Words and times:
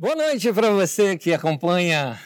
Boa 0.00 0.14
noite 0.14 0.52
para 0.52 0.70
você 0.70 1.18
que 1.18 1.34
acompanha 1.34 2.16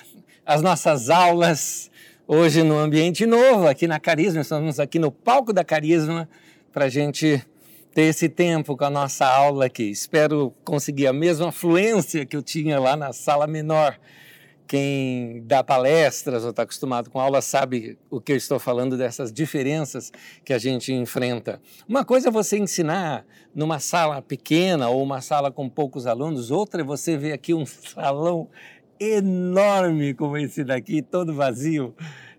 as 0.44 0.60
nossas 0.60 1.08
aulas 1.08 1.90
hoje 2.28 2.62
no 2.62 2.76
ambiente 2.76 3.24
novo, 3.24 3.66
aqui 3.66 3.88
na 3.88 3.98
Carisma. 3.98 4.42
Estamos 4.42 4.78
aqui 4.78 4.98
no 4.98 5.10
palco 5.10 5.54
da 5.54 5.64
Carisma 5.64 6.28
para 6.70 6.84
a 6.84 6.88
gente 6.90 7.42
ter 7.94 8.02
esse 8.02 8.28
tempo 8.28 8.76
com 8.76 8.84
a 8.84 8.90
nossa 8.90 9.26
aula 9.26 9.64
aqui. 9.64 9.84
Espero 9.84 10.52
conseguir 10.62 11.06
a 11.06 11.14
mesma 11.14 11.50
fluência 11.50 12.26
que 12.26 12.36
eu 12.36 12.42
tinha 12.42 12.78
lá 12.78 12.94
na 12.94 13.10
sala 13.14 13.46
menor 13.46 13.98
quem 14.66 15.42
dá 15.44 15.62
palestras 15.62 16.44
ou 16.44 16.50
está 16.50 16.62
acostumado 16.62 17.10
com 17.10 17.20
aula 17.20 17.42
sabe 17.42 17.98
o 18.10 18.20
que 18.20 18.32
eu 18.32 18.36
estou 18.36 18.58
falando 18.58 18.96
dessas 18.96 19.32
diferenças 19.32 20.10
que 20.44 20.52
a 20.52 20.58
gente 20.58 20.92
enfrenta. 20.92 21.60
Uma 21.88 22.04
coisa 22.04 22.28
é 22.28 22.30
você 22.30 22.58
ensinar 22.58 23.26
numa 23.54 23.78
sala 23.78 24.22
pequena 24.22 24.88
ou 24.88 25.02
uma 25.02 25.20
sala 25.20 25.50
com 25.50 25.68
poucos 25.68 26.06
alunos, 26.06 26.50
outra 26.50 26.80
é 26.80 26.84
você 26.84 27.16
ver 27.16 27.32
aqui 27.32 27.52
um 27.52 27.66
salão 27.66 28.48
enorme 28.98 30.14
como 30.14 30.36
esse 30.36 30.62
daqui, 30.64 31.02
todo 31.02 31.34
vazio, 31.34 31.94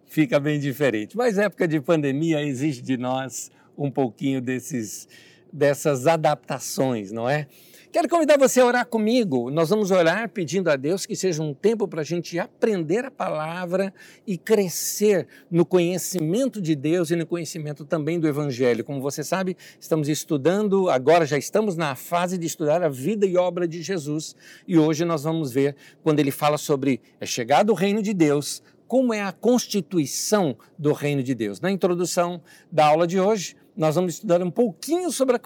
fica 0.05 0.39
bem 0.39 0.59
diferente. 0.59 1.17
Mas 1.17 1.37
época 1.37 1.67
de 1.67 1.79
pandemia 1.81 2.41
exige 2.41 2.81
de 2.81 2.97
nós 2.97 3.51
um 3.77 3.91
pouquinho 3.91 4.41
desses, 4.41 5.07
dessas 5.51 6.07
adaptações, 6.07 7.11
não 7.11 7.29
é? 7.29 7.47
Quero 7.93 8.09
convidar 8.09 8.39
você 8.39 8.59
a 8.59 8.65
orar 8.65 8.87
comigo. 8.87 9.51
Nós 9.51 9.69
vamos 9.69 9.91
orar 9.91 10.27
pedindo 10.27 10.67
a 10.67 10.75
Deus 10.75 11.05
que 11.05 11.15
seja 11.15 11.43
um 11.43 11.53
tempo 11.53 11.87
para 11.87 12.01
a 12.01 12.03
gente 12.03 12.39
aprender 12.39 13.05
a 13.05 13.11
palavra 13.11 13.93
e 14.25 14.35
crescer 14.35 15.27
no 15.51 15.63
conhecimento 15.63 16.59
de 16.59 16.75
Deus 16.75 17.11
e 17.11 17.15
no 17.15 17.27
conhecimento 17.27 17.85
também 17.85 18.19
do 18.19 18.27
Evangelho. 18.27 18.83
Como 18.83 18.99
você 18.99 19.23
sabe, 19.23 19.55
estamos 19.79 20.09
estudando, 20.09 20.89
agora 20.89 21.23
já 21.23 21.37
estamos 21.37 21.77
na 21.77 21.93
fase 21.93 22.35
de 22.35 22.47
estudar 22.47 22.81
a 22.81 22.89
vida 22.89 23.27
e 23.27 23.37
obra 23.37 23.67
de 23.67 23.83
Jesus 23.83 24.35
e 24.67 24.75
hoje 24.75 25.05
nós 25.05 25.21
vamos 25.21 25.51
ver 25.51 25.75
quando 26.01 26.19
ele 26.19 26.31
fala 26.31 26.57
sobre 26.57 26.99
é 27.21 27.27
chegado 27.27 27.69
o 27.69 27.75
reino 27.75 28.01
de 28.01 28.11
Deus, 28.11 28.63
como 28.87 29.13
é 29.13 29.21
a 29.21 29.31
constituição 29.31 30.57
do 30.79 30.93
reino 30.93 31.21
de 31.21 31.35
Deus. 31.35 31.61
Na 31.61 31.69
introdução 31.69 32.41
da 32.71 32.87
aula 32.87 33.05
de 33.05 33.19
hoje, 33.19 33.55
nós 33.77 33.93
vamos 33.93 34.15
estudar 34.15 34.41
um 34.41 34.49
pouquinho 34.49 35.11
sobre 35.11 35.35
a 35.35 35.41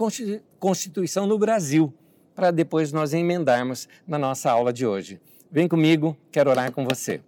Constituição 0.57 1.27
no 1.27 1.37
Brasil 1.37 1.93
para 2.37 2.51
depois 2.51 2.91
nós 2.91 3.15
emendarmos 3.15 3.89
na 4.07 4.19
nossa 4.19 4.51
aula 4.51 4.71
de 4.71 4.85
hoje. 4.85 5.19
Vem 5.51 5.67
comigo, 5.67 6.15
quero 6.31 6.51
orar 6.51 6.71
com 6.71 6.85
você. 6.85 7.19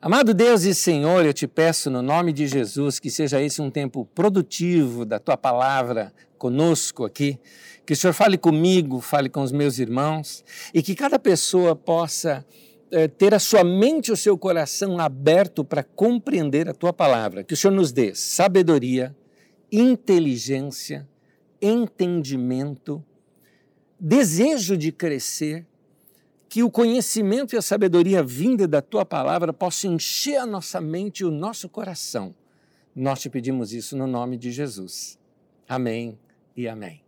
Amado 0.00 0.32
Deus 0.32 0.62
e 0.62 0.74
Senhor, 0.74 1.26
eu 1.26 1.34
te 1.34 1.46
peço 1.46 1.90
no 1.90 2.00
nome 2.00 2.32
de 2.32 2.46
Jesus 2.46 2.98
que 2.98 3.10
seja 3.10 3.42
esse 3.42 3.60
um 3.60 3.70
tempo 3.70 4.06
produtivo 4.14 5.04
da 5.04 5.18
tua 5.18 5.36
palavra 5.36 6.14
conosco 6.38 7.04
aqui, 7.04 7.38
que 7.84 7.92
o 7.92 7.96
Senhor 7.96 8.14
fale 8.14 8.38
comigo, 8.38 9.02
fale 9.02 9.28
com 9.28 9.42
os 9.42 9.52
meus 9.52 9.78
irmãos 9.78 10.42
e 10.72 10.82
que 10.82 10.94
cada 10.94 11.18
pessoa 11.18 11.76
possa 11.76 12.46
eh, 12.90 13.06
ter 13.06 13.34
a 13.34 13.38
sua 13.38 13.62
mente 13.64 14.08
e 14.08 14.12
o 14.12 14.16
seu 14.16 14.38
coração 14.38 14.98
aberto 14.98 15.62
para 15.62 15.84
compreender 15.84 16.70
a 16.70 16.72
tua 16.72 16.94
palavra. 16.94 17.44
Que 17.44 17.52
o 17.52 17.56
Senhor 17.56 17.74
nos 17.74 17.92
dê 17.92 18.14
sabedoria, 18.14 19.14
inteligência, 19.70 21.06
entendimento 21.60 23.04
desejo 23.98 24.76
de 24.76 24.92
crescer, 24.92 25.66
que 26.48 26.62
o 26.62 26.70
conhecimento 26.70 27.54
e 27.54 27.58
a 27.58 27.62
sabedoria 27.62 28.22
vinda 28.22 28.66
da 28.66 28.80
tua 28.80 29.04
palavra 29.04 29.52
possam 29.52 29.94
encher 29.94 30.36
a 30.36 30.46
nossa 30.46 30.80
mente 30.80 31.20
e 31.20 31.24
o 31.24 31.30
nosso 31.30 31.68
coração. 31.68 32.34
Nós 32.96 33.20
te 33.20 33.28
pedimos 33.28 33.72
isso 33.72 33.96
no 33.96 34.06
nome 34.06 34.36
de 34.36 34.50
Jesus. 34.50 35.18
Amém 35.68 36.18
e 36.56 36.66
amém. 36.66 37.02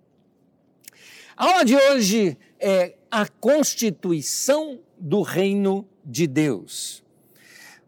A 1.37 1.47
aula 1.47 1.65
de 1.65 1.75
hoje 1.75 2.37
é 2.59 2.97
a 3.11 3.27
constituição 3.27 4.79
do 4.99 5.23
reino 5.23 5.89
de 6.05 6.27
Deus. 6.27 7.03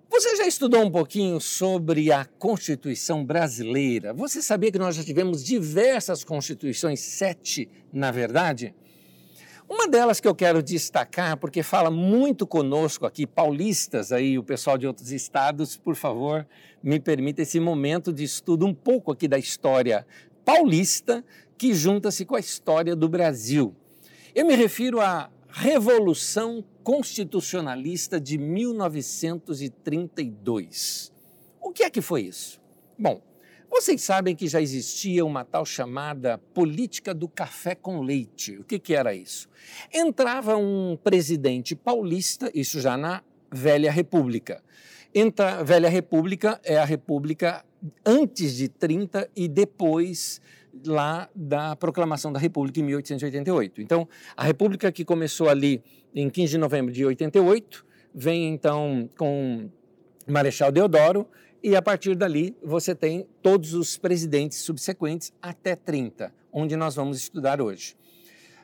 Você 0.09 0.37
já 0.37 0.47
estudou 0.47 0.84
um 0.84 0.91
pouquinho 0.91 1.41
sobre 1.41 2.12
a 2.12 2.25
Constituição 2.25 3.25
brasileira? 3.25 4.12
Você 4.12 4.43
sabia 4.43 4.71
que 4.71 4.78
nós 4.78 4.94
já 4.94 5.03
tivemos 5.03 5.43
diversas 5.43 6.22
constituições, 6.22 7.00
sete 7.00 7.66
na 7.91 8.10
verdade? 8.10 8.75
Uma 9.75 9.88
delas 9.88 10.21
que 10.21 10.28
eu 10.28 10.34
quero 10.34 10.62
destacar, 10.62 11.38
porque 11.38 11.62
fala 11.62 11.91
muito 11.91 12.47
conosco 12.47 13.06
aqui, 13.06 13.27
paulistas 13.27 14.12
aí, 14.12 14.38
o 14.38 14.44
pessoal 14.44 14.77
de 14.77 14.87
outros 14.87 15.10
estados, 15.10 15.78
por 15.78 15.97
favor, 15.97 16.47
me 16.83 17.00
permita 17.00 17.41
esse 17.41 17.59
momento 17.59 18.12
de 18.12 18.22
estudo 18.22 18.66
um 18.66 18.75
pouco 18.75 19.10
aqui 19.10 19.27
da 19.27 19.38
história 19.38 20.06
paulista, 20.44 21.25
que 21.56 21.72
junta-se 21.72 22.27
com 22.27 22.37
a 22.37 22.38
história 22.38 22.94
do 22.94 23.09
Brasil. 23.09 23.75
Eu 24.34 24.44
me 24.44 24.55
refiro 24.55 25.00
à 25.00 25.31
Revolução 25.49 26.62
Constitucionalista 26.84 28.21
de 28.21 28.37
1932. 28.37 31.10
O 31.59 31.72
que 31.72 31.84
é 31.84 31.89
que 31.89 32.03
foi 32.03 32.25
isso? 32.25 32.60
Bom, 32.99 33.22
vocês 33.72 34.03
sabem 34.03 34.37
que 34.37 34.47
já 34.47 34.60
existia 34.60 35.25
uma 35.25 35.47
tal 35.47 35.65
chamada 35.65 36.37
política 36.53 37.15
do 37.15 37.27
café 37.27 37.75
com 37.75 38.03
leite. 38.03 38.59
O 38.59 38.65
que, 38.65 38.78
que 38.78 38.94
era 38.94 39.15
isso? 39.15 39.49
Entrava 39.91 40.59
um 40.59 40.94
presidente 41.03 41.75
paulista, 41.75 42.50
isso 42.55 42.83
já 42.83 42.99
na 42.99 43.22
Velha 43.50 43.91
República. 43.91 44.62
Entra, 45.15 45.65
Velha 45.65 45.88
República 45.88 46.60
é 46.62 46.77
a 46.77 46.84
República 46.84 47.65
antes 48.05 48.55
de 48.55 48.69
30 48.69 49.31
e 49.34 49.49
depois 49.49 50.39
lá 50.87 51.31
da 51.34 51.75
proclamação 51.75 52.31
da 52.31 52.39
República 52.39 52.78
em 52.78 52.83
1888. 52.83 53.81
Então, 53.81 54.06
a 54.37 54.44
República 54.44 54.93
que 54.93 55.03
começou 55.03 55.49
ali 55.49 55.83
em 56.15 56.28
15 56.28 56.53
de 56.53 56.59
novembro 56.59 56.93
de 56.93 57.06
88, 57.06 57.87
vem 58.15 58.49
então 58.49 59.09
com 59.16 59.71
Marechal 60.27 60.71
Deodoro 60.71 61.27
e 61.62 61.77
a 61.77 61.83
partir 61.83 62.17
dali 62.17 62.56
você 62.62 62.95
tem 62.95 63.27
todos 63.41 63.73
os 63.73 63.97
presidentes 63.97 64.59
subsequentes 64.59 65.33
até 65.41 65.77
30, 65.77 66.34
onde 66.53 66.77
nós 66.77 66.97
vamos 66.97 67.19
estudar 67.19 67.61
hoje. 67.61 67.97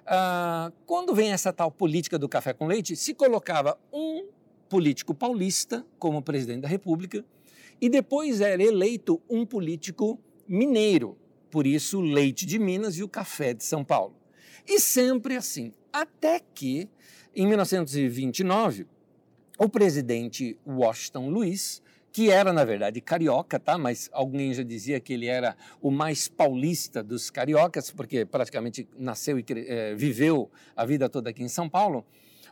Ah, 0.04 0.72
quando 0.84 1.14
vem 1.14 1.32
essa 1.32 1.52
tal 1.52 1.70
política 1.70 2.18
do 2.18 2.28
café 2.28 2.52
com 2.52 2.66
leite, 2.66 2.96
se 2.96 3.14
colocava 3.14 3.78
um 3.92 4.26
político 4.68 5.14
paulista 5.14 5.84
como 5.98 6.22
presidente 6.22 6.62
da 6.62 6.68
República 6.68 7.24
e 7.80 7.88
depois 7.88 8.40
era 8.40 8.62
eleito 8.62 9.22
um 9.30 9.46
político 9.46 10.18
mineiro, 10.46 11.16
por 11.50 11.66
isso 11.66 11.98
o 11.98 12.02
leite 12.02 12.44
de 12.46 12.58
Minas 12.58 12.96
e 12.96 13.02
o 13.02 13.08
café 13.08 13.54
de 13.54 13.64
São 13.64 13.84
Paulo. 13.84 14.16
E 14.66 14.80
sempre 14.80 15.36
assim, 15.36 15.72
até 15.92 16.40
que 16.40 16.88
em 17.34 17.46
1929 17.46 18.86
o 19.58 19.68
presidente 19.68 20.58
Washington 20.66 21.28
Luiz 21.28 21.82
que 22.12 22.30
era, 22.30 22.52
na 22.52 22.64
verdade, 22.64 23.00
carioca, 23.00 23.58
tá? 23.58 23.76
mas 23.76 24.08
alguém 24.12 24.52
já 24.52 24.62
dizia 24.62 25.00
que 25.00 25.12
ele 25.12 25.26
era 25.26 25.56
o 25.80 25.90
mais 25.90 26.28
paulista 26.28 27.02
dos 27.02 27.30
cariocas, 27.30 27.90
porque 27.90 28.24
praticamente 28.24 28.88
nasceu 28.96 29.38
e 29.38 29.44
é, 29.66 29.94
viveu 29.94 30.50
a 30.76 30.84
vida 30.84 31.08
toda 31.08 31.30
aqui 31.30 31.42
em 31.42 31.48
São 31.48 31.68
Paulo. 31.68 32.04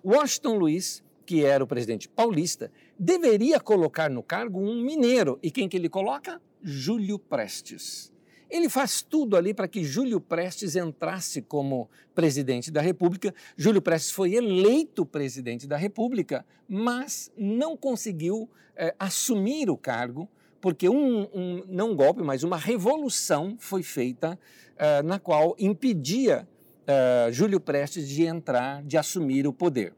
Washington 0.04 0.56
Luiz, 0.56 1.02
que 1.24 1.44
era 1.44 1.64
o 1.64 1.66
presidente 1.66 2.08
paulista, 2.08 2.70
deveria 2.98 3.58
colocar 3.58 4.08
no 4.08 4.22
cargo 4.22 4.60
um 4.60 4.80
mineiro. 4.82 5.38
E 5.42 5.50
quem 5.50 5.68
que 5.68 5.76
ele 5.76 5.88
coloca? 5.88 6.40
Júlio 6.62 7.18
Prestes. 7.18 8.12
Ele 8.48 8.68
faz 8.68 9.02
tudo 9.02 9.36
ali 9.36 9.52
para 9.52 9.66
que 9.66 9.82
Júlio 9.82 10.20
Prestes 10.20 10.76
entrasse 10.76 11.42
como 11.42 11.90
presidente 12.14 12.70
da 12.70 12.80
República. 12.80 13.34
Júlio 13.56 13.82
Prestes 13.82 14.12
foi 14.12 14.34
eleito 14.34 15.04
presidente 15.04 15.66
da 15.66 15.76
República, 15.76 16.46
mas 16.68 17.32
não 17.36 17.76
conseguiu 17.76 18.48
é, 18.76 18.94
assumir 18.98 19.68
o 19.68 19.76
cargo, 19.76 20.28
porque 20.60 20.88
um, 20.88 21.22
um, 21.34 21.64
não 21.68 21.90
um 21.90 21.96
golpe, 21.96 22.22
mas 22.22 22.44
uma 22.44 22.56
revolução 22.56 23.56
foi 23.58 23.82
feita 23.82 24.38
é, 24.76 25.02
na 25.02 25.18
qual 25.18 25.56
impedia 25.58 26.48
é, 26.86 27.28
Júlio 27.32 27.58
Prestes 27.58 28.08
de 28.08 28.24
entrar, 28.24 28.82
de 28.84 28.96
assumir 28.96 29.46
o 29.46 29.52
poder. 29.52 29.92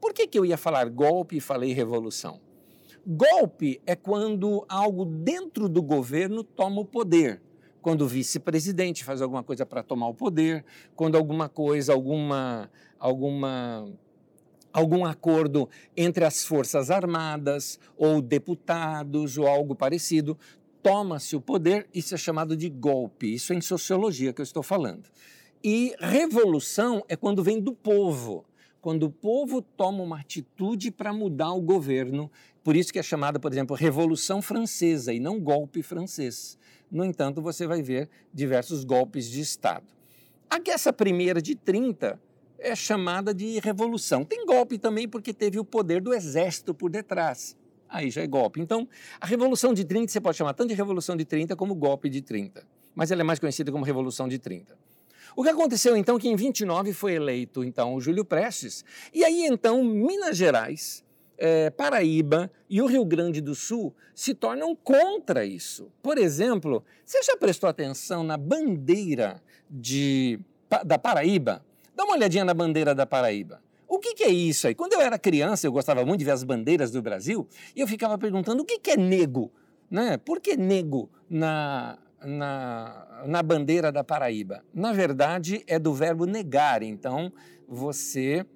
Por 0.00 0.14
que, 0.14 0.26
que 0.26 0.38
eu 0.38 0.46
ia 0.46 0.56
falar 0.56 0.88
golpe 0.88 1.36
e 1.36 1.40
falei 1.40 1.74
revolução? 1.74 2.40
Golpe 3.06 3.80
é 3.86 3.94
quando 3.94 4.64
algo 4.68 5.04
dentro 5.04 5.68
do 5.68 5.82
governo 5.82 6.42
toma 6.42 6.80
o 6.80 6.84
poder 6.84 7.40
quando 7.80 8.02
o 8.02 8.08
vice-presidente 8.08 9.04
faz 9.04 9.22
alguma 9.22 9.42
coisa 9.42 9.64
para 9.64 9.82
tomar 9.82 10.08
o 10.08 10.14
poder, 10.14 10.64
quando 10.94 11.16
alguma 11.16 11.48
coisa, 11.48 11.92
alguma, 11.92 12.70
alguma, 12.98 13.88
algum 14.72 15.04
acordo 15.04 15.68
entre 15.96 16.24
as 16.24 16.44
forças 16.44 16.90
armadas 16.90 17.78
ou 17.96 18.20
deputados 18.20 19.38
ou 19.38 19.46
algo 19.46 19.74
parecido, 19.74 20.38
toma-se 20.82 21.36
o 21.36 21.40
poder, 21.40 21.88
isso 21.94 22.14
é 22.14 22.18
chamado 22.18 22.56
de 22.56 22.68
golpe. 22.68 23.34
Isso 23.34 23.52
é 23.52 23.56
em 23.56 23.60
sociologia 23.60 24.32
que 24.32 24.40
eu 24.40 24.44
estou 24.44 24.62
falando. 24.62 25.08
E 25.62 25.94
revolução 26.00 27.04
é 27.08 27.16
quando 27.16 27.42
vem 27.42 27.60
do 27.60 27.74
povo, 27.74 28.46
quando 28.80 29.04
o 29.04 29.10
povo 29.10 29.60
toma 29.60 30.02
uma 30.02 30.20
atitude 30.20 30.90
para 30.90 31.12
mudar 31.12 31.52
o 31.52 31.60
governo. 31.60 32.30
Por 32.64 32.74
isso 32.76 32.92
que 32.92 32.98
é 32.98 33.02
chamada, 33.02 33.38
por 33.38 33.52
exemplo, 33.52 33.76
Revolução 33.76 34.40
Francesa 34.40 35.12
e 35.12 35.20
não 35.20 35.38
golpe 35.38 35.82
francês. 35.82 36.58
No 36.90 37.04
entanto, 37.04 37.40
você 37.40 37.66
vai 37.66 37.82
ver 37.82 38.08
diversos 38.32 38.84
golpes 38.84 39.30
de 39.30 39.40
Estado. 39.40 39.86
Aqui, 40.48 40.70
essa 40.70 40.92
primeira 40.92 41.40
de 41.40 41.54
30 41.54 42.20
é 42.58 42.74
chamada 42.74 43.32
de 43.32 43.58
revolução. 43.60 44.24
Tem 44.24 44.44
golpe 44.44 44.78
também 44.78 45.08
porque 45.08 45.32
teve 45.32 45.58
o 45.58 45.64
poder 45.64 46.00
do 46.00 46.12
exército 46.12 46.74
por 46.74 46.90
detrás. 46.90 47.56
Aí 47.88 48.10
já 48.10 48.22
é 48.22 48.26
golpe. 48.26 48.60
Então, 48.60 48.88
a 49.20 49.26
Revolução 49.26 49.74
de 49.74 49.84
30 49.84 50.12
você 50.12 50.20
pode 50.20 50.36
chamar 50.36 50.54
tanto 50.54 50.68
de 50.68 50.74
Revolução 50.74 51.16
de 51.16 51.24
30 51.24 51.56
como 51.56 51.74
golpe 51.74 52.08
de 52.08 52.20
30. 52.20 52.64
Mas 52.94 53.10
ela 53.10 53.22
é 53.22 53.24
mais 53.24 53.38
conhecida 53.38 53.72
como 53.72 53.84
Revolução 53.84 54.28
de 54.28 54.38
30. 54.38 54.76
O 55.36 55.42
que 55.42 55.48
aconteceu 55.48 55.96
então 55.96 56.16
é 56.16 56.20
que 56.20 56.28
em 56.28 56.36
29 56.36 56.92
foi 56.92 57.14
eleito 57.14 57.62
então 57.62 57.94
o 57.94 58.00
Júlio 58.00 58.24
Prestes, 58.24 58.84
e 59.14 59.24
aí 59.24 59.46
então 59.46 59.84
Minas 59.84 60.36
Gerais, 60.36 61.04
é, 61.40 61.70
Paraíba 61.70 62.50
e 62.68 62.82
o 62.82 62.86
Rio 62.86 63.04
Grande 63.04 63.40
do 63.40 63.54
Sul 63.54 63.94
se 64.14 64.34
tornam 64.34 64.76
contra 64.76 65.44
isso. 65.44 65.90
Por 66.02 66.18
exemplo, 66.18 66.84
você 67.04 67.22
já 67.22 67.34
prestou 67.36 67.68
atenção 67.68 68.22
na 68.22 68.36
bandeira 68.36 69.42
de, 69.68 70.38
da 70.84 70.98
Paraíba? 70.98 71.64
Dá 71.96 72.04
uma 72.04 72.14
olhadinha 72.14 72.44
na 72.44 72.52
bandeira 72.52 72.94
da 72.94 73.06
Paraíba. 73.06 73.62
O 73.88 73.98
que, 73.98 74.14
que, 74.14 74.22
é 74.22 74.28
isso 74.28 74.68
aí? 74.68 74.74
Quando 74.74 74.92
eu 74.92 75.00
era 75.00 75.18
criança, 75.18 75.66
eu 75.66 75.72
gostava 75.72 76.04
muito 76.04 76.20
de 76.20 76.24
ver 76.26 76.30
as 76.32 76.44
bandeiras 76.44 76.92
do 76.92 77.02
Brasil 77.02 77.48
e 77.74 77.80
eu 77.80 77.88
ficava 77.88 78.16
perguntando 78.18 78.62
o 78.62 78.64
que, 78.64 78.78
que 78.78 78.92
é 78.92 78.96
nego? 78.96 79.50
Né? 79.90 80.16
Por 80.18 80.40
que 80.40 80.56
nego 80.56 81.10
na, 81.28 81.98
na, 82.22 83.24
na 83.26 83.42
bandeira 83.42 83.90
da 83.90 84.04
Paraíba? 84.04 84.62
Na 84.72 84.92
verdade, 84.92 85.64
é 85.66 85.78
do 85.78 85.92
verbo 85.92 86.26
negar. 86.26 86.82
Então, 86.82 87.32
você 87.66 88.46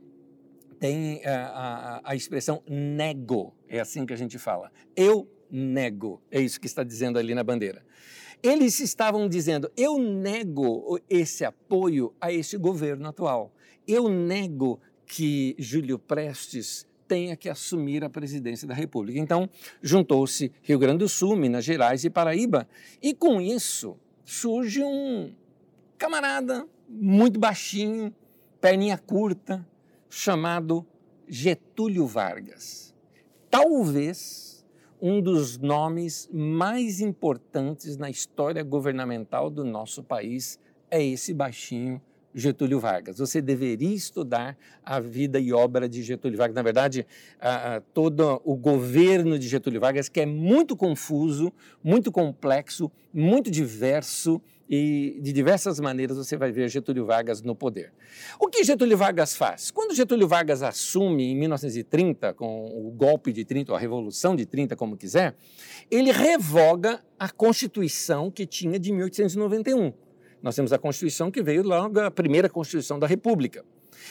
tem 0.74 1.24
a, 1.24 1.30
eh, 1.30 1.34
a, 1.34 2.00
a 2.04 2.14
expressão 2.14 2.62
nego, 2.68 3.54
é 3.68 3.80
assim 3.80 4.04
que 4.04 4.12
a 4.12 4.16
gente 4.16 4.38
fala. 4.38 4.70
Eu 4.94 5.28
nego, 5.50 6.20
é 6.30 6.40
isso 6.40 6.60
que 6.60 6.66
está 6.66 6.82
dizendo 6.82 7.18
ali 7.18 7.34
na 7.34 7.42
bandeira. 7.42 7.84
Eles 8.42 8.78
estavam 8.80 9.28
dizendo: 9.28 9.70
eu 9.76 9.98
nego 9.98 11.00
esse 11.08 11.44
apoio 11.44 12.14
a 12.20 12.30
esse 12.30 12.58
governo 12.58 13.08
atual. 13.08 13.52
Eu 13.86 14.08
nego 14.08 14.80
que 15.06 15.54
Júlio 15.58 15.98
Prestes 15.98 16.86
tenha 17.06 17.36
que 17.36 17.48
assumir 17.48 18.02
a 18.04 18.10
presidência 18.10 18.66
da 18.66 18.74
República. 18.74 19.18
Então, 19.18 19.48
juntou-se 19.82 20.52
Rio 20.62 20.78
Grande 20.78 20.98
do 20.98 21.08
Sul, 21.08 21.36
Minas 21.36 21.64
Gerais 21.64 22.04
e 22.04 22.10
Paraíba, 22.10 22.68
e 23.02 23.14
com 23.14 23.40
isso 23.40 23.96
surge 24.24 24.82
um 24.82 25.32
camarada 25.98 26.66
muito 26.88 27.38
baixinho, 27.38 28.14
perninha 28.60 28.98
curta, 28.98 29.66
chamado 30.14 30.86
Getúlio 31.28 32.06
Vargas. 32.06 32.94
Talvez 33.50 34.64
um 35.00 35.20
dos 35.20 35.58
nomes 35.58 36.28
mais 36.32 37.00
importantes 37.00 37.96
na 37.96 38.08
história 38.08 38.62
governamental 38.62 39.50
do 39.50 39.64
nosso 39.64 40.02
país 40.02 40.58
é 40.90 41.02
esse 41.04 41.34
baixinho 41.34 42.00
Getúlio 42.32 42.80
Vargas. 42.80 43.18
Você 43.18 43.40
deveria 43.40 43.94
estudar 43.94 44.56
a 44.84 44.98
vida 44.98 45.38
e 45.38 45.52
obra 45.52 45.88
de 45.88 46.02
Getúlio 46.02 46.38
Vargas. 46.38 46.54
Na 46.54 46.62
verdade, 46.62 47.06
todo 47.92 48.40
o 48.44 48.56
governo 48.56 49.38
de 49.38 49.48
Getúlio 49.48 49.80
Vargas, 49.80 50.08
que 50.08 50.20
é 50.20 50.26
muito 50.26 50.76
confuso, 50.76 51.52
muito 51.82 52.10
complexo, 52.10 52.90
muito 53.12 53.50
diverso 53.50 54.40
e 54.68 55.18
de 55.20 55.32
diversas 55.32 55.78
maneiras 55.78 56.16
você 56.16 56.36
vai 56.36 56.50
ver 56.50 56.68
Getúlio 56.68 57.04
Vargas 57.04 57.42
no 57.42 57.54
poder. 57.54 57.92
O 58.40 58.48
que 58.48 58.64
Getúlio 58.64 58.96
Vargas 58.96 59.36
faz? 59.36 59.70
Quando 59.70 59.94
Getúlio 59.94 60.26
Vargas 60.26 60.62
assume 60.62 61.24
em 61.24 61.36
1930, 61.36 62.32
com 62.34 62.66
o 62.66 62.90
golpe 62.90 63.32
de 63.32 63.44
30, 63.44 63.72
ou 63.72 63.76
a 63.76 63.80
Revolução 63.80 64.34
de 64.34 64.46
30, 64.46 64.74
como 64.76 64.96
quiser, 64.96 65.34
ele 65.90 66.10
revoga 66.10 67.02
a 67.18 67.28
Constituição 67.28 68.30
que 68.30 68.46
tinha 68.46 68.78
de 68.78 68.92
1891. 68.92 69.92
Nós 70.42 70.54
temos 70.54 70.72
a 70.72 70.78
Constituição 70.78 71.30
que 71.30 71.42
veio 71.42 71.62
logo 71.62 72.00
a 72.00 72.10
primeira 72.10 72.48
Constituição 72.48 72.98
da 72.98 73.06
República. 73.06 73.64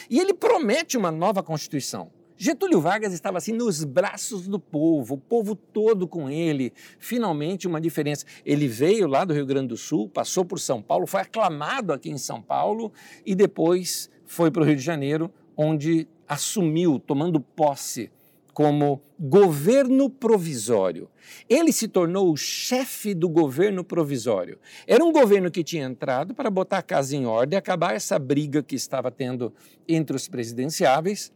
E 0.10 0.20
ele 0.20 0.34
promete 0.34 0.98
uma 0.98 1.12
nova 1.12 1.44
Constituição. 1.44 2.12
Getúlio 2.38 2.82
Vargas 2.82 3.14
estava 3.14 3.38
assim 3.38 3.54
nos 3.54 3.84
braços 3.84 4.48
do 4.48 4.60
povo, 4.60 5.16
o 5.16 5.18
povo 5.18 5.56
todo 5.56 6.08
com 6.08 6.30
ele. 6.30 6.74
Finalmente, 7.00 7.68
uma 7.68 7.80
diferença. 7.80 8.26
Ele 8.46 8.68
veio 8.68 9.08
lá 9.08 9.24
do 9.24 9.34
Rio 9.34 9.46
Grande 9.46 9.68
do 9.68 9.78
Sul, 9.78 10.10
passou 10.10 10.44
por 10.44 10.60
São 10.60 10.82
Paulo, 10.82 11.06
foi 11.06 11.22
aclamado 11.22 11.94
aqui 11.94 12.10
em 12.10 12.18
São 12.18 12.42
Paulo 12.42 12.92
e 13.26 13.36
depois 13.36 14.10
foi 14.26 14.50
para 14.50 14.64
o 14.64 14.66
Rio 14.66 14.76
de 14.76 14.82
Janeiro, 14.82 15.32
onde 15.56 16.08
assumiu, 16.28 17.00
tomando 17.00 17.40
posse 17.40 18.12
como 18.54 19.02
governo 19.20 20.10
provisório. 20.10 21.10
Ele 21.50 21.72
se 21.72 21.88
tornou 21.88 22.32
o 22.32 22.38
chefe 22.38 23.14
do 23.14 23.28
governo 23.28 23.84
provisório. 23.84 24.60
Era 24.86 25.04
um 25.04 25.12
governo 25.12 25.50
que 25.50 25.64
tinha 25.64 25.86
entrado 25.86 26.36
para 26.36 26.50
botar 26.50 26.78
a 26.80 26.84
casa 26.84 27.16
em 27.16 27.26
ordem, 27.26 27.58
acabar 27.58 27.96
essa 27.96 28.20
briga 28.20 28.62
que 28.62 28.76
estava 28.76 29.10
tendo 29.10 29.54
entre 29.88 30.16
os 30.16 30.28
presidenciáveis. 30.28 31.32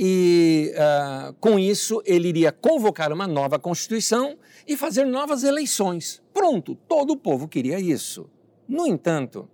E 0.00 0.72
uh, 0.76 1.34
com 1.40 1.58
isso 1.58 2.00
ele 2.06 2.28
iria 2.28 2.52
convocar 2.52 3.12
uma 3.12 3.26
nova 3.26 3.58
Constituição 3.58 4.38
e 4.66 4.76
fazer 4.76 5.04
novas 5.04 5.42
eleições. 5.42 6.22
Pronto, 6.32 6.76
todo 6.86 7.14
o 7.14 7.16
povo 7.16 7.48
queria 7.48 7.80
isso. 7.80 8.30
No 8.68 8.86
entanto, 8.86 9.48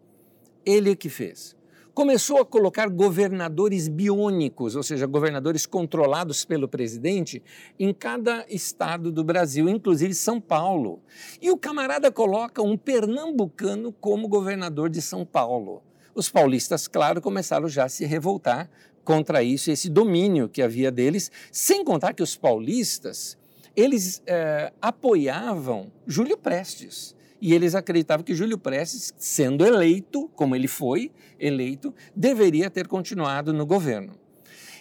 ele 0.66 0.94
que 0.94 1.08
fez? 1.08 1.56
começou 1.94 2.38
a 2.38 2.44
colocar 2.44 2.88
governadores 2.88 3.86
biônicos, 3.86 4.74
ou 4.74 4.82
seja, 4.82 5.06
governadores 5.06 5.64
controlados 5.64 6.44
pelo 6.44 6.68
presidente, 6.68 7.40
em 7.78 7.94
cada 7.94 8.44
estado 8.48 9.12
do 9.12 9.22
Brasil, 9.22 9.68
inclusive 9.68 10.12
São 10.12 10.40
Paulo. 10.40 11.00
E 11.40 11.52
o 11.52 11.56
camarada 11.56 12.10
coloca 12.10 12.60
um 12.60 12.76
pernambucano 12.76 13.92
como 13.92 14.26
governador 14.26 14.90
de 14.90 15.00
São 15.00 15.24
Paulo. 15.24 15.82
Os 16.14 16.28
paulistas, 16.28 16.88
claro, 16.88 17.20
começaram 17.20 17.68
já 17.68 17.84
a 17.84 17.88
se 17.88 18.04
revoltar 18.04 18.68
contra 19.04 19.42
isso, 19.42 19.70
esse 19.70 19.88
domínio 19.88 20.48
que 20.48 20.62
havia 20.62 20.90
deles, 20.90 21.30
sem 21.52 21.84
contar 21.84 22.14
que 22.14 22.22
os 22.22 22.36
paulistas, 22.36 23.36
eles 23.76 24.22
é, 24.26 24.72
apoiavam 24.80 25.92
Júlio 26.06 26.36
Prestes 26.36 27.14
e 27.40 27.52
eles 27.52 27.74
acreditavam 27.74 28.24
que 28.24 28.34
Júlio 28.34 28.56
Prestes, 28.56 29.12
sendo 29.18 29.66
eleito, 29.66 30.30
como 30.34 30.56
ele 30.56 30.66
foi 30.66 31.10
eleito, 31.38 31.94
deveria 32.16 32.70
ter 32.70 32.86
continuado 32.86 33.52
no 33.52 33.66
governo. 33.66 34.14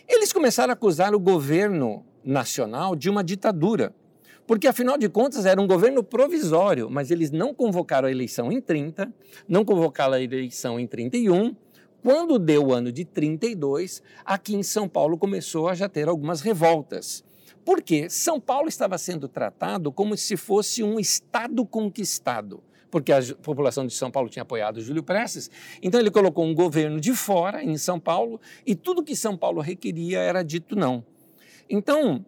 Eles 0.08 0.32
começaram 0.32 0.72
a 0.72 0.74
acusar 0.74 1.14
o 1.14 1.20
governo 1.20 2.06
nacional 2.24 2.96
de 2.96 3.10
uma 3.10 3.24
ditadura, 3.24 3.94
porque 4.46 4.68
afinal 4.68 4.98
de 4.98 5.10
contas 5.10 5.46
era 5.46 5.62
um 5.62 5.68
governo 5.68 6.04
provisório, 6.04 6.90
mas 6.90 7.12
eles 7.12 7.32
não 7.32 7.54
convocaram 7.54 8.08
a 8.08 8.12
eleição 8.12 8.52
em 8.52 8.62
30, 8.62 9.14
não 9.48 9.66
convocaram 9.66 10.14
a 10.14 10.22
eleição 10.22 10.80
em 10.80 10.88
31. 10.88 11.56
Quando 12.04 12.38
deu 12.38 12.66
o 12.68 12.74
ano 12.74 12.92
de 12.92 13.06
32, 13.06 14.04
aqui 14.26 14.54
em 14.54 14.62
São 14.62 14.90
Paulo 14.90 15.18
começou 15.18 15.70
a 15.70 15.74
já 15.74 15.88
ter 15.88 16.10
algumas 16.10 16.42
revoltas. 16.42 17.24
Porque 17.64 18.10
São 18.10 18.42
Paulo 18.42 18.68
estava 18.68 18.98
sendo 18.98 19.30
tratado 19.30 19.90
como 19.90 20.18
se 20.18 20.36
fosse 20.36 20.84
um 20.84 21.00
estado 21.00 21.66
conquistado, 21.66 22.62
porque 22.92 23.14
a 23.14 23.22
população 23.42 23.88
de 23.88 23.94
São 23.94 24.12
Paulo 24.12 24.28
tinha 24.28 24.44
apoiado 24.44 24.82
Júlio 24.82 25.02
Prestes. 25.02 25.50
Então 25.82 25.98
ele 25.98 26.12
colocou 26.12 26.44
um 26.44 26.54
governo 26.54 27.00
de 27.00 27.14
fora 27.14 27.64
em 27.64 27.78
São 27.78 27.98
Paulo 27.98 28.38
e 28.66 28.76
tudo 28.76 29.02
que 29.02 29.16
São 29.16 29.38
Paulo 29.38 29.62
requeria 29.62 30.20
era 30.20 30.44
dito 30.44 30.76
não. 30.76 31.06
Então, 31.70 32.26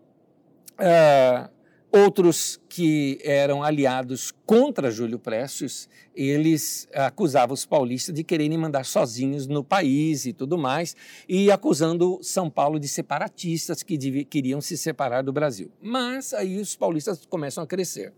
uh, 0.79 1.49
Outros 1.95 2.59
que 2.67 3.19
eram 3.23 3.63
aliados 3.63 4.33
contra 4.45 4.91
Júlio 4.91 5.17
Prestes, 5.17 5.87
eles 6.13 6.89
acusavam 6.93 7.53
os 7.53 7.65
paulistas 7.65 8.13
de 8.13 8.21
quererem 8.21 8.57
mandar 8.57 8.83
sozinhos 8.83 9.47
no 9.47 9.63
país 9.63 10.25
e 10.25 10.33
tudo 10.33 10.57
mais, 10.57 10.93
e 11.25 11.49
acusando 11.49 12.19
São 12.21 12.49
Paulo 12.49 12.81
de 12.81 12.89
separatistas 12.89 13.81
que 13.81 14.25
queriam 14.25 14.59
se 14.59 14.75
separar 14.75 15.21
do 15.21 15.31
Brasil. 15.31 15.71
Mas 15.81 16.33
aí 16.33 16.59
os 16.59 16.75
paulistas 16.75 17.25
começam 17.27 17.63
a 17.63 17.67
crescer. 17.67 18.11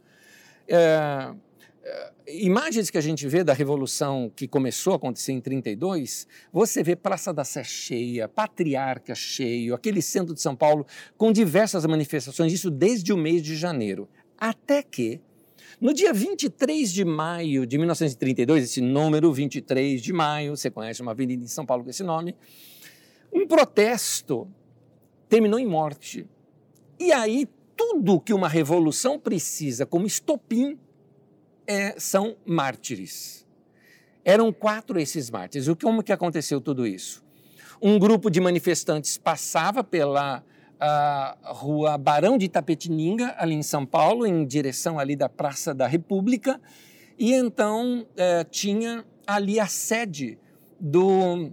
É, 0.68 1.36
imagens 2.28 2.90
que 2.90 2.98
a 2.98 3.02
gente 3.02 3.28
vê 3.28 3.44
da 3.44 3.54
revolução 3.54 4.32
que 4.36 4.48
começou 4.48 4.94
a 4.94 4.96
acontecer 4.98 5.32
em 5.32 5.40
32, 5.40 6.28
você 6.52 6.84
vê 6.84 6.96
Praça 6.96 7.34
da 7.34 7.44
Sé 7.44 7.64
cheia, 7.64 8.28
Patriarca 8.28 9.16
cheio, 9.16 9.74
aquele 9.74 10.02
centro 10.02 10.34
de 10.34 10.42
São 10.42 10.56
Paulo 10.56 10.86
com 11.18 11.32
diversas 11.32 11.86
manifestações, 11.86 12.52
isso 12.52 12.70
desde 12.70 13.14
o 13.14 13.18
mês 13.18 13.42
de 13.42 13.56
janeiro. 13.56 14.10
Até 14.38 14.84
que, 14.84 15.22
no 15.80 15.94
dia 15.94 16.14
23 16.14 16.92
de 16.92 17.06
maio 17.06 17.66
de 17.66 17.78
1932, 17.78 18.64
esse 18.64 18.82
número 18.82 19.32
23 19.32 20.02
de 20.02 20.12
maio, 20.12 20.58
você 20.58 20.70
conhece 20.70 21.02
uma 21.02 21.12
avenida 21.12 21.44
em 21.44 21.48
São 21.48 21.66
Paulo 21.66 21.84
com 21.84 21.90
esse 21.90 22.04
nome, 22.04 22.36
um 23.34 23.48
protesto 23.48 24.48
terminou 25.30 25.60
em 25.60 25.66
morte. 25.66 26.26
E 27.00 27.12
aí, 27.12 27.48
tudo 27.76 28.20
que 28.20 28.34
uma 28.34 28.48
revolução 28.48 29.20
precisa 29.20 29.86
como 29.86 30.08
estopim 30.08 30.78
é, 31.68 32.00
são 32.00 32.36
mártires. 32.46 33.46
Eram 34.24 34.52
quatro 34.52 35.00
esses 35.00 35.30
mártires. 35.30 35.68
O 35.68 35.76
como 35.76 36.02
que 36.02 36.12
aconteceu 36.12 36.60
tudo 36.60 36.88
isso? 36.88 37.24
Um 37.82 38.00
grupo 38.00 38.30
de 38.30 38.42
manifestantes 38.42 39.18
passava 39.18 39.84
pela 39.84 40.44
rua 41.44 41.98
Barão 41.98 42.38
de 42.38 42.46
Itapetininga, 42.46 43.36
ali 43.38 43.56
em 43.56 43.64
São 43.64 43.86
Paulo, 43.86 44.26
em 44.28 44.46
direção 44.46 45.00
ali 45.00 45.16
da 45.16 45.28
Praça 45.28 45.74
da 45.74 45.88
República, 45.88 46.62
e 47.18 47.34
então 47.34 48.06
é, 48.16 48.44
tinha 48.44 49.04
ali 49.26 49.60
a 49.60 49.66
sede 49.66 50.38
do 50.80 51.50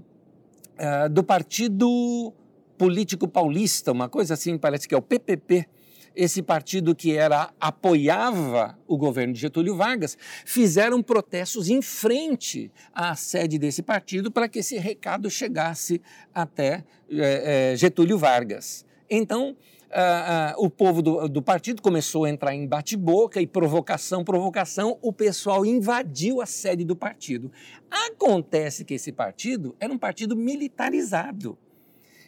uh, 0.75 1.09
do 1.11 1.25
Partido 1.25 2.33
Político 2.77 3.27
Paulista, 3.27 3.93
uma 3.93 4.09
coisa 4.09 4.35
assim, 4.35 4.59
parece 4.59 4.87
que 4.87 4.95
é 4.95 4.99
o 4.99 5.03
PPP, 5.03 5.67
esse 6.15 6.43
partido 6.43 6.95
que 6.95 7.17
era 7.17 7.51
apoiava 7.61 8.79
o 8.87 8.97
governo 8.97 9.33
de 9.33 9.41
Getúlio 9.41 9.77
Vargas, 9.77 10.17
fizeram 10.45 11.03
protestos 11.03 11.69
em 11.69 11.83
frente 11.83 12.71
à 12.93 13.15
sede 13.15 13.59
desse 13.59 13.83
partido 13.83 14.31
para 14.31 14.49
que 14.49 14.61
esse 14.61 14.79
recado 14.79 15.31
chegasse 15.31 16.01
até 16.33 16.85
é, 17.11 17.73
é, 17.73 17.77
Getúlio 17.77 18.19
Vargas. 18.19 18.85
Então, 19.09 19.57
Uh, 19.95 20.59
uh, 20.59 20.65
o 20.65 20.69
povo 20.69 21.01
do, 21.01 21.29
do, 21.29 21.41
partido 21.41 21.81
começou 21.81 22.25
a 22.25 22.29
entrar 22.29 22.53
em 22.53 22.67
bate-boca 22.67 23.41
e 23.41 23.47
provocação, 23.47 24.25
provocação, 24.25 24.99
o 25.01 25.13
pessoal 25.13 25.65
invadiu 25.65 26.41
a 26.41 26.47
sede 26.47 26.85
do 26.85 26.97
partido. 26.97 27.53
Acontece 27.89 28.85
que 28.85 28.95
esse 28.95 29.13
partido 29.13 29.77
era 29.79 29.93
um 29.93 29.99
partido 29.99 30.35
militarizado. 30.35 31.57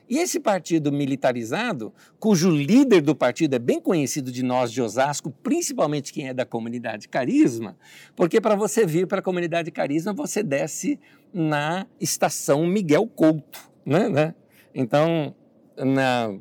E 0.09 0.19
esse 0.19 0.39
partido 0.39 0.93
militarizado, 0.93 1.93
cujo 2.19 2.51
líder 2.51 3.01
do 3.01 3.15
partido 3.15 3.55
é 3.55 3.59
bem 3.59 3.81
conhecido 3.81 4.31
de 4.31 4.43
nós 4.43 4.71
de 4.71 4.81
Osasco, 4.81 5.31
principalmente 5.43 6.13
quem 6.13 6.29
é 6.29 6.35
da 6.35 6.47
comunidade 6.47 7.09
Carisma, 7.09 7.77
porque 8.15 8.41
para 8.41 8.55
você 8.55 8.87
vir 8.87 9.07
para 9.07 9.19
a 9.19 9.23
comunidade 9.23 9.71
Carisma, 9.71 10.13
você 10.13 10.43
desce 10.43 11.01
na 11.35 11.87
estação 12.01 12.67
Miguel 12.67 13.07
Couto, 13.09 13.69
né? 13.85 14.09
né? 14.09 14.35
Então, 14.73 15.35
na, 15.77 16.35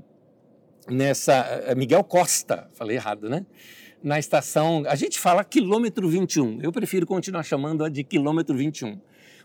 nessa. 0.87 1.33
Eh, 1.65 1.75
Miguel 1.75 2.03
Costa, 2.03 2.69
falei 2.73 2.97
errado, 2.97 3.29
né? 3.29 3.45
Na 4.03 4.19
estação. 4.19 4.83
A 4.87 4.95
gente 4.95 5.19
fala 5.19 5.43
quilômetro 5.43 6.07
21, 6.07 6.61
eu 6.61 6.71
prefiro 6.71 7.05
continuar 7.05 7.43
chamando-a 7.43 7.89
de 7.89 8.03
quilômetro 8.03 8.55
21. 8.55 8.99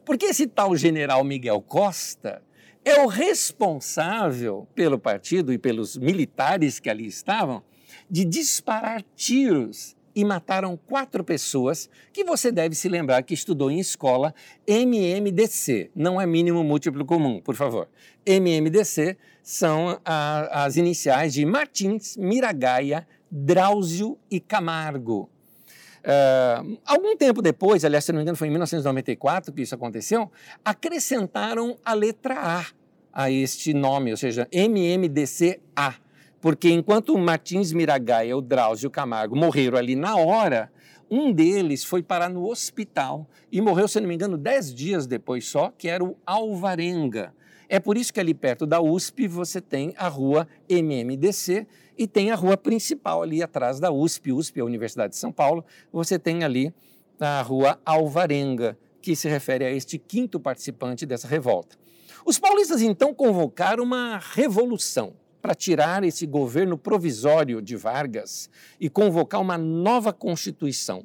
Porque 0.05 0.27
esse 0.27 0.47
tal 0.47 0.77
general 0.77 1.23
Miguel 1.25 1.61
Costa 1.61 2.43
é 2.85 3.01
o 3.03 3.07
responsável 3.07 4.67
pelo 4.75 4.99
partido 4.99 5.53
e 5.53 5.59
pelos 5.59 5.97
militares 5.97 6.81
que 6.81 6.89
ali 6.89 7.07
estavam 7.07 7.63
de 8.11 8.25
disparar 8.25 9.05
tiros 9.15 9.97
e 10.15 10.25
mataram 10.25 10.77
quatro 10.77 11.23
pessoas 11.23 11.89
que 12.13 12.25
você 12.25 12.51
deve 12.51 12.75
se 12.75 12.89
lembrar 12.89 13.23
que 13.23 13.35
estudou 13.35 13.71
em 13.71 13.79
escola 13.79 14.35
MMDC, 14.67 15.91
não 15.95 16.21
é 16.21 16.27
mínimo 16.27 16.65
múltiplo 16.65 17.05
comum, 17.05 17.41
por 17.41 17.55
favor. 17.55 17.89
MMDC 18.27 19.17
são 19.43 20.01
a, 20.05 20.65
as 20.65 20.77
iniciais 20.77 21.35
de 21.35 21.45
Martins, 21.45 22.17
Miragaia, 22.17 23.07
Drauzio 23.31 24.19
e 24.31 24.41
Camargo. 24.41 25.31
Uh, 26.01 26.79
algum 26.85 27.17
tempo 27.17 27.43
depois, 27.43 27.85
aliás, 27.85 28.05
se 28.05 28.13
não 28.13 28.19
me 28.19 28.23
engano, 28.23 28.37
foi 28.37 28.49
em 28.49 28.51
1994 28.51 29.53
que 29.53 29.63
isso 29.63 29.75
aconteceu, 29.75 30.31
acrescentaram 30.65 31.77
a 31.85 31.93
letra 31.93 32.35
A 32.39 32.67
a 33.13 33.31
este 33.31 33.75
nome, 33.75 34.11
ou 34.11 34.17
seja, 34.17 34.49
MMDCA. 34.53 35.95
Porque 36.41 36.71
enquanto 36.71 37.15
o 37.15 37.19
Martins 37.19 37.73
Miragaia, 37.73 38.37
o 38.37 38.41
Drauzio 38.41 38.91
Camargo 38.91 39.37
morreram 39.37 39.77
ali 39.77 39.95
na 39.95 40.17
hora, 40.17 40.71
um 41.11 41.33
deles 41.33 41.85
foi 41.85 42.03
parar 42.03 42.31
no 42.31 42.49
hospital 42.49 43.29
e 43.51 43.61
morreu, 43.61 43.89
se 43.89 44.01
não 44.01 44.09
me 44.09 44.15
engano, 44.15 44.39
dez 44.39 44.73
dias 44.73 45.07
depois 45.07 45.47
só, 45.47 45.73
que 45.77 45.89
era 45.89 46.03
o 46.03 46.17
Alvarenga. 46.25 47.35
É 47.69 47.79
por 47.79 47.97
isso 47.97 48.13
que 48.13 48.19
ali 48.19 48.33
perto 48.33 48.67
da 48.67 48.81
USP 48.81 49.29
você 49.29 49.61
tem 49.61 49.93
a 49.97 50.09
rua 50.09 50.49
MMDC 50.69 51.67
e 52.01 52.07
tem 52.07 52.31
a 52.31 52.35
rua 52.35 52.57
principal 52.57 53.23
ali 53.23 53.43
atrás 53.43 53.79
da 53.79 53.93
USP, 53.93 54.33
USP 54.33 54.59
é 54.59 54.63
a 54.63 54.65
Universidade 54.65 55.13
de 55.13 55.19
São 55.19 55.31
Paulo, 55.31 55.63
você 55.93 56.19
tem 56.19 56.43
ali 56.43 56.73
a 57.21 57.43
rua 57.43 57.79
Alvarenga, 57.85 58.79
que 59.03 59.15
se 59.15 59.29
refere 59.29 59.67
a 59.67 59.71
este 59.71 59.99
quinto 59.99 60.41
participante 60.41 61.05
dessa 61.05 61.29
revolta. 61.29 61.77
Os 62.25 62.39
paulistas 62.39 62.81
então 62.81 63.13
convocaram 63.13 63.85
uma 63.85 64.17
revolução 64.17 65.13
para 65.43 65.55
tirar 65.55 66.03
esse 66.03 66.25
governo 66.25 66.79
provisório 66.79 67.61
de 67.61 67.77
Vargas 67.77 68.49
e 68.81 68.89
convocar 68.89 69.39
uma 69.39 69.59
nova 69.59 70.11
Constituição. 70.11 71.05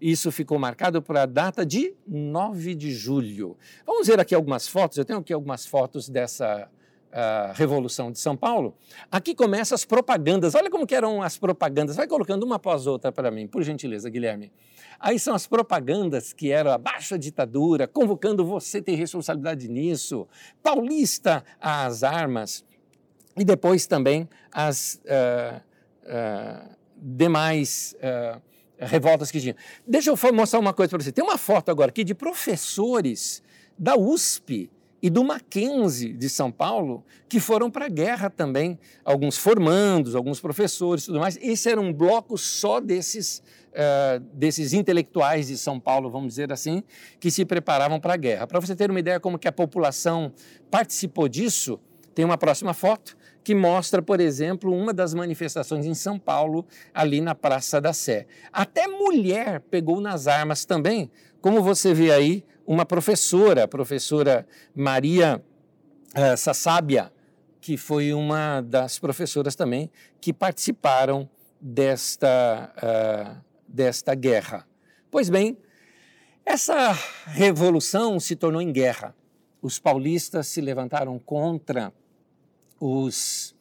Isso 0.00 0.30
ficou 0.30 0.56
marcado 0.56 1.02
para 1.02 1.24
a 1.24 1.26
data 1.26 1.66
de 1.66 1.96
9 2.06 2.76
de 2.76 2.92
julho. 2.92 3.56
Vamos 3.84 4.06
ver 4.06 4.20
aqui 4.20 4.36
algumas 4.36 4.68
fotos. 4.68 4.98
Eu 4.98 5.04
tenho 5.04 5.18
aqui 5.18 5.32
algumas 5.32 5.66
fotos 5.66 6.08
dessa 6.08 6.70
Revolução 7.54 8.10
de 8.10 8.18
São 8.18 8.36
Paulo. 8.36 8.74
Aqui 9.10 9.34
começam 9.34 9.74
as 9.74 9.84
propagandas. 9.84 10.54
Olha 10.54 10.70
como 10.70 10.86
eram 10.94 11.22
as 11.22 11.36
propagandas. 11.36 11.96
Vai 11.96 12.06
colocando 12.06 12.42
uma 12.44 12.56
após 12.56 12.86
outra 12.86 13.12
para 13.12 13.30
mim, 13.30 13.46
por 13.46 13.62
gentileza, 13.62 14.08
Guilherme. 14.08 14.50
Aí 14.98 15.18
são 15.18 15.34
as 15.34 15.46
propagandas 15.46 16.32
que 16.32 16.50
eram 16.50 16.70
a 16.70 16.78
ditadura, 17.18 17.86
convocando 17.86 18.44
você 18.44 18.80
ter 18.80 18.94
responsabilidade 18.94 19.68
nisso, 19.68 20.26
paulista 20.62 21.44
às 21.60 22.02
armas, 22.02 22.64
e 23.36 23.44
depois 23.44 23.86
também 23.86 24.28
as 24.52 25.00
uh, 25.04 25.60
uh, 26.04 26.76
demais 26.96 27.96
uh, 27.98 28.40
revoltas 28.78 29.30
que 29.30 29.40
tinha. 29.40 29.56
Deixa 29.86 30.10
eu 30.10 30.16
mostrar 30.32 30.60
uma 30.60 30.72
coisa 30.72 30.90
para 30.90 31.02
você. 31.02 31.12
Tem 31.12 31.24
uma 31.24 31.38
foto 31.38 31.70
agora 31.70 31.90
aqui 31.90 32.04
de 32.04 32.14
professores 32.14 33.42
da 33.78 33.96
USP 33.96 34.70
e 35.02 35.10
do 35.10 35.24
Mackenzie 35.24 36.12
de 36.12 36.28
São 36.28 36.52
Paulo 36.52 37.04
que 37.28 37.40
foram 37.40 37.68
para 37.68 37.86
a 37.86 37.88
guerra 37.88 38.30
também, 38.30 38.78
alguns 39.04 39.36
formandos, 39.36 40.14
alguns 40.14 40.40
professores, 40.40 41.06
tudo 41.06 41.18
mais. 41.18 41.36
Esse 41.42 41.68
era 41.68 41.80
um 41.80 41.92
bloco 41.92 42.38
só 42.38 42.78
desses 42.78 43.42
uh, 43.72 44.20
desses 44.32 44.72
intelectuais 44.72 45.48
de 45.48 45.58
São 45.58 45.80
Paulo, 45.80 46.08
vamos 46.08 46.28
dizer 46.28 46.52
assim, 46.52 46.82
que 47.18 47.30
se 47.30 47.44
preparavam 47.44 47.98
para 47.98 48.14
a 48.14 48.16
guerra. 48.16 48.46
Para 48.46 48.60
você 48.60 48.76
ter 48.76 48.90
uma 48.90 49.00
ideia 49.00 49.18
como 49.18 49.38
que 49.38 49.48
a 49.48 49.52
população 49.52 50.32
participou 50.70 51.28
disso, 51.28 51.80
tem 52.14 52.24
uma 52.24 52.38
próxima 52.38 52.72
foto 52.72 53.16
que 53.42 53.54
mostra, 53.56 54.00
por 54.00 54.20
exemplo, 54.20 54.72
uma 54.72 54.92
das 54.92 55.14
manifestações 55.14 55.84
em 55.84 55.94
São 55.94 56.16
Paulo, 56.16 56.64
ali 56.94 57.20
na 57.20 57.34
Praça 57.34 57.80
da 57.80 57.92
Sé. 57.92 58.26
Até 58.52 58.86
mulher 58.86 59.60
pegou 59.68 60.00
nas 60.00 60.28
armas 60.28 60.64
também, 60.64 61.10
como 61.40 61.60
você 61.60 61.92
vê 61.92 62.12
aí, 62.12 62.44
uma 62.66 62.84
professora, 62.86 63.64
a 63.64 63.68
professora 63.68 64.46
Maria 64.74 65.42
uh, 66.16 66.36
Sassábia, 66.36 67.12
que 67.60 67.76
foi 67.76 68.12
uma 68.12 68.60
das 68.60 68.98
professoras 68.98 69.54
também 69.54 69.90
que 70.20 70.32
participaram 70.32 71.28
desta, 71.60 72.72
uh, 72.78 73.44
desta 73.66 74.14
guerra. 74.14 74.66
Pois 75.10 75.30
bem, 75.30 75.56
essa 76.44 76.92
revolução 77.26 78.18
se 78.18 78.34
tornou 78.34 78.60
em 78.60 78.72
guerra. 78.72 79.14
Os 79.60 79.78
paulistas 79.78 80.48
se 80.48 80.60
levantaram 80.60 81.18
contra 81.20 81.92
os 82.80 83.54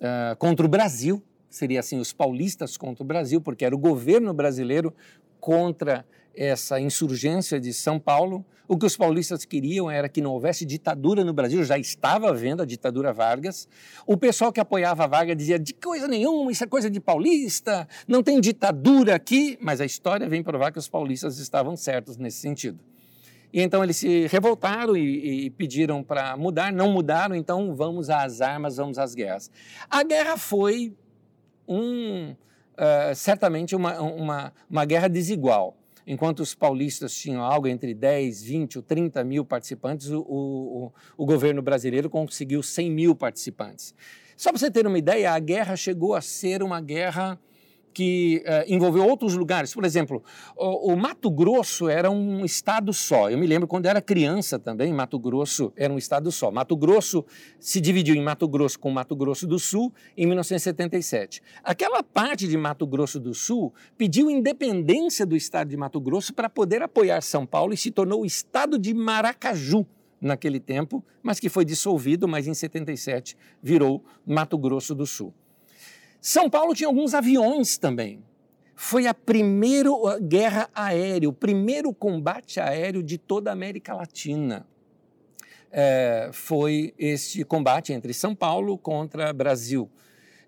uh, 0.00 0.36
contra 0.38 0.64
o 0.64 0.68
Brasil, 0.68 1.22
seria 1.50 1.80
assim, 1.80 1.98
os 1.98 2.12
paulistas 2.12 2.76
contra 2.76 3.02
o 3.02 3.06
Brasil, 3.06 3.40
porque 3.40 3.64
era 3.64 3.74
o 3.74 3.78
governo 3.78 4.32
brasileiro 4.32 4.94
contra 5.38 6.06
essa 6.36 6.80
insurgência 6.80 7.60
de 7.60 7.72
São 7.72 7.98
Paulo. 7.98 8.44
O 8.66 8.78
que 8.78 8.86
os 8.86 8.96
paulistas 8.96 9.44
queriam 9.44 9.90
era 9.90 10.08
que 10.08 10.22
não 10.22 10.32
houvesse 10.32 10.64
ditadura 10.64 11.22
no 11.22 11.34
Brasil, 11.34 11.62
já 11.64 11.78
estava 11.78 12.30
havendo 12.30 12.62
a 12.62 12.64
ditadura 12.64 13.12
Vargas. 13.12 13.68
O 14.06 14.16
pessoal 14.16 14.50
que 14.52 14.58
apoiava 14.58 15.04
a 15.04 15.06
Vargas 15.06 15.36
dizia: 15.36 15.58
de 15.58 15.74
coisa 15.74 16.08
nenhuma, 16.08 16.50
isso 16.50 16.64
é 16.64 16.66
coisa 16.66 16.90
de 16.90 16.98
paulista, 16.98 17.86
não 18.08 18.22
tem 18.22 18.40
ditadura 18.40 19.14
aqui. 19.14 19.58
Mas 19.60 19.80
a 19.80 19.84
história 19.84 20.28
vem 20.28 20.42
provar 20.42 20.72
que 20.72 20.78
os 20.78 20.88
paulistas 20.88 21.38
estavam 21.38 21.76
certos 21.76 22.16
nesse 22.16 22.38
sentido. 22.38 22.80
E 23.52 23.60
então 23.60 23.84
eles 23.84 23.98
se 23.98 24.26
revoltaram 24.26 24.96
e, 24.96 25.44
e 25.46 25.50
pediram 25.50 26.02
para 26.02 26.36
mudar, 26.36 26.72
não 26.72 26.90
mudaram, 26.90 27.36
então 27.36 27.72
vamos 27.72 28.10
às 28.10 28.40
armas, 28.40 28.78
vamos 28.78 28.98
às 28.98 29.14
guerras. 29.14 29.48
A 29.88 30.02
guerra 30.02 30.36
foi 30.36 30.92
um, 31.68 32.32
uh, 32.32 33.14
certamente 33.14 33.76
uma, 33.76 34.00
uma, 34.00 34.52
uma 34.68 34.84
guerra 34.84 35.06
desigual. 35.06 35.76
Enquanto 36.06 36.40
os 36.40 36.54
paulistas 36.54 37.14
tinham 37.14 37.42
algo 37.42 37.66
entre 37.66 37.94
10, 37.94 38.42
20 38.42 38.78
ou 38.78 38.82
30 38.82 39.24
mil 39.24 39.44
participantes, 39.44 40.10
o, 40.10 40.20
o, 40.20 40.92
o 41.16 41.24
governo 41.24 41.62
brasileiro 41.62 42.10
conseguiu 42.10 42.62
100 42.62 42.90
mil 42.90 43.14
participantes. 43.14 43.94
Só 44.36 44.50
para 44.50 44.58
você 44.58 44.70
ter 44.70 44.86
uma 44.86 44.98
ideia, 44.98 45.32
a 45.32 45.38
guerra 45.38 45.76
chegou 45.76 46.14
a 46.14 46.20
ser 46.20 46.62
uma 46.62 46.80
guerra 46.80 47.38
que 47.94 48.42
uh, 48.44 48.74
envolveu 48.74 49.06
outros 49.06 49.34
lugares. 49.34 49.72
Por 49.72 49.84
exemplo, 49.84 50.22
o, 50.56 50.92
o, 50.92 50.96
Mato 50.96 51.30
Grosso 51.30 51.88
era 51.88 52.10
um 52.10 52.44
estado 52.44 52.92
só. 52.92 53.30
Eu 53.30 53.38
me 53.38 53.46
lembro 53.46 53.68
quando 53.68 53.86
era 53.86 54.02
criança 54.02 54.58
também, 54.58 54.92
Mato 54.92 55.18
Grosso 55.18 55.72
era 55.76 55.92
um 55.92 55.96
estado 55.96 56.32
só. 56.32 56.50
Mato 56.50 56.76
Grosso 56.76 57.24
se 57.60 57.80
dividiu 57.80 58.16
em 58.16 58.22
Mato 58.22 58.48
Grosso 58.48 58.78
com 58.78 58.90
Mato 58.90 59.14
Grosso 59.14 59.46
do 59.46 59.58
Sul 59.58 59.92
em 60.16 60.26
1977. 60.26 61.40
Aquela 61.62 62.02
parte 62.02 62.48
de 62.48 62.56
Mato 62.58 62.84
Grosso 62.84 63.20
do 63.20 63.32
Sul 63.32 63.72
pediu 63.96 64.28
independência 64.28 65.24
do 65.24 65.36
estado 65.36 65.68
de 65.68 65.76
Mato 65.76 66.00
Grosso 66.00 66.34
para 66.34 66.50
poder 66.50 66.82
apoiar 66.82 67.22
São 67.22 67.46
Paulo 67.46 67.72
e 67.72 67.76
se 67.76 67.92
tornou 67.92 68.22
o 68.22 68.26
estado 68.26 68.76
de 68.76 68.92
Maracaju 68.92 69.86
naquele 70.20 70.58
tempo, 70.58 71.04
mas 71.22 71.38
que 71.38 71.48
foi 71.48 71.64
dissolvido, 71.64 72.26
mas 72.26 72.48
em 72.48 72.54
77 72.54 73.36
virou 73.62 74.02
Mato 74.26 74.58
Grosso 74.58 74.94
do 74.94 75.06
Sul. 75.06 75.32
São 76.26 76.48
Paulo 76.48 76.74
tinha 76.74 76.88
alguns 76.88 77.12
aviões 77.12 77.76
também. 77.76 78.24
Foi 78.74 79.06
a 79.06 79.12
primeira 79.12 79.90
guerra 80.22 80.70
aérea, 80.74 81.28
o 81.28 81.34
primeiro 81.34 81.92
combate 81.92 82.58
aéreo 82.58 83.02
de 83.02 83.18
toda 83.18 83.50
a 83.50 83.52
América 83.52 83.92
Latina. 83.92 84.66
é, 85.70 86.30
foi 86.32 86.94
este 86.98 87.44
combate 87.44 87.92
entre 87.92 88.14
São 88.14 88.34
Paulo 88.34 88.78
contra 88.78 89.34
Brasil. 89.34 89.90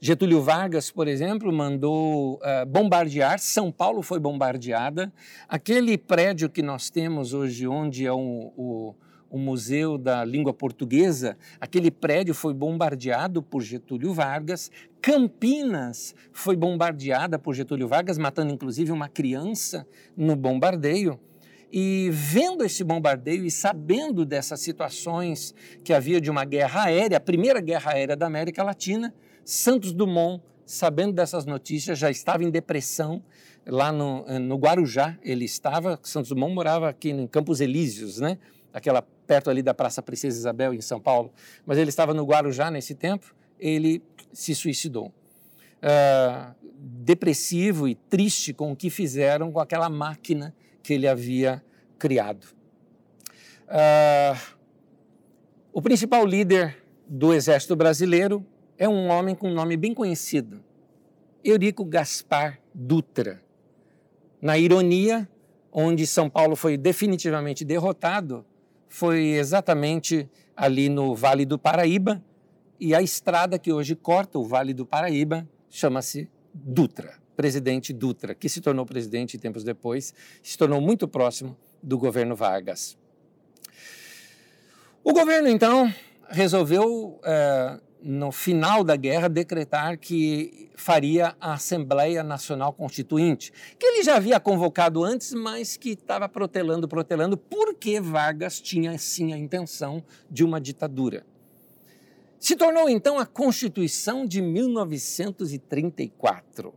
Getúlio 0.00 0.40
Vargas, 0.40 0.90
por 0.90 1.08
exemplo, 1.08 1.52
mandou 1.52 2.36
uh, 2.36 2.64
bombardear, 2.66 3.38
São 3.38 3.70
Paulo 3.70 4.00
foi 4.00 4.18
bombardeada. 4.18 5.12
Aquele 5.46 5.98
prédio 5.98 6.48
que 6.48 6.62
nós 6.62 6.88
temos 6.88 7.34
hoje, 7.34 7.66
onde 7.66 8.06
é 8.06 8.12
o, 8.12 8.52
o, 8.56 8.94
o, 9.30 9.38
Museu 9.38 9.98
da 9.98 10.24
Língua 10.24 10.52
Portuguesa, 10.52 11.36
aquele 11.60 11.90
prédio 11.90 12.34
foi 12.34 12.54
bombardeado 12.54 13.42
por 13.42 13.62
Getúlio 13.62 14.12
Vargas. 14.12 14.70
Campinas 15.00 16.14
foi 16.32 16.56
bombardeada 16.56 17.38
por 17.38 17.54
Getúlio 17.54 17.88
Vargas, 17.88 18.18
matando 18.18 18.52
inclusive 18.52 18.92
uma 18.92 19.08
criança 19.08 19.86
no 20.16 20.34
bombardeio. 20.34 21.18
E 21.72 22.08
vendo 22.12 22.64
esse 22.64 22.84
bombardeio 22.84 23.44
e 23.44 23.50
sabendo 23.50 24.24
dessas 24.24 24.60
situações 24.60 25.54
que 25.82 25.92
havia 25.92 26.20
de 26.20 26.30
uma 26.30 26.44
guerra 26.44 26.84
aérea, 26.84 27.18
a 27.18 27.20
primeira 27.20 27.60
guerra 27.60 27.92
aérea 27.92 28.16
da 28.16 28.26
América 28.26 28.62
Latina, 28.62 29.12
Santos 29.44 29.92
Dumont, 29.92 30.42
sabendo 30.64 31.12
dessas 31.12 31.46
notícias, 31.46 31.98
já 31.98 32.10
estava 32.10 32.42
em 32.42 32.50
depressão 32.50 33.22
lá 33.66 33.92
no, 33.92 34.24
eh, 34.26 34.38
no 34.38 34.56
Guarujá. 34.56 35.16
Ele 35.22 35.44
estava, 35.44 35.98
Santos 36.02 36.30
Dumont 36.30 36.54
morava 36.54 36.88
aqui 36.88 37.10
em 37.10 37.26
Campos 37.26 37.60
Elíseos, 37.60 38.20
né? 38.20 38.38
Aquela 38.76 39.00
perto 39.00 39.48
ali 39.48 39.62
da 39.62 39.72
Praça 39.72 40.02
Princesa 40.02 40.36
Isabel 40.36 40.74
em 40.74 40.82
São 40.82 41.00
Paulo. 41.00 41.32
Mas 41.64 41.78
ele 41.78 41.88
estava 41.88 42.12
no 42.12 42.26
Guarujá 42.26 42.70
nesse 42.70 42.94
tempo. 42.94 43.34
Ele 43.58 44.02
se 44.34 44.54
suicidou. 44.54 45.06
Uh, 45.76 46.54
depressivo 46.78 47.88
e 47.88 47.94
triste 47.94 48.52
com 48.52 48.72
o 48.72 48.76
que 48.76 48.90
fizeram 48.90 49.50
com 49.50 49.60
aquela 49.60 49.88
máquina 49.88 50.54
que 50.82 50.92
ele 50.92 51.08
havia 51.08 51.64
criado. 51.98 52.44
Uh, 53.66 54.38
o 55.72 55.80
principal 55.80 56.26
líder 56.26 56.76
do 57.08 57.32
Exército 57.32 57.74
Brasileiro 57.74 58.44
é 58.76 58.86
um 58.86 59.08
homem 59.08 59.34
com 59.34 59.48
um 59.48 59.54
nome 59.54 59.74
bem 59.74 59.94
conhecido, 59.94 60.62
Eurico 61.42 61.82
Gaspar 61.82 62.60
Dutra. 62.74 63.40
Na 64.38 64.58
ironia, 64.58 65.26
onde 65.72 66.06
São 66.06 66.28
Paulo 66.28 66.54
foi 66.54 66.76
definitivamente 66.76 67.64
derrotado, 67.64 68.44
foi 68.88 69.32
exatamente 69.32 70.28
ali 70.56 70.88
no 70.88 71.14
Vale 71.14 71.44
do 71.44 71.58
Paraíba, 71.58 72.22
e 72.78 72.94
a 72.94 73.02
estrada 73.02 73.58
que 73.58 73.72
hoje 73.72 73.94
corta 73.94 74.38
o 74.38 74.44
Vale 74.44 74.74
do 74.74 74.84
Paraíba 74.84 75.48
chama-se 75.70 76.30
Dutra, 76.52 77.14
presidente 77.36 77.92
Dutra, 77.92 78.34
que 78.34 78.48
se 78.48 78.60
tornou 78.60 78.84
presidente 78.86 79.38
tempos 79.38 79.64
depois, 79.64 80.14
se 80.42 80.56
tornou 80.56 80.80
muito 80.80 81.08
próximo 81.08 81.56
do 81.82 81.98
governo 81.98 82.34
Vargas. 82.34 82.96
O 85.02 85.12
governo, 85.12 85.48
então, 85.48 85.92
resolveu 86.28 87.20
eh, 87.24 87.80
no 88.02 88.30
final 88.30 88.84
da 88.84 88.96
guerra, 88.96 89.28
decretar 89.28 89.98
que 89.98 90.70
faria 90.76 91.34
a 91.40 91.54
Assembleia 91.54 92.22
Nacional 92.22 92.72
Constituinte, 92.72 93.52
que 93.78 93.86
ele 93.86 94.02
já 94.02 94.16
havia 94.16 94.38
convocado 94.38 95.02
antes, 95.02 95.32
mas 95.32 95.76
que 95.76 95.90
estava 95.90 96.28
protelando, 96.28 96.86
protelando, 96.86 97.36
porque 97.36 98.00
Vargas 98.00 98.60
tinha 98.60 98.96
sim 98.98 99.32
a 99.32 99.38
intenção 99.38 100.04
de 100.30 100.44
uma 100.44 100.60
ditadura. 100.60 101.26
Se 102.38 102.54
tornou 102.54 102.88
então 102.88 103.18
a 103.18 103.26
Constituição 103.26 104.24
de 104.26 104.40
1934, 104.40 106.72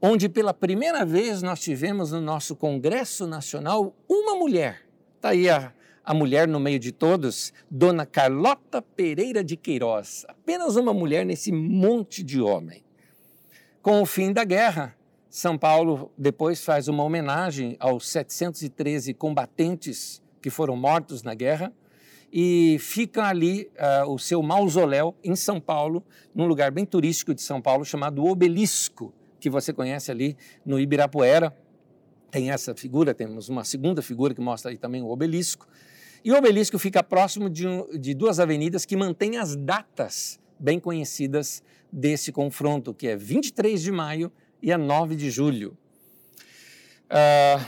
onde 0.00 0.28
pela 0.28 0.54
primeira 0.54 1.04
vez 1.04 1.42
nós 1.42 1.60
tivemos 1.60 2.12
no 2.12 2.20
nosso 2.20 2.56
Congresso 2.56 3.26
Nacional 3.26 3.94
uma 4.08 4.36
mulher. 4.36 4.86
Está 5.16 5.30
aí 5.30 5.50
a 5.50 5.72
a 6.06 6.14
mulher 6.14 6.46
no 6.46 6.60
meio 6.60 6.78
de 6.78 6.92
todos, 6.92 7.52
Dona 7.68 8.06
Carlota 8.06 8.80
Pereira 8.80 9.42
de 9.42 9.56
Queiroz, 9.56 10.24
apenas 10.28 10.76
uma 10.76 10.94
mulher 10.94 11.26
nesse 11.26 11.50
monte 11.50 12.22
de 12.22 12.40
homem. 12.40 12.84
Com 13.82 14.00
o 14.00 14.06
fim 14.06 14.32
da 14.32 14.44
guerra, 14.44 14.96
São 15.28 15.58
Paulo 15.58 16.12
depois 16.16 16.64
faz 16.64 16.86
uma 16.86 17.02
homenagem 17.02 17.76
aos 17.80 18.08
713 18.08 19.14
combatentes 19.14 20.22
que 20.40 20.48
foram 20.48 20.76
mortos 20.76 21.24
na 21.24 21.34
guerra 21.34 21.72
e 22.32 22.76
fica 22.78 23.24
ali 23.24 23.68
uh, 24.04 24.08
o 24.08 24.16
seu 24.16 24.40
mausoléu 24.44 25.12
em 25.24 25.34
São 25.34 25.60
Paulo, 25.60 26.04
num 26.32 26.46
lugar 26.46 26.70
bem 26.70 26.84
turístico 26.84 27.34
de 27.34 27.42
São 27.42 27.60
Paulo 27.60 27.84
chamado 27.84 28.24
Obelisco, 28.24 29.12
que 29.40 29.50
você 29.50 29.72
conhece 29.72 30.12
ali 30.12 30.36
no 30.64 30.78
Ibirapuera. 30.78 31.56
Tem 32.30 32.50
essa 32.50 32.74
figura, 32.76 33.12
temos 33.12 33.48
uma 33.48 33.64
segunda 33.64 34.02
figura 34.02 34.34
que 34.34 34.40
mostra 34.40 34.70
aí 34.70 34.78
também 34.78 35.02
o 35.02 35.08
obelisco. 35.08 35.66
E 36.26 36.32
o 36.32 36.36
obelisco 36.36 36.76
fica 36.76 37.04
próximo 37.04 37.48
de, 37.48 37.64
de 38.00 38.12
duas 38.12 38.40
avenidas 38.40 38.84
que 38.84 38.96
mantêm 38.96 39.36
as 39.36 39.54
datas 39.54 40.40
bem 40.58 40.80
conhecidas 40.80 41.62
desse 41.92 42.32
confronto, 42.32 42.92
que 42.92 43.06
é 43.06 43.14
23 43.14 43.80
de 43.80 43.92
maio 43.92 44.32
e 44.60 44.72
a 44.72 44.76
9 44.76 45.14
de 45.14 45.30
julho. 45.30 45.78
Uh, 47.04 47.64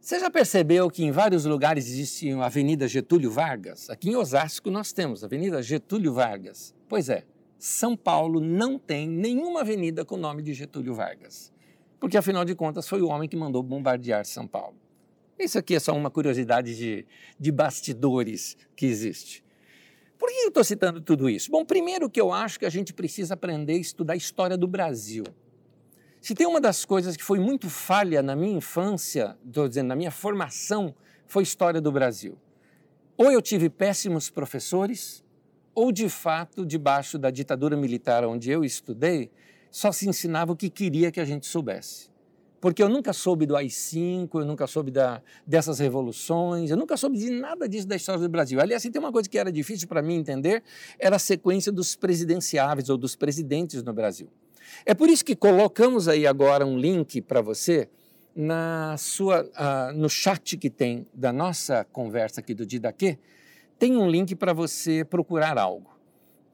você 0.00 0.20
já 0.20 0.30
percebeu 0.30 0.88
que 0.88 1.02
em 1.02 1.10
vários 1.10 1.44
lugares 1.44 1.88
existe 1.88 2.30
a 2.30 2.46
Avenida 2.46 2.86
Getúlio 2.86 3.28
Vargas? 3.28 3.90
Aqui 3.90 4.10
em 4.10 4.14
Osasco 4.14 4.70
nós 4.70 4.92
temos 4.92 5.24
a 5.24 5.26
Avenida 5.26 5.60
Getúlio 5.60 6.12
Vargas. 6.12 6.72
Pois 6.88 7.08
é, 7.08 7.24
São 7.58 7.96
Paulo 7.96 8.38
não 8.38 8.78
tem 8.78 9.08
nenhuma 9.08 9.62
avenida 9.62 10.04
com 10.04 10.14
o 10.14 10.18
nome 10.18 10.44
de 10.44 10.54
Getúlio 10.54 10.94
Vargas. 10.94 11.52
Porque 11.98 12.16
afinal 12.16 12.44
de 12.44 12.54
contas 12.54 12.86
foi 12.86 13.02
o 13.02 13.08
homem 13.08 13.28
que 13.28 13.36
mandou 13.36 13.64
bombardear 13.64 14.24
São 14.24 14.46
Paulo. 14.46 14.83
Isso 15.38 15.58
aqui 15.58 15.74
é 15.74 15.80
só 15.80 15.92
uma 15.92 16.10
curiosidade 16.10 16.76
de, 16.76 17.06
de 17.38 17.52
bastidores 17.52 18.56
que 18.76 18.86
existe. 18.86 19.44
Por 20.16 20.28
que 20.28 20.44
eu 20.44 20.48
estou 20.48 20.62
citando 20.62 21.00
tudo 21.00 21.28
isso? 21.28 21.50
Bom, 21.50 21.64
primeiro 21.64 22.08
que 22.08 22.20
eu 22.20 22.32
acho 22.32 22.58
que 22.58 22.64
a 22.64 22.70
gente 22.70 22.92
precisa 22.92 23.34
aprender 23.34 23.74
a 23.74 23.78
estudar 23.78 24.14
a 24.14 24.16
história 24.16 24.56
do 24.56 24.68
Brasil. 24.68 25.24
Se 26.20 26.34
tem 26.34 26.46
uma 26.46 26.60
das 26.60 26.84
coisas 26.84 27.16
que 27.16 27.24
foi 27.24 27.38
muito 27.38 27.68
falha 27.68 28.22
na 28.22 28.34
minha 28.34 28.56
infância, 28.56 29.36
estou 29.44 29.68
dizendo, 29.68 29.88
na 29.88 29.96
minha 29.96 30.10
formação, 30.10 30.94
foi 31.26 31.42
história 31.42 31.80
do 31.80 31.90
Brasil. 31.90 32.38
Ou 33.16 33.30
eu 33.30 33.42
tive 33.42 33.68
péssimos 33.68 34.30
professores, 34.30 35.22
ou 35.74 35.90
de 35.90 36.08
fato, 36.08 36.64
debaixo 36.64 37.18
da 37.18 37.30
ditadura 37.30 37.76
militar 37.76 38.24
onde 38.24 38.50
eu 38.50 38.64
estudei, 38.64 39.30
só 39.70 39.90
se 39.90 40.08
ensinava 40.08 40.52
o 40.52 40.56
que 40.56 40.70
queria 40.70 41.10
que 41.10 41.20
a 41.20 41.24
gente 41.24 41.46
soubesse 41.46 42.13
porque 42.64 42.82
eu 42.82 42.88
nunca 42.88 43.12
soube 43.12 43.44
do 43.44 43.54
AI-5, 43.54 44.40
eu 44.40 44.46
nunca 44.46 44.66
soube 44.66 44.90
da, 44.90 45.20
dessas 45.46 45.80
revoluções, 45.80 46.70
eu 46.70 46.78
nunca 46.78 46.96
soube 46.96 47.18
de 47.18 47.28
nada 47.28 47.68
disso 47.68 47.86
da 47.86 47.94
história 47.94 48.18
do 48.18 48.26
Brasil. 48.26 48.58
Aliás, 48.58 48.80
assim, 48.80 48.90
tem 48.90 48.98
uma 48.98 49.12
coisa 49.12 49.28
que 49.28 49.36
era 49.36 49.52
difícil 49.52 49.86
para 49.86 50.00
mim 50.00 50.14
entender, 50.14 50.62
era 50.98 51.16
a 51.16 51.18
sequência 51.18 51.70
dos 51.70 51.94
presidenciáveis 51.94 52.88
ou 52.88 52.96
dos 52.96 53.14
presidentes 53.14 53.82
no 53.82 53.92
Brasil. 53.92 54.30
É 54.86 54.94
por 54.94 55.10
isso 55.10 55.22
que 55.22 55.36
colocamos 55.36 56.08
aí 56.08 56.26
agora 56.26 56.64
um 56.64 56.78
link 56.78 57.20
para 57.20 57.42
você 57.42 57.86
na 58.34 58.96
sua, 58.96 59.42
uh, 59.42 59.92
no 59.94 60.08
chat 60.08 60.56
que 60.56 60.70
tem 60.70 61.06
da 61.12 61.34
nossa 61.34 61.84
conversa 61.92 62.40
aqui 62.40 62.54
do 62.54 62.64
Didaquê, 62.64 63.18
tem 63.78 63.94
um 63.94 64.08
link 64.08 64.34
para 64.34 64.54
você 64.54 65.04
procurar 65.04 65.58
algo. 65.58 65.90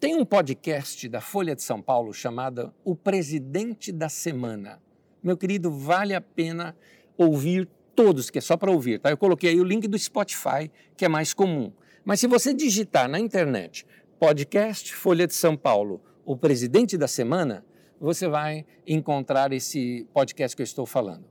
Tem 0.01 0.17
um 0.17 0.25
podcast 0.25 1.09
da 1.09 1.21
Folha 1.21 1.55
de 1.55 1.63
São 1.63 1.81
Paulo 1.81 2.13
chamado 2.13 2.75
O 2.83 2.97
Presidente 2.97 3.93
da 3.93 4.09
Semana 4.09 4.81
meu 5.23 5.37
querido, 5.37 5.71
vale 5.71 6.15
a 6.15 6.21
pena 6.21 6.77
ouvir 7.17 7.69
todos, 7.95 8.31
que 8.31 8.39
é 8.39 8.41
só 8.41 8.57
para 8.57 8.71
ouvir, 8.71 8.99
tá? 8.99 9.11
Eu 9.11 9.19
coloquei 9.19 9.51
aí 9.51 9.61
o 9.61 9.65
link 9.65 9.87
do 9.87 9.99
Spotify, 9.99 10.71
que 10.97 11.05
é 11.05 11.09
mais 11.09 11.35
comum. 11.35 11.73
Mas 12.05 12.21
se 12.21 12.27
você 12.27 12.55
digitar 12.55 13.09
na 13.09 13.21
internet 13.21 13.87
podcast 14.19 14.95
Folha 14.95 15.27
de 15.27 15.35
São 15.35 15.57
Paulo, 15.57 16.01
o 16.25 16.37
presidente 16.37 16.97
da 16.97 17.09
semana, 17.09 17.65
você 18.01 18.29
vai 18.29 18.65
encontrar 18.87 19.53
esse 19.53 20.07
podcast 20.13 20.57
que 20.57 20.63
eu 20.63 20.65
estou 20.65 20.87
falando. 20.87 21.25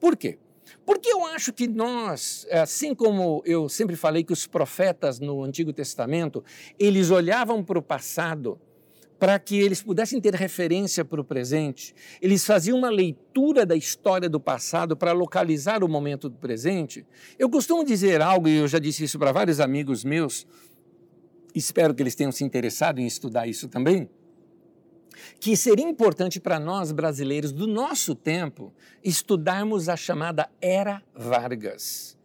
Por 0.00 0.16
quê? 0.16 0.38
Porque 0.84 1.08
eu 1.10 1.24
acho 1.26 1.52
que 1.52 1.68
nós, 1.68 2.46
assim 2.50 2.94
como 2.94 3.42
eu 3.44 3.68
sempre 3.68 3.94
falei 3.94 4.24
que 4.24 4.32
os 4.32 4.46
profetas 4.46 5.20
no 5.20 5.44
Antigo 5.44 5.72
Testamento, 5.72 6.44
eles 6.78 7.10
olhavam 7.10 7.62
para 7.62 7.78
o 7.78 7.82
passado 7.82 8.60
para 9.18 9.38
que 9.38 9.58
eles 9.58 9.82
pudessem 9.82 10.20
ter 10.20 10.34
referência 10.34 11.04
para 11.04 11.20
o 11.20 11.24
presente, 11.24 11.94
eles 12.20 12.44
faziam 12.44 12.78
uma 12.78 12.90
leitura 12.90 13.64
da 13.64 13.74
história 13.74 14.28
do 14.28 14.38
passado 14.38 14.96
para 14.96 15.12
localizar 15.12 15.82
o 15.82 15.88
momento 15.88 16.28
do 16.28 16.36
presente. 16.36 17.06
Eu 17.38 17.48
costumo 17.48 17.84
dizer 17.84 18.20
algo, 18.20 18.48
e 18.48 18.56
eu 18.56 18.68
já 18.68 18.78
disse 18.78 19.04
isso 19.04 19.18
para 19.18 19.32
vários 19.32 19.60
amigos 19.60 20.04
meus, 20.04 20.46
espero 21.54 21.94
que 21.94 22.02
eles 22.02 22.14
tenham 22.14 22.32
se 22.32 22.44
interessado 22.44 22.98
em 22.98 23.06
estudar 23.06 23.46
isso 23.46 23.68
também, 23.68 24.08
que 25.40 25.56
seria 25.56 25.88
importante 25.88 26.38
para 26.38 26.60
nós 26.60 26.92
brasileiros 26.92 27.52
do 27.52 27.66
nosso 27.66 28.14
tempo 28.14 28.72
estudarmos 29.02 29.88
a 29.88 29.96
chamada 29.96 30.50
Era 30.60 31.02
Vargas. 31.14 32.15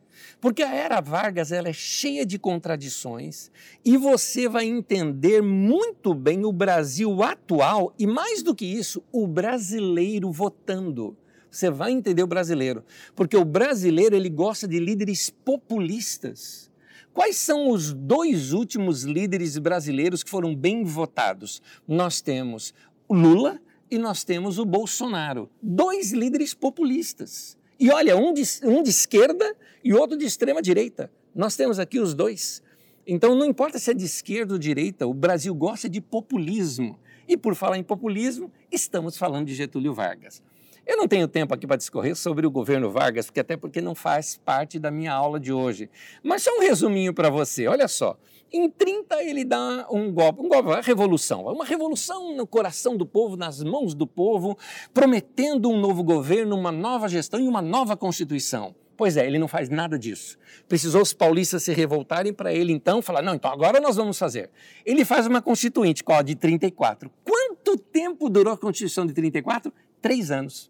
Porque 0.41 0.63
a 0.63 0.73
era 0.73 0.99
Vargas 0.99 1.51
ela 1.51 1.69
é 1.69 1.73
cheia 1.73 2.25
de 2.25 2.39
contradições 2.39 3.51
e 3.85 3.95
você 3.95 4.49
vai 4.49 4.65
entender 4.65 5.39
muito 5.39 6.15
bem 6.15 6.43
o 6.43 6.51
Brasil 6.51 7.21
atual 7.21 7.93
e, 7.97 8.07
mais 8.07 8.41
do 8.41 8.55
que 8.55 8.65
isso, 8.65 9.03
o 9.11 9.27
brasileiro 9.27 10.31
votando. 10.31 11.15
Você 11.49 11.69
vai 11.69 11.91
entender 11.91 12.23
o 12.23 12.27
brasileiro, 12.27 12.83
porque 13.15 13.37
o 13.37 13.45
brasileiro 13.45 14.15
ele 14.15 14.29
gosta 14.29 14.67
de 14.67 14.79
líderes 14.79 15.29
populistas. 15.29 16.71
Quais 17.13 17.35
são 17.35 17.69
os 17.69 17.93
dois 17.93 18.51
últimos 18.51 19.03
líderes 19.03 19.59
brasileiros 19.59 20.23
que 20.23 20.29
foram 20.29 20.55
bem 20.55 20.83
votados? 20.83 21.61
Nós 21.87 22.19
temos 22.19 22.73
Lula 23.07 23.61
e 23.91 23.99
nós 23.99 24.23
temos 24.23 24.57
o 24.57 24.65
Bolsonaro. 24.65 25.51
Dois 25.61 26.11
líderes 26.13 26.55
populistas. 26.55 27.57
E 27.81 27.89
olha, 27.89 28.15
um 28.15 28.31
de, 28.31 28.43
um 28.63 28.83
de 28.83 28.91
esquerda 28.91 29.55
e 29.83 29.91
outro 29.91 30.15
de 30.15 30.23
extrema 30.23 30.61
direita. 30.61 31.11
Nós 31.33 31.55
temos 31.55 31.79
aqui 31.79 31.99
os 31.99 32.13
dois. 32.13 32.61
Então, 33.07 33.33
não 33.33 33.43
importa 33.43 33.79
se 33.79 33.89
é 33.89 33.93
de 33.95 34.05
esquerda 34.05 34.53
ou 34.53 34.59
direita, 34.59 35.07
o 35.07 35.15
Brasil 35.15 35.51
gosta 35.55 35.89
de 35.89 35.99
populismo. 35.99 36.99
E 37.27 37.35
por 37.35 37.55
falar 37.55 37.79
em 37.79 37.83
populismo, 37.83 38.51
estamos 38.71 39.17
falando 39.17 39.47
de 39.47 39.55
Getúlio 39.55 39.95
Vargas. 39.95 40.43
Eu 40.85 40.95
não 40.95 41.07
tenho 41.07 41.27
tempo 41.27 41.55
aqui 41.55 41.65
para 41.65 41.75
discorrer 41.75 42.15
sobre 42.15 42.45
o 42.45 42.51
governo 42.51 42.91
Vargas, 42.91 43.25
porque 43.25 43.39
até 43.39 43.57
porque 43.57 43.81
não 43.81 43.95
faz 43.95 44.37
parte 44.37 44.77
da 44.77 44.91
minha 44.91 45.11
aula 45.11 45.39
de 45.39 45.51
hoje. 45.51 45.89
Mas 46.21 46.43
só 46.43 46.55
um 46.55 46.61
resuminho 46.61 47.15
para 47.15 47.31
você. 47.31 47.65
Olha 47.65 47.87
só. 47.87 48.15
Em 48.53 48.69
30 48.69 49.23
ele 49.23 49.45
dá 49.45 49.87
um 49.89 50.11
golpe, 50.11 50.41
um 50.41 50.49
golpe, 50.49 50.67
uma 50.67 50.81
revolução, 50.81 51.45
uma 51.45 51.63
revolução 51.63 52.35
no 52.35 52.45
coração 52.45 52.97
do 52.97 53.05
povo, 53.05 53.37
nas 53.37 53.63
mãos 53.63 53.93
do 53.93 54.05
povo, 54.05 54.57
prometendo 54.93 55.69
um 55.69 55.79
novo 55.79 56.03
governo, 56.03 56.57
uma 56.57 56.71
nova 56.71 57.07
gestão 57.07 57.39
e 57.39 57.47
uma 57.47 57.61
nova 57.61 57.95
constituição. 57.95 58.75
Pois 58.97 59.17
é, 59.17 59.25
ele 59.25 59.39
não 59.39 59.47
faz 59.47 59.69
nada 59.69 59.97
disso. 59.97 60.37
Precisou 60.67 61.01
os 61.01 61.13
paulistas 61.13 61.63
se 61.63 61.73
revoltarem 61.73 62.33
para 62.33 62.53
ele 62.53 62.73
então 62.73 63.01
falar: 63.01 63.21
não, 63.21 63.33
então 63.33 63.51
agora 63.51 63.79
nós 63.79 63.95
vamos 63.95 64.19
fazer. 64.19 64.49
Ele 64.85 65.05
faz 65.05 65.25
uma 65.25 65.41
constituinte, 65.41 66.03
qual 66.03 66.21
de 66.21 66.35
34. 66.35 67.09
Quanto 67.23 67.77
tempo 67.77 68.29
durou 68.29 68.53
a 68.53 68.57
Constituição 68.57 69.05
de 69.05 69.13
34? 69.13 69.73
Três 70.01 70.29
anos. 70.29 70.69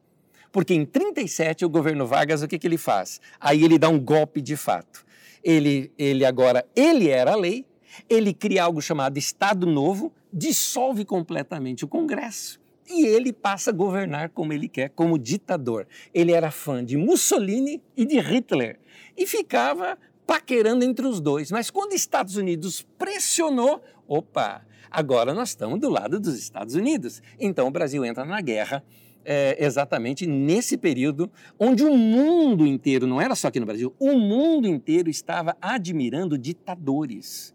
Porque 0.51 0.73
em 0.73 0.85
37 0.85 1.65
o 1.65 1.69
governo 1.69 2.05
Vargas, 2.05 2.41
o 2.41 2.47
que, 2.47 2.59
que 2.59 2.67
ele 2.67 2.77
faz? 2.77 3.19
Aí 3.39 3.63
ele 3.63 3.79
dá 3.79 3.89
um 3.89 3.99
golpe 3.99 4.39
de 4.39 4.55
fato. 4.55 5.03
Ele, 5.43 5.91
ele 5.97 6.23
agora, 6.23 6.65
ele 6.75 7.09
era 7.09 7.33
a 7.33 7.35
lei, 7.35 7.65
ele 8.09 8.33
cria 8.33 8.63
algo 8.63 8.81
chamado 8.81 9.17
Estado 9.17 9.65
Novo, 9.65 10.13
dissolve 10.31 11.05
completamente 11.05 11.85
o 11.85 11.87
Congresso 11.87 12.61
e 12.91 13.05
ele 13.05 13.31
passa 13.31 13.71
a 13.71 13.73
governar 13.73 14.29
como 14.29 14.53
ele 14.53 14.67
quer, 14.67 14.89
como 14.89 15.17
ditador. 15.17 15.87
Ele 16.13 16.31
era 16.31 16.51
fã 16.51 16.83
de 16.83 16.97
Mussolini 16.97 17.81
e 17.95 18.05
de 18.05 18.19
Hitler 18.19 18.79
e 19.17 19.25
ficava 19.25 19.97
paquerando 20.27 20.83
entre 20.83 21.05
os 21.05 21.19
dois. 21.19 21.51
Mas 21.51 21.69
quando 21.69 21.89
os 21.89 21.95
Estados 21.95 22.35
Unidos 22.35 22.85
pressionou, 22.97 23.81
opa, 24.07 24.65
agora 24.89 25.33
nós 25.33 25.49
estamos 25.49 25.79
do 25.79 25.89
lado 25.89 26.19
dos 26.19 26.37
Estados 26.37 26.75
Unidos. 26.75 27.21
Então 27.39 27.67
o 27.67 27.71
Brasil 27.71 28.03
entra 28.05 28.25
na 28.25 28.41
guerra 28.41 28.83
é, 29.23 29.63
exatamente 29.63 30.25
nesse 30.25 30.77
período 30.77 31.31
onde 31.59 31.83
o 31.83 31.95
mundo 31.95 32.65
inteiro, 32.65 33.05
não 33.05 33.21
era 33.21 33.35
só 33.35 33.47
aqui 33.47 33.59
no 33.59 33.65
Brasil, 33.65 33.93
o 33.99 34.13
mundo 34.17 34.67
inteiro 34.67 35.09
estava 35.09 35.55
admirando 35.61 36.37
ditadores. 36.37 37.53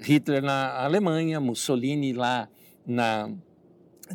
Hitler 0.00 0.42
na 0.42 0.84
Alemanha, 0.84 1.40
Mussolini 1.40 2.12
lá 2.12 2.48
na, 2.86 3.30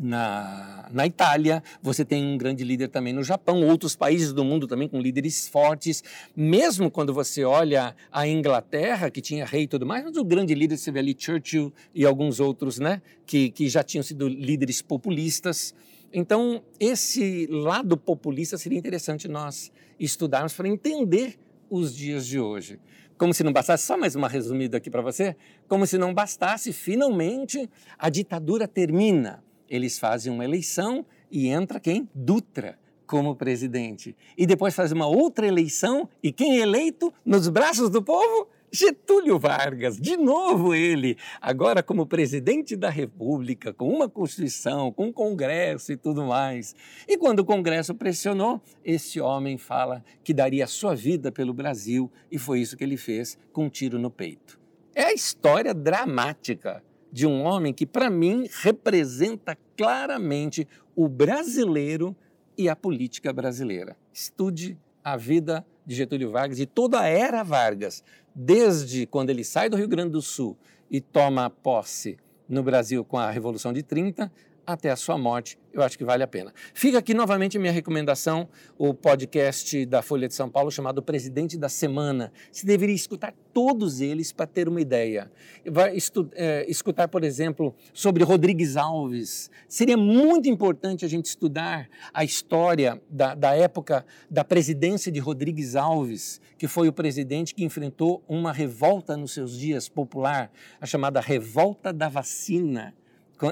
na, 0.00 0.88
na 0.90 1.06
Itália, 1.06 1.62
você 1.82 2.04
tem 2.04 2.24
um 2.24 2.36
grande 2.36 2.64
líder 2.64 2.88
também 2.88 3.12
no 3.12 3.22
Japão, 3.22 3.62
outros 3.66 3.94
países 3.94 4.32
do 4.32 4.44
mundo 4.44 4.66
também 4.66 4.88
com 4.88 5.00
líderes 5.00 5.46
fortes. 5.48 6.02
Mesmo 6.34 6.90
quando 6.90 7.12
você 7.12 7.44
olha 7.44 7.94
a 8.10 8.26
Inglaterra, 8.26 9.10
que 9.10 9.20
tinha 9.20 9.44
rei 9.44 9.62
e 9.62 9.68
tudo 9.68 9.86
mais, 9.86 10.04
mas 10.04 10.16
o 10.16 10.24
grande 10.24 10.54
líder, 10.54 10.76
você 10.76 10.90
vê 10.90 10.98
ali 10.98 11.14
Churchill 11.16 11.72
e 11.94 12.04
alguns 12.04 12.40
outros, 12.40 12.78
né, 12.78 13.00
que, 13.26 13.50
que 13.50 13.68
já 13.68 13.82
tinham 13.82 14.02
sido 14.02 14.28
líderes 14.28 14.82
populistas. 14.82 15.74
Então, 16.12 16.62
esse 16.78 17.46
lado 17.50 17.96
populista 17.96 18.56
seria 18.56 18.78
interessante 18.78 19.28
nós 19.28 19.72
estudarmos 19.98 20.52
para 20.54 20.68
entender 20.68 21.38
os 21.68 21.94
dias 21.94 22.26
de 22.26 22.38
hoje. 22.38 22.78
Como 23.24 23.32
se 23.32 23.42
não 23.42 23.54
bastasse, 23.54 23.86
só 23.86 23.96
mais 23.96 24.14
uma 24.14 24.28
resumida 24.28 24.76
aqui 24.76 24.90
para 24.90 25.00
você, 25.00 25.34
como 25.66 25.86
se 25.86 25.96
não 25.96 26.12
bastasse, 26.12 26.74
finalmente 26.74 27.70
a 27.98 28.10
ditadura 28.10 28.68
termina. 28.68 29.42
Eles 29.66 29.98
fazem 29.98 30.30
uma 30.30 30.44
eleição 30.44 31.06
e 31.30 31.48
entra 31.48 31.80
quem? 31.80 32.06
Dutra 32.14 32.78
como 33.06 33.34
presidente. 33.34 34.14
E 34.36 34.46
depois 34.46 34.74
faz 34.74 34.92
uma 34.92 35.06
outra 35.06 35.46
eleição 35.46 36.06
e 36.22 36.30
quem 36.30 36.58
é 36.58 36.60
eleito 36.60 37.10
nos 37.24 37.48
braços 37.48 37.88
do 37.88 38.02
povo? 38.02 38.46
Getúlio 38.74 39.38
Vargas, 39.38 40.00
de 40.00 40.16
novo 40.16 40.74
ele, 40.74 41.16
agora 41.40 41.80
como 41.80 42.08
presidente 42.08 42.74
da 42.74 42.90
República, 42.90 43.72
com 43.72 43.88
uma 43.88 44.08
Constituição, 44.08 44.90
com 44.90 45.06
um 45.06 45.12
Congresso 45.12 45.92
e 45.92 45.96
tudo 45.96 46.24
mais. 46.24 46.74
E 47.06 47.16
quando 47.16 47.38
o 47.38 47.44
Congresso 47.44 47.94
pressionou, 47.94 48.60
esse 48.84 49.20
homem 49.20 49.56
fala 49.56 50.04
que 50.24 50.34
daria 50.34 50.66
sua 50.66 50.92
vida 50.92 51.30
pelo 51.30 51.54
Brasil 51.54 52.10
e 52.32 52.36
foi 52.36 52.62
isso 52.62 52.76
que 52.76 52.82
ele 52.82 52.96
fez 52.96 53.38
com 53.52 53.66
um 53.66 53.70
tiro 53.70 53.96
no 53.96 54.10
peito. 54.10 54.58
É 54.92 55.04
a 55.04 55.12
história 55.12 55.72
dramática 55.72 56.82
de 57.12 57.28
um 57.28 57.44
homem 57.44 57.72
que, 57.72 57.86
para 57.86 58.10
mim, 58.10 58.48
representa 58.60 59.56
claramente 59.76 60.66
o 60.96 61.08
brasileiro 61.08 62.16
e 62.58 62.68
a 62.68 62.74
política 62.74 63.32
brasileira. 63.32 63.96
Estude 64.12 64.76
a 65.04 65.16
vida 65.16 65.64
de 65.86 65.94
Getúlio 65.94 66.30
Vargas 66.30 66.58
e 66.58 66.66
toda 66.66 67.00
a 67.00 67.06
era 67.06 67.42
Vargas, 67.42 68.02
desde 68.34 69.06
quando 69.06 69.30
ele 69.30 69.44
sai 69.44 69.68
do 69.68 69.76
Rio 69.76 69.88
Grande 69.88 70.10
do 70.10 70.22
Sul 70.22 70.56
e 70.90 71.00
toma 71.00 71.48
posse 71.48 72.16
no 72.48 72.62
Brasil 72.62 73.04
com 73.04 73.16
a 73.16 73.30
Revolução 73.30 73.72
de 73.72 73.82
30 73.82 74.30
até 74.66 74.90
a 74.90 74.96
sua 74.96 75.18
morte, 75.18 75.58
eu 75.72 75.82
acho 75.82 75.98
que 75.98 76.04
vale 76.04 76.22
a 76.22 76.26
pena. 76.26 76.52
Fica 76.72 76.98
aqui 76.98 77.12
novamente 77.12 77.58
minha 77.58 77.72
recomendação, 77.72 78.48
o 78.78 78.94
podcast 78.94 79.84
da 79.86 80.02
Folha 80.02 80.28
de 80.28 80.34
São 80.34 80.48
Paulo 80.48 80.70
chamado 80.70 81.02
Presidente 81.02 81.58
da 81.58 81.68
Semana. 81.68 82.32
Você 82.52 82.64
deveria 82.64 82.94
escutar 82.94 83.34
todos 83.52 84.00
eles 84.00 84.32
para 84.32 84.46
ter 84.46 84.68
uma 84.68 84.80
ideia. 84.80 85.30
Vai 85.66 85.96
é, 86.34 86.64
escutar, 86.68 87.08
por 87.08 87.24
exemplo, 87.24 87.74
sobre 87.92 88.22
Rodrigues 88.22 88.76
Alves. 88.76 89.50
Seria 89.68 89.96
muito 89.96 90.48
importante 90.48 91.04
a 91.04 91.08
gente 91.08 91.26
estudar 91.26 91.88
a 92.12 92.24
história 92.24 93.02
da, 93.10 93.34
da 93.34 93.54
época 93.54 94.06
da 94.30 94.44
presidência 94.44 95.10
de 95.10 95.18
Rodrigues 95.18 95.74
Alves, 95.74 96.40
que 96.56 96.68
foi 96.68 96.86
o 96.88 96.92
presidente 96.92 97.54
que 97.54 97.64
enfrentou 97.64 98.22
uma 98.28 98.52
revolta 98.52 99.16
nos 99.16 99.32
seus 99.32 99.58
dias 99.58 99.88
popular, 99.88 100.52
a 100.80 100.86
chamada 100.86 101.20
Revolta 101.20 101.92
da 101.92 102.08
Vacina 102.08 102.94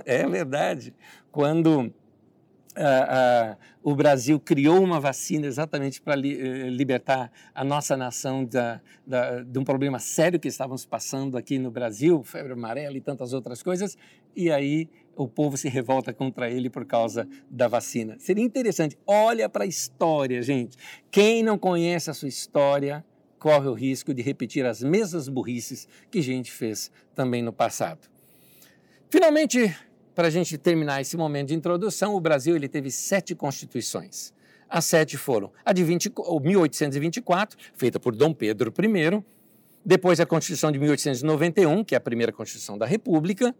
é 0.04 0.26
verdade. 0.28 0.94
Quando 1.30 1.92
ah, 2.74 3.54
ah, 3.54 3.56
o 3.82 3.94
Brasil 3.94 4.40
criou 4.40 4.82
uma 4.82 4.98
vacina 4.98 5.46
exatamente 5.46 6.00
para 6.00 6.14
li, 6.14 6.40
eh, 6.40 6.70
libertar 6.70 7.30
a 7.54 7.62
nossa 7.62 7.98
nação 7.98 8.46
da, 8.46 8.80
da, 9.06 9.42
de 9.42 9.58
um 9.58 9.64
problema 9.64 9.98
sério 9.98 10.40
que 10.40 10.48
estávamos 10.48 10.86
passando 10.86 11.36
aqui 11.36 11.58
no 11.58 11.70
Brasil, 11.70 12.22
febre 12.24 12.52
amarela 12.52 12.96
e 12.96 13.00
tantas 13.00 13.34
outras 13.34 13.62
coisas, 13.62 13.98
e 14.34 14.50
aí 14.50 14.88
o 15.14 15.28
povo 15.28 15.58
se 15.58 15.68
revolta 15.68 16.14
contra 16.14 16.50
ele 16.50 16.70
por 16.70 16.86
causa 16.86 17.28
da 17.50 17.68
vacina. 17.68 18.16
Seria 18.18 18.42
interessante. 18.42 18.96
Olha 19.06 19.50
para 19.50 19.64
a 19.64 19.66
história, 19.66 20.40
gente. 20.40 20.78
Quem 21.10 21.42
não 21.42 21.58
conhece 21.58 22.10
a 22.10 22.14
sua 22.14 22.28
história 22.28 23.04
corre 23.38 23.68
o 23.68 23.74
risco 23.74 24.14
de 24.14 24.22
repetir 24.22 24.64
as 24.64 24.82
mesmas 24.82 25.28
burrices 25.28 25.86
que 26.10 26.22
gente 26.22 26.50
fez 26.50 26.90
também 27.14 27.42
no 27.42 27.52
passado. 27.52 28.11
Finalmente, 29.12 29.76
para 30.14 30.28
a 30.28 30.30
gente 30.30 30.56
terminar 30.56 31.02
esse 31.02 31.18
momento 31.18 31.48
de 31.48 31.54
introdução, 31.54 32.14
o 32.14 32.20
Brasil 32.20 32.56
ele 32.56 32.66
teve 32.66 32.90
sete 32.90 33.34
constituições. 33.34 34.32
As 34.66 34.86
sete 34.86 35.18
foram 35.18 35.52
a 35.62 35.74
de 35.74 35.84
20, 35.84 36.10
1824, 36.42 37.58
feita 37.74 38.00
por 38.00 38.16
Dom 38.16 38.32
Pedro 38.32 38.72
I, 38.72 39.22
depois 39.84 40.18
a 40.18 40.24
Constituição 40.24 40.72
de 40.72 40.78
1891, 40.78 41.84
que 41.84 41.94
é 41.94 41.98
a 41.98 42.00
primeira 42.00 42.32
Constituição 42.32 42.78
da 42.78 42.86
República, 42.86 43.54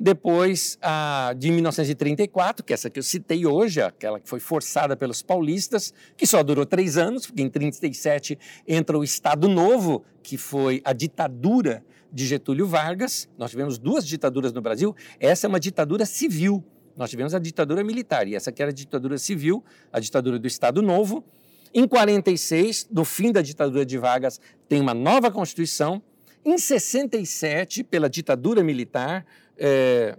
depois 0.00 0.76
a 0.82 1.32
de 1.38 1.52
1934, 1.52 2.64
que 2.64 2.72
é 2.72 2.74
essa 2.74 2.90
que 2.90 2.98
eu 2.98 3.04
citei 3.04 3.46
hoje, 3.46 3.80
aquela 3.80 4.18
que 4.18 4.28
foi 4.28 4.40
forçada 4.40 4.96
pelos 4.96 5.22
paulistas, 5.22 5.94
que 6.16 6.26
só 6.26 6.42
durou 6.42 6.66
três 6.66 6.98
anos, 6.98 7.24
porque 7.24 7.42
em 7.42 7.48
37 7.48 8.36
entra 8.66 8.98
o 8.98 9.04
Estado 9.04 9.46
Novo, 9.46 10.04
que 10.24 10.36
foi 10.36 10.82
a 10.84 10.92
ditadura 10.92 11.84
de 12.12 12.26
Getúlio 12.26 12.66
Vargas. 12.66 13.28
Nós 13.36 13.50
tivemos 13.50 13.78
duas 13.78 14.06
ditaduras 14.06 14.52
no 14.52 14.60
Brasil. 14.60 14.94
Essa 15.20 15.46
é 15.46 15.48
uma 15.48 15.60
ditadura 15.60 16.04
civil. 16.06 16.64
Nós 16.96 17.10
tivemos 17.10 17.34
a 17.34 17.38
ditadura 17.38 17.84
militar 17.84 18.26
e 18.26 18.34
essa 18.34 18.50
aqui 18.50 18.60
era 18.60 18.72
a 18.72 18.74
ditadura 18.74 19.16
civil, 19.18 19.64
a 19.92 20.00
ditadura 20.00 20.36
do 20.38 20.46
Estado 20.46 20.82
Novo. 20.82 21.24
Em 21.72 21.86
46, 21.86 22.88
no 22.90 23.04
fim 23.04 23.30
da 23.30 23.40
ditadura 23.42 23.86
de 23.86 23.96
Vargas, 23.98 24.40
tem 24.68 24.80
uma 24.80 24.94
nova 24.94 25.30
Constituição. 25.30 26.02
Em 26.44 26.58
67, 26.58 27.84
pela 27.84 28.08
ditadura 28.08 28.64
militar, 28.64 29.24
é, 29.56 30.16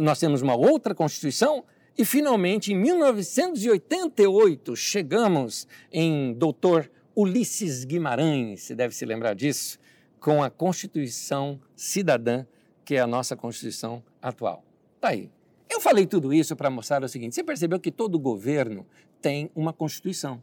nós 0.00 0.20
temos 0.20 0.42
uma 0.42 0.54
outra 0.54 0.94
Constituição. 0.94 1.64
E, 1.96 2.04
finalmente, 2.04 2.72
em 2.72 2.76
1988, 2.76 4.76
chegamos 4.76 5.66
em 5.92 6.32
Doutor 6.34 6.90
Ulisses 7.16 7.84
Guimarães, 7.84 8.62
você 8.62 8.74
deve 8.74 8.92
se 8.94 9.04
lembrar 9.04 9.34
disso, 9.34 9.78
com 10.24 10.42
a 10.42 10.48
Constituição 10.48 11.60
Cidadã, 11.76 12.46
que 12.82 12.94
é 12.94 13.00
a 13.00 13.06
nossa 13.06 13.36
Constituição 13.36 14.02
atual. 14.22 14.64
Tá 14.98 15.08
aí. 15.08 15.30
Eu 15.68 15.82
falei 15.82 16.06
tudo 16.06 16.32
isso 16.32 16.56
para 16.56 16.70
mostrar 16.70 17.04
o 17.04 17.08
seguinte: 17.10 17.34
você 17.34 17.44
percebeu 17.44 17.78
que 17.78 17.92
todo 17.92 18.18
governo 18.18 18.86
tem 19.20 19.50
uma 19.54 19.70
Constituição. 19.70 20.42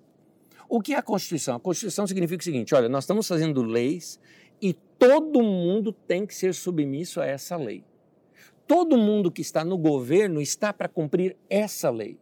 O 0.69 0.81
que 0.81 0.93
é 0.93 0.97
a 0.97 1.01
Constituição? 1.01 1.55
A 1.55 1.59
Constituição 1.59 2.05
significa 2.05 2.39
o 2.39 2.43
seguinte: 2.43 2.75
olha, 2.75 2.87
nós 2.87 3.05
estamos 3.05 3.27
fazendo 3.27 3.63
leis 3.63 4.19
e 4.61 4.71
todo 4.99 5.41
mundo 5.41 5.91
tem 5.91 6.27
que 6.27 6.35
ser 6.35 6.53
submisso 6.53 7.19
a 7.19 7.25
essa 7.25 7.57
lei. 7.57 7.83
Todo 8.67 8.95
mundo 8.95 9.31
que 9.31 9.41
está 9.41 9.65
no 9.65 9.79
governo 9.79 10.39
está 10.39 10.71
para 10.71 10.87
cumprir 10.87 11.35
essa 11.49 11.89
lei. 11.89 12.19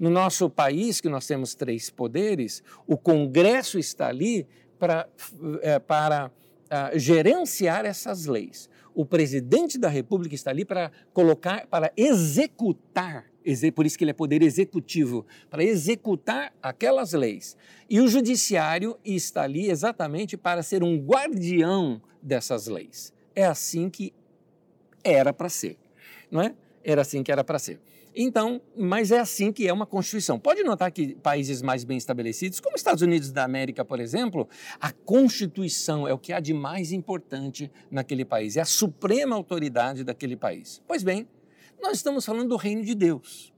No 0.00 0.10
nosso 0.10 0.50
país, 0.50 1.00
que 1.00 1.08
nós 1.08 1.28
temos 1.28 1.54
três 1.54 1.90
poderes, 1.90 2.60
o 2.88 2.98
Congresso 2.98 3.78
está 3.78 4.08
ali 4.08 4.48
pra, 4.80 5.08
é, 5.62 5.78
para 5.78 6.32
uh, 6.70 6.98
gerenciar 6.98 7.84
essas 7.84 8.26
leis. 8.26 8.68
O 8.94 9.04
presidente 9.04 9.78
da 9.78 9.88
República 9.88 10.34
está 10.34 10.50
ali 10.50 10.64
para 10.64 10.90
colocar, 11.12 11.66
para 11.66 11.92
executar, 11.96 13.26
por 13.74 13.86
isso 13.86 13.96
que 13.96 14.04
ele 14.04 14.10
é 14.10 14.14
poder 14.14 14.42
executivo, 14.42 15.24
para 15.48 15.62
executar 15.62 16.52
aquelas 16.62 17.12
leis. 17.12 17.56
E 17.88 18.00
o 18.00 18.08
judiciário 18.08 18.98
está 19.04 19.42
ali 19.42 19.70
exatamente 19.70 20.36
para 20.36 20.62
ser 20.62 20.82
um 20.82 20.98
guardião 20.98 22.02
dessas 22.20 22.66
leis. 22.66 23.12
É 23.34 23.46
assim 23.46 23.88
que 23.88 24.12
era 25.04 25.32
para 25.32 25.48
ser, 25.48 25.78
não 26.30 26.42
é? 26.42 26.54
Era 26.82 27.02
assim 27.02 27.22
que 27.22 27.30
era 27.30 27.44
para 27.44 27.58
ser. 27.58 27.80
Então, 28.14 28.60
mas 28.76 29.10
é 29.10 29.18
assim 29.18 29.52
que 29.52 29.68
é 29.68 29.72
uma 29.72 29.86
Constituição. 29.86 30.38
Pode 30.38 30.62
notar 30.64 30.90
que 30.90 31.14
países 31.16 31.62
mais 31.62 31.84
bem 31.84 31.96
estabelecidos, 31.96 32.60
como 32.60 32.76
Estados 32.76 33.02
Unidos 33.02 33.30
da 33.30 33.44
América, 33.44 33.84
por 33.84 34.00
exemplo, 34.00 34.48
a 34.80 34.92
Constituição 34.92 36.06
é 36.06 36.12
o 36.12 36.18
que 36.18 36.32
há 36.32 36.40
de 36.40 36.52
mais 36.52 36.92
importante 36.92 37.70
naquele 37.90 38.24
país, 38.24 38.56
é 38.56 38.60
a 38.60 38.64
suprema 38.64 39.36
autoridade 39.36 40.04
daquele 40.04 40.36
país. 40.36 40.82
Pois 40.86 41.02
bem, 41.02 41.28
nós 41.80 41.96
estamos 41.98 42.24
falando 42.24 42.48
do 42.48 42.56
reino 42.56 42.84
de 42.84 42.94
Deus. 42.94 43.52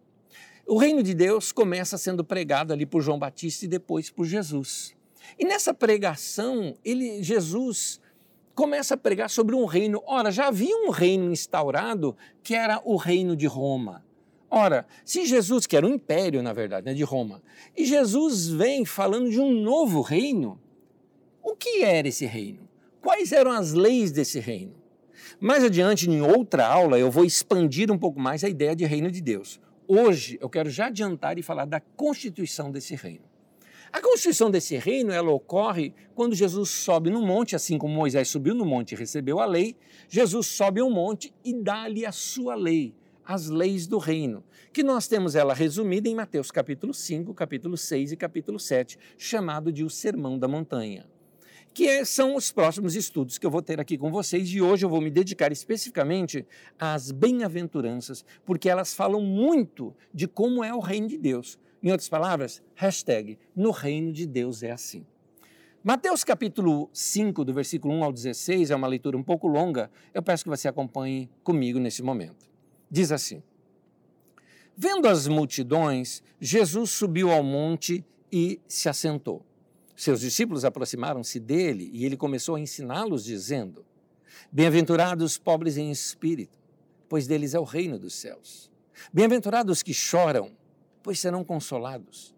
O 0.66 0.78
reino 0.78 1.02
de 1.02 1.14
Deus 1.14 1.52
começa 1.52 1.98
sendo 1.98 2.24
pregado 2.24 2.72
ali 2.72 2.86
por 2.86 3.02
João 3.02 3.18
Batista 3.18 3.64
e 3.64 3.68
depois 3.68 4.10
por 4.10 4.24
Jesus. 4.24 4.94
E 5.38 5.44
nessa 5.44 5.72
pregação, 5.72 6.76
ele, 6.84 7.22
Jesus 7.22 8.00
começa 8.54 8.94
a 8.94 8.96
pregar 8.96 9.30
sobre 9.30 9.54
um 9.54 9.64
reino. 9.64 10.02
Ora, 10.06 10.30
já 10.30 10.48
havia 10.48 10.76
um 10.76 10.90
reino 10.90 11.32
instaurado 11.32 12.16
que 12.42 12.54
era 12.54 12.80
o 12.84 12.96
reino 12.96 13.34
de 13.34 13.46
Roma. 13.46 14.04
Ora, 14.50 14.84
se 15.04 15.24
Jesus, 15.24 15.64
que 15.64 15.76
era 15.76 15.86
um 15.86 15.94
império, 15.94 16.42
na 16.42 16.52
verdade, 16.52 16.84
né, 16.84 16.92
de 16.92 17.04
Roma, 17.04 17.40
e 17.76 17.84
Jesus 17.84 18.48
vem 18.48 18.84
falando 18.84 19.30
de 19.30 19.38
um 19.38 19.52
novo 19.62 20.00
reino, 20.00 20.60
o 21.40 21.54
que 21.54 21.84
era 21.84 22.08
esse 22.08 22.26
reino? 22.26 22.68
Quais 23.00 23.30
eram 23.30 23.52
as 23.52 23.72
leis 23.72 24.10
desse 24.10 24.40
reino? 24.40 24.74
Mais 25.38 25.62
adiante, 25.62 26.10
em 26.10 26.20
outra 26.20 26.66
aula, 26.66 26.98
eu 26.98 27.10
vou 27.10 27.24
expandir 27.24 27.92
um 27.92 27.98
pouco 27.98 28.18
mais 28.18 28.42
a 28.42 28.48
ideia 28.48 28.74
de 28.74 28.84
reino 28.84 29.10
de 29.10 29.20
Deus. 29.20 29.60
Hoje, 29.86 30.36
eu 30.40 30.50
quero 30.50 30.68
já 30.68 30.86
adiantar 30.86 31.38
e 31.38 31.42
falar 31.42 31.64
da 31.64 31.80
constituição 31.80 32.70
desse 32.70 32.96
reino. 32.96 33.30
A 33.92 34.00
constituição 34.00 34.50
desse 34.50 34.76
reino, 34.76 35.12
ela 35.12 35.30
ocorre 35.30 35.92
quando 36.14 36.34
Jesus 36.34 36.70
sobe 36.70 37.10
no 37.10 37.22
monte, 37.22 37.56
assim 37.56 37.76
como 37.76 37.94
Moisés 37.94 38.28
subiu 38.28 38.54
no 38.54 38.64
monte 38.64 38.92
e 38.92 38.96
recebeu 38.96 39.40
a 39.40 39.46
lei, 39.46 39.76
Jesus 40.08 40.46
sobe 40.46 40.80
ao 40.80 40.90
monte 40.90 41.32
e 41.44 41.52
dá-lhe 41.54 42.06
a 42.06 42.12
sua 42.12 42.54
lei, 42.54 42.94
as 43.30 43.46
leis 43.48 43.86
do 43.86 43.96
reino, 43.96 44.42
que 44.72 44.82
nós 44.82 45.06
temos 45.06 45.36
ela 45.36 45.54
resumida 45.54 46.08
em 46.08 46.16
Mateus 46.16 46.50
capítulo 46.50 46.92
5, 46.92 47.32
capítulo 47.32 47.76
6 47.76 48.10
e 48.10 48.16
capítulo 48.16 48.58
7, 48.58 48.98
chamado 49.16 49.72
de 49.72 49.84
o 49.84 49.88
Sermão 49.88 50.36
da 50.36 50.48
Montanha. 50.48 51.06
Que 51.72 51.86
é, 51.86 52.04
são 52.04 52.34
os 52.34 52.50
próximos 52.50 52.96
estudos 52.96 53.38
que 53.38 53.46
eu 53.46 53.50
vou 53.50 53.62
ter 53.62 53.78
aqui 53.78 53.96
com 53.96 54.10
vocês 54.10 54.48
e 54.48 54.60
hoje 54.60 54.84
eu 54.84 54.90
vou 54.90 55.00
me 55.00 55.12
dedicar 55.12 55.52
especificamente 55.52 56.44
às 56.76 57.12
bem-aventuranças, 57.12 58.24
porque 58.44 58.68
elas 58.68 58.94
falam 58.94 59.22
muito 59.22 59.94
de 60.12 60.26
como 60.26 60.64
é 60.64 60.74
o 60.74 60.80
reino 60.80 61.06
de 61.06 61.16
Deus. 61.16 61.56
Em 61.80 61.92
outras 61.92 62.08
palavras, 62.08 62.60
hashtag, 62.74 63.38
no 63.54 63.70
reino 63.70 64.12
de 64.12 64.26
Deus 64.26 64.64
é 64.64 64.72
assim. 64.72 65.06
Mateus 65.84 66.24
capítulo 66.24 66.90
5, 66.92 67.44
do 67.44 67.54
versículo 67.54 67.94
1 67.94 68.02
ao 68.02 68.12
16, 68.12 68.72
é 68.72 68.74
uma 68.74 68.88
leitura 68.88 69.16
um 69.16 69.22
pouco 69.22 69.46
longa, 69.46 69.88
eu 70.12 70.20
peço 70.20 70.42
que 70.42 70.50
você 70.50 70.66
acompanhe 70.66 71.30
comigo 71.44 71.78
nesse 71.78 72.02
momento 72.02 72.49
diz 72.90 73.12
assim: 73.12 73.42
Vendo 74.76 75.06
as 75.06 75.28
multidões, 75.28 76.22
Jesus 76.40 76.90
subiu 76.90 77.30
ao 77.30 77.42
monte 77.42 78.04
e 78.32 78.60
se 78.66 78.88
assentou. 78.88 79.44
Seus 79.94 80.20
discípulos 80.20 80.64
aproximaram-se 80.64 81.38
dele 81.38 81.90
e 81.92 82.06
ele 82.06 82.16
começou 82.16 82.54
a 82.54 82.60
ensiná-los, 82.60 83.24
dizendo: 83.24 83.84
Bem-aventurados 84.50 85.32
os 85.32 85.38
pobres 85.38 85.76
em 85.76 85.90
espírito, 85.90 86.58
pois 87.08 87.26
deles 87.26 87.52
é 87.52 87.60
o 87.60 87.64
reino 87.64 87.98
dos 87.98 88.14
céus. 88.14 88.70
Bem-aventurados 89.12 89.78
os 89.78 89.82
que 89.82 89.92
choram, 89.92 90.52
pois 91.02 91.20
serão 91.20 91.44
consolados. 91.44 92.34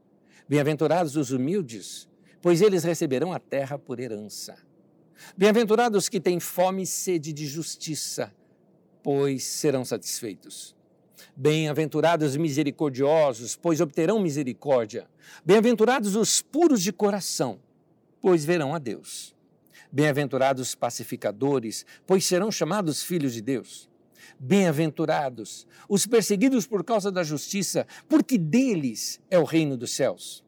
Bem-aventurados 0.48 1.16
os 1.16 1.30
humildes, 1.30 2.08
pois 2.40 2.60
eles 2.60 2.82
receberão 2.82 3.32
a 3.32 3.38
terra 3.38 3.78
por 3.78 4.00
herança. 4.00 4.56
Bem-aventurados 5.36 6.04
os 6.04 6.08
que 6.08 6.20
têm 6.20 6.40
fome 6.40 6.82
e 6.82 6.86
sede 6.86 7.32
de 7.32 7.46
justiça, 7.46 8.34
pois 9.02 9.44
serão 9.44 9.84
satisfeitos. 9.84 10.74
Bem-aventurados 11.36 12.30
os 12.30 12.36
misericordiosos, 12.36 13.56
pois 13.56 13.80
obterão 13.80 14.20
misericórdia. 14.20 15.08
Bem-aventurados 15.44 16.14
os 16.14 16.42
puros 16.42 16.82
de 16.82 16.92
coração, 16.92 17.58
pois 18.20 18.44
verão 18.44 18.74
a 18.74 18.78
Deus. 18.78 19.34
Bem-aventurados 19.90 20.68
os 20.68 20.74
pacificadores, 20.74 21.84
pois 22.06 22.24
serão 22.24 22.50
chamados 22.50 23.02
filhos 23.02 23.34
de 23.34 23.40
Deus. 23.40 23.88
Bem-aventurados 24.38 25.66
os 25.88 26.06
perseguidos 26.06 26.66
por 26.66 26.84
causa 26.84 27.10
da 27.10 27.22
justiça, 27.22 27.86
porque 28.08 28.38
deles 28.38 29.20
é 29.30 29.38
o 29.38 29.44
reino 29.44 29.76
dos 29.76 29.92
céus. 29.92 30.44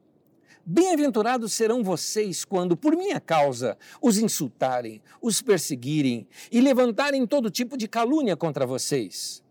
Bem-aventurados 0.66 1.53
serão 1.53 1.85
vocês 1.85 2.42
quando, 2.42 2.74
por 2.74 2.96
minha 2.96 3.20
causa, 3.20 3.77
os 4.00 4.16
insultarem, 4.16 5.03
os 5.20 5.42
perseguirem 5.42 6.27
e 6.50 6.59
levantarem 6.59 7.27
todo 7.27 7.50
tipo 7.50 7.77
de 7.77 7.87
calúnia 7.87 8.35
contra 8.35 8.66
vocês. 8.66 9.42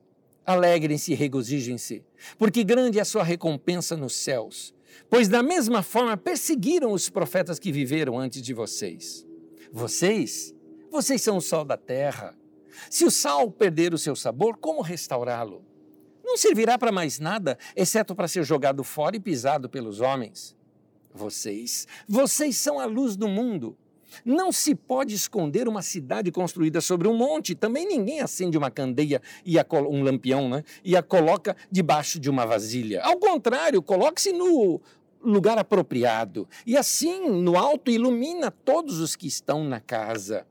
Alegrem-se 0.43 1.11
e 1.11 1.15
regozijem-se, 1.15 2.03
porque 2.35 2.63
grande 2.63 2.97
é 2.97 3.03
a 3.03 3.05
sua 3.05 3.23
recompensa 3.23 3.95
nos 3.95 4.15
céus, 4.15 4.73
pois 5.07 5.27
da 5.27 5.43
mesma 5.43 5.83
forma 5.83 6.17
perseguiram 6.17 6.91
os 6.91 7.09
profetas 7.09 7.59
que 7.59 7.71
viveram 7.71 8.17
antes 8.17 8.41
de 8.41 8.53
vocês. 8.53 9.23
Vocês, 9.71 10.55
vocês 10.91 11.21
são 11.21 11.37
o 11.37 11.41
sal 11.41 11.63
da 11.63 11.77
terra. 11.77 12.35
Se 12.89 13.05
o 13.05 13.11
sal 13.11 13.51
perder 13.51 13.93
o 13.93 13.99
seu 13.99 14.15
sabor, 14.15 14.57
como 14.57 14.81
restaurá-lo? 14.81 15.63
Não 16.23 16.37
servirá 16.37 16.75
para 16.75 16.91
mais 16.91 17.19
nada, 17.19 17.55
exceto 17.75 18.15
para 18.15 18.27
ser 18.27 18.43
jogado 18.43 18.83
fora 18.83 19.15
e 19.15 19.19
pisado 19.19 19.69
pelos 19.69 20.01
homens 20.01 20.55
vocês. 21.13 21.87
Vocês 22.07 22.57
são 22.57 22.79
a 22.79 22.85
luz 22.85 23.15
do 23.15 23.27
mundo. 23.27 23.77
Não 24.23 24.51
se 24.51 24.75
pode 24.75 25.15
esconder 25.15 25.67
uma 25.67 25.81
cidade 25.81 26.31
construída 26.31 26.81
sobre 26.81 27.07
um 27.07 27.15
monte. 27.15 27.55
Também 27.55 27.87
ninguém 27.87 28.19
acende 28.19 28.57
uma 28.57 28.69
candeia 28.69 29.21
e 29.45 29.55
um 29.89 30.03
lampião, 30.03 30.49
né? 30.49 30.63
E 30.83 30.95
a 30.95 31.01
coloca 31.01 31.55
debaixo 31.71 32.19
de 32.19 32.29
uma 32.29 32.45
vasilha. 32.45 33.01
Ao 33.03 33.17
contrário, 33.17 33.81
coloque-se 33.81 34.31
no 34.31 34.81
lugar 35.23 35.57
apropriado. 35.57 36.47
E 36.65 36.77
assim, 36.77 37.29
no 37.29 37.57
alto, 37.57 37.89
ilumina 37.89 38.51
todos 38.51 38.99
os 38.99 39.15
que 39.15 39.27
estão 39.27 39.63
na 39.63 39.79
casa. 39.79 40.45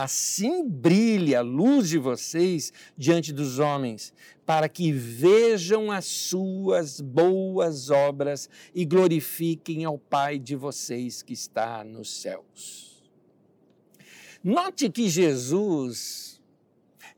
Assim 0.00 0.64
brilhe 0.64 1.34
a 1.34 1.40
luz 1.40 1.88
de 1.88 1.98
vocês 1.98 2.72
diante 2.96 3.32
dos 3.32 3.58
homens, 3.58 4.14
para 4.46 4.68
que 4.68 4.92
vejam 4.92 5.90
as 5.90 6.04
suas 6.04 7.00
boas 7.00 7.90
obras 7.90 8.48
e 8.72 8.84
glorifiquem 8.84 9.84
ao 9.84 9.98
Pai 9.98 10.38
de 10.38 10.54
vocês 10.54 11.20
que 11.20 11.32
está 11.32 11.82
nos 11.82 12.20
céus. 12.20 13.02
Note 14.44 14.88
que 14.88 15.08
Jesus 15.08 16.40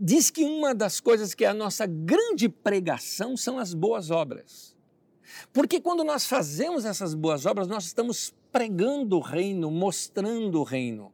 diz 0.00 0.30
que 0.30 0.42
uma 0.42 0.74
das 0.74 1.00
coisas 1.00 1.34
que 1.34 1.44
é 1.44 1.48
a 1.48 1.52
nossa 1.52 1.84
grande 1.84 2.48
pregação 2.48 3.36
são 3.36 3.58
as 3.58 3.74
boas 3.74 4.10
obras. 4.10 4.74
Porque 5.52 5.82
quando 5.82 6.02
nós 6.02 6.24
fazemos 6.24 6.86
essas 6.86 7.12
boas 7.12 7.44
obras, 7.44 7.68
nós 7.68 7.84
estamos 7.84 8.32
pregando 8.50 9.18
o 9.18 9.20
reino, 9.20 9.70
mostrando 9.70 10.60
o 10.60 10.64
reino. 10.64 11.12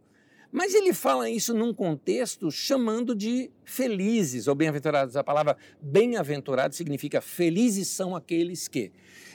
Mas 0.50 0.74
ele 0.74 0.92
fala 0.92 1.28
isso 1.28 1.52
num 1.52 1.74
contexto 1.74 2.50
chamando 2.50 3.14
de 3.14 3.50
felizes 3.64 4.46
ou 4.46 4.54
bem-aventurados. 4.54 5.16
A 5.16 5.24
palavra 5.24 5.56
bem-aventurado 5.80 6.74
significa 6.74 7.20
felizes 7.20 7.88
são 7.88 8.14
aqueles 8.14 8.68
que. 8.68 8.92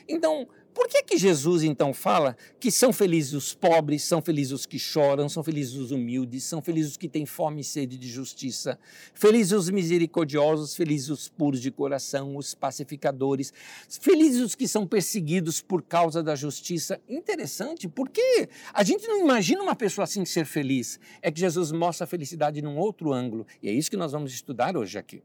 Então, 0.07 0.47
por 0.73 0.87
que 0.87 1.03
que 1.03 1.17
Jesus 1.17 1.63
então 1.63 1.93
fala 1.93 2.35
que 2.59 2.71
são 2.71 2.93
felizes 2.93 3.33
os 3.33 3.53
pobres, 3.53 4.03
são 4.03 4.21
felizes 4.21 4.53
os 4.53 4.65
que 4.65 4.79
choram, 4.79 5.27
são 5.27 5.43
felizes 5.43 5.75
os 5.75 5.91
humildes, 5.91 6.43
são 6.43 6.61
felizes 6.61 6.91
os 6.91 6.97
que 6.97 7.09
têm 7.09 7.25
fome 7.25 7.61
e 7.61 7.63
sede 7.63 7.97
de 7.97 8.07
justiça, 8.09 8.79
felizes 9.13 9.51
os 9.51 9.69
misericordiosos, 9.69 10.75
felizes 10.75 11.09
os 11.09 11.29
puros 11.29 11.61
de 11.61 11.71
coração, 11.71 12.35
os 12.35 12.53
pacificadores, 12.53 13.53
felizes 13.99 14.41
os 14.41 14.55
que 14.55 14.67
são 14.67 14.87
perseguidos 14.87 15.61
por 15.61 15.81
causa 15.81 16.23
da 16.23 16.35
justiça? 16.35 16.99
Interessante, 17.09 17.87
porque 17.87 18.49
a 18.73 18.83
gente 18.83 19.07
não 19.07 19.19
imagina 19.19 19.61
uma 19.61 19.75
pessoa 19.75 20.03
assim 20.03 20.23
ser 20.25 20.45
feliz. 20.45 20.99
É 21.21 21.31
que 21.31 21.39
Jesus 21.39 21.71
mostra 21.71 22.05
a 22.05 22.07
felicidade 22.07 22.61
num 22.61 22.77
outro 22.77 23.11
ângulo, 23.11 23.45
e 23.61 23.69
é 23.69 23.73
isso 23.73 23.89
que 23.89 23.97
nós 23.97 24.11
vamos 24.11 24.33
estudar 24.33 24.77
hoje 24.77 24.97
aqui. 24.97 25.21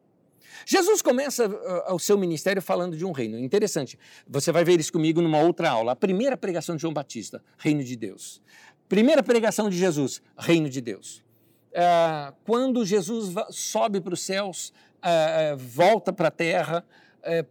Jesus 0.65 1.03
começa 1.03 1.49
uh, 1.49 1.95
o 1.95 1.99
seu 1.99 2.17
ministério 2.17 2.63
falando 2.63 2.97
de 2.97 3.05
um 3.05 3.13
reino. 3.13 3.39
Interessante, 3.39 3.99
você 4.27 4.51
vai 4.51 4.65
ver 4.65 4.81
isso 4.81 4.93
comigo 4.93 5.21
numa 5.21 5.39
outra 5.41 5.71
aula. 5.71 5.93
A 5.93 5.97
primeira 5.97 6.37
pregação 6.37 6.77
de 6.77 6.83
João 6.83 6.95
Batista, 6.95 7.43
reino 7.59 7.85
de 7.85 7.97
Deus. 7.97 8.41
Primeira 8.89 9.23
pregação 9.23 9.69
de 9.69 9.77
Jesus, 9.77 10.23
reino 10.39 10.71
de 10.71 10.81
Deus. 10.81 11.25
é, 11.73 12.33
quando 12.45 12.85
Jesus 12.87 13.35
sobe 13.51 14.01
para 14.01 14.15
os 14.15 14.21
céus, 14.21 14.73
é, 15.03 15.55
volta 15.57 16.13
para 16.13 16.29
a 16.29 16.31
terra, 16.31 16.85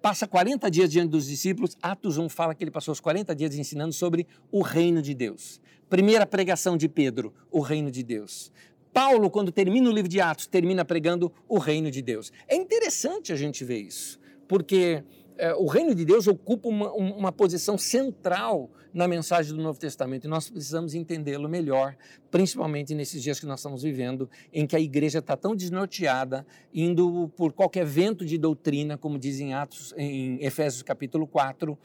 passa 0.02 0.26
40 0.26 0.72
dias 0.72 0.89
diante 0.89 1.10
dos 1.10 1.28
discípulos, 1.28 1.76
Atos 1.82 2.18
1 2.18 2.30
fala 2.30 2.56
que 2.56 2.63
ele 2.63 2.72
passou 2.72 2.94
os 2.94 3.02
40 3.02 3.36
dias 3.36 3.56
ensinando 3.56 3.91
sobre 3.91 4.26
o 4.50 4.62
reino 4.62 5.02
de 5.02 5.13
Deus. 5.13 5.60
Primeira 5.89 6.26
pregação 6.26 6.78
de 6.78 6.88
Pedro, 6.88 7.34
o 7.52 7.60
reino 7.60 7.91
de 7.91 8.02
Deus. 8.02 8.54
Paulo, 8.96 9.30
quando 9.30 9.52
termina 9.52 9.90
o 9.90 9.92
livro 9.92 10.08
de 10.08 10.22
Atos, 10.22 10.48
termina 10.48 10.86
pregando 10.86 11.30
o 11.50 11.58
reino 11.58 11.92
de 11.92 12.02
Deus. 12.02 12.32
É 12.48 12.56
interessante 12.56 13.34
a 13.34 13.36
gente 13.36 13.66
ver 13.66 13.80
isso, 13.80 14.18
porque 14.48 15.04
é, 15.38 15.54
o 15.54 15.66
reino 15.66 15.94
de 15.94 16.06
Deus 16.06 16.28
ocupa 16.28 16.70
uma, 16.70 16.94
uma 16.94 17.30
posição 17.30 17.78
central 17.78 18.72
na 18.94 19.06
mensagem 19.06 19.54
do 19.54 19.62
Novo 19.62 19.78
Testamento 19.78 20.24
e 20.24 20.30
nós 20.30 20.50
precisamos 20.50 20.94
entendê-lo 20.94 21.50
melhor, 21.50 21.98
principalmente 22.32 22.96
nesses 22.96 23.22
dias 23.22 23.38
que 23.38 23.46
nós 23.46 23.60
estamos 23.60 23.84
vivendo, 23.84 24.30
em 24.54 24.66
que 24.66 24.78
a 24.78 24.80
igreja 24.80 25.20
está 25.20 25.36
tão 25.36 25.54
desnorteada, 25.54 26.48
indo 26.74 27.30
por 27.36 27.52
qualquer 27.52 27.86
vento 27.86 28.26
de 28.26 28.38
doutrina, 28.38 28.98
como 28.98 29.20
diz 29.20 29.42
em 29.42 29.54
Atos, 29.54 29.94
em 29.98 30.42
Efésios 30.42 30.82
capítulo 30.82 31.28
4, 31.28 31.78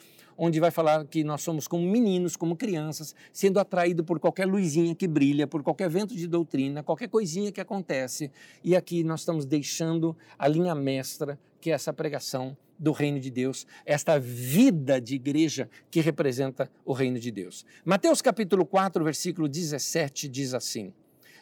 onde 0.42 0.58
vai 0.58 0.70
falar 0.70 1.04
que 1.04 1.22
nós 1.22 1.42
somos 1.42 1.68
como 1.68 1.86
meninos, 1.86 2.34
como 2.34 2.56
crianças, 2.56 3.14
sendo 3.30 3.60
atraídos 3.60 4.06
por 4.06 4.18
qualquer 4.18 4.46
luzinha 4.46 4.94
que 4.94 5.06
brilha, 5.06 5.46
por 5.46 5.62
qualquer 5.62 5.90
vento 5.90 6.16
de 6.16 6.26
doutrina, 6.26 6.82
qualquer 6.82 7.10
coisinha 7.10 7.52
que 7.52 7.60
acontece. 7.60 8.30
E 8.64 8.74
aqui 8.74 9.04
nós 9.04 9.20
estamos 9.20 9.44
deixando 9.44 10.16
a 10.38 10.48
linha 10.48 10.74
mestra, 10.74 11.38
que 11.60 11.70
é 11.70 11.74
essa 11.74 11.92
pregação 11.92 12.56
do 12.78 12.90
reino 12.90 13.20
de 13.20 13.30
Deus, 13.30 13.66
esta 13.84 14.18
vida 14.18 14.98
de 14.98 15.14
igreja 15.14 15.68
que 15.90 16.00
representa 16.00 16.70
o 16.86 16.94
reino 16.94 17.20
de 17.20 17.30
Deus. 17.30 17.66
Mateus 17.84 18.22
capítulo 18.22 18.64
4, 18.64 19.04
versículo 19.04 19.46
17 19.46 20.26
diz 20.26 20.54
assim: 20.54 20.94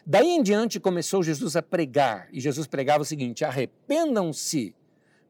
Daí 0.05 0.27
em 0.27 0.43
diante 0.43 0.77
começou 0.77 1.23
Jesus 1.23 1.55
a 1.55 1.61
pregar, 1.61 2.27
e 2.33 2.41
Jesus 2.41 2.67
pregava 2.67 3.03
o 3.03 3.05
seguinte: 3.05 3.45
arrependam-se, 3.45 4.75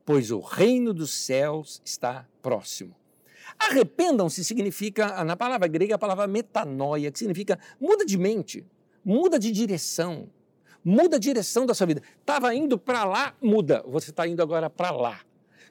pois 0.03 0.31
o 0.31 0.39
reino 0.39 0.91
dos 0.91 1.11
céus 1.11 1.79
está 1.85 2.27
próximo. 2.41 2.98
Arrependam-se 3.57 4.43
significa, 4.43 5.23
na 5.23 5.35
palavra 5.35 5.67
grega, 5.67 5.95
a 5.95 5.97
palavra 5.97 6.27
metanoia, 6.27 7.11
que 7.11 7.19
significa 7.19 7.57
muda 7.79 8.05
de 8.05 8.17
mente, 8.17 8.65
muda 9.03 9.39
de 9.39 9.51
direção, 9.51 10.29
muda 10.83 11.15
a 11.15 11.19
direção 11.19 11.65
da 11.65 11.73
sua 11.73 11.87
vida. 11.87 12.01
Estava 12.19 12.53
indo 12.53 12.77
para 12.77 13.03
lá, 13.05 13.35
muda, 13.41 13.83
você 13.87 14.09
está 14.11 14.27
indo 14.27 14.41
agora 14.41 14.69
para 14.69 14.91
lá. 14.91 15.21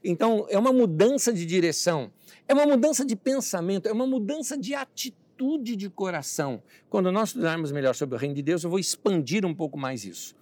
Então, 0.03 0.47
é 0.49 0.59
uma 0.59 0.73
mudança 0.73 1.33
de 1.33 1.45
direção, 1.45 2.11
é 2.47 2.55
uma 2.55 2.67
mudança 2.67 3.05
de 3.05 3.17
pensamento, 3.17 3.89
é 3.89 3.93
uma 3.93 4.07
mudança 4.07 4.57
de 4.57 4.75
atitude 4.75 5.77
de 5.77 5.91
coração. 5.91 6.63
Quando 6.89 7.11
nós 7.11 7.31
estudarmos 7.31 7.73
melhor 7.73 7.95
sobre 7.95 8.17
o 8.17 8.19
reino 8.19 8.35
de 8.35 8.43
Deus, 8.43 8.63
eu 8.63 8.71
vou 8.71 8.79
expandir 8.79 9.45
um 9.45 9.55
pouco 9.55 9.77
mais 9.77 10.05
isso. 10.05 10.37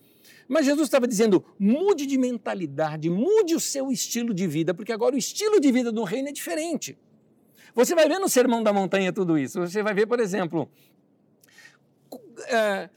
Mas 0.49 0.66
Jesus 0.66 0.87
estava 0.87 1.09
dizendo: 1.09 1.44
mude 1.59 2.07
de 2.07 2.18
mentalidade, 2.18 3.11
mude 3.11 3.55
o 3.55 3.61
seu 3.61 3.90
estilo 3.90 4.33
de 4.33 4.46
vida, 4.46 4.72
porque 4.75 4.92
agora 4.92 5.14
o 5.14 5.18
estilo 5.18 5.61
de 5.61 5.72
vida 5.72 5.90
do 5.90 6.05
reino 6.05 6.29
é 6.29 6.33
diferente. 6.33 6.96
Você 7.77 7.95
vai 7.95 8.09
ver 8.09 8.19
no 8.19 8.29
Sermão 8.29 8.62
da 8.62 8.73
Montanha 8.73 9.12
tudo 9.12 9.37
isso. 9.37 9.61
Você 9.61 9.83
vai 9.83 9.93
ver, 9.93 10.07
por 10.07 10.19
exemplo, 10.19 10.67
é, 12.49 12.89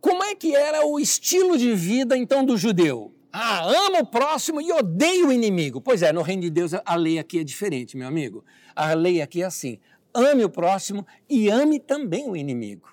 como 0.00 0.24
é 0.24 0.34
que 0.34 0.56
era 0.56 0.84
o 0.84 0.98
estilo 0.98 1.56
de 1.56 1.72
vida 1.72 2.18
então 2.18 2.44
do 2.44 2.56
judeu. 2.56 3.14
Ah, 3.32 3.64
ama 3.64 4.00
o 4.00 4.06
próximo 4.06 4.60
e 4.60 4.72
odeia 4.72 5.24
o 5.24 5.32
inimigo. 5.32 5.80
Pois 5.80 6.02
é, 6.02 6.12
no 6.12 6.22
reino 6.22 6.42
de 6.42 6.50
Deus 6.50 6.72
a 6.74 6.94
lei 6.96 7.18
aqui 7.18 7.38
é 7.38 7.44
diferente, 7.44 7.96
meu 7.96 8.08
amigo. 8.08 8.44
A 8.74 8.92
lei 8.92 9.22
aqui 9.22 9.42
é 9.42 9.44
assim: 9.44 9.78
ame 10.12 10.44
o 10.44 10.50
próximo 10.50 11.06
e 11.28 11.48
ame 11.48 11.78
também 11.78 12.28
o 12.28 12.36
inimigo. 12.36 12.88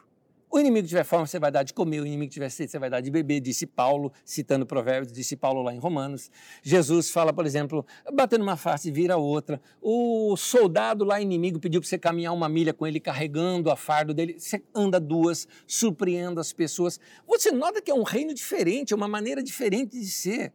O 0.54 0.60
inimigo 0.60 0.88
tiver 0.88 1.04
fome, 1.04 1.26
você 1.26 1.40
vai 1.40 1.50
dar 1.50 1.64
de 1.64 1.74
comer, 1.74 2.00
o 2.00 2.06
inimigo 2.06 2.32
tiver 2.32 2.48
sede, 2.48 2.70
você 2.70 2.78
vai 2.78 2.88
dar 2.88 3.02
de 3.02 3.10
beber, 3.10 3.40
disse 3.40 3.66
Paulo, 3.66 4.14
citando 4.24 4.68
Provérbios, 4.68 5.12
disse 5.12 5.36
Paulo 5.36 5.64
lá 5.64 5.74
em 5.74 5.80
Romanos. 5.80 6.30
Jesus 6.62 7.10
fala, 7.10 7.34
por 7.34 7.44
exemplo, 7.44 7.84
batendo 8.14 8.44
uma 8.44 8.56
face 8.56 8.92
vira 8.92 9.18
outra. 9.18 9.60
O 9.82 10.38
soldado 10.38 11.04
lá 11.04 11.20
inimigo 11.20 11.60
pediu 11.60 11.82
para 11.82 11.90
você 11.90 11.98
caminhar 11.98 12.34
uma 12.34 12.48
milha 12.48 12.72
com 12.72 12.86
ele 12.86 13.00
carregando 13.00 13.72
a 13.72 13.76
fardo 13.76 14.14
dele, 14.14 14.36
você 14.38 14.62
anda 14.76 15.00
duas, 15.00 15.48
surpreenda 15.66 16.40
as 16.40 16.54
pessoas. 16.54 17.00
Você 17.26 17.50
nota 17.50 17.82
que 17.82 17.90
é 17.90 17.96
um 17.96 18.04
reino 18.04 18.32
diferente, 18.32 18.94
é 18.94 18.96
uma 18.96 19.08
maneira 19.08 19.42
diferente 19.42 20.00
de 20.00 20.06
ser. 20.06 20.54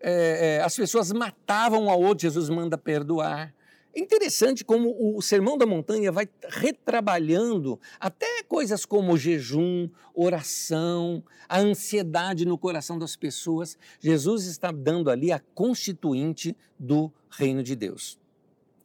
É, 0.00 0.58
é, 0.58 0.62
as 0.62 0.76
pessoas 0.76 1.10
matavam 1.12 1.88
ao 1.88 1.98
outro, 1.98 2.24
Jesus 2.24 2.50
manda 2.50 2.76
perdoar. 2.76 3.54
É 3.96 4.00
interessante 4.00 4.64
como 4.64 5.16
o 5.16 5.22
Sermão 5.22 5.56
da 5.56 5.64
Montanha 5.64 6.10
vai 6.10 6.28
retrabalhando 6.48 7.78
até 8.00 8.42
coisas 8.42 8.84
como 8.84 9.16
jejum, 9.16 9.88
oração, 10.12 11.22
a 11.48 11.60
ansiedade 11.60 12.44
no 12.44 12.58
coração 12.58 12.98
das 12.98 13.14
pessoas. 13.14 13.78
Jesus 14.00 14.46
está 14.46 14.72
dando 14.72 15.10
ali 15.10 15.30
a 15.30 15.38
constituinte 15.54 16.56
do 16.76 17.12
reino 17.30 17.62
de 17.62 17.76
Deus. 17.76 18.18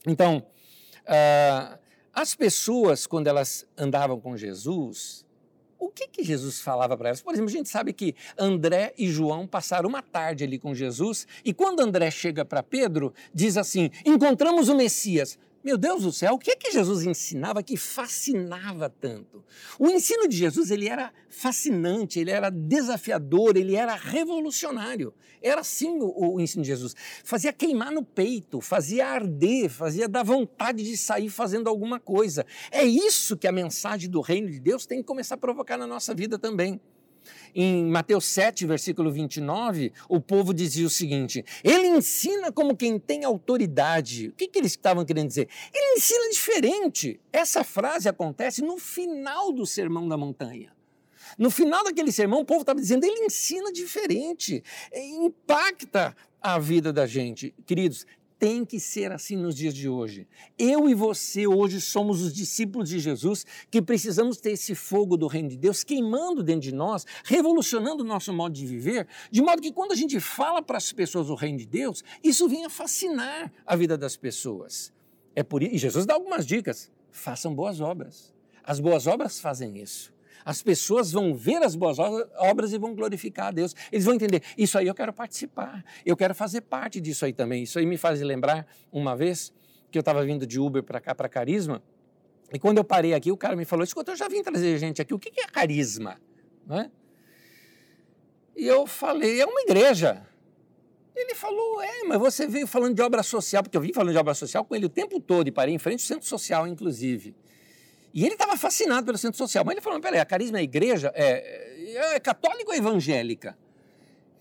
Então, 0.05 0.45
uh, 1.05 1.79
as 2.13 2.35
pessoas, 2.35 3.07
quando 3.07 3.27
elas 3.27 3.65
andavam 3.75 4.19
com 4.19 4.37
Jesus, 4.37 5.25
o 5.79 5.89
que, 5.89 6.07
que 6.07 6.23
Jesus 6.23 6.59
falava 6.59 6.97
para 6.97 7.09
elas? 7.09 7.21
Por 7.21 7.33
exemplo, 7.33 7.49
a 7.49 7.53
gente 7.53 7.69
sabe 7.69 7.93
que 7.93 8.13
André 8.37 8.93
e 8.97 9.07
João 9.07 9.47
passaram 9.47 9.87
uma 9.87 10.01
tarde 10.01 10.43
ali 10.43 10.59
com 10.59 10.75
Jesus 10.75 11.25
e 11.43 11.53
quando 11.53 11.79
André 11.79 12.11
chega 12.11 12.43
para 12.43 12.61
Pedro, 12.61 13.13
diz 13.33 13.55
assim: 13.55 13.89
Encontramos 14.05 14.67
o 14.67 14.75
Messias. 14.75 15.39
Meu 15.61 15.77
Deus 15.77 16.03
do 16.03 16.11
céu, 16.11 16.35
o 16.35 16.39
que 16.39 16.51
é 16.51 16.55
que 16.55 16.71
Jesus 16.71 17.03
ensinava 17.03 17.61
que 17.61 17.75
fascinava 17.75 18.89
tanto? 18.89 19.43
O 19.77 19.89
ensino 19.89 20.27
de 20.27 20.37
Jesus 20.37 20.71
ele 20.71 20.87
era 20.87 21.11
fascinante, 21.29 22.17
ele 22.17 22.31
era 22.31 22.49
desafiador, 22.49 23.57
ele 23.57 23.75
era 23.75 23.93
revolucionário. 23.93 25.13
Era 25.41 25.61
assim 25.61 25.99
o, 25.99 26.35
o, 26.35 26.39
ensino 26.39 26.63
de 26.63 26.69
Jesus. 26.69 26.95
Fazia 27.23 27.51
queimar 27.51 27.91
no 27.91 28.03
peito, 28.03 28.61
fazia 28.61 29.07
arder, 29.07 29.69
fazia 29.69 30.07
dar 30.07 30.23
vontade 30.23 30.83
de 30.83 30.95
sair 30.95 31.29
fazendo 31.29 31.67
alguma 31.67 31.99
coisa. 31.99 32.45
É 32.71 32.83
isso 32.83 33.35
que 33.35 33.47
a 33.47 33.51
mensagem 33.51 34.09
do 34.09 34.21
reino 34.21 34.49
de 34.49 34.59
Deus 34.59 34.85
tem 34.85 34.99
que 34.99 35.05
começar 35.05 35.35
a 35.35 35.37
provocar 35.37 35.77
na 35.77 35.87
nossa 35.87 36.13
vida 36.13 36.39
também. 36.39 36.79
Em 37.53 37.85
Mateus 37.85 38.25
7, 38.25 38.65
versículo 38.65 39.11
29, 39.11 39.91
o 40.07 40.19
povo 40.19 40.53
dizia 40.53 40.85
o 40.85 40.89
seguinte: 40.89 41.43
ele 41.63 41.87
ensina 41.87 42.51
como 42.51 42.75
quem 42.75 42.99
tem 42.99 43.23
autoridade. 43.23 44.29
O 44.29 44.33
que, 44.33 44.47
que 44.47 44.59
eles 44.59 44.71
estavam 44.71 45.05
querendo 45.05 45.27
dizer? 45.27 45.47
Ele 45.73 45.97
ensina 45.97 46.29
diferente. 46.29 47.19
Essa 47.31 47.63
frase 47.63 48.07
acontece 48.07 48.61
no 48.61 48.77
final 48.77 49.51
do 49.51 49.65
Sermão 49.65 50.07
da 50.07 50.17
Montanha. 50.17 50.71
No 51.37 51.51
final 51.51 51.83
daquele 51.83 52.11
sermão, 52.11 52.41
o 52.41 52.45
povo 52.45 52.61
estava 52.61 52.79
dizendo: 52.79 53.03
ele 53.03 53.25
ensina 53.25 53.71
diferente, 53.71 54.63
impacta 54.93 56.15
a 56.41 56.57
vida 56.57 56.93
da 56.93 57.05
gente. 57.05 57.53
Queridos, 57.65 58.05
tem 58.39 58.63
que 58.63 58.79
ser 58.79 59.11
assim 59.11 59.35
nos 59.35 59.53
dias 59.53 59.75
de 59.75 59.89
hoje. 59.89 60.25
Eu 60.57 60.87
e 60.89 60.93
você 60.93 61.45
hoje 61.45 61.81
somos 61.81 62.21
os 62.21 62.33
discípulos 62.33 62.89
de 62.89 62.97
Jesus 62.97 63.45
que 63.69 63.81
precisamos 63.81 64.37
ter 64.37 64.51
esse 64.51 64.73
fogo 64.73 65.17
do 65.17 65.27
reino 65.27 65.49
de 65.49 65.57
Deus 65.57 65.83
queimando 65.83 66.41
dentro 66.41 66.61
de 66.61 66.73
nós, 66.73 67.05
revolucionando 67.25 68.01
o 68.01 68.07
nosso 68.07 68.33
modo 68.33 68.53
de 68.53 68.65
viver, 68.65 69.05
de 69.29 69.41
modo 69.41 69.61
que 69.61 69.73
quando 69.73 69.91
a 69.91 69.95
gente 69.95 70.19
fala 70.21 70.61
para 70.61 70.77
as 70.77 70.93
pessoas 70.93 71.29
o 71.29 71.35
reino 71.35 71.57
de 71.57 71.65
Deus, 71.65 72.01
isso 72.23 72.47
venha 72.47 72.69
fascinar 72.69 73.51
a 73.65 73.75
vida 73.75 73.97
das 73.97 74.15
pessoas. 74.15 74.93
É 75.35 75.43
por 75.43 75.61
isso, 75.61 75.75
e 75.75 75.77
Jesus 75.77 76.05
dá 76.05 76.13
algumas 76.13 76.45
dicas. 76.45 76.89
Façam 77.11 77.53
boas 77.53 77.81
obras. 77.81 78.33
As 78.63 78.79
boas 78.79 79.05
obras 79.05 79.39
fazem 79.39 79.77
isso. 79.81 80.13
As 80.45 80.61
pessoas 80.61 81.11
vão 81.11 81.33
ver 81.33 81.63
as 81.63 81.75
boas 81.75 81.97
obras 81.99 82.73
e 82.73 82.77
vão 82.77 82.95
glorificar 82.95 83.47
a 83.47 83.51
Deus. 83.51 83.75
Eles 83.91 84.05
vão 84.05 84.13
entender, 84.13 84.41
isso 84.57 84.77
aí 84.77 84.87
eu 84.87 84.95
quero 84.95 85.13
participar, 85.13 85.83
eu 86.05 86.15
quero 86.15 86.33
fazer 86.33 86.61
parte 86.61 86.99
disso 87.01 87.25
aí 87.25 87.33
também. 87.33 87.63
Isso 87.63 87.77
aí 87.79 87.85
me 87.85 87.97
faz 87.97 88.21
lembrar 88.21 88.67
uma 88.91 89.15
vez 89.15 89.53
que 89.91 89.97
eu 89.97 90.01
estava 90.01 90.23
vindo 90.23 90.45
de 90.45 90.59
Uber 90.59 90.83
para 90.83 90.99
cá, 90.99 91.15
para 91.15 91.27
Carisma, 91.27 91.81
e 92.51 92.57
quando 92.57 92.79
eu 92.79 92.83
parei 92.83 93.13
aqui, 93.13 93.31
o 93.31 93.37
cara 93.37 93.55
me 93.55 93.65
falou: 93.65 93.83
Escuta, 93.83 94.11
eu 94.11 94.15
já 94.15 94.27
vim 94.27 94.41
trazer 94.41 94.77
gente 94.77 95.01
aqui, 95.01 95.13
o 95.13 95.19
que 95.19 95.39
é 95.39 95.45
carisma? 95.45 96.19
Não 96.65 96.89
E 98.55 98.65
eu 98.65 98.87
falei: 98.87 99.39
É 99.41 99.45
uma 99.45 99.61
igreja. 99.61 100.25
Ele 101.15 101.35
falou: 101.35 101.81
É, 101.81 102.03
mas 102.05 102.19
você 102.19 102.47
veio 102.47 102.65
falando 102.65 102.95
de 102.95 103.01
obra 103.01 103.21
social, 103.21 103.61
porque 103.61 103.77
eu 103.77 103.81
vim 103.81 103.93
falando 103.93 104.13
de 104.13 104.17
obra 104.17 104.33
social 104.33 104.65
com 104.65 104.75
ele 104.75 104.85
o 104.85 104.89
tempo 104.89 105.19
todo 105.19 105.47
e 105.47 105.51
parei 105.51 105.75
em 105.75 105.79
frente 105.79 106.01
ao 106.01 106.07
centro 106.07 106.27
social, 106.27 106.67
inclusive. 106.67 107.35
E 108.13 108.25
ele 108.25 108.33
estava 108.33 108.57
fascinado 108.57 109.05
pelo 109.05 109.17
centro 109.17 109.37
social. 109.37 109.63
Mas 109.65 109.73
ele 109.73 109.81
falou: 109.81 109.99
peraí, 109.99 110.19
a 110.19 110.25
carisma 110.25 110.59
é 110.59 110.63
igreja? 110.63 111.11
É, 111.15 111.95
é, 111.95 112.15
é 112.15 112.19
católica 112.19 112.71
ou 112.71 112.75
evangélica? 112.75 113.57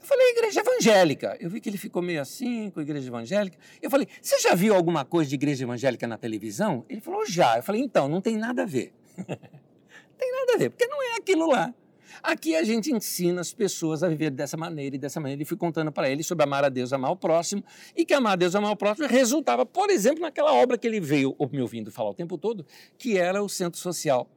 Eu 0.01 0.07
falei, 0.07 0.31
igreja 0.31 0.61
evangélica. 0.61 1.37
Eu 1.41 1.51
vi 1.51 1.61
que 1.61 1.69
ele 1.69 1.77
ficou 1.77 2.01
meio 2.01 2.21
assim 2.21 2.71
com 2.71 2.81
a 2.81 2.83
igreja 2.83 3.09
evangélica. 3.09 3.59
Eu 3.83 3.91
falei, 3.91 4.07
você 4.23 4.39
já 4.39 4.55
viu 4.55 4.75
alguma 4.75 5.05
coisa 5.05 5.29
de 5.29 5.35
igreja 5.35 5.65
evangélica 5.65 6.07
na 6.07 6.17
televisão? 6.17 6.85
Ele 6.89 7.01
falou, 7.01 7.27
já. 7.27 7.59
Eu 7.59 7.63
falei, 7.63 7.83
então, 7.83 8.09
não 8.09 8.21
tem 8.21 8.37
nada 8.37 8.63
a 8.63 8.67
ver. 8.67 8.93
tem 9.17 10.33
nada 10.33 10.55
a 10.55 10.57
ver, 10.57 10.71
porque 10.71 10.87
não 10.87 11.03
é 11.03 11.17
aquilo 11.17 11.49
lá. 11.49 11.75
Aqui 12.23 12.57
a 12.57 12.65
gente 12.65 12.93
ensina 12.93 13.41
as 13.41 13.53
pessoas 13.53 14.03
a 14.03 14.09
viver 14.09 14.31
dessa 14.31 14.57
maneira 14.57 14.97
e 14.97 14.99
dessa 14.99 15.21
maneira. 15.21 15.43
E 15.43 15.45
fui 15.45 15.57
contando 15.57 15.93
para 15.93 16.11
ele 16.11 16.23
sobre 16.23 16.45
amar 16.45 16.65
a 16.65 16.69
Deus, 16.69 16.93
amar 16.93 17.11
o 17.11 17.17
próximo, 17.17 17.63
e 17.97 18.05
que 18.05 18.15
amar 18.15 18.33
a 18.33 18.37
Deus, 18.37 18.55
amar 18.55 18.73
o 18.73 18.77
próximo 18.77 19.07
resultava, 19.09 19.65
por 19.65 19.91
exemplo, 19.91 20.21
naquela 20.21 20.53
obra 20.53 20.77
que 20.77 20.87
ele 20.87 21.01
veio 21.01 21.37
me 21.51 21.61
ouvindo 21.61 21.91
falar 21.91 22.11
o 22.11 22.15
tempo 22.15 22.37
todo, 22.37 22.65
que 22.97 23.17
era 23.17 23.43
o 23.43 23.49
centro 23.49 23.79
social. 23.79 24.29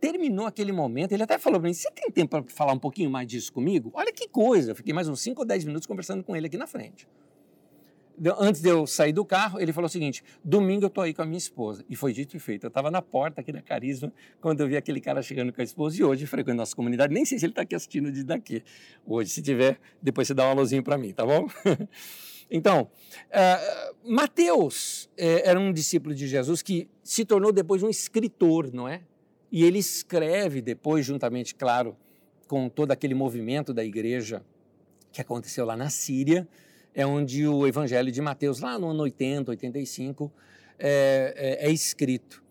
terminou 0.00 0.46
aquele 0.46 0.70
momento, 0.70 1.12
ele 1.12 1.24
até 1.24 1.38
falou 1.38 1.58
para 1.58 1.68
mim: 1.68 1.74
Você 1.74 1.90
tem 1.90 2.10
tempo 2.10 2.30
para 2.30 2.54
falar 2.54 2.72
um 2.72 2.78
pouquinho 2.78 3.10
mais 3.10 3.26
disso 3.26 3.52
comigo? 3.52 3.90
Olha 3.94 4.12
que 4.12 4.28
coisa! 4.28 4.70
Eu 4.70 4.76
fiquei 4.76 4.94
mais 4.94 5.08
uns 5.08 5.20
5 5.20 5.40
ou 5.40 5.46
10 5.46 5.64
minutos 5.64 5.86
conversando 5.86 6.22
com 6.22 6.36
ele 6.36 6.46
aqui 6.46 6.56
na 6.56 6.66
frente. 6.66 7.06
Antes 8.38 8.60
de 8.60 8.68
eu 8.68 8.86
sair 8.86 9.12
do 9.12 9.24
carro, 9.24 9.60
ele 9.60 9.72
falou 9.72 9.86
o 9.86 9.90
seguinte: 9.90 10.22
Domingo 10.44 10.84
eu 10.84 10.88
estou 10.88 11.04
aí 11.04 11.14
com 11.14 11.22
a 11.22 11.26
minha 11.26 11.38
esposa. 11.38 11.84
E 11.88 11.94
foi 11.94 12.12
dito 12.12 12.36
e 12.36 12.40
feito. 12.40 12.64
Eu 12.64 12.68
estava 12.68 12.90
na 12.90 13.00
porta 13.00 13.40
aqui 13.40 13.52
da 13.52 13.62
Carisma 13.62 14.12
quando 14.40 14.60
eu 14.60 14.68
vi 14.68 14.76
aquele 14.76 15.00
cara 15.00 15.22
chegando 15.22 15.52
com 15.52 15.60
a 15.60 15.64
esposa 15.64 16.00
e 16.00 16.04
hoje 16.04 16.26
frequento 16.26 16.56
nossa 16.56 16.74
comunidade. 16.74 17.12
Nem 17.12 17.24
sei 17.24 17.38
se 17.38 17.46
ele 17.46 17.52
está 17.52 17.62
aqui 17.62 17.74
assistindo 17.74 18.10
de 18.10 18.24
daqui. 18.24 18.62
Hoje, 19.06 19.30
se 19.30 19.42
tiver, 19.42 19.78
depois 20.02 20.26
você 20.26 20.34
dá 20.34 20.44
uma 20.46 20.54
luzinha 20.54 20.82
para 20.82 20.98
mim, 20.98 21.12
tá 21.12 21.24
bom? 21.24 21.46
Então, 22.50 22.90
uh, 23.26 24.10
Mateus 24.10 25.04
uh, 25.04 25.44
era 25.44 25.60
um 25.60 25.70
discípulo 25.70 26.14
de 26.14 26.26
Jesus 26.26 26.62
que 26.62 26.88
se 27.02 27.22
tornou 27.24 27.52
depois 27.52 27.82
um 27.82 27.90
escritor, 27.90 28.72
não 28.72 28.88
é? 28.88 29.02
E 29.52 29.64
ele 29.64 29.78
escreve 29.78 30.62
depois, 30.62 31.04
juntamente, 31.04 31.54
claro, 31.54 31.94
com 32.46 32.68
todo 32.68 32.90
aquele 32.90 33.14
movimento 33.14 33.74
da 33.74 33.84
igreja 33.84 34.42
que 35.12 35.20
aconteceu 35.20 35.64
lá 35.66 35.76
na 35.76 35.90
Síria, 35.90 36.48
é 36.98 37.06
onde 37.06 37.46
o 37.46 37.64
evangelho 37.64 38.10
de 38.10 38.20
Mateus, 38.20 38.58
lá 38.58 38.76
no 38.76 38.88
ano 38.88 39.04
80, 39.04 39.52
85, 39.52 40.32
é, 40.76 41.58
é, 41.62 41.68
é 41.68 41.72
escrito. 41.72 42.42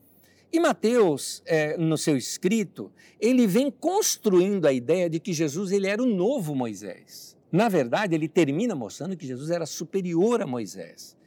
E 0.50 0.58
Mateus, 0.58 1.44
é, 1.46 1.76
no 1.76 1.98
seu 1.98 2.16
escrito, 2.16 2.90
ele 3.20 3.46
vem 3.46 3.70
construindo 3.70 4.66
a 4.66 4.72
ideia 4.72 5.10
de 5.10 5.20
que 5.20 5.34
Jesus 5.34 5.74
ele 5.74 5.86
era 5.86 6.02
o 6.02 6.06
novo 6.06 6.56
Moisés. 6.56 7.36
Na 7.52 7.68
verdade, 7.68 8.16
ele 8.16 8.30
termina 8.30 8.74
mostrando 8.74 9.18
que 9.18 9.28
Jesus 9.28 9.50
era 9.50 9.66
superior 9.66 10.42
a 10.42 10.48
Moisés. 10.48 11.18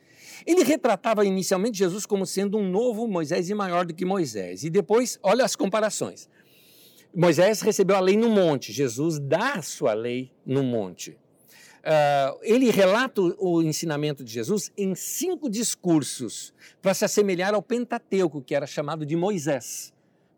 Ele 0.46 0.64
retratava 0.64 1.22
inicialmente 1.22 1.76
Jesus 1.76 2.06
como 2.06 2.24
sendo 2.24 2.56
um 2.56 2.70
novo 2.70 3.06
Moisés 3.06 3.50
e 3.50 3.54
maior 3.54 3.84
do 3.84 3.92
que 3.92 4.06
Moisés. 4.06 4.64
E 4.64 4.70
depois, 4.70 5.18
olha 5.22 5.44
as 5.44 5.54
comparações. 5.54 6.26
Moisés 7.14 7.60
recebeu 7.60 7.96
a 7.96 8.00
lei 8.00 8.16
no 8.16 8.30
monte, 8.30 8.72
Jesus 8.72 9.18
dá 9.18 9.56
a 9.56 9.62
sua 9.62 9.92
lei 9.92 10.32
no 10.46 10.62
monte. 10.62 11.19
Uh, 11.80 12.38
ele 12.42 12.70
relata 12.70 13.22
o 13.38 13.62
ensinamento 13.62 14.22
de 14.22 14.30
Jesus 14.30 14.70
em 14.76 14.94
cinco 14.94 15.48
discursos 15.48 16.52
para 16.82 16.92
se 16.92 17.06
assemelhar 17.06 17.54
ao 17.54 17.62
Pentateuco, 17.62 18.42
que 18.42 18.54
era 18.54 18.66
chamado 18.66 19.06
de 19.06 19.16
Moisés. 19.16 19.92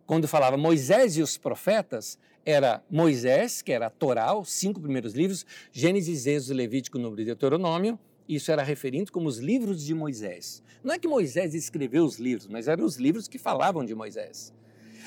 Quando 0.07 0.29
falava 0.29 0.57
Moisés 0.57 1.17
e 1.17 1.23
os 1.23 1.37
profetas, 1.37 2.17
era 2.45 2.83
Moisés, 2.91 3.61
que 3.61 3.73
era 3.73 3.87
a 3.87 3.91
Torá, 3.91 4.35
os 4.37 4.53
cinco 4.53 4.81
primeiros 4.81 5.15
livros, 5.15 5.45
Gênesis, 5.73 6.27
Êxodo, 6.27 6.57
Levítico, 6.57 6.99
Número 6.99 7.23
e 7.23 7.25
Deuteronômio, 7.25 7.99
isso 8.29 8.51
era 8.53 8.63
referido 8.63 9.11
como 9.11 9.29
os 9.29 9.39
livros 9.39 9.85
de 9.85 9.95
Moisés. 9.95 10.63
Não 10.83 10.95
é 10.95 10.99
que 10.99 11.09
Moisés 11.09 11.55
escreveu 11.55 12.05
os 12.05 12.19
livros, 12.19 12.47
mas 12.47 12.69
eram 12.69 12.85
os 12.85 12.97
livros 12.97 13.29
que 13.29 13.39
falavam 13.39 13.85
de 13.85 13.95
Moisés. 13.95 14.53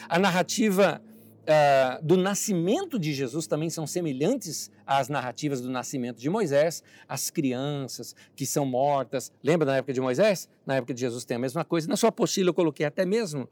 A 0.07 0.19
narrativa 0.19 1.01
uh, 1.45 2.03
do 2.05 2.17
nascimento 2.17 2.99
de 2.99 3.13
Jesus 3.13 3.47
também 3.47 3.69
são 3.69 3.85
semelhantes 3.85 4.71
às 4.85 5.07
narrativas 5.07 5.61
do 5.61 5.69
nascimento 5.69 6.19
de 6.19 6.29
Moisés. 6.29 6.83
As 7.07 7.29
crianças 7.29 8.15
que 8.35 8.45
são 8.45 8.65
mortas. 8.65 9.31
Lembra 9.43 9.65
na 9.65 9.77
época 9.77 9.93
de 9.93 10.01
Moisés? 10.01 10.49
Na 10.65 10.75
época 10.75 10.93
de 10.93 11.01
Jesus 11.01 11.25
tem 11.25 11.37
a 11.37 11.39
mesma 11.39 11.63
coisa. 11.63 11.87
Na 11.87 11.95
sua 11.95 12.09
apostila 12.09 12.49
eu 12.49 12.53
coloquei 12.53 12.85
até 12.85 13.05
mesmo 13.05 13.43
uh, 13.43 13.47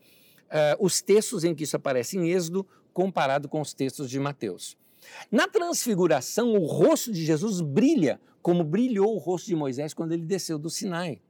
os 0.80 1.02
textos 1.02 1.44
em 1.44 1.54
que 1.54 1.64
isso 1.64 1.76
aparece 1.76 2.18
em 2.18 2.30
Êxodo 2.30 2.66
comparado 2.92 3.48
com 3.48 3.62
os 3.62 3.74
textos 3.74 4.10
de 4.10 4.20
Mateus. 4.20 4.78
Na 5.32 5.48
transfiguração, 5.48 6.54
o 6.54 6.66
rosto 6.66 7.12
de 7.12 7.26
Jesus 7.26 7.60
brilha 7.62 8.20
como 8.42 8.64
brilhou 8.64 9.16
o 9.16 9.18
rosto 9.18 9.48
de 9.48 9.56
Moisés 9.56 9.94
quando 9.94 10.12
ele 10.12 10.26
desceu 10.26 10.58
do 10.58 10.70
Sinai. 10.70 11.22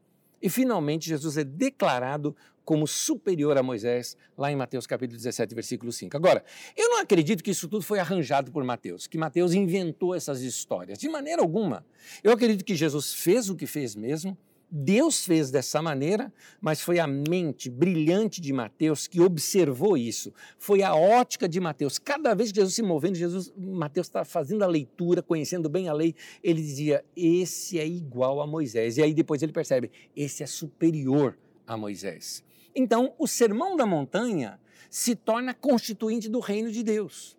E 0.41 0.49
finalmente 0.49 1.07
Jesus 1.07 1.37
é 1.37 1.43
declarado 1.43 2.35
como 2.63 2.87
superior 2.87 3.57
a 3.57 3.63
Moisés, 3.63 4.15
lá 4.37 4.51
em 4.51 4.55
Mateus 4.55 4.87
capítulo 4.87 5.17
17, 5.17 5.53
versículo 5.53 5.91
5. 5.91 6.15
Agora, 6.15 6.43
eu 6.75 6.89
não 6.89 6.99
acredito 6.99 7.43
que 7.43 7.51
isso 7.51 7.67
tudo 7.67 7.83
foi 7.83 7.99
arranjado 7.99 8.51
por 8.51 8.63
Mateus, 8.63 9.07
que 9.07 9.17
Mateus 9.17 9.53
inventou 9.53 10.15
essas 10.15 10.41
histórias, 10.41 10.97
de 10.97 11.09
maneira 11.09 11.41
alguma. 11.41 11.85
Eu 12.23 12.31
acredito 12.31 12.63
que 12.63 12.75
Jesus 12.75 13.13
fez 13.13 13.49
o 13.49 13.55
que 13.55 13.67
fez 13.67 13.95
mesmo, 13.95 14.37
Deus 14.75 15.23
fez 15.23 15.51
dessa 15.51 15.83
maneira, 15.83 16.33
mas 16.59 16.81
foi 16.81 16.97
a 16.97 17.05
mente 17.05 17.69
brilhante 17.69 18.41
de 18.41 18.51
Mateus 18.51 19.05
que 19.05 19.21
observou 19.21 19.95
isso. 19.95 20.33
Foi 20.57 20.81
a 20.81 20.95
ótica 20.95 21.47
de 21.47 21.59
Mateus. 21.59 21.99
Cada 21.99 22.33
vez 22.33 22.51
que 22.51 22.55
Jesus 22.55 22.73
se 22.73 22.81
movendo, 22.81 23.13
Jesus, 23.13 23.53
Mateus 23.55 24.07
está 24.07 24.25
fazendo 24.25 24.63
a 24.63 24.67
leitura, 24.67 25.21
conhecendo 25.21 25.69
bem 25.69 25.89
a 25.89 25.93
lei, 25.93 26.15
ele 26.43 26.59
dizia: 26.59 27.05
esse 27.15 27.77
é 27.77 27.85
igual 27.85 28.41
a 28.41 28.47
Moisés. 28.47 28.97
E 28.97 29.03
aí 29.03 29.13
depois 29.13 29.43
ele 29.43 29.53
percebe: 29.53 29.91
esse 30.15 30.41
é 30.41 30.47
superior 30.47 31.37
a 31.67 31.77
Moisés. 31.77 32.43
Então, 32.75 33.13
o 33.17 33.27
sermão 33.27 33.75
da 33.75 33.85
montanha 33.85 34.59
se 34.89 35.15
torna 35.15 35.53
constituinte 35.53 36.29
do 36.29 36.39
reino 36.39 36.71
de 36.71 36.83
Deus. 36.83 37.37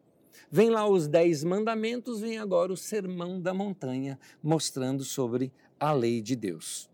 Vem 0.51 0.70
lá 0.70 0.89
os 0.89 1.09
dez 1.09 1.43
mandamentos, 1.43 2.20
vem 2.20 2.39
agora 2.39 2.72
o 2.72 2.76
sermão 2.76 3.41
da 3.41 3.53
montanha, 3.53 4.18
mostrando 4.43 5.05
sobre 5.05 5.53
a 5.78 5.93
lei 5.93 6.20
de 6.20 6.37
Deus. 6.37 6.89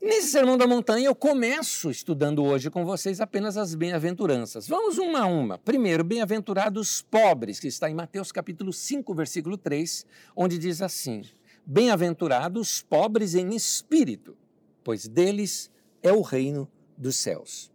Nesse 0.00 0.30
Sermão 0.30 0.58
da 0.58 0.66
Montanha, 0.66 1.06
eu 1.06 1.14
começo 1.14 1.88
estudando 1.88 2.42
hoje 2.42 2.68
com 2.68 2.84
vocês 2.84 3.20
apenas 3.20 3.56
as 3.56 3.72
bem-aventuranças. 3.72 4.66
Vamos 4.66 4.98
uma 4.98 5.20
a 5.20 5.26
uma. 5.26 5.58
Primeiro, 5.58 6.02
bem-aventurados 6.02 7.02
pobres, 7.02 7.60
que 7.60 7.68
está 7.68 7.88
em 7.88 7.94
Mateus 7.94 8.32
capítulo 8.32 8.72
5, 8.72 9.14
versículo 9.14 9.56
3, 9.56 10.04
onde 10.34 10.58
diz 10.58 10.82
assim: 10.82 11.22
Bem-aventurados 11.64 12.82
pobres 12.82 13.36
em 13.36 13.54
espírito, 13.54 14.36
pois 14.82 15.06
deles 15.06 15.70
é 16.02 16.12
o 16.12 16.20
reino 16.20 16.68
dos 16.96 17.16
céus. 17.16 17.70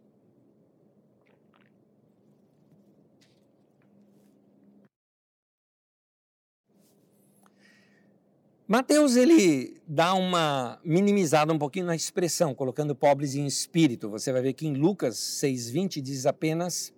Mateus 8.68 9.16
ele 9.16 9.82
dá 9.88 10.14
uma 10.14 10.78
minimizada 10.84 11.54
um 11.54 11.58
pouquinho 11.58 11.86
na 11.86 11.96
expressão, 11.96 12.54
colocando 12.54 12.94
pobres 12.94 13.34
em 13.34 13.46
espírito. 13.46 14.10
Você 14.10 14.30
vai 14.34 14.42
ver 14.42 14.52
que 14.52 14.68
em 14.68 14.74
Lucas 14.74 15.16
6:20 15.16 16.02
diz 16.02 16.26
apenas 16.26 16.94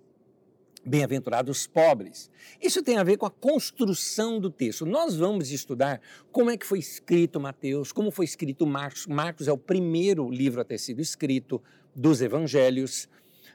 bem-aventurados 0.86 1.68
pobres. 1.68 2.30
Isso 2.62 2.82
tem 2.82 2.98
a 2.98 3.04
ver 3.04 3.18
com 3.18 3.26
a 3.26 3.32
construção 3.32 4.40
do 4.40 4.50
texto. 4.50 4.86
Nós 4.86 5.16
vamos 5.16 5.52
estudar 5.52 6.02
como 6.32 6.50
é 6.50 6.58
que 6.58 6.66
foi 6.66 6.80
escrito 6.80 7.40
Mateus, 7.40 7.92
como 7.92 8.12
foi 8.12 8.26
escrito 8.26 8.66
Marcos. 8.66 9.06
Marcos 9.08 9.48
é 9.48 9.52
o 9.52 9.58
primeiro 9.58 10.30
livro 10.30 10.62
a 10.62 10.66
ter 10.66 10.78
sido 10.78 11.02
escrito 11.02 11.62
dos 11.96 12.22
evangelhos. 12.22 13.08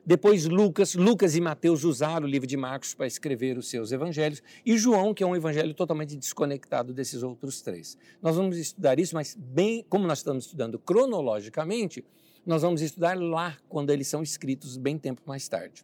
Depois 0.07 0.45
Lucas, 0.45 0.95
Lucas 0.95 1.35
e 1.35 1.41
Mateus 1.41 1.83
usaram 1.83 2.27
o 2.27 2.31
livro 2.31 2.47
de 2.47 2.59
Marcos 2.59 2.93
para 2.93 3.07
escrever 3.07 3.57
os 3.57 3.69
seus 3.71 3.91
evangelhos, 3.91 4.43
e 4.65 4.77
João, 4.77 5.15
que 5.15 5.23
é 5.23 5.27
um 5.27 5.35
evangelho 5.35 5.73
totalmente 5.73 6.15
desconectado 6.15 6.93
desses 6.93 7.23
outros 7.23 7.63
três. 7.63 7.97
Nós 8.21 8.37
vamos 8.37 8.59
estudar 8.59 8.99
isso, 8.99 9.15
mas 9.15 9.35
bem, 9.35 9.83
como 9.89 10.07
nós 10.07 10.19
estamos 10.19 10.45
estudando 10.45 10.79
cronologicamente, 10.79 12.05
nós 12.45 12.61
vamos 12.61 12.83
estudar 12.83 13.19
lá 13.19 13.57
quando 13.67 13.89
eles 13.89 14.07
são 14.07 14.23
escritos 14.23 14.77
bem 14.77 14.99
tempo 14.99 15.23
mais 15.25 15.49
tarde. 15.49 15.83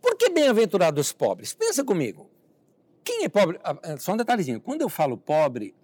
Por 0.00 0.16
que 0.16 0.30
bem-aventurados 0.30 1.12
pobres? 1.12 1.54
Pensa 1.54 1.84
comigo. 1.84 2.30
Quem 3.04 3.24
é 3.24 3.28
pobre? 3.28 3.58
Ah, 3.64 3.76
ah, 3.82 3.96
só 3.96 4.12
um 4.12 4.16
detalhezinho. 4.16 4.60
Quando 4.60 4.82
eu 4.82 4.88
falo 4.88 5.16
pobre, 5.16 5.74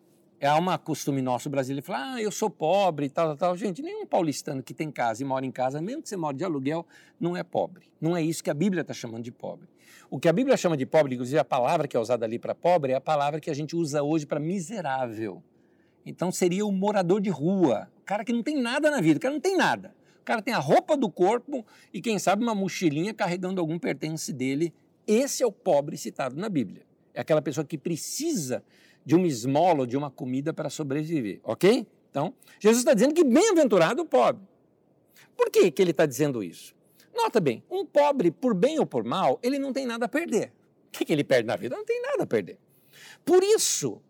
é 0.41 0.53
uma 0.53 0.77
costume 0.77 1.23
nosso 1.23 1.49
brasileiro 1.49 1.87
falar, 1.87 2.15
ah, 2.15 2.23
eu 2.23 2.31
sou 2.31 2.51
pobre 2.51 3.07
e 3.07 3.09
tal, 3.09 3.29
tal, 3.29 3.37
tal. 3.37 3.57
Gente, 3.57 3.81
nenhum 3.81 4.05
paulistano 4.05 4.63
que 4.63 4.75
tem 4.75 4.91
casa 4.91 5.23
e 5.23 5.25
mora 5.25 5.47
em 5.47 5.51
casa, 5.51 5.81
mesmo 5.81 6.03
que 6.03 6.09
você 6.09 6.17
mora 6.17 6.37
de 6.37 6.45
aluguel, 6.45 6.87
não 7.19 7.37
é 7.37 7.43
pobre. 7.43 7.91
Não 8.01 8.17
é 8.17 8.23
isso 8.23 8.45
que 8.45 8.51
a 8.51 8.55
Bíblia 8.55 8.83
está 8.83 8.93
chamando 8.93 9.25
de 9.25 9.33
pobre. 9.33 9.69
O 10.11 10.21
que 10.21 10.29
a 10.29 10.33
Bíblia 10.33 10.57
chama 10.57 10.77
de 10.77 10.85
pobre, 10.85 11.15
inclusive 11.15 11.39
a 11.39 11.45
palavra 11.45 11.89
que 11.89 11.97
é 11.97 12.01
usada 12.01 12.27
ali 12.27 12.39
para 12.39 12.55
pobre, 12.55 12.93
é 12.93 12.97
a 12.97 13.01
palavra 13.01 13.41
que 13.41 13.51
a 13.51 13.55
gente 13.55 13.75
usa 13.75 14.03
hoje 14.03 14.27
para 14.27 14.39
miserável. 14.39 15.43
Então 16.05 16.31
seria 16.31 16.67
o 16.67 16.71
morador 16.71 17.21
de 17.21 17.31
rua, 17.31 17.89
o 18.03 18.05
cara 18.05 18.23
que 18.23 18.33
não 18.33 18.43
tem 18.43 18.61
nada 18.61 18.91
na 18.91 19.01
vida, 19.01 19.17
o 19.17 19.21
cara 19.21 19.33
não 19.33 19.41
tem 19.41 19.57
nada. 19.57 19.95
O 20.25 20.27
cara 20.27 20.41
tem 20.41 20.55
a 20.55 20.59
roupa 20.59 20.97
do 20.97 21.11
corpo 21.11 21.67
e, 21.93 22.01
quem 22.01 22.19
sabe, 22.19 22.43
uma 22.43 22.55
mochilinha 22.55 23.13
carregando 23.13 23.61
algum 23.61 23.79
pertence 23.79 24.33
dele. 24.33 24.73
Esse 25.07 25.43
é 25.43 25.47
o 25.47 25.53
pobre 25.53 25.99
citado 25.99 26.35
na 26.35 26.49
Bíblia. 26.49 26.87
É 27.13 27.21
aquela 27.21 27.43
pessoa 27.43 27.63
que 27.63 27.77
precisa 27.77 28.65
de 29.05 29.15
uma 29.15 29.27
esmola 29.27 29.87
de 29.87 29.99
uma 29.99 30.11
comida 30.11 30.51
para 30.55 30.71
sobreviver, 30.71 31.41
ok? 31.45 31.87
Então, 32.11 32.33
Jesus 32.59 32.79
está 32.79 32.95
dizendo 32.95 33.13
que 33.13 33.23
bem-aventurado 33.23 34.01
o 34.01 34.07
pobre. 34.07 34.43
Por 35.37 35.51
que, 35.51 35.71
que 35.71 35.83
ele 35.83 35.91
está 35.91 36.07
dizendo 36.07 36.43
isso? 36.43 36.75
Nota 37.15 37.39
bem, 37.39 37.63
um 37.71 37.85
pobre, 37.85 38.31
por 38.31 38.55
bem 38.55 38.79
ou 38.79 38.87
por 38.87 39.05
mal, 39.05 39.39
ele 39.43 39.59
não 39.59 39.75
tem 39.75 39.85
nada 39.85 40.07
a 40.07 40.09
perder. 40.09 40.55
O 40.89 40.91
que, 40.93 41.05
que 41.05 41.13
ele 41.13 41.23
perde 41.23 41.47
na 41.47 41.57
vida? 41.57 41.77
Não 41.77 41.85
tem 41.85 42.01
nada 42.01 42.23
a 42.23 42.27
perder. 42.27 42.57
Por 43.27 43.43
isso, 43.43 44.01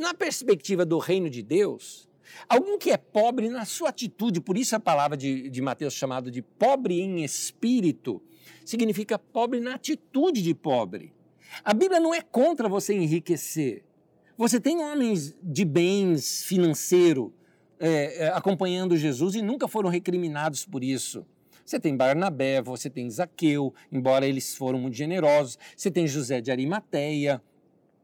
na 0.00 0.12
perspectiva 0.12 0.84
do 0.84 0.98
reino 0.98 1.30
de 1.30 1.40
Deus, 1.40 2.09
alguém 2.48 2.78
que 2.78 2.90
é 2.90 2.96
pobre 2.96 3.48
na 3.48 3.64
sua 3.64 3.90
atitude, 3.90 4.40
por 4.40 4.56
isso 4.56 4.74
a 4.76 4.80
palavra 4.80 5.16
de, 5.16 5.48
de 5.48 5.60
Mateus 5.60 5.94
chamado 5.94 6.30
de 6.30 6.42
pobre 6.42 7.00
em 7.00 7.24
espírito, 7.24 8.22
significa 8.64 9.18
pobre 9.18 9.60
na 9.60 9.74
atitude 9.74 10.42
de 10.42 10.54
pobre. 10.54 11.12
A 11.64 11.74
Bíblia 11.74 12.00
não 12.00 12.14
é 12.14 12.20
contra 12.20 12.68
você 12.68 12.94
enriquecer. 12.94 13.84
Você 14.36 14.60
tem 14.60 14.78
homens 14.80 15.36
de 15.42 15.64
bens 15.64 16.44
financeiro 16.44 17.34
é, 17.78 18.24
é, 18.24 18.28
acompanhando 18.28 18.96
Jesus 18.96 19.34
e 19.34 19.42
nunca 19.42 19.66
foram 19.66 19.88
recriminados 19.88 20.64
por 20.64 20.84
isso. 20.84 21.26
Você 21.64 21.78
tem 21.78 21.96
Barnabé, 21.96 22.60
você 22.60 22.90
tem 22.90 23.08
Zaqueu, 23.10 23.72
embora 23.92 24.26
eles 24.26 24.56
foram 24.56 24.78
muito 24.78 24.96
generosos. 24.96 25.58
Você 25.76 25.90
tem 25.90 26.06
José 26.06 26.40
de 26.40 26.50
Arimateia. 26.50 27.42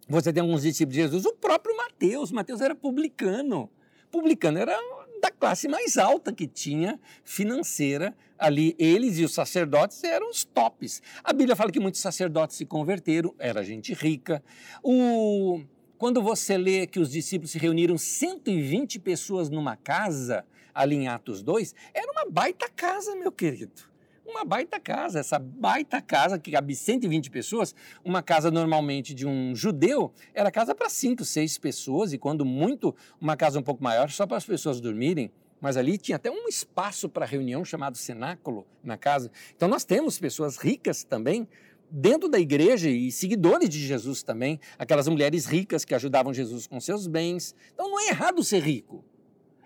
Você 0.09 0.33
tem 0.33 0.41
alguns 0.41 0.63
discípulos 0.63 0.95
de 0.95 1.03
Jesus. 1.03 1.25
O 1.25 1.35
próprio 1.35 1.77
Mateus. 1.77 2.31
Mateus 2.31 2.61
era 2.61 2.75
publicano. 2.75 3.69
Publicano 4.11 4.59
era 4.59 4.77
da 5.21 5.31
classe 5.31 5.69
mais 5.69 5.97
alta 5.97 6.33
que 6.33 6.47
tinha 6.47 7.01
financeira 7.25 8.15
ali. 8.39 8.75
Eles 8.79 9.19
e 9.19 9.25
os 9.25 9.35
sacerdotes 9.35 10.03
eram 10.05 10.31
os 10.31 10.45
tops. 10.45 11.03
A 11.25 11.33
Bíblia 11.33 11.57
fala 11.57 11.71
que 11.71 11.81
muitos 11.81 12.01
sacerdotes 12.01 12.57
se 12.57 12.65
converteram, 12.65 13.35
era 13.39 13.63
gente 13.65 13.93
rica. 13.93 14.43
O... 14.83 15.63
Quando 15.99 16.21
você 16.23 16.59
lê 16.59 16.87
que 16.87 17.01
os 17.01 17.11
discípulos 17.11 17.53
se 17.53 17.59
reuniram 17.59 17.97
120 17.97 18.99
pessoas 18.99 19.49
numa 19.49 19.77
casa, 19.77 20.45
ali 20.75 20.95
em 20.95 21.09
Atos 21.09 21.43
2, 21.43 21.75
era 21.95 22.13
uma 22.13 22.31
baita 22.31 22.69
casa, 22.69 23.17
meu 23.17 23.33
querido. 23.33 23.96
Uma 24.27 24.45
baita 24.45 24.81
casa, 24.81 25.21
essa 25.21 25.39
baita 25.39 26.03
casa 26.03 26.39
que 26.39 26.51
cabe 26.51 26.75
120 26.75 27.31
pessoas, 27.31 27.75
uma 28.05 28.23
casa 28.23 28.51
normalmente 28.51 29.15
de 29.15 29.25
um 29.25 29.55
judeu, 29.55 30.13
era 30.35 30.51
casa 30.51 30.75
para 30.75 30.89
5, 30.89 31.25
6 31.25 31.59
pessoas, 31.59 32.13
e 32.13 32.19
quando 32.19 32.45
muito, 32.45 32.95
uma 33.21 33.37
casa 33.37 33.59
um 33.59 33.63
pouco 33.63 33.83
maior, 33.83 34.11
só 34.11 34.27
para 34.27 34.37
as 34.37 34.45
pessoas 34.45 34.81
dormirem. 34.81 35.31
Mas 35.61 35.77
ali 35.77 35.97
tinha 35.97 36.17
até 36.17 36.31
um 36.31 36.49
espaço 36.49 37.09
para 37.09 37.25
reunião 37.25 37.65
chamado 37.65 37.97
cenáculo 37.97 38.67
na 38.83 38.99
casa. 38.99 39.31
Então 39.55 39.69
nós 39.69 39.85
temos 39.85 40.19
pessoas 40.19 40.57
ricas 40.57 41.05
também, 41.05 41.49
dentro 41.91 42.29
da 42.29 42.39
igreja 42.39 42.91
e 42.91 43.13
seguidores 43.13 43.69
de 43.69 43.79
Jesus 43.79 44.23
também, 44.23 44.61
aquelas 44.77 45.07
mulheres 45.09 45.47
ricas 45.47 45.85
que 45.85 45.95
ajudavam 45.95 46.35
Jesus 46.35 46.67
com 46.67 46.81
seus 46.81 47.07
bens. 47.07 47.55
Então 47.73 47.89
não 47.89 48.01
é 48.01 48.09
errado 48.09 48.43
ser 48.43 48.63
rico. 48.63 49.05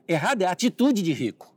Errado 0.06 0.42
é 0.42 0.44
a 0.44 0.52
atitude 0.52 1.02
de 1.02 1.12
rico. 1.12 1.54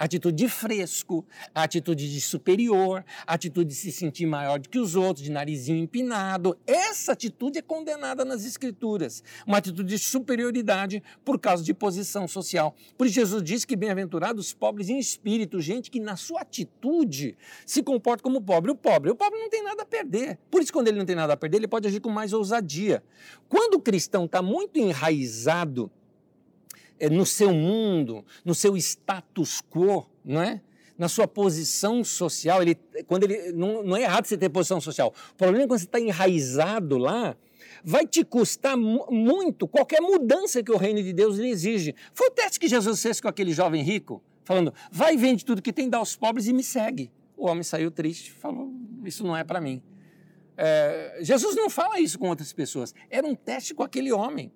Atitude 0.00 0.34
de 0.34 0.48
fresco, 0.48 1.26
atitude 1.54 2.10
de 2.10 2.22
superior, 2.22 3.04
atitude 3.26 3.68
de 3.68 3.74
se 3.74 3.92
sentir 3.92 4.24
maior 4.24 4.58
do 4.58 4.66
que 4.66 4.78
os 4.78 4.96
outros, 4.96 5.22
de 5.22 5.30
narizinho 5.30 5.76
empinado. 5.76 6.56
Essa 6.66 7.12
atitude 7.12 7.58
é 7.58 7.62
condenada 7.62 8.24
nas 8.24 8.46
Escrituras. 8.46 9.22
Uma 9.46 9.58
atitude 9.58 9.90
de 9.90 9.98
superioridade 9.98 11.02
por 11.22 11.38
causa 11.38 11.62
de 11.62 11.74
posição 11.74 12.26
social. 12.26 12.74
Por 12.96 13.06
isso, 13.06 13.16
Jesus 13.16 13.42
diz 13.42 13.66
que 13.66 13.76
bem-aventurados 13.76 14.46
os 14.46 14.54
pobres 14.54 14.88
em 14.88 14.98
espírito, 14.98 15.60
gente 15.60 15.90
que 15.90 16.00
na 16.00 16.16
sua 16.16 16.40
atitude 16.40 17.36
se 17.66 17.82
comporta 17.82 18.22
como 18.22 18.40
pobre. 18.40 18.70
O 18.70 18.74
pobre, 18.74 19.10
o 19.10 19.14
pobre 19.14 19.38
não 19.38 19.50
tem 19.50 19.62
nada 19.62 19.82
a 19.82 19.86
perder. 19.86 20.38
Por 20.50 20.62
isso, 20.62 20.72
quando 20.72 20.88
ele 20.88 20.96
não 20.96 21.04
tem 21.04 21.14
nada 21.14 21.34
a 21.34 21.36
perder, 21.36 21.58
ele 21.58 21.68
pode 21.68 21.86
agir 21.86 22.00
com 22.00 22.08
mais 22.08 22.32
ousadia. 22.32 23.02
Quando 23.50 23.74
o 23.74 23.80
cristão 23.80 24.24
está 24.24 24.40
muito 24.40 24.78
enraizado 24.78 25.92
no 27.08 27.24
seu 27.24 27.52
mundo, 27.52 28.24
no 28.44 28.54
seu 28.54 28.76
status 28.76 29.62
quo, 29.70 30.06
não 30.24 30.42
é? 30.42 30.60
na 31.00 31.08
sua 31.08 31.26
posição 31.26 32.04
social, 32.04 32.60
ele, 32.60 32.76
quando 33.06 33.24
ele 33.24 33.52
não, 33.52 33.82
não 33.82 33.96
é 33.96 34.02
errado 34.02 34.26
você 34.26 34.36
ter 34.36 34.50
posição 34.50 34.82
social. 34.82 35.14
O 35.32 35.34
problema 35.34 35.64
é 35.64 35.66
quando 35.66 35.78
você 35.78 35.86
está 35.86 35.98
enraizado 35.98 36.98
lá, 36.98 37.34
vai 37.82 38.06
te 38.06 38.22
custar 38.22 38.76
muito 38.76 39.66
qualquer 39.66 40.02
mudança 40.02 40.62
que 40.62 40.70
o 40.70 40.76
reino 40.76 41.02
de 41.02 41.14
Deus 41.14 41.38
lhe 41.38 41.48
exige. 41.48 41.94
Foi 42.12 42.28
o 42.28 42.30
teste 42.30 42.60
que 42.60 42.68
Jesus 42.68 43.00
fez 43.00 43.18
com 43.18 43.28
aquele 43.28 43.54
jovem 43.54 43.82
rico, 43.82 44.22
falando: 44.44 44.74
vai 44.92 45.16
vende 45.16 45.42
tudo 45.42 45.62
que 45.62 45.72
tem, 45.72 45.88
dá 45.88 45.96
aos 45.96 46.16
pobres 46.16 46.46
e 46.46 46.52
me 46.52 46.62
segue. 46.62 47.10
O 47.34 47.46
homem 47.46 47.62
saiu 47.62 47.90
triste, 47.90 48.30
falou: 48.32 48.70
isso 49.02 49.24
não 49.24 49.34
é 49.34 49.42
para 49.42 49.58
mim. 49.58 49.82
É, 50.54 51.20
Jesus 51.22 51.56
não 51.56 51.70
fala 51.70 51.98
isso 51.98 52.18
com 52.18 52.28
outras 52.28 52.52
pessoas. 52.52 52.94
Era 53.08 53.26
um 53.26 53.34
teste 53.34 53.72
com 53.72 53.82
aquele 53.82 54.12
homem. 54.12 54.52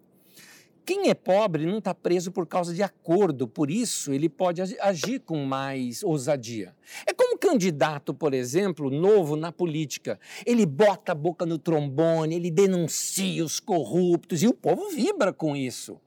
Quem 0.85 1.09
é 1.09 1.15
pobre 1.15 1.65
não 1.65 1.79
está 1.79 1.95
preso 1.95 2.31
por 2.31 2.47
causa 2.47 2.75
de 2.75 2.83
acordo, 2.83 3.49
por 3.49 3.71
isso 3.71 4.13
ele 4.13 4.29
pode 4.29 4.61
agir 4.61 5.21
com 5.21 5.43
mais 5.45 6.03
ousadia. 6.03 6.77
É 7.07 7.15
como 7.15 7.37
um 7.37 7.39
candidato, 7.39 8.13
por 8.13 8.35
exemplo, 8.35 8.91
novo 8.91 9.35
na 9.35 9.51
política. 9.51 10.21
Ele 10.45 10.67
bota 10.67 11.13
a 11.13 11.15
boca 11.15 11.47
no 11.47 11.59
trombone, 11.59 12.37
ele 12.37 12.51
denuncia 12.51 13.43
os 13.43 13.61
corruptos 13.61 14.43
e 14.43 14.47
o 14.47 14.53
povo 14.53 14.91
vibra 14.91 15.33
com 15.33 15.57
isso. 15.57 15.99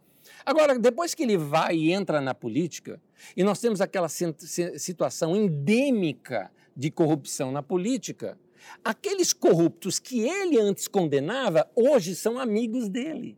Agora, 0.46 0.78
depois 0.78 1.16
que 1.16 1.24
ele 1.24 1.38
vai 1.38 1.76
e 1.76 1.92
entra 1.92 2.22
na 2.22 2.36
política, 2.36 3.02
e 3.36 3.44
nós 3.44 3.60
temos 3.60 3.82
aquela 3.82 4.08
situação 4.08 5.36
endêmica 5.36 6.52
de 6.76 6.92
corrupção 6.92 7.52
na 7.52 7.64
política, 7.64 8.38
aqueles 8.84 9.34
corruptos 9.34 9.98
que 9.98 10.20
ele 10.20 10.60
antes 10.60 10.88
condenava, 10.88 11.68
hoje 11.76 12.16
são 12.16 12.38
amigos 12.38 12.88
dele. 12.88 13.36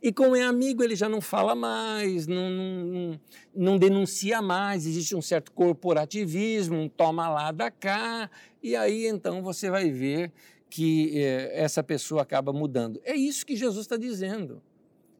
E 0.00 0.12
como 0.12 0.36
é 0.36 0.42
amigo, 0.42 0.82
ele 0.82 0.94
já 0.94 1.08
não 1.08 1.20
fala 1.20 1.54
mais, 1.54 2.26
não, 2.26 2.50
não, 2.50 3.20
não 3.54 3.78
denuncia 3.78 4.40
mais, 4.40 4.86
existe 4.86 5.16
um 5.16 5.22
certo 5.22 5.52
corporativismo, 5.52 6.76
um 6.76 6.88
toma 6.88 7.28
lá 7.28 7.50
da 7.50 7.70
cá, 7.70 8.30
e 8.62 8.76
aí 8.76 9.06
então 9.06 9.42
você 9.42 9.70
vai 9.70 9.90
ver 9.90 10.32
que 10.70 11.18
é, 11.18 11.60
essa 11.62 11.82
pessoa 11.82 12.22
acaba 12.22 12.52
mudando. 12.52 13.00
É 13.04 13.14
isso 13.14 13.44
que 13.44 13.56
Jesus 13.56 13.84
está 13.84 13.96
dizendo. 13.96 14.62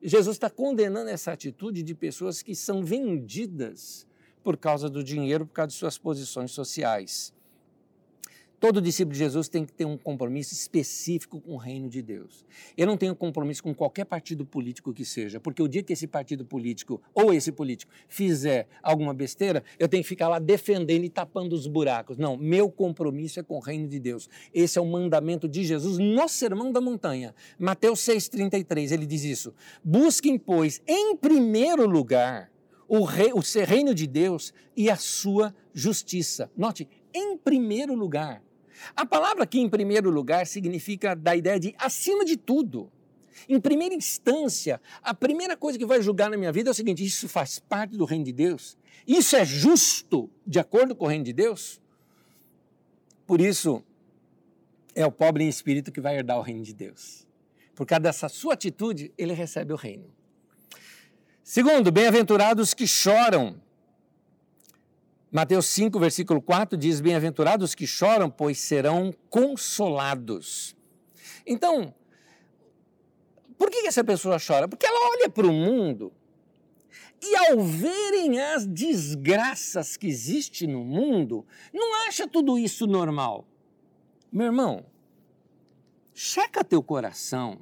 Jesus 0.03 0.37
está 0.37 0.49
condenando 0.49 1.11
essa 1.11 1.33
atitude 1.33 1.83
de 1.83 1.95
pessoas 1.95 2.43
que 2.43 2.55
são 2.55 2.83
vendidas 2.83 4.07
por 4.43 4.57
causa 4.57 4.89
do 4.89 5.05
dinheiro, 5.05 5.47
por 5.47 5.53
causa 5.53 5.69
de 5.69 5.75
suas 5.75 5.99
posições 5.99 6.51
sociais. 6.51 7.33
Todo 8.63 8.81
discípulo 8.81 9.13
de 9.13 9.19
Jesus 9.19 9.49
tem 9.49 9.65
que 9.65 9.73
ter 9.73 9.85
um 9.85 9.99
compromisso 9.99 10.55
específico 10.55 11.41
com 11.41 11.55
o 11.55 11.57
reino 11.57 11.89
de 11.89 12.01
Deus. 12.01 12.47
Eu 12.77 12.87
não 12.87 12.97
tenho 12.97 13.13
compromisso 13.13 13.61
com 13.61 13.75
qualquer 13.75 14.05
partido 14.05 14.47
político 14.47 14.95
que 14.95 15.05
seja, 15.05 15.41
porque 15.41 15.61
o 15.61 15.67
dia 15.67 15.83
que 15.83 15.93
esse 15.93 16.07
partido 16.07 16.45
político 16.45 17.03
ou 17.13 17.35
esse 17.35 17.51
político 17.51 17.91
fizer 18.07 18.69
alguma 18.81 19.13
besteira, 19.13 19.65
eu 19.81 19.89
tenho 19.89 20.05
que 20.05 20.09
ficar 20.09 20.29
lá 20.29 20.39
defendendo 20.39 21.03
e 21.03 21.09
tapando 21.09 21.57
os 21.57 21.67
buracos. 21.67 22.17
Não, 22.17 22.37
meu 22.37 22.71
compromisso 22.71 23.41
é 23.41 23.43
com 23.43 23.57
o 23.57 23.59
reino 23.59 23.89
de 23.89 23.99
Deus. 23.99 24.29
Esse 24.55 24.79
é 24.79 24.81
o 24.81 24.87
mandamento 24.87 25.49
de 25.49 25.65
Jesus 25.65 25.99
no 25.99 26.29
Sermão 26.29 26.71
da 26.71 26.81
Montanha. 26.81 27.35
Mateus 27.59 27.99
6,33, 28.03 28.93
ele 28.93 29.07
diz 29.07 29.25
isso. 29.25 29.53
Busquem, 29.83 30.39
pois, 30.39 30.81
em 30.87 31.17
primeiro 31.17 31.85
lugar 31.85 32.49
o, 32.87 33.03
rei, 33.03 33.33
o 33.33 33.41
reino 33.67 33.93
de 33.93 34.07
Deus 34.07 34.55
e 34.77 34.89
a 34.89 34.95
sua 34.95 35.53
justiça. 35.75 36.49
Note, 36.57 36.89
em 37.13 37.37
primeiro 37.37 37.97
lugar. 37.97 38.41
A 38.97 39.07
palavra 39.07 39.45
aqui, 39.45 39.61
em 39.61 39.69
primeiro 39.69 40.11
lugar, 40.11 40.47
significa 40.47 41.15
da 41.15 41.35
ideia 41.37 41.59
de 41.59 41.75
acima 41.79 42.25
de 42.25 42.37
tudo. 42.37 42.91
Em 43.49 43.61
primeira 43.61 43.95
instância, 43.95 44.81
a 45.03 45.15
primeira 45.15 45.57
coisa 45.57 45.79
que 45.79 45.87
vai 45.87 46.01
julgar 46.01 46.31
na 46.31 46.37
minha 46.37 46.53
vida 46.53 46.71
é 46.71 46.73
o 46.73 46.75
seguinte: 46.75 47.05
isso 47.05 47.29
faz 47.29 47.59
parte 47.59 47.97
do 47.97 48.05
reino 48.05 48.25
de 48.25 48.33
Deus? 48.33 48.77
Isso 49.07 49.37
é 49.37 49.45
justo 49.45 50.31
de 50.47 50.59
acordo 50.59 50.95
com 50.95 51.05
o 51.05 51.09
reino 51.09 51.25
de 51.25 51.33
Deus? 51.33 51.81
Por 53.27 53.41
isso, 53.41 53.83
é 54.95 55.05
o 55.07 55.11
pobre 55.11 55.45
em 55.45 55.49
espírito 55.49 55.91
que 55.91 56.01
vai 56.01 56.17
herdar 56.17 56.39
o 56.39 56.43
reino 56.43 56.63
de 56.63 56.73
Deus. 56.75 57.27
Por 57.75 57.87
causa 57.87 58.01
dessa 58.01 58.29
sua 58.29 58.55
atitude, 58.55 59.13
ele 59.17 59.33
recebe 59.33 59.73
o 59.73 59.77
reino. 59.77 60.05
Segundo, 61.43 61.91
bem-aventurados 61.91 62.75
que 62.75 62.87
choram, 62.87 63.61
Mateus 65.33 65.65
5, 65.65 65.99
versículo 65.99 66.43
4 66.43 66.77
diz: 66.77 67.01
Bem-aventurados 67.01 67.75
que 67.75 67.87
choram, 67.87 68.29
pois 68.29 68.59
serão 68.59 69.15
consolados. 69.31 70.77
Então, 71.47 71.95
por 73.57 73.71
que 73.71 73.87
essa 73.87 74.05
pessoa 74.05 74.37
chora? 74.39 74.69
Porque 74.69 74.85
ela 74.85 75.11
olha 75.13 75.31
para 75.31 75.47
o 75.47 75.53
mundo 75.53 76.13
e, 77.23 77.35
ao 77.35 77.63
verem 77.63 78.39
as 78.39 78.67
desgraças 78.67 79.97
que 79.97 80.07
existem 80.07 80.69
no 80.69 80.85
mundo, 80.85 81.47
não 81.73 82.07
acha 82.07 82.29
tudo 82.29 82.59
isso 82.59 82.87
normal. 82.87 83.49
Meu 84.31 84.47
irmão, 84.47 84.85
checa 86.13 86.63
teu 86.63 86.83
coração 86.83 87.59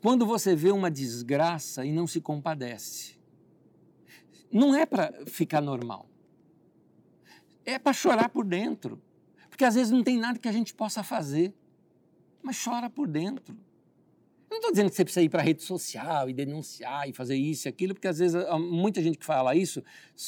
quando 0.00 0.24
você 0.24 0.56
vê 0.56 0.70
uma 0.70 0.90
desgraça 0.90 1.84
e 1.84 1.92
não 1.92 2.06
se 2.06 2.18
compadece. 2.18 3.18
Não 4.50 4.74
é 4.74 4.86
para 4.86 5.12
ficar 5.26 5.60
normal 5.60 6.08
é 7.66 7.78
para 7.78 7.92
chorar 7.92 8.28
por 8.28 8.44
dentro. 8.44 9.02
Porque 9.50 9.64
às 9.64 9.74
vezes 9.74 9.90
não 9.90 10.02
tem 10.02 10.16
nada 10.16 10.38
que 10.38 10.48
a 10.48 10.52
gente 10.52 10.72
possa 10.72 11.02
fazer, 11.02 11.52
mas 12.42 12.62
chora 12.62 12.88
por 12.88 13.08
dentro. 13.08 13.54
Eu 14.48 14.50
não 14.50 14.56
estou 14.58 14.70
dizendo 14.70 14.90
que 14.90 14.96
você 14.96 15.04
precisa 15.04 15.22
ir 15.22 15.28
para 15.28 15.40
a 15.40 15.44
rede 15.44 15.62
social 15.62 16.30
e 16.30 16.32
denunciar 16.32 17.08
e 17.08 17.12
fazer 17.12 17.36
isso 17.36 17.66
e 17.66 17.68
aquilo, 17.68 17.94
porque 17.94 18.06
às 18.06 18.18
vezes 18.18 18.40
muita 18.60 19.02
gente 19.02 19.18
que 19.18 19.24
fala 19.24 19.56
isso 19.56 19.82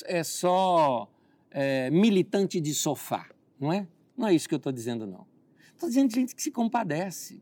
é 0.04 0.24
só 0.24 1.08
é, 1.50 1.88
militante 1.90 2.60
de 2.60 2.74
sofá, 2.74 3.28
não 3.58 3.72
é? 3.72 3.86
Não 4.16 4.26
é 4.26 4.34
isso 4.34 4.48
que 4.48 4.54
eu 4.54 4.58
estou 4.58 4.72
dizendo, 4.72 5.06
não. 5.06 5.24
Estou 5.72 5.88
dizendo 5.88 6.12
gente 6.12 6.34
que 6.34 6.42
se 6.42 6.50
compadece, 6.50 7.40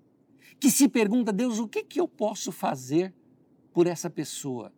que 0.61 0.71
se 0.71 0.89
pergunta, 0.89 1.33
Deus, 1.33 1.59
o 1.59 1.67
que, 1.67 1.83
que 1.83 1.99
eu 1.99 2.07
posso 2.07 2.53
fazer 2.53 3.15
por 3.73 3.87
essa 3.87 4.11
pessoa? 4.11 4.71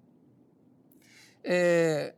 É, 1.43 2.15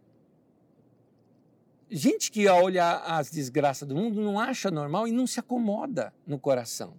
Gente 1.90 2.30
que 2.30 2.46
olha 2.46 2.98
as 2.98 3.30
desgraças 3.30 3.86
do 3.86 3.96
mundo 3.96 4.20
não 4.20 4.38
acha 4.38 4.70
normal 4.70 5.08
e 5.08 5.12
não 5.12 5.26
se 5.26 5.40
acomoda 5.40 6.14
no 6.24 6.38
coração. 6.38 6.94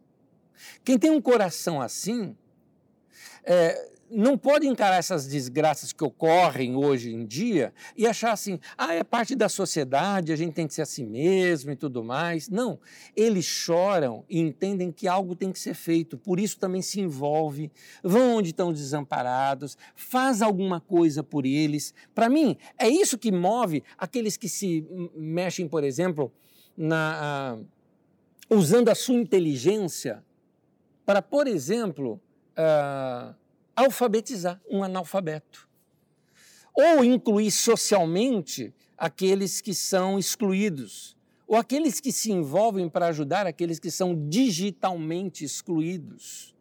Quem 0.84 1.00
tem 1.00 1.10
um 1.10 1.22
coração 1.22 1.82
assim, 1.82 2.36
é, 3.44 3.90
não 4.12 4.38
pode 4.38 4.68
encarar 4.68 4.98
essas 4.98 5.26
desgraças 5.26 5.94
que 5.94 6.04
ocorrem 6.04 6.76
hoje 6.76 7.14
em 7.14 7.26
dia 7.26 7.74
e 7.96 8.06
achar 8.06 8.32
assim, 8.32 8.60
ah, 8.78 8.94
é 8.94 9.04
parte 9.04 9.36
da 9.36 9.48
sociedade, 9.48 10.34
a 10.34 10.36
gente 10.36 10.54
tem 10.54 10.68
que 10.68 10.74
ser 10.74 10.82
assim 10.82 11.06
mesmo 11.06 11.72
e 11.72 11.76
tudo 11.76 12.04
mais. 12.04 12.50
Não, 12.50 12.80
eles 13.16 13.46
choram 13.46 14.26
e 14.30 14.40
entendem 14.40 14.92
que 14.92 15.08
algo 15.08 15.36
tem 15.36 15.52
que 15.52 15.60
ser 15.60 15.74
feito, 15.74 16.18
por 16.18 16.40
isso 16.40 16.60
também 16.60 16.82
se 16.82 17.00
envolve, 17.00 17.72
vão 18.04 18.38
onde 18.38 18.50
estão 18.50 18.72
desamparados, 18.72 19.78
faz 19.96 20.42
alguma 20.42 20.82
coisa 20.82 21.24
por 21.24 21.46
eles. 21.46 21.94
Para 22.14 22.30
mim, 22.30 22.58
é 22.78 22.90
isso 22.90 23.18
que 23.18 23.32
move 23.32 23.84
aqueles 23.98 24.36
que 24.38 24.50
se 24.50 24.86
mexem, 25.16 25.68
por 25.68 25.84
exemplo, 25.84 26.32
na, 26.76 27.58
uh, 27.58 28.56
usando 28.56 28.90
a 28.90 28.96
sua 28.96 29.16
inteligência 29.16 30.24
para, 31.06 31.22
por 31.22 31.48
exemplo, 31.48 32.22
uh, 32.58 33.41
alfabetizar 33.76 34.62
um 34.70 34.84
analfabeto. 34.84 35.68
Ou 36.74 37.04
incluir 37.04 37.52
socialmente 37.52 38.74
aqueles 38.98 39.62
que 39.62 39.74
são 39.74 40.18
excluídos, 40.18 41.18
ou 41.48 41.58
aqueles 41.58 42.00
que 42.00 42.12
se 42.12 42.32
envolvem 42.32 42.88
para 42.88 43.08
ajudar 43.08 43.46
aqueles 43.46 43.80
que 43.80 43.92
são 43.92 44.28
digitalmente 44.30 45.44
excluídos. 45.44 46.56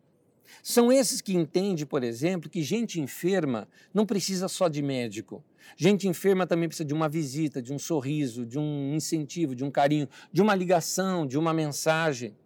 São 0.63 0.91
esses 0.91 1.21
que 1.21 1.35
entendem, 1.35 1.87
por 1.87 2.03
exemplo, 2.03 2.51
que 2.51 2.63
gente 2.63 3.01
enferma 3.01 3.69
não 3.95 4.05
precisa 4.05 4.49
só 4.49 4.69
de 4.69 4.83
médico. 4.83 5.45
Gente 5.77 6.09
enferma 6.09 6.47
também 6.47 6.69
precisa 6.69 6.85
de 6.85 6.95
uma 6.95 7.09
visita, 7.09 7.63
de 7.63 7.73
um 7.73 7.79
sorriso, 7.79 8.45
de 8.45 8.59
um 8.59 8.95
incentivo, 8.95 9.55
de 9.55 9.65
um 9.65 9.71
carinho, 9.71 10.09
de 10.33 10.43
uma 10.43 10.55
ligação, 10.55 11.27
de 11.27 11.39
uma 11.39 11.55
mensagem. 11.55 12.37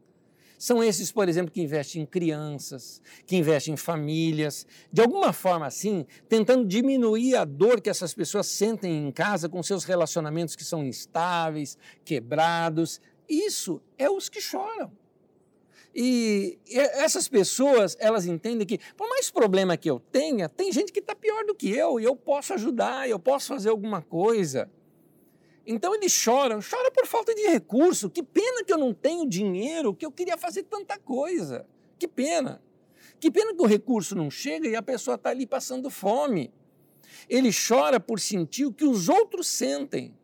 São 0.65 0.83
esses, 0.83 1.13
por 1.13 1.29
exemplo, 1.29 1.53
que 1.53 1.61
investem 1.61 2.01
em 2.01 2.07
crianças, 2.07 3.03
que 3.27 3.37
investem 3.37 3.75
em 3.75 3.77
famílias, 3.77 4.67
de 4.91 5.03
alguma 5.03 5.31
forma 5.31 5.67
assim, 5.67 6.07
tentando 6.27 6.67
diminuir 6.67 7.37
a 7.37 7.45
dor 7.45 7.83
que 7.83 7.91
essas 7.91 8.15
pessoas 8.15 8.47
sentem 8.47 9.07
em 9.07 9.13
casa 9.13 9.47
com 9.47 9.63
seus 9.63 9.85
relacionamentos 9.85 10.57
que 10.57 10.65
são 10.65 10.83
instáveis, 10.83 11.77
quebrados. 12.03 12.99
Isso 13.29 13.79
é 13.99 14.09
os 14.09 14.31
que 14.31 14.41
choram. 14.41 14.91
E 15.95 16.59
essas 16.73 17.29
pessoas, 17.29 17.95
elas 18.01 18.25
entendem 18.25 18.67
que, 18.67 18.81
por 18.97 19.07
mais 19.07 19.31
problema 19.31 19.77
que 19.77 19.91
eu 19.91 20.01
tenha, 20.01 20.49
tem 20.49 20.73
gente 20.73 20.91
que 20.91 21.01
está 21.01 21.15
pior 21.15 21.45
do 21.45 21.55
que 21.55 21.69
eu 21.69 22.01
e 22.01 22.05
eu 22.05 22.17
posso 22.17 22.55
ajudar, 22.55 23.07
eu 23.07 23.19
posso 23.19 23.49
fazer 23.49 23.69
alguma 23.69 24.01
coisa. 24.01 24.71
Então 25.67 25.95
eles 25.95 26.13
choram, 26.13 26.61
choram 26.61 26.91
por 26.93 27.07
falta 27.07 27.35
de 27.35 27.43
recurso. 27.49 28.11
Que 28.11 28.23
pena 28.23 28.65
que 28.65 28.73
eu 28.73 28.79
não 28.79 28.93
tenho 28.93 29.27
dinheiro, 29.27 29.95
que 29.95 30.05
eu 30.05 30.13
queria 30.13 30.37
fazer 30.37 30.65
tanta 30.65 30.99
coisa. 30.99 31.67
Que 31.99 32.07
pena. 32.07 32.63
Que 33.19 33.31
pena 33.31 33.55
que 33.55 33.63
o 33.63 33.67
recurso 33.67 34.15
não 34.15 34.31
chega 34.31 34.69
e 34.69 34.77
a 34.77 34.83
pessoa 34.83 35.15
está 35.15 35.31
ali 35.31 35.47
passando 35.47 35.89
fome. 35.89 36.53
Ele 37.29 37.51
chora 37.53 37.99
por 37.99 38.21
sentir 38.21 38.67
o 38.67 38.73
que 38.73 38.85
os 38.85 39.09
outros 39.09 39.47
sentem. 39.47 40.15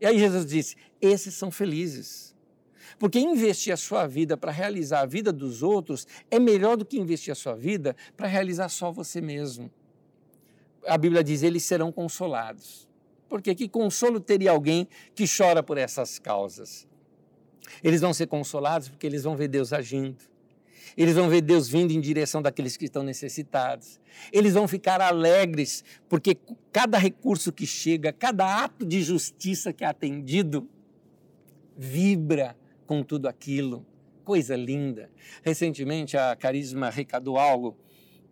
E 0.00 0.06
aí 0.06 0.18
Jesus 0.18 0.46
disse: 0.46 0.76
esses 1.00 1.34
são 1.34 1.50
felizes. 1.50 2.34
Porque 2.98 3.18
investir 3.18 3.72
a 3.72 3.76
sua 3.76 4.06
vida 4.06 4.36
para 4.36 4.50
realizar 4.50 5.00
a 5.00 5.06
vida 5.06 5.32
dos 5.32 5.62
outros 5.62 6.06
é 6.30 6.38
melhor 6.38 6.76
do 6.76 6.84
que 6.84 6.98
investir 6.98 7.32
a 7.32 7.34
sua 7.34 7.54
vida 7.54 7.96
para 8.16 8.26
realizar 8.26 8.68
só 8.68 8.90
você 8.90 9.20
mesmo. 9.20 9.70
A 10.86 10.96
Bíblia 10.96 11.22
diz: 11.22 11.42
eles 11.42 11.62
serão 11.62 11.92
consolados. 11.92 12.89
Porque 13.30 13.54
que 13.54 13.68
consolo 13.68 14.18
teria 14.18 14.50
alguém 14.50 14.88
que 15.14 15.24
chora 15.24 15.62
por 15.62 15.78
essas 15.78 16.18
causas? 16.18 16.86
Eles 17.82 18.00
vão 18.00 18.12
ser 18.12 18.26
consolados 18.26 18.88
porque 18.88 19.06
eles 19.06 19.22
vão 19.22 19.36
ver 19.36 19.46
Deus 19.46 19.72
agindo. 19.72 20.18
Eles 20.96 21.14
vão 21.14 21.28
ver 21.28 21.40
Deus 21.40 21.68
vindo 21.68 21.92
em 21.92 22.00
direção 22.00 22.42
daqueles 22.42 22.76
que 22.76 22.86
estão 22.86 23.04
necessitados. 23.04 24.00
Eles 24.32 24.54
vão 24.54 24.66
ficar 24.66 25.00
alegres 25.00 25.84
porque 26.08 26.36
cada 26.72 26.98
recurso 26.98 27.52
que 27.52 27.64
chega, 27.64 28.12
cada 28.12 28.64
ato 28.64 28.84
de 28.84 29.00
justiça 29.00 29.72
que 29.72 29.84
é 29.84 29.86
atendido, 29.86 30.68
vibra 31.76 32.56
com 32.84 33.04
tudo 33.04 33.28
aquilo. 33.28 33.86
Coisa 34.24 34.56
linda. 34.56 35.08
Recentemente, 35.44 36.16
a 36.16 36.34
Carisma 36.34 36.88
arrecadou 36.88 37.38
algo 37.38 37.78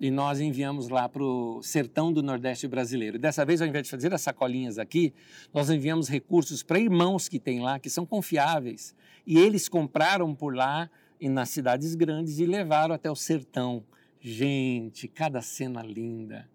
e 0.00 0.10
nós 0.10 0.40
enviamos 0.40 0.88
lá 0.88 1.08
para 1.08 1.22
o 1.22 1.60
sertão 1.62 2.12
do 2.12 2.22
Nordeste 2.22 2.68
brasileiro. 2.68 3.18
Dessa 3.18 3.44
vez, 3.44 3.60
ao 3.60 3.66
invés 3.66 3.84
de 3.84 3.90
fazer 3.90 4.14
as 4.14 4.22
sacolinhas 4.22 4.78
aqui, 4.78 5.12
nós 5.52 5.68
enviamos 5.70 6.08
recursos 6.08 6.62
para 6.62 6.78
irmãos 6.78 7.28
que 7.28 7.38
tem 7.38 7.60
lá, 7.60 7.78
que 7.78 7.90
são 7.90 8.06
confiáveis. 8.06 8.94
E 9.26 9.38
eles 9.38 9.68
compraram 9.68 10.34
por 10.34 10.54
lá, 10.54 10.88
e 11.20 11.28
nas 11.28 11.48
cidades 11.48 11.94
grandes, 11.94 12.38
e 12.38 12.46
levaram 12.46 12.94
até 12.94 13.10
o 13.10 13.16
sertão. 13.16 13.84
Gente, 14.20 15.08
cada 15.08 15.42
cena 15.42 15.82
linda. 15.82 16.48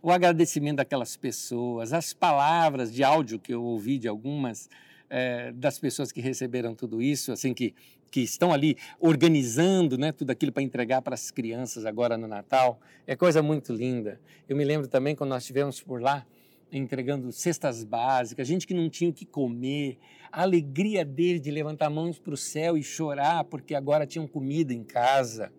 O 0.00 0.10
agradecimento 0.10 0.76
daquelas 0.76 1.16
pessoas, 1.16 1.92
as 1.92 2.12
palavras 2.12 2.92
de 2.92 3.02
áudio 3.02 3.38
que 3.38 3.54
eu 3.54 3.62
ouvi 3.62 3.98
de 3.98 4.06
algumas 4.06 4.68
é, 5.08 5.52
das 5.52 5.78
pessoas 5.78 6.10
que 6.10 6.20
receberam 6.20 6.74
tudo 6.74 7.02
isso, 7.02 7.32
assim 7.32 7.52
que 7.54 7.74
que 8.14 8.20
estão 8.20 8.52
ali 8.52 8.76
organizando 9.00 9.98
né, 9.98 10.12
tudo 10.12 10.30
aquilo 10.30 10.52
para 10.52 10.62
entregar 10.62 11.02
para 11.02 11.14
as 11.14 11.32
crianças 11.32 11.84
agora 11.84 12.16
no 12.16 12.28
Natal. 12.28 12.78
É 13.08 13.16
coisa 13.16 13.42
muito 13.42 13.72
linda. 13.72 14.20
Eu 14.48 14.56
me 14.56 14.64
lembro 14.64 14.86
também 14.86 15.16
quando 15.16 15.30
nós 15.30 15.42
estivemos 15.42 15.80
por 15.80 16.00
lá, 16.00 16.24
entregando 16.70 17.32
cestas 17.32 17.82
básicas, 17.82 18.46
gente 18.46 18.68
que 18.68 18.72
não 18.72 18.88
tinha 18.88 19.10
o 19.10 19.12
que 19.12 19.26
comer, 19.26 19.98
a 20.30 20.42
alegria 20.42 21.04
dele 21.04 21.40
de 21.40 21.50
levantar 21.50 21.90
mãos 21.90 22.16
para 22.20 22.34
o 22.34 22.36
céu 22.36 22.78
e 22.78 22.84
chorar 22.84 23.42
porque 23.42 23.74
agora 23.74 24.06
tinham 24.06 24.28
comida 24.28 24.72
em 24.72 24.84
casa. 24.84 25.52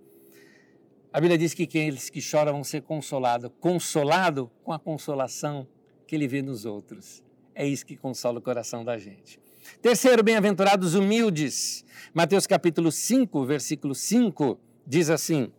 A 1.11 1.19
Bíblia 1.19 1.37
diz 1.37 1.53
que 1.53 1.63
aqueles 1.63 2.09
que 2.09 2.21
choram 2.21 2.53
vão 2.53 2.63
ser 2.63 2.83
consolados, 2.83 3.51
consolado 3.59 4.49
com 4.63 4.71
a 4.71 4.79
consolação 4.79 5.67
que 6.07 6.15
ele 6.15 6.25
vê 6.25 6.41
nos 6.41 6.63
outros. 6.63 7.21
É 7.55 7.65
isso 7.65 7.85
que 7.85 7.95
consola 7.95 8.39
o 8.39 8.41
coração 8.41 8.83
da 8.83 8.97
gente. 8.97 9.39
Terceiro, 9.81 10.21
bem-aventurados 10.21 10.93
humildes. 10.93 11.85
Mateus 12.13 12.45
capítulo 12.45 12.91
5, 12.91 13.45
versículo 13.45 13.95
5 13.95 14.59
diz 14.85 15.09
assim: 15.09 15.49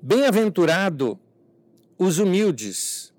Bem-aventurado 0.00 1.18
os 1.98 2.20
humildes, 2.20 3.12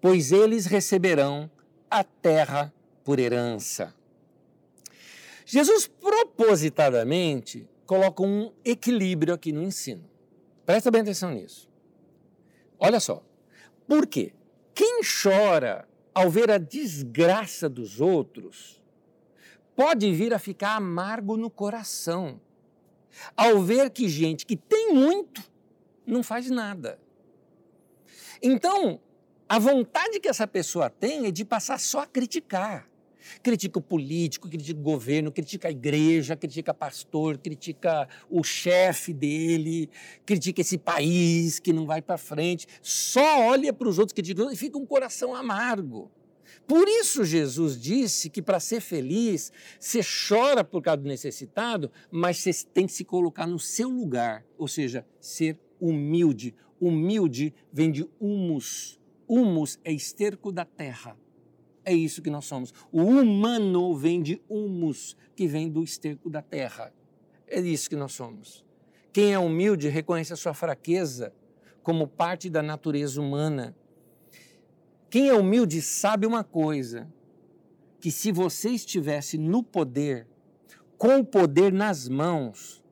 pois 0.00 0.32
eles 0.32 0.66
receberão 0.66 1.48
a 1.88 2.02
terra 2.02 2.74
por 3.04 3.20
herança. 3.20 3.94
Jesus 5.46 5.86
propositadamente 5.86 7.68
coloca 7.86 8.22
um 8.24 8.52
equilíbrio 8.64 9.32
aqui 9.32 9.52
no 9.52 9.62
ensino. 9.62 10.10
Presta 10.66 10.90
bem 10.90 11.02
atenção 11.02 11.30
nisso. 11.30 11.68
Olha 12.80 12.98
só. 12.98 13.22
Por 13.86 14.06
quê? 14.08 14.32
Quem 14.74 15.00
chora 15.02 15.88
ao 16.14 16.30
ver 16.30 16.50
a 16.50 16.58
desgraça 16.58 17.68
dos 17.68 18.00
outros, 18.00 18.82
pode 19.74 20.12
vir 20.12 20.34
a 20.34 20.38
ficar 20.38 20.76
amargo 20.76 21.36
no 21.36 21.50
coração, 21.50 22.40
ao 23.36 23.60
ver 23.62 23.90
que 23.90 24.08
gente 24.08 24.44
que 24.44 24.56
tem 24.56 24.94
muito 24.94 25.42
não 26.06 26.22
faz 26.22 26.50
nada. 26.50 26.98
Então, 28.42 29.00
a 29.48 29.58
vontade 29.58 30.18
que 30.18 30.28
essa 30.28 30.46
pessoa 30.46 30.90
tem 30.90 31.26
é 31.26 31.30
de 31.30 31.44
passar 31.44 31.78
só 31.78 32.00
a 32.00 32.06
criticar. 32.06 32.88
Critica 33.42 33.78
o 33.78 33.82
político, 33.82 34.48
critica 34.48 34.78
o 34.78 34.82
governo, 34.82 35.32
critica 35.32 35.68
a 35.68 35.70
igreja, 35.70 36.36
critica 36.36 36.74
pastor, 36.74 37.38
critica 37.38 38.08
o 38.30 38.42
chefe 38.42 39.12
dele, 39.12 39.88
critica 40.24 40.60
esse 40.60 40.78
país 40.78 41.58
que 41.58 41.72
não 41.72 41.86
vai 41.86 42.02
para 42.02 42.18
frente. 42.18 42.66
Só 42.80 43.46
olha 43.48 43.72
para 43.72 43.88
os 43.88 43.98
outros 43.98 44.12
criticam 44.12 44.50
e 44.50 44.56
fica 44.56 44.78
um 44.78 44.86
coração 44.86 45.34
amargo. 45.34 46.10
Por 46.66 46.88
isso 46.88 47.24
Jesus 47.24 47.80
disse 47.80 48.30
que 48.30 48.40
para 48.40 48.60
ser 48.60 48.80
feliz, 48.80 49.52
você 49.78 50.00
chora 50.28 50.62
por 50.62 50.82
causa 50.82 50.98
do 50.98 51.08
necessitado, 51.08 51.90
mas 52.10 52.38
você 52.38 52.52
tem 52.72 52.86
que 52.86 52.92
se 52.92 53.04
colocar 53.04 53.46
no 53.46 53.58
seu 53.58 53.88
lugar, 53.88 54.44
ou 54.56 54.68
seja, 54.68 55.04
ser 55.20 55.58
humilde. 55.80 56.54
Humilde 56.80 57.54
vem 57.72 57.90
de 57.90 58.08
humus. 58.20 59.00
Humus 59.28 59.78
é 59.84 59.92
esterco 59.92 60.52
da 60.52 60.64
terra. 60.64 61.16
É 61.84 61.92
isso 61.92 62.22
que 62.22 62.30
nós 62.30 62.44
somos. 62.44 62.72
O 62.90 63.02
humano 63.02 63.94
vem 63.94 64.22
de 64.22 64.40
humus, 64.48 65.16
que 65.34 65.46
vem 65.46 65.68
do 65.68 65.82
esterco 65.82 66.30
da 66.30 66.40
terra. 66.40 66.92
É 67.46 67.60
isso 67.60 67.90
que 67.90 67.96
nós 67.96 68.12
somos. 68.12 68.64
Quem 69.12 69.32
é 69.32 69.38
humilde 69.38 69.88
reconhece 69.88 70.32
a 70.32 70.36
sua 70.36 70.54
fraqueza 70.54 71.34
como 71.82 72.06
parte 72.06 72.48
da 72.48 72.62
natureza 72.62 73.20
humana. 73.20 73.76
Quem 75.10 75.28
é 75.28 75.34
humilde 75.34 75.82
sabe 75.82 76.26
uma 76.26 76.44
coisa: 76.44 77.12
que 78.00 78.10
se 78.10 78.32
você 78.32 78.70
estivesse 78.70 79.36
no 79.36 79.62
poder, 79.62 80.26
com 80.96 81.18
o 81.18 81.24
poder 81.24 81.72
nas 81.72 82.08
mãos, 82.08 82.82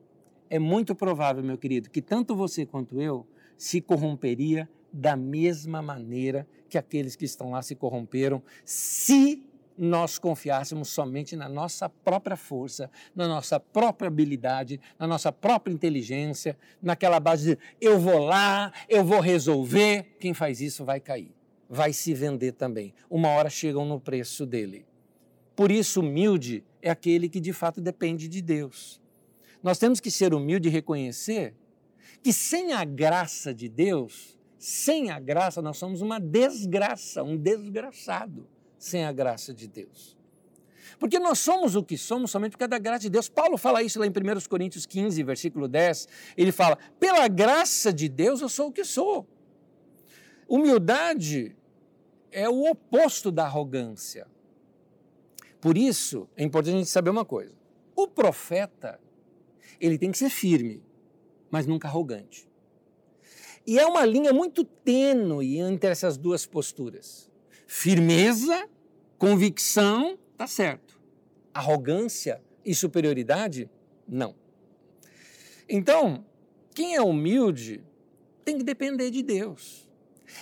é 0.50 0.58
muito 0.58 0.94
provável, 0.94 1.42
meu 1.42 1.56
querido, 1.56 1.88
que 1.88 2.02
tanto 2.02 2.34
você 2.34 2.66
quanto 2.66 3.00
eu 3.00 3.26
se 3.56 3.80
corromperia 3.80 4.68
da 4.92 5.16
mesma 5.16 5.80
maneira 5.80 6.46
que 6.68 6.78
aqueles 6.78 7.16
que 7.16 7.24
estão 7.24 7.50
lá 7.50 7.62
se 7.62 7.74
corromperam, 7.74 8.42
se 8.64 9.44
nós 9.76 10.18
confiássemos 10.18 10.90
somente 10.90 11.34
na 11.34 11.48
nossa 11.48 11.88
própria 11.88 12.36
força, 12.36 12.90
na 13.14 13.26
nossa 13.26 13.58
própria 13.58 14.08
habilidade, 14.08 14.78
na 14.98 15.06
nossa 15.06 15.32
própria 15.32 15.72
inteligência, 15.72 16.56
naquela 16.82 17.18
base 17.18 17.56
de 17.56 17.58
eu 17.80 17.98
vou 17.98 18.18
lá, 18.18 18.72
eu 18.88 19.02
vou 19.02 19.20
resolver. 19.20 20.16
Quem 20.20 20.34
faz 20.34 20.60
isso 20.60 20.84
vai 20.84 21.00
cair, 21.00 21.34
vai 21.68 21.94
se 21.94 22.12
vender 22.12 22.52
também. 22.52 22.92
Uma 23.08 23.28
hora 23.30 23.48
chegam 23.48 23.86
no 23.86 23.98
preço 23.98 24.44
dele. 24.44 24.84
Por 25.56 25.70
isso, 25.70 26.00
humilde 26.00 26.62
é 26.82 26.90
aquele 26.90 27.28
que 27.28 27.40
de 27.40 27.52
fato 27.52 27.80
depende 27.80 28.28
de 28.28 28.42
Deus. 28.42 29.00
Nós 29.62 29.78
temos 29.78 30.00
que 30.00 30.10
ser 30.10 30.34
humilde 30.34 30.68
e 30.68 30.70
reconhecer 30.70 31.54
que 32.22 32.32
sem 32.32 32.72
a 32.72 32.84
graça 32.84 33.54
de 33.54 33.68
Deus, 33.68 34.38
sem 34.60 35.10
a 35.10 35.18
graça, 35.18 35.62
nós 35.62 35.78
somos 35.78 36.02
uma 36.02 36.20
desgraça, 36.20 37.22
um 37.22 37.34
desgraçado 37.34 38.46
sem 38.78 39.06
a 39.06 39.10
graça 39.10 39.54
de 39.54 39.66
Deus. 39.66 40.18
Porque 40.98 41.18
nós 41.18 41.38
somos 41.38 41.74
o 41.74 41.82
que 41.82 41.96
somos 41.96 42.30
somente 42.30 42.52
por 42.52 42.58
causa 42.58 42.68
da 42.68 42.78
graça 42.78 43.00
de 43.00 43.08
Deus. 43.08 43.26
Paulo 43.26 43.56
fala 43.56 43.82
isso 43.82 43.98
lá 43.98 44.06
em 44.06 44.10
1 44.10 44.12
Coríntios 44.50 44.84
15, 44.84 45.22
versículo 45.22 45.66
10. 45.66 46.06
Ele 46.36 46.52
fala: 46.52 46.76
pela 46.98 47.26
graça 47.26 47.90
de 47.90 48.06
Deus 48.06 48.42
eu 48.42 48.50
sou 48.50 48.68
o 48.68 48.72
que 48.72 48.84
sou. 48.84 49.26
Humildade 50.46 51.56
é 52.30 52.46
o 52.46 52.70
oposto 52.70 53.30
da 53.30 53.44
arrogância. 53.44 54.26
Por 55.58 55.78
isso, 55.78 56.28
é 56.36 56.44
importante 56.44 56.74
a 56.74 56.78
gente 56.78 56.90
saber 56.90 57.08
uma 57.08 57.24
coisa: 57.24 57.54
o 57.96 58.06
profeta, 58.06 59.00
ele 59.80 59.96
tem 59.96 60.12
que 60.12 60.18
ser 60.18 60.28
firme, 60.28 60.84
mas 61.50 61.66
nunca 61.66 61.88
arrogante. 61.88 62.49
E 63.70 63.78
é 63.78 63.86
uma 63.86 64.04
linha 64.04 64.32
muito 64.32 64.64
tênue 64.64 65.58
entre 65.58 65.90
essas 65.90 66.16
duas 66.16 66.44
posturas. 66.44 67.30
Firmeza, 67.68 68.68
convicção, 69.16 70.18
tá 70.36 70.44
certo. 70.44 71.00
Arrogância 71.54 72.42
e 72.64 72.74
superioridade, 72.74 73.70
não. 74.08 74.34
Então, 75.68 76.24
quem 76.74 76.96
é 76.96 77.00
humilde 77.00 77.80
tem 78.44 78.58
que 78.58 78.64
depender 78.64 79.08
de 79.08 79.22
Deus. 79.22 79.88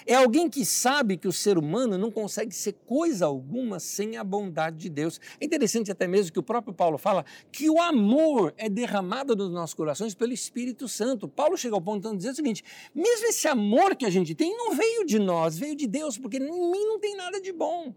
É 0.06 0.14
alguém 0.14 0.48
que 0.48 0.64
sabe 0.64 1.16
que 1.16 1.28
o 1.28 1.32
ser 1.32 1.58
humano 1.58 1.98
não 1.98 2.10
consegue 2.10 2.54
ser 2.54 2.74
coisa 2.86 3.26
alguma 3.26 3.78
sem 3.78 4.16
a 4.16 4.24
bondade 4.24 4.76
de 4.76 4.88
Deus. 4.88 5.20
É 5.40 5.44
interessante 5.44 5.90
até 5.90 6.06
mesmo 6.06 6.32
que 6.32 6.38
o 6.38 6.42
próprio 6.42 6.74
Paulo 6.74 6.98
fala 6.98 7.24
que 7.50 7.68
o 7.68 7.80
amor 7.80 8.54
é 8.56 8.68
derramado 8.68 9.36
nos 9.36 9.50
nossos 9.50 9.74
corações 9.74 10.14
pelo 10.14 10.32
Espírito 10.32 10.88
Santo. 10.88 11.28
Paulo 11.28 11.56
chega 11.56 11.74
ao 11.74 11.80
ponto 11.82 12.10
de 12.10 12.16
dizer 12.16 12.30
o 12.30 12.34
seguinte: 12.34 12.62
mesmo 12.94 13.26
esse 13.26 13.48
amor 13.48 13.96
que 13.96 14.06
a 14.06 14.10
gente 14.10 14.34
tem 14.34 14.56
não 14.56 14.74
veio 14.74 15.04
de 15.04 15.18
nós, 15.18 15.58
veio 15.58 15.74
de 15.74 15.86
Deus, 15.86 16.18
porque 16.18 16.38
em 16.38 16.40
mim 16.40 16.84
não 16.86 16.98
tem 16.98 17.16
nada 17.16 17.40
de 17.40 17.52
bom. 17.52 17.94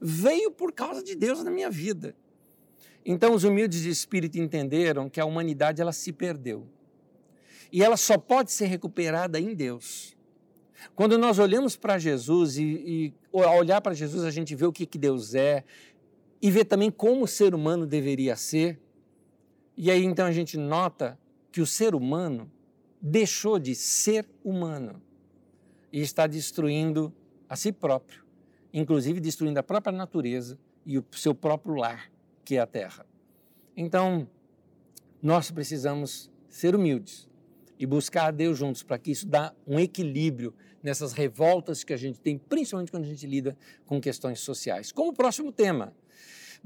Veio 0.00 0.50
por 0.50 0.72
causa 0.72 1.02
de 1.02 1.14
Deus 1.14 1.42
na 1.42 1.50
minha 1.50 1.70
vida. 1.70 2.14
Então 3.04 3.34
os 3.34 3.44
humildes 3.44 3.82
de 3.82 3.88
espírito 3.88 4.36
entenderam 4.38 5.08
que 5.08 5.20
a 5.20 5.24
humanidade 5.24 5.80
ela 5.80 5.92
se 5.92 6.12
perdeu. 6.12 6.66
E 7.70 7.82
ela 7.82 7.96
só 7.96 8.18
pode 8.18 8.50
ser 8.50 8.66
recuperada 8.66 9.38
em 9.38 9.54
Deus. 9.54 10.15
Quando 10.94 11.18
nós 11.18 11.38
olhamos 11.38 11.76
para 11.76 11.98
Jesus 11.98 12.56
e, 12.56 12.62
e 12.64 13.14
ao 13.32 13.58
olhar 13.58 13.80
para 13.80 13.94
Jesus 13.94 14.24
a 14.24 14.30
gente 14.30 14.54
vê 14.54 14.66
o 14.66 14.72
que, 14.72 14.86
que 14.86 14.98
Deus 14.98 15.34
é 15.34 15.64
e 16.40 16.50
vê 16.50 16.64
também 16.64 16.90
como 16.90 17.24
o 17.24 17.28
ser 17.28 17.54
humano 17.54 17.86
deveria 17.86 18.36
ser, 18.36 18.78
e 19.76 19.90
aí 19.90 20.04
então 20.04 20.26
a 20.26 20.32
gente 20.32 20.56
nota 20.56 21.18
que 21.50 21.60
o 21.60 21.66
ser 21.66 21.94
humano 21.94 22.50
deixou 23.00 23.58
de 23.58 23.74
ser 23.74 24.28
humano 24.44 25.00
e 25.92 26.00
está 26.00 26.26
destruindo 26.26 27.12
a 27.48 27.56
si 27.56 27.72
próprio, 27.72 28.24
inclusive 28.72 29.20
destruindo 29.20 29.58
a 29.58 29.62
própria 29.62 29.96
natureza 29.96 30.58
e 30.84 30.98
o 30.98 31.04
seu 31.12 31.34
próprio 31.34 31.74
lar, 31.74 32.10
que 32.44 32.56
é 32.56 32.60
a 32.60 32.66
terra. 32.66 33.06
Então, 33.76 34.28
nós 35.22 35.50
precisamos 35.50 36.30
ser 36.48 36.74
humildes 36.74 37.28
e 37.78 37.86
buscar 37.86 38.26
a 38.26 38.30
Deus 38.30 38.58
juntos 38.58 38.82
para 38.82 38.98
que 38.98 39.10
isso 39.10 39.26
dá 39.26 39.54
um 39.66 39.78
equilíbrio 39.78 40.54
nessas 40.82 41.12
revoltas 41.12 41.82
que 41.84 41.92
a 41.92 41.96
gente 41.96 42.20
tem, 42.20 42.38
principalmente 42.38 42.90
quando 42.90 43.04
a 43.04 43.08
gente 43.08 43.26
lida 43.26 43.56
com 43.86 44.00
questões 44.00 44.40
sociais. 44.40 44.92
Como 44.92 45.12
próximo 45.12 45.52
tema, 45.52 45.92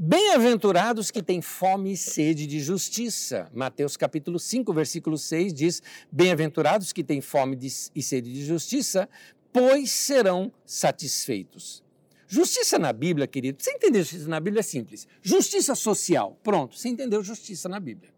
Bem-aventurados 0.03 1.11
que 1.11 1.23
têm 1.23 1.43
fome 1.43 1.93
e 1.93 1.97
sede 1.97 2.47
de 2.47 2.59
justiça. 2.61 3.51
Mateus 3.53 3.99
capítulo 3.99 4.39
5, 4.39 4.73
versículo 4.73 5.19
6 5.19 5.53
diz: 5.53 5.83
Bem-aventurados 6.11 6.91
que 6.91 7.05
têm 7.05 7.21
fome 7.21 7.59
e 7.95 8.03
sede 8.03 8.33
de 8.33 8.43
justiça, 8.43 9.07
pois 9.53 9.91
serão 9.91 10.51
satisfeitos. 10.65 11.83
Justiça 12.27 12.79
na 12.79 12.93
Bíblia, 12.93 13.27
querido, 13.27 13.63
você 13.63 13.73
entender 13.73 13.99
justiça 13.99 14.29
na 14.29 14.41
Bíblia 14.41 14.61
é 14.61 14.63
simples. 14.63 15.07
Justiça 15.21 15.75
social, 15.75 16.39
pronto, 16.43 16.79
você 16.79 16.89
entendeu 16.89 17.23
justiça 17.23 17.69
na 17.69 17.81
Bíblia. 17.81 18.11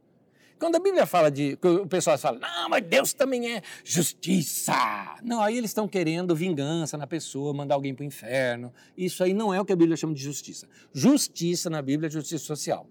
Quando 0.62 0.76
a 0.76 0.78
Bíblia 0.78 1.06
fala 1.06 1.28
de. 1.28 1.58
O 1.60 1.88
pessoal 1.88 2.16
fala, 2.16 2.38
não, 2.38 2.68
mas 2.68 2.84
Deus 2.84 3.12
também 3.12 3.52
é 3.56 3.62
justiça. 3.82 4.72
Não, 5.20 5.42
aí 5.42 5.58
eles 5.58 5.70
estão 5.70 5.88
querendo 5.88 6.36
vingança 6.36 6.96
na 6.96 7.04
pessoa, 7.04 7.52
mandar 7.52 7.74
alguém 7.74 7.92
para 7.92 8.04
o 8.04 8.06
inferno. 8.06 8.72
Isso 8.96 9.24
aí 9.24 9.34
não 9.34 9.52
é 9.52 9.60
o 9.60 9.64
que 9.64 9.72
a 9.72 9.76
Bíblia 9.76 9.96
chama 9.96 10.14
de 10.14 10.22
justiça. 10.22 10.68
Justiça 10.92 11.68
na 11.68 11.82
Bíblia 11.82 12.06
é 12.06 12.10
justiça 12.12 12.44
social. 12.44 12.86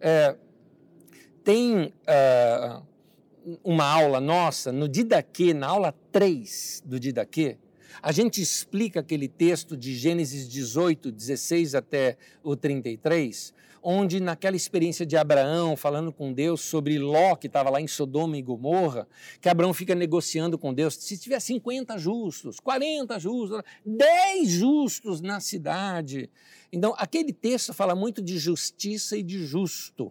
É, 0.00 0.34
tem 1.44 1.84
uh, 1.84 2.82
uma 3.62 3.84
aula 3.84 4.20
nossa 4.20 4.72
no 4.72 4.88
Didaquê, 4.88 5.54
na 5.54 5.68
aula 5.68 5.94
3 6.10 6.82
do 6.84 6.98
Didaquê, 6.98 7.58
a 8.02 8.10
gente 8.10 8.42
explica 8.42 8.98
aquele 8.98 9.28
texto 9.28 9.76
de 9.76 9.94
Gênesis 9.94 10.48
18, 10.48 11.12
16 11.12 11.76
até 11.76 12.16
o 12.42 12.56
33, 12.56 13.54
onde 13.84 14.18
naquela 14.18 14.56
experiência 14.56 15.04
de 15.04 15.14
Abraão 15.14 15.76
falando 15.76 16.10
com 16.10 16.32
Deus 16.32 16.62
sobre 16.62 16.98
Ló, 16.98 17.36
que 17.36 17.46
estava 17.46 17.68
lá 17.68 17.82
em 17.82 17.86
Sodoma 17.86 18.38
e 18.38 18.42
Gomorra, 18.42 19.06
que 19.42 19.48
Abraão 19.48 19.74
fica 19.74 19.94
negociando 19.94 20.58
com 20.58 20.72
Deus, 20.72 20.94
se 20.94 21.18
tiver 21.18 21.38
50 21.38 21.98
justos, 21.98 22.58
40 22.58 23.20
justos, 23.20 23.60
10 23.84 24.48
justos 24.48 25.20
na 25.20 25.38
cidade. 25.38 26.30
Então, 26.72 26.94
aquele 26.96 27.32
texto 27.32 27.74
fala 27.74 27.94
muito 27.94 28.22
de 28.22 28.38
justiça 28.38 29.18
e 29.18 29.22
de 29.22 29.44
justo. 29.44 30.10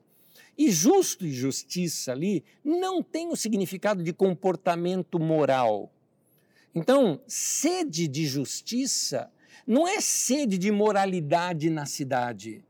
E 0.56 0.70
justo 0.70 1.26
e 1.26 1.32
justiça 1.34 2.12
ali 2.12 2.44
não 2.64 3.02
tem 3.02 3.30
o 3.30 3.36
significado 3.36 4.04
de 4.04 4.14
comportamento 4.14 5.20
moral. 5.20 5.92
Então, 6.76 7.20
sede 7.26 8.08
de 8.08 8.28
justiça 8.28 9.32
não 9.66 9.88
é 9.88 10.00
sede 10.00 10.60
de 10.60 10.72
moralidade 10.72 11.72
na 11.72 11.88
cidade. 11.88 12.64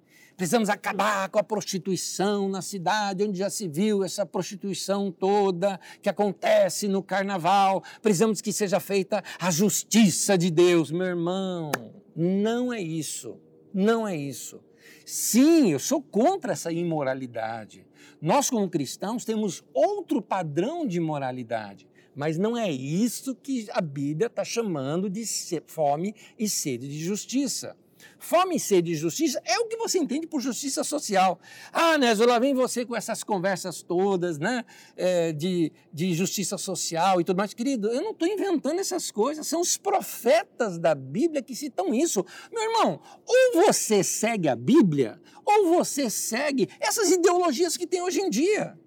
Precisamos 0.44 0.68
acabar 0.68 1.30
com 1.30 1.40
a 1.40 1.44
prostituição 1.44 2.50
na 2.50 2.62
cidade, 2.62 3.24
onde 3.24 3.40
já 3.40 3.50
se 3.50 3.66
viu 3.66 4.04
essa 4.04 4.26
prostituição 4.26 5.10
toda 5.10 5.80
que 6.02 6.10
acontece 6.10 6.86
no 6.86 7.02
carnaval. 7.02 7.82
Precisamos 8.02 8.42
que 8.42 8.52
seja 8.52 8.78
feita 8.82 9.24
a 9.40 9.50
justiça 9.50 10.38
de 10.38 10.52
Deus. 10.52 10.92
Meu 10.92 11.08
irmão, 11.08 11.72
não 12.14 12.74
é 12.74 12.82
isso. 12.82 13.40
Não 13.74 14.06
é 14.06 14.18
isso. 14.18 14.60
Sim, 15.06 15.72
eu 15.72 15.80
sou 15.80 16.02
contra 16.02 16.52
essa 16.52 16.74
imoralidade. 16.74 17.88
Nós, 18.22 18.50
como 18.50 18.70
cristãos, 18.70 19.24
temos 19.24 19.64
outro 19.74 20.22
padrão 20.22 20.86
de 20.86 21.00
moralidade. 21.00 21.88
Mas 22.14 22.38
não 22.38 22.58
é 22.58 22.70
isso 22.70 23.34
que 23.34 23.68
a 23.72 23.80
Bíblia 23.80 24.28
está 24.28 24.44
chamando 24.44 25.10
de 25.10 25.24
fome 25.68 26.14
e 26.38 26.50
sede 26.50 26.90
de 26.90 27.00
justiça. 27.02 27.78
Fome 28.20 28.56
e 28.56 28.60
sede 28.60 28.92
de 28.92 28.96
justiça 28.96 29.42
é 29.46 29.60
o 29.60 29.68
que 29.68 29.78
você 29.78 30.00
entende 30.00 30.28
por 30.28 30.42
justiça 30.42 30.84
social. 30.84 31.40
Ah, 31.72 31.98
Nézio, 31.98 32.28
lá 32.28 32.40
vem 32.40 32.54
você 32.54 32.86
com 32.86 32.96
essas 32.96 33.24
conversas 33.24 33.82
todas, 33.82 34.40
né? 34.40 34.64
É, 34.96 35.32
de, 35.32 35.72
de 35.92 36.14
justiça 36.14 36.58
social 36.58 37.20
e 37.20 37.24
tudo 37.24 37.38
mais. 37.38 37.54
Querido, 37.54 37.90
eu 37.90 38.02
não 38.02 38.12
estou 38.12 38.28
inventando 38.28 38.80
essas 38.80 39.12
coisas, 39.12 39.48
são 39.48 39.62
os 39.62 39.78
profetas 39.78 40.78
da 40.78 40.96
Bíblia 40.96 41.42
que 41.42 41.56
citam 41.56 41.94
isso. 41.94 42.26
Meu 42.52 42.64
irmão, 42.64 43.00
ou 43.26 43.64
você 43.64 44.04
segue 44.04 44.48
a 44.48 44.56
Bíblia, 44.56 45.22
ou 45.46 45.76
você 45.76 46.10
segue 46.10 46.70
essas 46.80 47.12
ideologias 47.12 47.78
que 47.78 47.88
tem 47.88 48.02
hoje 48.02 48.22
em 48.22 48.30
dia. 48.30 48.78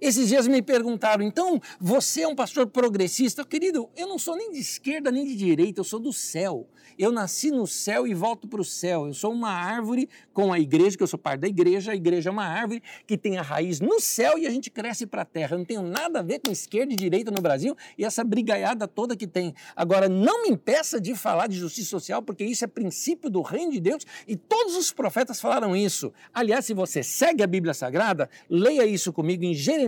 Esses 0.00 0.28
dias 0.28 0.46
me 0.46 0.62
perguntaram, 0.62 1.24
então 1.24 1.60
você 1.80 2.22
é 2.22 2.28
um 2.28 2.34
pastor 2.34 2.68
progressista? 2.68 3.44
Querido, 3.44 3.90
eu 3.96 4.06
não 4.06 4.18
sou 4.18 4.36
nem 4.36 4.52
de 4.52 4.60
esquerda 4.60 5.10
nem 5.10 5.26
de 5.26 5.34
direita, 5.34 5.80
eu 5.80 5.84
sou 5.84 5.98
do 5.98 6.12
céu. 6.12 6.68
Eu 6.98 7.12
nasci 7.12 7.52
no 7.52 7.64
céu 7.64 8.08
e 8.08 8.14
volto 8.14 8.48
para 8.48 8.60
o 8.60 8.64
céu. 8.64 9.06
Eu 9.06 9.14
sou 9.14 9.32
uma 9.32 9.50
árvore 9.50 10.08
com 10.32 10.52
a 10.52 10.58
igreja, 10.58 10.96
que 10.96 11.02
eu 11.02 11.06
sou 11.06 11.18
parte 11.18 11.40
da 11.42 11.48
igreja. 11.48 11.92
A 11.92 11.94
igreja 11.94 12.28
é 12.28 12.32
uma 12.32 12.44
árvore 12.44 12.82
que 13.06 13.16
tem 13.16 13.38
a 13.38 13.42
raiz 13.42 13.80
no 13.80 14.00
céu 14.00 14.36
e 14.36 14.48
a 14.48 14.50
gente 14.50 14.68
cresce 14.68 15.06
para 15.06 15.22
a 15.22 15.24
terra. 15.24 15.54
Eu 15.54 15.58
não 15.58 15.64
tenho 15.64 15.82
nada 15.82 16.18
a 16.18 16.22
ver 16.22 16.40
com 16.40 16.50
esquerda 16.50 16.92
e 16.92 16.96
direita 16.96 17.30
no 17.30 17.40
Brasil 17.40 17.76
e 17.96 18.04
essa 18.04 18.24
brigaiada 18.24 18.88
toda 18.88 19.16
que 19.16 19.28
tem. 19.28 19.54
Agora, 19.76 20.08
não 20.08 20.42
me 20.42 20.48
impeça 20.48 21.00
de 21.00 21.14
falar 21.14 21.46
de 21.46 21.56
justiça 21.56 21.90
social, 21.90 22.20
porque 22.20 22.44
isso 22.44 22.64
é 22.64 22.66
princípio 22.66 23.30
do 23.30 23.42
reino 23.42 23.70
de 23.70 23.80
Deus 23.80 24.04
e 24.26 24.34
todos 24.34 24.76
os 24.76 24.92
profetas 24.92 25.40
falaram 25.40 25.76
isso. 25.76 26.12
Aliás, 26.34 26.64
se 26.64 26.74
você 26.74 27.04
segue 27.04 27.44
a 27.44 27.46
Bíblia 27.46 27.74
Sagrada, 27.74 28.28
leia 28.50 28.84
isso 28.84 29.12
comigo 29.12 29.44
em 29.44 29.54
Jeremias, 29.54 29.87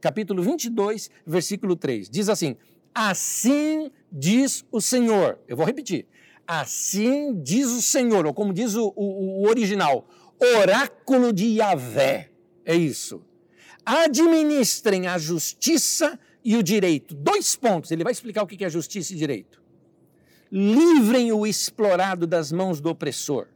capítulo 0.00 0.42
22, 0.42 1.10
versículo 1.26 1.76
3. 1.76 2.08
Diz 2.08 2.28
assim: 2.28 2.56
Assim 2.94 3.90
diz 4.10 4.64
o 4.72 4.80
Senhor. 4.80 5.38
Eu 5.46 5.56
vou 5.56 5.66
repetir. 5.66 6.06
Assim 6.46 7.40
diz 7.42 7.68
o 7.68 7.82
Senhor, 7.82 8.26
ou 8.26 8.32
como 8.32 8.52
diz 8.52 8.74
o, 8.74 8.92
o, 8.96 9.42
o 9.42 9.48
original, 9.48 10.08
oráculo 10.56 11.32
de 11.32 11.46
Yahvé. 11.46 12.30
É 12.64 12.74
isso. 12.74 13.22
Administrem 13.84 15.06
a 15.06 15.18
justiça 15.18 16.18
e 16.44 16.56
o 16.56 16.62
direito. 16.62 17.14
Dois 17.14 17.54
pontos, 17.54 17.90
ele 17.90 18.04
vai 18.04 18.12
explicar 18.12 18.42
o 18.42 18.46
que 18.46 18.64
é 18.64 18.70
justiça 18.70 19.12
e 19.12 19.16
direito. 19.16 19.62
Livrem 20.50 21.30
o 21.32 21.46
explorado 21.46 22.26
das 22.26 22.50
mãos 22.50 22.80
do 22.80 22.88
opressor. 22.88 23.46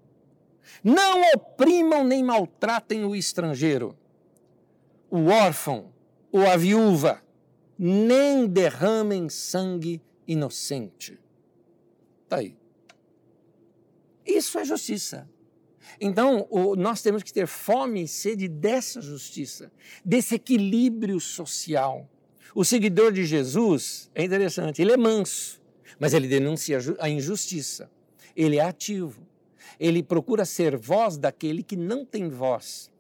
Não 0.84 1.22
oprimam 1.34 2.04
nem 2.04 2.22
maltratem 2.22 3.04
o 3.04 3.14
estrangeiro, 3.14 3.96
o 5.12 5.26
órfão 5.26 5.92
ou 6.32 6.46
a 6.46 6.56
viúva, 6.56 7.22
nem 7.78 8.46
derramem 8.46 9.28
sangue 9.28 10.00
inocente. 10.26 11.18
Está 12.24 12.38
aí. 12.38 12.56
Isso 14.24 14.58
é 14.58 14.64
justiça. 14.64 15.28
Então, 16.00 16.46
o, 16.48 16.74
nós 16.76 17.02
temos 17.02 17.22
que 17.22 17.30
ter 17.30 17.46
fome 17.46 18.04
e 18.04 18.08
sede 18.08 18.48
dessa 18.48 19.02
justiça, 19.02 19.70
desse 20.02 20.36
equilíbrio 20.36 21.20
social. 21.20 22.08
O 22.54 22.64
seguidor 22.64 23.12
de 23.12 23.26
Jesus 23.26 24.10
é 24.14 24.24
interessante, 24.24 24.80
ele 24.80 24.92
é 24.92 24.96
manso, 24.96 25.60
mas 26.00 26.14
ele 26.14 26.26
denuncia 26.26 26.78
a 26.98 27.10
injustiça. 27.10 27.90
Ele 28.34 28.56
é 28.56 28.62
ativo. 28.62 29.26
Ele 29.78 30.02
procura 30.02 30.46
ser 30.46 30.74
voz 30.74 31.18
daquele 31.18 31.62
que 31.62 31.76
não 31.76 32.02
tem 32.02 32.30
voz. 32.30 32.91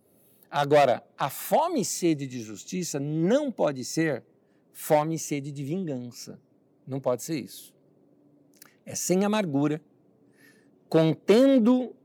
Agora, 0.52 1.02
a 1.16 1.30
fome 1.30 1.80
e 1.80 1.84
sede 1.84 2.26
de 2.26 2.42
justiça 2.42 3.00
não 3.00 3.50
pode 3.50 3.86
ser 3.86 4.22
fome 4.70 5.14
e 5.14 5.18
sede 5.18 5.50
de 5.50 5.64
vingança. 5.64 6.38
Não 6.86 7.00
pode 7.00 7.22
ser 7.22 7.40
isso. 7.40 7.74
É 8.84 8.94
sem 8.94 9.24
amargura, 9.24 9.80
contendo, 10.90 11.96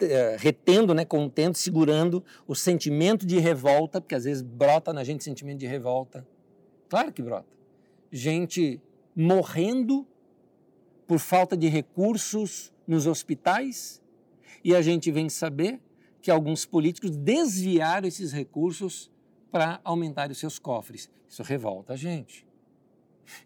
eh, 0.00 0.36
retendo, 0.38 0.92
né, 0.92 1.06
contendo, 1.06 1.56
segurando 1.56 2.22
o 2.46 2.54
sentimento 2.54 3.24
de 3.24 3.38
revolta, 3.38 4.02
porque 4.02 4.14
às 4.14 4.24
vezes 4.24 4.42
brota 4.42 4.92
na 4.92 5.02
gente 5.02 5.24
sentimento 5.24 5.60
de 5.60 5.66
revolta. 5.66 6.28
Claro 6.90 7.10
que 7.10 7.22
brota. 7.22 7.48
Gente 8.12 8.82
morrendo 9.16 10.06
por 11.06 11.18
falta 11.18 11.56
de 11.56 11.68
recursos 11.68 12.70
nos 12.86 13.06
hospitais, 13.06 14.02
e 14.62 14.74
a 14.74 14.82
gente 14.82 15.10
vem 15.10 15.30
saber 15.30 15.80
que 16.24 16.30
alguns 16.30 16.64
políticos 16.64 17.10
desviaram 17.10 18.08
esses 18.08 18.32
recursos 18.32 19.12
para 19.52 19.78
aumentar 19.84 20.30
os 20.30 20.38
seus 20.38 20.58
cofres. 20.58 21.10
Isso 21.28 21.42
revolta 21.42 21.92
a 21.92 21.96
gente. 21.96 22.46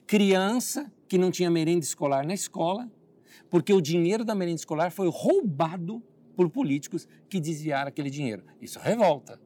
Criança 0.06 0.88
que 1.08 1.18
não 1.18 1.32
tinha 1.32 1.50
merenda 1.50 1.84
escolar 1.84 2.24
na 2.24 2.34
escola, 2.34 2.88
porque 3.50 3.72
o 3.72 3.80
dinheiro 3.80 4.24
da 4.24 4.32
merenda 4.32 4.60
escolar 4.60 4.92
foi 4.92 5.08
roubado 5.10 6.00
por 6.36 6.48
políticos 6.48 7.08
que 7.28 7.40
desviaram 7.40 7.88
aquele 7.88 8.10
dinheiro. 8.10 8.44
Isso 8.62 8.78
revolta. 8.78 9.40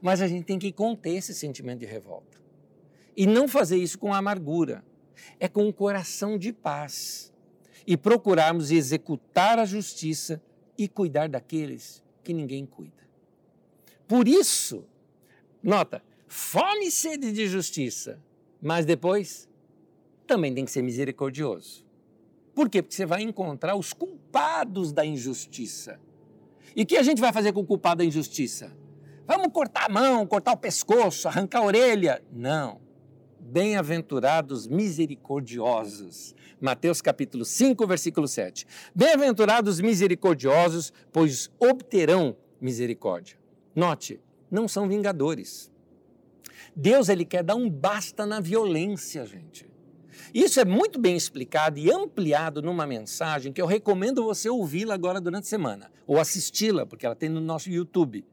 Mas 0.00 0.22
a 0.22 0.26
gente 0.26 0.46
tem 0.46 0.58
que 0.58 0.72
conter 0.72 1.16
esse 1.16 1.34
sentimento 1.34 1.80
de 1.80 1.86
revolta. 1.86 2.40
E 3.14 3.26
não 3.26 3.46
fazer 3.46 3.76
isso 3.76 3.98
com 3.98 4.14
amargura. 4.14 4.82
É 5.38 5.46
com 5.46 5.66
um 5.66 5.72
coração 5.72 6.38
de 6.38 6.54
paz. 6.54 7.34
E 7.86 7.98
procurarmos 7.98 8.70
executar 8.70 9.58
a 9.58 9.66
justiça 9.66 10.42
e 10.78 10.88
cuidar 10.88 11.28
daqueles 11.28 12.02
que 12.22 12.32
ninguém 12.32 12.64
cuida. 12.66 13.02
Por 14.06 14.28
isso, 14.28 14.84
nota, 15.62 16.02
fome 16.26 16.86
e 16.86 16.90
sede 16.90 17.32
de 17.32 17.46
justiça, 17.46 18.20
mas 18.60 18.84
depois 18.84 19.48
também 20.26 20.54
tem 20.54 20.64
que 20.64 20.70
ser 20.70 20.82
misericordioso. 20.82 21.84
Por 22.54 22.68
quê? 22.68 22.82
Porque 22.82 22.94
você 22.94 23.06
vai 23.06 23.22
encontrar 23.22 23.74
os 23.76 23.92
culpados 23.92 24.92
da 24.92 25.04
injustiça. 25.04 25.98
E 26.76 26.82
o 26.82 26.86
que 26.86 26.96
a 26.96 27.02
gente 27.02 27.20
vai 27.20 27.32
fazer 27.32 27.52
com 27.52 27.60
o 27.60 27.66
culpado 27.66 27.98
da 27.98 28.04
injustiça? 28.04 28.76
Vamos 29.26 29.48
cortar 29.52 29.86
a 29.86 29.88
mão, 29.88 30.26
cortar 30.26 30.52
o 30.52 30.56
pescoço, 30.56 31.28
arrancar 31.28 31.60
a 31.60 31.64
orelha? 31.64 32.22
Não. 32.30 32.80
Bem-aventurados 33.44 34.68
misericordiosos. 34.68 36.32
Mateus 36.60 37.02
capítulo 37.02 37.44
5, 37.44 37.84
versículo 37.88 38.28
7. 38.28 38.64
Bem-aventurados 38.94 39.80
misericordiosos, 39.80 40.92
pois 41.10 41.50
obterão 41.58 42.36
misericórdia. 42.60 43.36
Note, 43.74 44.20
não 44.48 44.68
são 44.68 44.88
vingadores. 44.88 45.72
Deus 46.76 47.08
ele 47.08 47.24
quer 47.24 47.42
dar 47.42 47.56
um 47.56 47.68
basta 47.68 48.24
na 48.24 48.38
violência, 48.38 49.26
gente. 49.26 49.68
Isso 50.32 50.60
é 50.60 50.64
muito 50.64 51.00
bem 51.00 51.16
explicado 51.16 51.80
e 51.80 51.90
ampliado 51.90 52.62
numa 52.62 52.86
mensagem 52.86 53.52
que 53.52 53.60
eu 53.60 53.66
recomendo 53.66 54.22
você 54.22 54.48
ouvi-la 54.48 54.94
agora 54.94 55.20
durante 55.20 55.44
a 55.44 55.48
semana, 55.48 55.90
ou 56.06 56.20
assisti-la, 56.20 56.86
porque 56.86 57.04
ela 57.04 57.16
tem 57.16 57.28
no 57.28 57.40
nosso 57.40 57.68
YouTube. 57.68 58.24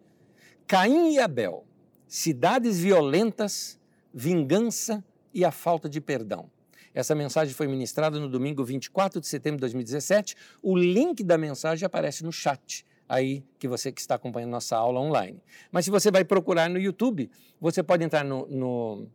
Caim 0.67 1.13
e 1.13 1.19
Abel, 1.19 1.65
cidades 2.07 2.79
violentas, 2.79 3.78
vingança 4.13 5.03
e 5.33 5.45
a 5.45 5.51
falta 5.51 5.89
de 5.89 6.01
perdão. 6.01 6.49
Essa 6.93 7.13
mensagem 7.13 7.53
foi 7.53 7.67
ministrada 7.67 8.19
no 8.19 8.27
domingo 8.27 8.63
24 8.63 9.21
de 9.21 9.27
setembro 9.27 9.57
de 9.57 9.61
2017. 9.61 10.35
O 10.61 10.77
link 10.77 11.23
da 11.23 11.37
mensagem 11.37 11.85
aparece 11.85 12.23
no 12.23 12.31
chat 12.31 12.85
aí 13.09 13.43
que 13.57 13.67
você 13.67 13.91
que 13.91 13.99
está 13.99 14.15
acompanhando 14.15 14.51
nossa 14.51 14.77
aula 14.77 14.99
online. 14.99 15.41
Mas 15.71 15.85
se 15.85 15.91
você 15.91 16.11
vai 16.11 16.23
procurar 16.23 16.69
no 16.69 16.79
YouTube, 16.79 17.29
você 17.59 17.81
pode 17.81 18.03
entrar 18.03 18.23
no, 18.23 18.45
no 18.47 19.07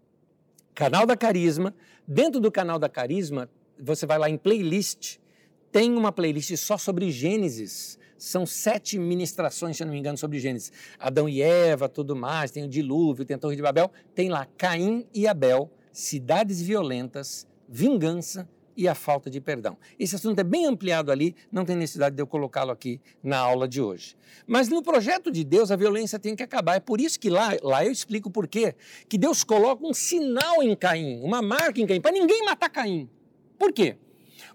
canal 0.74 1.07
da 1.07 1.16
Carisma. 1.16 1.72
Dentro 2.07 2.40
do 2.40 2.51
canal 2.51 2.78
da 2.78 2.88
Carisma, 2.88 3.49
você 3.78 4.05
vai 4.05 4.18
lá 4.18 4.28
em 4.28 4.36
playlist, 4.36 5.18
tem 5.70 5.97
uma 5.97 6.11
playlist 6.11 6.57
só 6.57 6.76
sobre 6.76 7.11
Gênesis. 7.11 7.99
São 8.17 8.47
sete 8.47 8.99
ministrações, 8.99 9.77
se 9.77 9.83
eu 9.83 9.87
não 9.87 9.95
me 9.95 10.01
engano, 10.01 10.17
sobre 10.17 10.39
Gênesis. 10.39 10.73
Adão 10.99 11.29
e 11.29 11.43
Eva, 11.43 11.89
tudo 11.89 12.15
mais, 12.15 12.51
tem 12.51 12.65
o 12.65 12.69
dilúvio, 12.69 13.25
tem 13.25 13.37
a 13.37 13.39
Torre 13.39 13.57
de 13.57 13.62
Babel. 13.62 13.91
Tem 14.15 14.29
lá 14.29 14.47
Caim 14.57 15.07
e 15.12 15.27
Abel, 15.27 15.71
cidades 15.93 16.61
violentas, 16.62 17.47
vingança 17.69 18.49
e 18.77 18.89
a 18.89 18.95
falta 18.95 19.31
de 19.31 19.41
perdão. 19.41 19.77
Esse 19.99 20.17
assunto 20.17 20.39
é 20.39 20.45
bem 20.45 20.67
ampliado 20.67 21.12
ali, 21.12 21.35
não 21.51 21.65
tem 21.65 21.77
necessidade 21.77 22.17
de 22.17 22.23
eu 22.23 22.27
colocá-lo 22.27 22.71
aqui 22.71 23.01
na 23.23 23.39
aula 23.39 23.69
de 23.69 23.81
hoje. 23.81 24.17
Mas 24.47 24.69
no 24.69 24.83
projeto 24.83 25.31
de 25.31 25.45
Deus, 25.45 25.71
a 25.71 25.77
violência 25.77 26.19
tem 26.19 26.35
que 26.35 26.43
acabar. 26.43 26.77
É 26.77 26.81
por 26.81 27.01
isso 27.01 27.19
que 27.19 27.31
lá, 27.31 27.57
lá 27.62 27.85
eu 27.85 27.93
explico 27.93 28.31
por 28.31 28.49
quê. 28.49 28.75
Que 29.09 29.17
Deus 29.17 29.45
coloca 29.45 29.87
um 29.87 29.95
sinal 29.95 30.62
em 30.62 30.75
Caim, 30.75 31.21
uma 31.23 31.41
marca 31.41 31.81
em 31.81 31.87
Caim, 31.87 32.01
para 32.01 32.12
ninguém 32.12 32.45
matar 32.45 32.69
Caim. 32.69 33.09
Por 33.59 33.73
quê? 33.73 33.97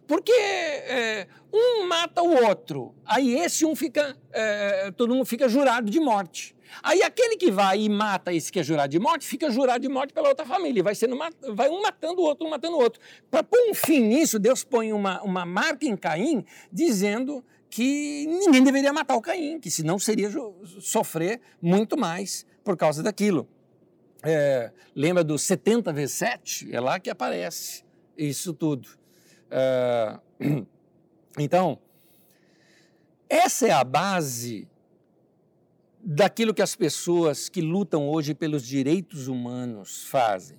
Porque 0.09 0.31
é, 0.31 1.27
um 1.53 1.85
mata 1.85 2.23
o 2.23 2.47
outro, 2.47 2.95
aí 3.05 3.35
esse 3.35 3.63
um 3.63 3.75
fica, 3.75 4.17
é, 4.31 4.89
todo 4.89 5.13
mundo 5.13 5.23
fica 5.23 5.47
jurado 5.47 5.87
de 5.87 5.99
morte. 5.99 6.55
Aí 6.81 7.03
aquele 7.03 7.37
que 7.37 7.51
vai 7.51 7.81
e 7.81 7.87
mata 7.87 8.33
esse 8.33 8.51
que 8.51 8.59
é 8.59 8.63
jurado 8.63 8.89
de 8.89 8.97
morte, 8.97 9.23
fica 9.23 9.51
jurado 9.51 9.81
de 9.81 9.87
morte 9.87 10.11
pela 10.11 10.29
outra 10.29 10.47
família. 10.47 10.81
Vai, 10.81 10.95
sendo, 10.95 11.15
vai 11.53 11.69
um 11.69 11.83
matando 11.83 12.21
o 12.21 12.23
outro, 12.23 12.47
um 12.47 12.49
matando 12.49 12.75
o 12.75 12.79
outro. 12.79 12.99
Para 13.29 13.43
pôr 13.43 13.69
um 13.69 13.73
fim 13.75 13.99
nisso, 13.99 14.39
Deus 14.39 14.63
põe 14.63 14.91
uma, 14.91 15.21
uma 15.21 15.45
marca 15.45 15.85
em 15.85 15.95
Caim 15.95 16.43
dizendo 16.73 17.45
que 17.69 18.25
ninguém 18.25 18.63
deveria 18.63 18.91
matar 18.91 19.15
o 19.15 19.21
Caim, 19.21 19.59
que 19.59 19.69
senão 19.69 19.99
seria 19.99 20.31
sofrer 20.79 21.39
muito 21.61 21.95
mais 21.95 22.47
por 22.63 22.75
causa 22.75 23.03
daquilo. 23.03 23.47
É, 24.23 24.71
lembra 24.95 25.23
do 25.23 25.37
70 25.37 25.93
vezes 25.93 26.15
7? 26.15 26.73
É 26.73 26.79
lá 26.79 26.99
que 26.99 27.11
aparece 27.11 27.83
isso 28.17 28.55
tudo. 28.55 28.98
É, 29.51 30.19
então, 31.37 31.79
essa 33.29 33.67
é 33.67 33.71
a 33.71 33.83
base 33.83 34.67
daquilo 36.01 36.53
que 36.53 36.61
as 36.61 36.75
pessoas 36.75 37.49
que 37.49 37.61
lutam 37.61 38.07
hoje 38.07 38.33
pelos 38.33 38.65
direitos 38.65 39.27
humanos 39.27 40.05
fazem. 40.05 40.57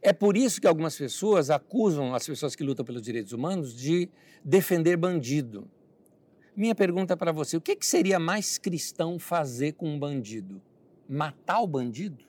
É 0.00 0.12
por 0.12 0.36
isso 0.36 0.60
que 0.60 0.66
algumas 0.66 0.96
pessoas 0.96 1.50
acusam 1.50 2.14
as 2.14 2.26
pessoas 2.26 2.56
que 2.56 2.64
lutam 2.64 2.84
pelos 2.84 3.02
direitos 3.02 3.32
humanos 3.32 3.74
de 3.74 4.08
defender 4.42 4.96
bandido. 4.96 5.68
Minha 6.56 6.74
pergunta 6.74 7.16
para 7.16 7.32
você: 7.32 7.56
o 7.56 7.60
que, 7.60 7.76
que 7.76 7.86
seria 7.86 8.18
mais 8.18 8.56
cristão 8.56 9.18
fazer 9.18 9.72
com 9.72 9.88
um 9.88 9.98
bandido? 9.98 10.62
Matar 11.08 11.60
o 11.60 11.66
bandido? 11.66 12.24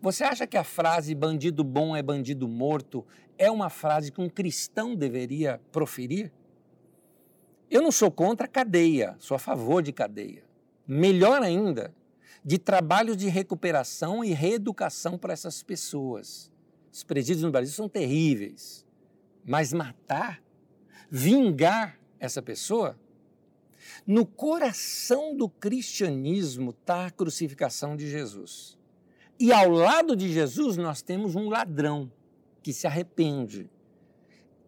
Você 0.00 0.24
acha 0.24 0.46
que 0.46 0.56
a 0.56 0.64
frase 0.64 1.14
bandido 1.14 1.62
bom 1.62 1.94
é 1.94 2.02
bandido 2.02 2.48
morto 2.48 3.06
é 3.36 3.50
uma 3.50 3.68
frase 3.68 4.12
que 4.12 4.20
um 4.20 4.28
cristão 4.28 4.94
deveria 4.94 5.60
proferir? 5.72 6.32
Eu 7.70 7.82
não 7.82 7.90
sou 7.90 8.10
contra 8.10 8.46
cadeia, 8.46 9.16
sou 9.18 9.34
a 9.34 9.38
favor 9.38 9.82
de 9.82 9.92
cadeia 9.92 10.44
melhor 10.86 11.42
ainda, 11.42 11.94
de 12.44 12.58
trabalhos 12.58 13.16
de 13.16 13.28
recuperação 13.28 14.22
e 14.22 14.32
reeducação 14.32 15.16
para 15.16 15.32
essas 15.32 15.62
pessoas. 15.62 16.52
Os 16.92 17.02
presídios 17.02 17.42
no 17.42 17.50
Brasil 17.50 17.72
são 17.74 17.88
terríveis, 17.88 18.86
mas 19.44 19.72
matar, 19.72 20.42
vingar 21.10 21.98
essa 22.20 22.42
pessoa, 22.42 22.98
no 24.06 24.24
coração 24.24 25.36
do 25.36 25.48
cristianismo 25.48 26.70
está 26.70 27.06
a 27.06 27.10
crucificação 27.10 27.96
de 27.96 28.08
Jesus. 28.08 28.78
E 29.38 29.52
ao 29.52 29.68
lado 29.70 30.14
de 30.14 30.32
Jesus 30.32 30.76
nós 30.76 31.02
temos 31.02 31.34
um 31.34 31.48
ladrão 31.48 32.10
que 32.62 32.72
se 32.72 32.86
arrepende. 32.86 33.70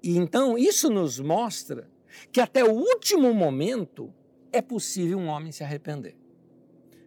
E 0.03 0.17
então 0.17 0.59
isso 0.59 0.91
nos 0.91 1.19
mostra 1.19 1.89
que 2.33 2.41
até 2.41 2.65
o 2.65 2.73
último 2.73 3.33
momento 3.33 4.13
é 4.53 4.61
possível 4.61 5.19
um 5.19 5.27
homem 5.27 5.53
se 5.53 5.63
arrepender. 5.63 6.17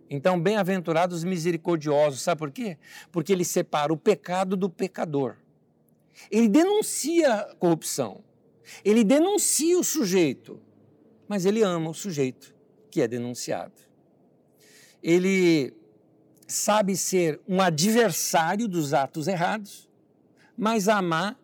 Então, 0.09 0.41
bem-aventurados 0.41 1.23
misericordiosos, 1.23 2.21
sabe 2.21 2.39
por 2.39 2.51
quê? 2.51 2.77
Porque 3.11 3.31
ele 3.31 3.45
separa 3.45 3.93
o 3.93 3.97
pecado 3.97 4.57
do 4.57 4.67
pecador. 4.67 5.35
Ele 6.31 6.49
denuncia 6.49 7.31
a 7.33 7.55
corrupção, 7.55 8.23
ele 8.83 9.03
denuncia 9.03 9.77
o 9.79 9.83
sujeito, 9.83 10.59
mas 11.27 11.45
ele 11.45 11.61
ama 11.61 11.91
o 11.91 11.93
sujeito 11.93 12.55
que 12.89 13.01
é 13.01 13.07
denunciado. 13.07 13.81
Ele 15.01 15.73
sabe 16.51 16.97
ser 16.97 17.39
um 17.47 17.61
adversário 17.61 18.67
dos 18.67 18.93
atos 18.93 19.27
errados, 19.27 19.87
mas 20.57 20.87
amar 20.87 21.39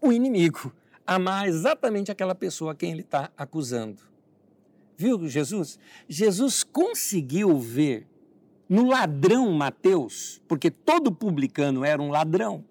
o 0.00 0.12
inimigo, 0.12 0.72
amar 1.06 1.48
exatamente 1.48 2.10
aquela 2.10 2.34
pessoa 2.34 2.72
a 2.72 2.74
quem 2.74 2.92
ele 2.92 3.02
está 3.02 3.30
acusando. 3.36 4.02
Viu 4.96 5.28
Jesus? 5.28 5.78
Jesus 6.08 6.62
conseguiu 6.62 7.58
ver 7.58 8.06
no 8.68 8.86
ladrão 8.86 9.50
Mateus, 9.52 10.42
porque 10.46 10.70
todo 10.70 11.10
publicano 11.12 11.84
era 11.84 12.02
um 12.02 12.10
ladrão. 12.10 12.64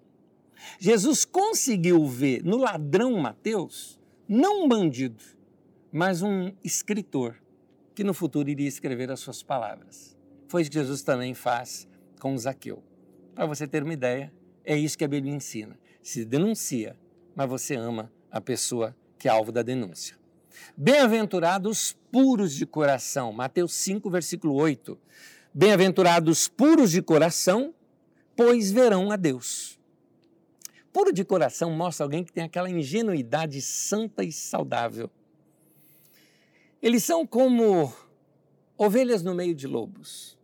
Jesus 0.78 1.24
conseguiu 1.24 2.06
ver 2.06 2.44
no 2.44 2.58
ladrão 2.58 3.18
Mateus 3.18 3.98
não 4.28 4.64
um 4.64 4.68
bandido, 4.68 5.24
mas 5.90 6.22
um 6.22 6.52
escritor 6.62 7.36
que 7.94 8.04
no 8.04 8.14
futuro 8.14 8.48
iria 8.48 8.68
escrever 8.68 9.10
as 9.10 9.20
suas 9.20 9.42
palavras. 9.42 10.19
Foi 10.50 10.62
isso 10.62 10.70
que 10.72 10.78
Jesus 10.80 11.02
também 11.02 11.32
faz 11.32 11.86
com 12.18 12.36
Zaqueu. 12.36 12.82
Para 13.36 13.46
você 13.46 13.68
ter 13.68 13.84
uma 13.84 13.92
ideia, 13.92 14.32
é 14.64 14.76
isso 14.76 14.98
que 14.98 15.04
a 15.04 15.08
Bíblia 15.08 15.32
ensina. 15.32 15.78
Se 16.02 16.24
denuncia, 16.24 16.98
mas 17.36 17.48
você 17.48 17.76
ama 17.76 18.10
a 18.32 18.40
pessoa 18.40 18.96
que 19.16 19.28
é 19.28 19.30
alvo 19.30 19.52
da 19.52 19.62
denúncia. 19.62 20.18
Bem-aventurados 20.76 21.96
puros 22.10 22.52
de 22.52 22.66
coração. 22.66 23.32
Mateus 23.32 23.72
5, 23.74 24.10
versículo 24.10 24.54
8. 24.54 24.98
Bem-aventurados 25.54 26.48
puros 26.48 26.90
de 26.90 27.00
coração, 27.00 27.72
pois 28.34 28.72
verão 28.72 29.12
a 29.12 29.16
Deus. 29.16 29.78
Puro 30.92 31.12
de 31.12 31.24
coração 31.24 31.70
mostra 31.70 32.04
alguém 32.04 32.24
que 32.24 32.32
tem 32.32 32.42
aquela 32.42 32.68
ingenuidade 32.68 33.62
santa 33.62 34.24
e 34.24 34.32
saudável. 34.32 35.08
Eles 36.82 37.04
são 37.04 37.24
como 37.24 37.94
ovelhas 38.76 39.22
no 39.22 39.32
meio 39.32 39.54
de 39.54 39.68
lobos. 39.68 40.39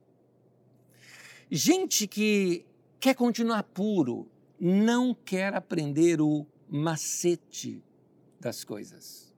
Gente 1.51 2.09
que 2.09 2.67
quer 2.99 3.15
continuar 3.15 3.63
puro, 3.63 4.29
não 4.59 5.15
quer 5.15 5.55
aprender 5.55 6.21
o 6.21 6.45
macete 6.69 7.85
das 8.41 8.65
coisas. 8.65 9.33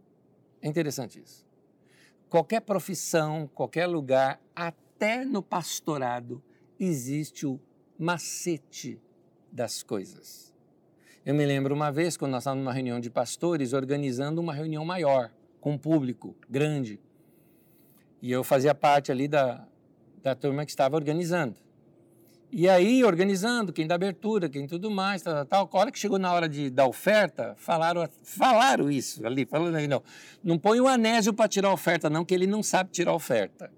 É 0.62 0.68
interessante 0.68 1.20
isso. 1.20 1.46
Qualquer 2.30 2.60
profissão, 2.60 3.48
qualquer 3.54 3.86
lugar, 3.86 4.40
até 4.56 5.22
no 5.22 5.42
pastorado, 5.42 6.42
existe 6.80 7.46
o 7.46 7.60
macete 7.98 8.98
das 9.52 9.82
coisas. 9.82 10.54
Eu 11.26 11.34
me 11.34 11.44
lembro 11.44 11.74
uma 11.74 11.92
vez, 11.92 12.16
quando 12.16 12.32
nós 12.32 12.42
estávamos 12.42 12.64
numa 12.64 12.72
reunião 12.72 12.98
de 13.00 13.10
pastores, 13.10 13.74
organizando 13.74 14.40
uma 14.40 14.54
reunião 14.54 14.82
maior, 14.82 15.30
com 15.60 15.72
um 15.72 15.78
público 15.78 16.34
grande. 16.48 16.98
E 18.22 18.32
eu 18.32 18.42
fazia 18.42 18.74
parte 18.74 19.12
ali 19.12 19.28
da, 19.28 19.68
da 20.22 20.34
turma 20.34 20.64
que 20.64 20.70
estava 20.70 20.96
organizando. 20.96 21.67
E 22.50 22.66
aí, 22.66 23.04
organizando, 23.04 23.74
quem 23.74 23.86
dá 23.86 23.94
abertura, 23.94 24.48
quem 24.48 24.66
tudo 24.66 24.90
mais, 24.90 25.20
tal, 25.20 25.44
tal. 25.44 25.70
A 25.70 25.78
hora 25.78 25.92
que 25.92 25.98
chegou 25.98 26.18
na 26.18 26.32
hora 26.32 26.48
de 26.48 26.70
dar 26.70 26.86
oferta, 26.86 27.54
falaram, 27.58 28.08
falaram 28.22 28.90
isso 28.90 29.26
ali, 29.26 29.44
falando 29.44 29.78
não, 29.86 30.02
não 30.42 30.58
põe 30.58 30.80
o 30.80 30.88
anésio 30.88 31.34
para 31.34 31.46
tirar 31.46 31.70
oferta, 31.70 32.08
não, 32.08 32.24
que 32.24 32.34
ele 32.34 32.46
não 32.46 32.62
sabe 32.62 32.90
tirar 32.90 33.12
oferta. 33.12 33.70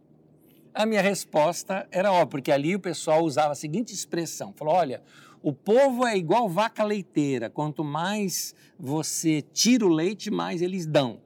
A 0.73 0.87
minha 0.87 1.03
resposta 1.03 1.89
era 1.91 2.13
ó, 2.13 2.25
porque 2.25 2.53
ali 2.53 2.77
o 2.77 2.81
pessoal 2.81 3.25
usava 3.25 3.53
a 3.53 3.57
seguinte 3.57 3.93
expressão: 3.93 4.53
falou, 4.53 4.75
olha, 4.75 5.03
o 5.43 5.53
povo 5.53 6.07
é 6.07 6.17
igual 6.17 6.49
vaca 6.49 6.85
leiteira, 6.85 7.51
quanto 7.51 7.83
mais 7.83 8.55
você 8.79 9.43
tira 9.53 9.85
o 9.85 9.89
leite, 9.89 10.31
mais 10.31 10.63
eles 10.63 10.87
dão. 10.87 11.19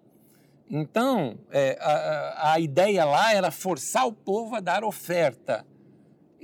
Então, 0.71 1.37
é, 1.51 1.77
a, 1.79 2.53
a 2.53 2.61
ideia 2.61 3.05
lá 3.05 3.35
era 3.35 3.51
forçar 3.51 4.07
o 4.07 4.13
povo 4.13 4.57
a 4.57 4.61
dar 4.61 4.83
oferta. 4.83 5.65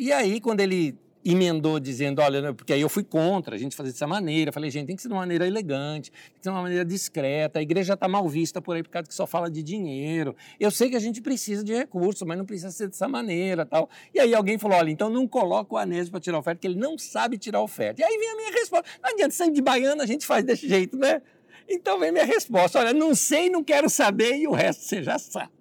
E 0.01 0.14
aí, 0.14 0.40
quando 0.40 0.61
ele 0.61 0.96
emendou 1.22 1.78
dizendo, 1.78 2.22
olha, 2.22 2.55
porque 2.55 2.72
aí 2.72 2.80
eu 2.80 2.88
fui 2.88 3.05
contra 3.05 3.55
a 3.55 3.59
gente 3.59 3.76
fazer 3.76 3.92
dessa 3.92 4.07
maneira, 4.07 4.51
falei, 4.51 4.70
gente, 4.70 4.86
tem 4.86 4.96
que 4.96 5.03
ser 5.03 5.09
de 5.09 5.12
uma 5.12 5.20
maneira 5.20 5.46
elegante, 5.46 6.11
tem 6.11 6.22
que 6.32 6.38
ser 6.38 6.48
de 6.48 6.48
uma 6.48 6.62
maneira 6.62 6.86
discreta, 6.86 7.59
a 7.59 7.62
igreja 7.62 7.92
está 7.92 8.09
mal 8.09 8.26
vista 8.26 8.62
por 8.62 8.76
aí 8.76 8.82
por 8.82 8.88
causa 8.88 9.07
que 9.07 9.14
só 9.14 9.26
fala 9.26 9.51
de 9.51 9.62
dinheiro, 9.62 10.34
eu 10.59 10.70
sei 10.70 10.88
que 10.88 10.96
a 10.96 10.98
gente 10.98 11.20
precisa 11.20 11.62
de 11.62 11.74
recursos, 11.74 12.26
mas 12.26 12.38
não 12.38 12.46
precisa 12.46 12.70
ser 12.70 12.88
dessa 12.88 13.07
maneira, 13.07 13.66
tal. 13.66 13.90
E 14.14 14.18
aí 14.18 14.34
alguém 14.34 14.57
falou, 14.57 14.78
olha, 14.78 14.88
então 14.88 15.11
não 15.11 15.28
coloca 15.28 15.74
o 15.74 15.76
Anésio 15.76 16.11
para 16.11 16.20
tirar 16.20 16.38
oferta, 16.38 16.57
porque 16.57 16.68
ele 16.68 16.80
não 16.80 16.96
sabe 16.96 17.36
tirar 17.36 17.61
oferta. 17.61 18.01
E 18.01 18.05
aí 18.05 18.16
vem 18.16 18.30
a 18.30 18.36
minha 18.36 18.53
resposta, 18.53 18.88
não 19.03 19.11
adianta, 19.11 19.34
sangue 19.34 19.53
de 19.53 19.61
baiano 19.61 20.01
a 20.01 20.07
gente 20.07 20.24
faz 20.24 20.42
desse 20.42 20.66
jeito, 20.66 20.96
né? 20.96 21.20
Então 21.68 22.01
vem 22.01 22.11
minha 22.11 22.24
resposta, 22.24 22.78
olha, 22.78 22.94
não 22.94 23.14
sei, 23.14 23.51
não 23.51 23.62
quero 23.62 23.90
saber 23.90 24.38
e 24.38 24.48
o 24.48 24.53
resto 24.53 24.82
você 24.82 25.03
já 25.03 25.18
sabe. 25.18 25.53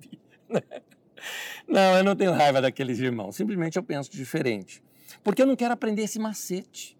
Não, 1.69 1.97
eu 1.97 2.03
não 2.03 2.15
tenho 2.15 2.31
raiva 2.31 2.59
daqueles 2.59 2.99
irmãos. 2.99 3.35
Simplesmente 3.35 3.77
eu 3.77 3.83
penso 3.83 4.11
diferente. 4.11 4.81
Porque 5.23 5.41
eu 5.41 5.45
não 5.45 5.55
quero 5.55 5.73
aprender 5.73 6.01
esse 6.01 6.17
macete. 6.17 6.97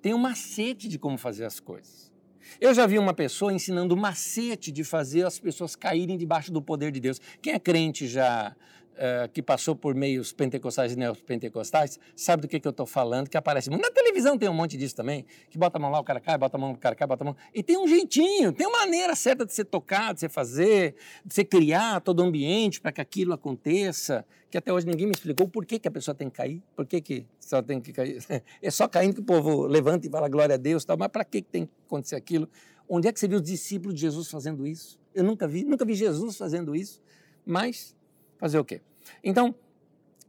Tem 0.00 0.14
um 0.14 0.18
macete 0.18 0.88
de 0.88 0.98
como 0.98 1.18
fazer 1.18 1.44
as 1.44 1.60
coisas. 1.60 2.10
Eu 2.58 2.72
já 2.72 2.86
vi 2.86 2.98
uma 2.98 3.12
pessoa 3.12 3.52
ensinando 3.52 3.94
o 3.94 3.98
macete 3.98 4.72
de 4.72 4.82
fazer 4.82 5.26
as 5.26 5.38
pessoas 5.38 5.76
caírem 5.76 6.16
debaixo 6.16 6.50
do 6.50 6.62
poder 6.62 6.90
de 6.90 6.98
Deus. 6.98 7.20
Quem 7.42 7.52
é 7.52 7.58
crente 7.58 8.06
já 8.06 8.56
uh, 8.98 9.28
que 9.32 9.40
passou 9.40 9.74
por 9.74 9.94
meios 9.94 10.32
pentecostais 10.32 10.92
e 10.92 10.96
neopentecostais, 10.96 11.98
sabe 12.14 12.42
do 12.42 12.48
que, 12.48 12.58
que 12.58 12.66
eu 12.66 12.70
estou 12.70 12.86
falando, 12.86 13.28
que 13.28 13.36
aparece 13.36 13.70
muito. 13.70 13.82
Na 13.82 13.90
televisão 13.90 14.36
tem 14.36 14.48
um 14.48 14.54
monte 14.54 14.76
disso 14.76 14.94
também, 14.94 15.24
que 15.48 15.56
bota 15.56 15.78
a 15.78 15.80
mão 15.80 15.90
lá, 15.90 16.00
o 16.00 16.04
cara 16.04 16.20
cai, 16.20 16.36
bota 16.36 16.56
a 16.56 16.60
mão, 16.60 16.72
o 16.72 16.76
cara 16.76 16.94
cai, 16.94 17.06
bota 17.06 17.24
a 17.24 17.26
mão. 17.26 17.36
E 17.54 17.62
tem 17.62 17.78
um 17.78 17.86
jeitinho, 17.86 18.52
tem 18.52 18.66
uma 18.66 18.80
maneira 18.80 19.14
certa 19.14 19.46
de 19.46 19.52
ser 19.52 19.64
tocado, 19.64 20.14
de 20.14 20.20
você 20.20 20.28
fazer, 20.28 20.94
de 21.24 21.34
você 21.34 21.44
criar 21.44 22.00
todo 22.00 22.20
o 22.20 22.22
ambiente 22.22 22.80
para 22.80 22.92
que 22.92 23.00
aquilo 23.00 23.32
aconteça, 23.32 24.24
que 24.50 24.58
até 24.58 24.72
hoje 24.72 24.86
ninguém 24.86 25.06
me 25.06 25.12
explicou 25.12 25.48
por 25.48 25.64
que, 25.64 25.78
que 25.78 25.88
a 25.88 25.90
pessoa 25.90 26.14
tem 26.14 26.28
que 26.28 26.36
cair, 26.36 26.62
por 26.74 26.86
que, 26.86 27.00
que 27.00 27.26
só 27.38 27.62
tem 27.62 27.80
que 27.80 27.92
cair. 27.92 28.18
É 28.60 28.70
só 28.70 28.88
caindo 28.88 29.14
que 29.14 29.20
o 29.20 29.24
povo 29.24 29.66
levanta 29.66 30.06
e 30.06 30.10
fala 30.10 30.28
glória 30.28 30.54
a 30.54 30.58
Deus, 30.58 30.84
tal, 30.84 30.96
mas 30.96 31.08
para 31.08 31.24
que, 31.24 31.42
que 31.42 31.48
tem 31.48 31.66
que 31.66 31.72
acontecer 31.86 32.16
aquilo? 32.16 32.48
Onde 32.88 33.08
é 33.08 33.12
que 33.12 33.20
você 33.20 33.28
viu 33.28 33.38
os 33.38 33.44
discípulos 33.44 33.94
de 33.94 34.00
Jesus 34.00 34.30
fazendo 34.30 34.66
isso? 34.66 34.98
Eu 35.14 35.22
nunca 35.22 35.46
vi, 35.46 35.64
nunca 35.64 35.84
vi 35.84 35.94
Jesus 35.94 36.36
fazendo 36.36 36.74
isso, 36.74 37.02
mas 37.44 37.94
fazer 38.38 38.58
o 38.58 38.64
quê? 38.64 38.80
Então, 39.22 39.54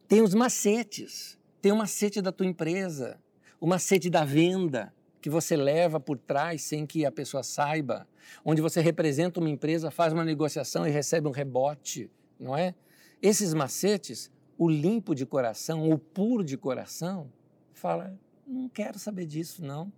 tem 0.07 0.21
os 0.21 0.33
macetes. 0.33 1.39
Tem 1.61 1.71
o 1.71 1.75
macete 1.75 2.21
da 2.21 2.31
tua 2.31 2.45
empresa, 2.45 3.19
o 3.59 3.67
macete 3.67 4.09
da 4.09 4.23
venda 4.23 4.93
que 5.21 5.29
você 5.29 5.57
leva 5.57 5.99
por 5.99 6.17
trás 6.17 6.61
sem 6.61 6.85
que 6.85 7.05
a 7.05 7.11
pessoa 7.11 7.43
saiba, 7.43 8.07
onde 8.45 8.61
você 8.61 8.79
representa 8.79 9.39
uma 9.41 9.49
empresa, 9.49 9.91
faz 9.91 10.13
uma 10.13 10.23
negociação 10.23 10.87
e 10.87 10.89
recebe 10.89 11.27
um 11.27 11.31
rebote, 11.31 12.09
não 12.39 12.55
é? 12.55 12.73
Esses 13.21 13.53
macetes, 13.53 14.31
o 14.57 14.69
limpo 14.69 15.13
de 15.13 15.25
coração, 15.25 15.89
o 15.89 15.97
puro 15.97 16.43
de 16.43 16.57
coração, 16.57 17.29
fala: 17.73 18.17
não 18.47 18.69
quero 18.69 18.97
saber 18.97 19.25
disso, 19.25 19.63
não. 19.63 19.91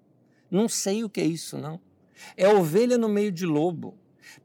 Não 0.50 0.68
sei 0.68 1.04
o 1.04 1.10
que 1.10 1.22
é 1.22 1.26
isso, 1.26 1.58
não. 1.58 1.80
É 2.36 2.48
ovelha 2.48 2.98
no 2.98 3.08
meio 3.08 3.32
de 3.32 3.46
lobo. 3.46 3.96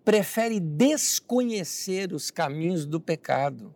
Prefere 0.04 0.60
desconhecer 0.60 2.12
os 2.12 2.30
caminhos 2.30 2.86
do 2.86 3.00
pecado 3.00 3.74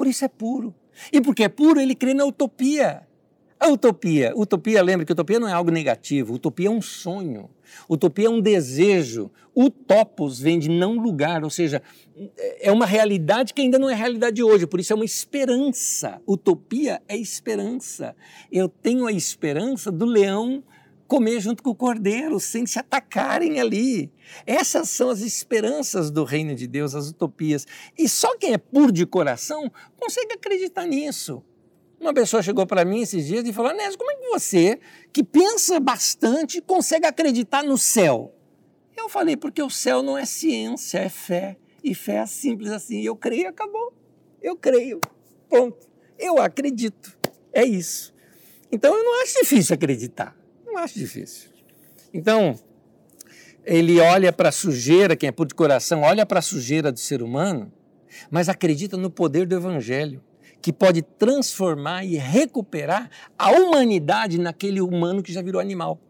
por 0.00 0.06
isso 0.06 0.24
é 0.24 0.28
puro. 0.28 0.74
E 1.12 1.20
porque 1.20 1.44
é 1.44 1.48
puro, 1.50 1.78
ele 1.78 1.94
crê 1.94 2.14
na 2.14 2.24
utopia. 2.24 3.06
A 3.58 3.68
utopia, 3.68 4.32
utopia, 4.34 4.82
lembra 4.82 5.04
que 5.04 5.12
utopia 5.12 5.38
não 5.38 5.46
é 5.46 5.52
algo 5.52 5.70
negativo, 5.70 6.32
utopia 6.32 6.68
é 6.68 6.70
um 6.70 6.80
sonho, 6.80 7.50
utopia 7.86 8.28
é 8.28 8.30
um 8.30 8.40
desejo. 8.40 9.30
Utopos 9.54 10.40
vem 10.40 10.58
de 10.58 10.70
não 10.70 10.94
lugar, 10.94 11.44
ou 11.44 11.50
seja, 11.50 11.82
é 12.58 12.72
uma 12.72 12.86
realidade 12.86 13.52
que 13.52 13.60
ainda 13.60 13.78
não 13.78 13.90
é 13.90 13.94
realidade 13.94 14.42
hoje, 14.42 14.66
por 14.66 14.80
isso 14.80 14.94
é 14.94 14.96
uma 14.96 15.04
esperança. 15.04 16.22
Utopia 16.26 17.02
é 17.06 17.14
esperança. 17.14 18.16
Eu 18.50 18.70
tenho 18.70 19.06
a 19.06 19.12
esperança 19.12 19.92
do 19.92 20.06
leão 20.06 20.64
comer 21.10 21.40
junto 21.40 21.60
com 21.60 21.70
o 21.70 21.74
cordeiro, 21.74 22.38
sem 22.38 22.64
se 22.64 22.78
atacarem 22.78 23.58
ali. 23.58 24.12
Essas 24.46 24.88
são 24.90 25.10
as 25.10 25.20
esperanças 25.22 26.08
do 26.08 26.22
reino 26.22 26.54
de 26.54 26.68
Deus, 26.68 26.94
as 26.94 27.10
utopias. 27.10 27.66
E 27.98 28.08
só 28.08 28.38
quem 28.38 28.52
é 28.52 28.58
puro 28.58 28.92
de 28.92 29.04
coração 29.04 29.72
consegue 29.98 30.34
acreditar 30.34 30.86
nisso. 30.86 31.42
Uma 32.00 32.14
pessoa 32.14 32.44
chegou 32.44 32.64
para 32.64 32.84
mim 32.84 33.02
esses 33.02 33.26
dias 33.26 33.44
e 33.44 33.52
falou: 33.52 33.72
Anésio, 33.72 33.98
como 33.98 34.12
é 34.12 34.14
que 34.14 34.28
você, 34.28 34.78
que 35.12 35.24
pensa 35.24 35.80
bastante, 35.80 36.60
consegue 36.60 37.06
acreditar 37.06 37.64
no 37.64 37.76
céu? 37.76 38.32
Eu 38.96 39.08
falei: 39.08 39.36
porque 39.36 39.60
o 39.60 39.68
céu 39.68 40.04
não 40.04 40.16
é 40.16 40.24
ciência, 40.24 40.98
é 40.98 41.08
fé. 41.08 41.56
E 41.82 41.92
fé 41.92 42.18
é 42.18 42.26
simples 42.26 42.70
assim. 42.70 43.02
Eu 43.02 43.16
creio, 43.16 43.48
acabou. 43.48 43.92
Eu 44.40 44.54
creio. 44.54 45.00
Ponto. 45.48 45.88
Eu 46.16 46.40
acredito. 46.40 47.18
É 47.52 47.64
isso. 47.64 48.14
Então 48.70 48.96
eu 48.96 49.02
não 49.02 49.22
acho 49.24 49.40
difícil 49.40 49.74
acreditar. 49.74 50.39
Não 50.70 50.78
acho 50.78 50.98
difícil. 50.98 51.50
Então, 52.14 52.58
ele 53.64 53.98
olha 54.00 54.32
para 54.32 54.50
a 54.50 54.52
sujeira, 54.52 55.16
quem 55.16 55.28
é 55.28 55.32
puro 55.32 55.48
de 55.48 55.54
coração, 55.54 56.02
olha 56.02 56.24
para 56.24 56.38
a 56.38 56.42
sujeira 56.42 56.92
do 56.92 56.98
ser 56.98 57.22
humano, 57.22 57.72
mas 58.30 58.48
acredita 58.48 58.96
no 58.96 59.10
poder 59.10 59.46
do 59.46 59.54
Evangelho, 59.54 60.22
que 60.62 60.72
pode 60.72 61.02
transformar 61.02 62.04
e 62.04 62.16
recuperar 62.16 63.10
a 63.38 63.50
humanidade 63.50 64.38
naquele 64.38 64.80
humano 64.80 65.22
que 65.22 65.32
já 65.32 65.42
virou 65.42 65.60
animal. 65.60 66.00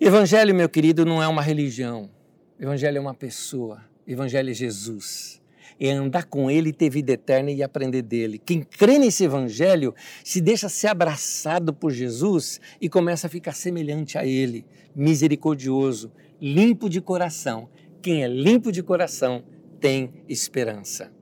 Evangelho, 0.00 0.54
meu 0.54 0.68
querido, 0.68 1.04
não 1.04 1.22
é 1.22 1.28
uma 1.28 1.40
religião. 1.40 2.10
Evangelho 2.58 2.98
é 2.98 3.00
uma 3.00 3.14
pessoa. 3.14 3.82
Evangelho 4.06 4.50
é 4.50 4.54
Jesus 4.54 5.43
é 5.78 5.90
andar 5.90 6.24
com 6.24 6.50
Ele, 6.50 6.72
ter 6.72 6.90
vida 6.90 7.12
eterna 7.12 7.50
e 7.50 7.62
aprender 7.62 8.02
dele. 8.02 8.38
Quem 8.38 8.62
crê 8.62 8.98
nesse 8.98 9.24
Evangelho 9.24 9.94
se 10.22 10.40
deixa 10.40 10.68
ser 10.68 10.88
abraçado 10.88 11.72
por 11.72 11.90
Jesus 11.90 12.60
e 12.80 12.88
começa 12.88 13.26
a 13.26 13.30
ficar 13.30 13.52
semelhante 13.52 14.16
a 14.18 14.24
Ele, 14.24 14.64
misericordioso, 14.94 16.12
limpo 16.40 16.88
de 16.88 17.00
coração. 17.00 17.68
Quem 18.02 18.22
é 18.22 18.28
limpo 18.28 18.70
de 18.70 18.82
coração 18.82 19.44
tem 19.80 20.12
esperança. 20.28 21.12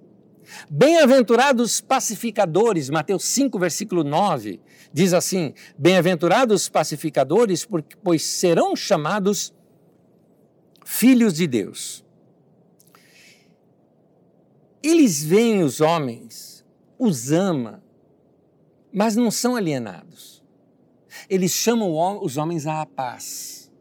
Bem-aventurados 0.68 1.80
pacificadores, 1.80 2.90
Mateus 2.90 3.24
5, 3.24 3.58
versículo 3.58 4.04
9, 4.04 4.60
diz 4.92 5.12
assim: 5.12 5.54
Bem-aventurados 5.78 6.68
pacificadores, 6.68 7.66
pois 8.02 8.22
serão 8.22 8.74
chamados 8.76 9.54
filhos 10.84 11.34
de 11.34 11.46
Deus. 11.46 12.01
Eles 14.92 15.24
veem 15.24 15.62
os 15.62 15.80
homens, 15.80 16.62
os 16.98 17.32
ama, 17.32 17.82
mas 18.92 19.16
não 19.16 19.30
são 19.30 19.56
alienados. 19.56 20.44
Eles 21.30 21.50
chamam 21.52 22.22
os 22.22 22.36
homens 22.36 22.66
à 22.66 22.84
paz, 22.84 23.72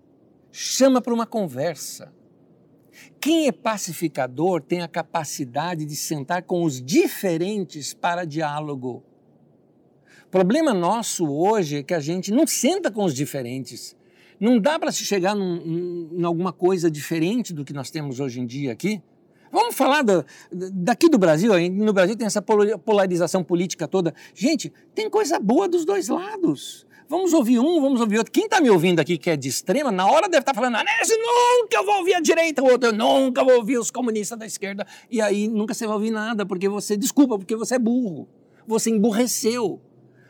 chama 0.53 1.01
para 1.01 1.14
uma 1.14 1.26
conversa. 1.26 2.14
Quem 3.20 3.45
é 3.45 3.51
pacificador 3.51 4.62
tem 4.62 4.84
a 4.84 4.88
capacidade 4.88 5.84
de 5.84 5.97
sentar 5.97 6.43
com 6.43 6.64
os 6.64 6.82
diferentes 6.82 7.93
para 7.93 8.24
diálogo. 8.24 9.03
O 10.28 10.30
problema 10.32 10.74
nosso 10.74 11.30
hoje 11.30 11.80
é 11.80 11.84
que 11.84 11.93
a 11.93 11.99
gente 11.99 12.32
não 12.32 12.47
senta 12.47 12.89
com 12.89 13.03
os 13.03 13.14
diferentes. 13.14 13.97
Não 14.39 14.57
dá 14.57 14.80
para 14.80 14.93
se 14.93 15.03
chegar 15.03 15.36
em 15.36 16.24
alguma 16.24 16.53
coisa 16.53 16.89
diferente 16.89 17.53
do 17.53 17.66
que 17.66 17.74
nós 17.74 17.91
temos 17.91 18.22
hoje 18.22 18.39
em 18.39 18.45
dia 18.45 18.72
aqui. 18.72 19.03
Vamos 19.52 19.76
falar 19.76 20.04
daqui 20.52 21.10
do 21.10 21.18
Brasil, 21.18 21.52
no 21.72 21.91
Brasil 21.91 22.16
tem 22.16 22.26
essa 22.26 22.41
polarização 22.41 23.43
política 23.43 23.88
toda. 23.88 24.14
Gente, 24.34 24.72
tem 24.95 25.10
coisa 25.10 25.39
boa 25.39 25.68
dos 25.68 25.86
dois 25.86 26.08
lados. 26.08 26.86
Vamos 27.12 27.34
ouvir 27.34 27.60
um, 27.60 27.82
vamos 27.82 27.99
ouvir 27.99 28.20
outro. 28.20 28.32
Quem 28.32 28.45
está 28.45 28.62
me 28.62 28.70
ouvindo 28.70 29.02
aqui 29.02 29.18
que 29.18 29.30
é 29.30 29.36
de 29.36 29.49
extrema, 29.49 29.91
na 29.91 30.08
hora 30.08 30.30
deve 30.30 30.43
estar 30.43 30.54
tá 30.54 30.62
falando, 30.62 30.76
Anésio, 30.76 31.18
nunca 31.18 31.76
eu 31.76 31.86
vou 31.86 31.97
ouvir 31.97 32.14
a 32.14 32.22
direita, 32.22 32.64
o 32.64 32.72
outro, 32.72 32.88
eu 32.88 32.93
nunca 32.93 33.43
vou 33.43 33.56
ouvir 33.56 33.78
os 33.78 33.91
comunistas 33.91 34.39
da 34.39 34.45
esquerda. 34.45 34.88
E 35.10 35.20
aí 35.20 35.49
nunca 35.49 35.74
você 35.74 35.86
vai 35.86 35.95
ouvir 35.95 36.12
nada, 36.12 36.45
porque 36.45 36.70
você, 36.70 36.95
desculpa, 36.95 37.38
porque 37.38 37.54
você 37.54 37.76
é 37.76 37.80
burro. 37.80 38.30
Você 38.66 38.89
emburreceu. 38.89 39.82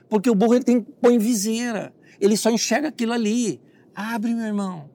Porque 0.09 0.27
o 0.27 0.33
burro 0.33 0.55
ele 0.55 0.63
tem, 0.63 0.81
põe 0.81 1.19
viseira. 1.19 1.93
Ele 2.19 2.35
só 2.35 2.49
enxerga 2.49 2.87
aquilo 2.87 3.13
ali. 3.13 3.61
Abre, 3.93 4.33
meu 4.33 4.45
irmão. 4.45 4.89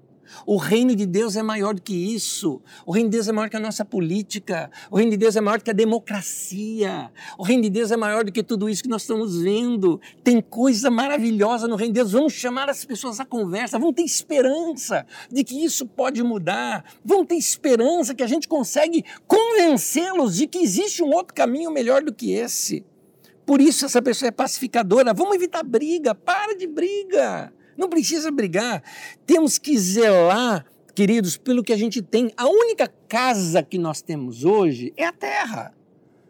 O 0.46 0.56
reino 0.56 0.94
de 0.94 1.06
Deus 1.06 1.36
é 1.36 1.42
maior 1.42 1.74
do 1.74 1.82
que 1.82 1.94
isso. 2.14 2.60
O 2.84 2.92
reino 2.92 3.08
de 3.08 3.16
Deus 3.16 3.28
é 3.28 3.32
maior 3.32 3.48
que 3.48 3.56
a 3.56 3.60
nossa 3.60 3.84
política. 3.84 4.70
O 4.90 4.96
reino 4.96 5.12
de 5.12 5.16
Deus 5.16 5.36
é 5.36 5.40
maior 5.40 5.60
que 5.60 5.70
a 5.70 5.74
democracia. 5.74 7.10
O 7.38 7.42
reino 7.42 7.62
de 7.62 7.70
Deus 7.70 7.90
é 7.90 7.96
maior 7.96 8.24
do 8.24 8.32
que 8.32 8.42
tudo 8.42 8.68
isso 8.68 8.82
que 8.82 8.88
nós 8.88 9.02
estamos 9.02 9.40
vendo. 9.40 10.00
Tem 10.22 10.40
coisa 10.40 10.90
maravilhosa 10.90 11.68
no 11.68 11.76
reino 11.76 11.92
de 11.92 12.00
Deus. 12.00 12.12
Vamos 12.12 12.32
chamar 12.32 12.68
as 12.68 12.84
pessoas 12.84 13.20
à 13.20 13.24
conversa. 13.24 13.78
Vamos 13.78 13.94
ter 13.94 14.02
esperança 14.02 15.06
de 15.30 15.44
que 15.44 15.64
isso 15.64 15.86
pode 15.86 16.22
mudar. 16.22 16.84
Vamos 17.04 17.26
ter 17.26 17.36
esperança 17.36 18.14
que 18.14 18.22
a 18.22 18.26
gente 18.26 18.48
consegue 18.48 19.04
convencê-los 19.26 20.36
de 20.36 20.46
que 20.46 20.58
existe 20.58 21.02
um 21.02 21.10
outro 21.10 21.34
caminho 21.34 21.70
melhor 21.70 22.02
do 22.02 22.12
que 22.12 22.32
esse. 22.32 22.84
Por 23.46 23.60
isso 23.60 23.86
essa 23.86 24.02
pessoa 24.02 24.28
é 24.28 24.32
pacificadora. 24.32 25.14
Vamos 25.14 25.36
evitar 25.36 25.62
briga. 25.62 26.14
Para 26.14 26.56
de 26.56 26.66
briga. 26.66 27.52
Não 27.76 27.88
precisa 27.88 28.30
brigar. 28.30 28.82
Temos 29.26 29.58
que 29.58 29.76
zelar, 29.78 30.64
queridos, 30.94 31.36
pelo 31.36 31.62
que 31.62 31.72
a 31.72 31.76
gente 31.76 32.00
tem. 32.02 32.32
A 32.36 32.48
única 32.48 32.92
casa 33.08 33.62
que 33.62 33.78
nós 33.78 34.00
temos 34.00 34.44
hoje 34.44 34.92
é 34.96 35.04
a 35.04 35.12
terra. 35.12 35.74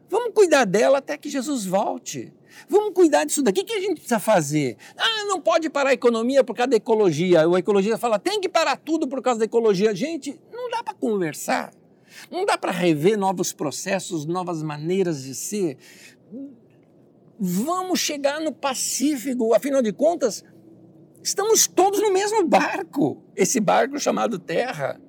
Vamos 0.08 0.32
cuidar 0.34 0.64
dela 0.64 0.98
até 0.98 1.16
que 1.16 1.28
Jesus 1.28 1.64
volte. 1.66 2.32
Vamos 2.68 2.94
cuidar 2.94 3.24
disso 3.24 3.42
daqui. 3.42 3.60
O 3.60 3.64
que 3.64 3.72
a 3.72 3.80
gente 3.80 3.94
precisa 3.94 4.18
fazer? 4.18 4.76
Ah, 4.96 5.24
não 5.26 5.40
pode 5.40 5.68
parar 5.68 5.90
a 5.90 5.94
economia 5.94 6.42
por 6.42 6.56
causa 6.56 6.70
da 6.70 6.76
ecologia. 6.76 7.46
A 7.46 7.58
ecologia 7.58 7.98
fala, 7.98 8.18
tem 8.18 8.40
que 8.40 8.48
parar 8.48 8.76
tudo 8.76 9.06
por 9.06 9.20
causa 9.20 9.40
da 9.40 9.44
ecologia. 9.44 9.94
Gente, 9.94 10.38
não 10.52 10.70
dá 10.70 10.82
para 10.82 10.94
conversar. 10.94 11.72
Não 12.30 12.46
dá 12.46 12.56
para 12.56 12.72
rever 12.72 13.18
novos 13.18 13.52
processos, 13.52 14.24
novas 14.24 14.62
maneiras 14.62 15.24
de 15.24 15.34
ser. 15.34 15.76
Vamos 17.38 18.00
chegar 18.00 18.40
no 18.40 18.52
Pacífico. 18.52 19.52
Afinal 19.54 19.82
de 19.82 19.92
contas, 19.92 20.42
Estamos 21.26 21.66
todos 21.66 22.00
no 22.00 22.12
mesmo 22.12 22.46
barco, 22.46 23.20
esse 23.34 23.58
barco 23.58 23.98
chamado 23.98 24.38
Terra. 24.38 25.00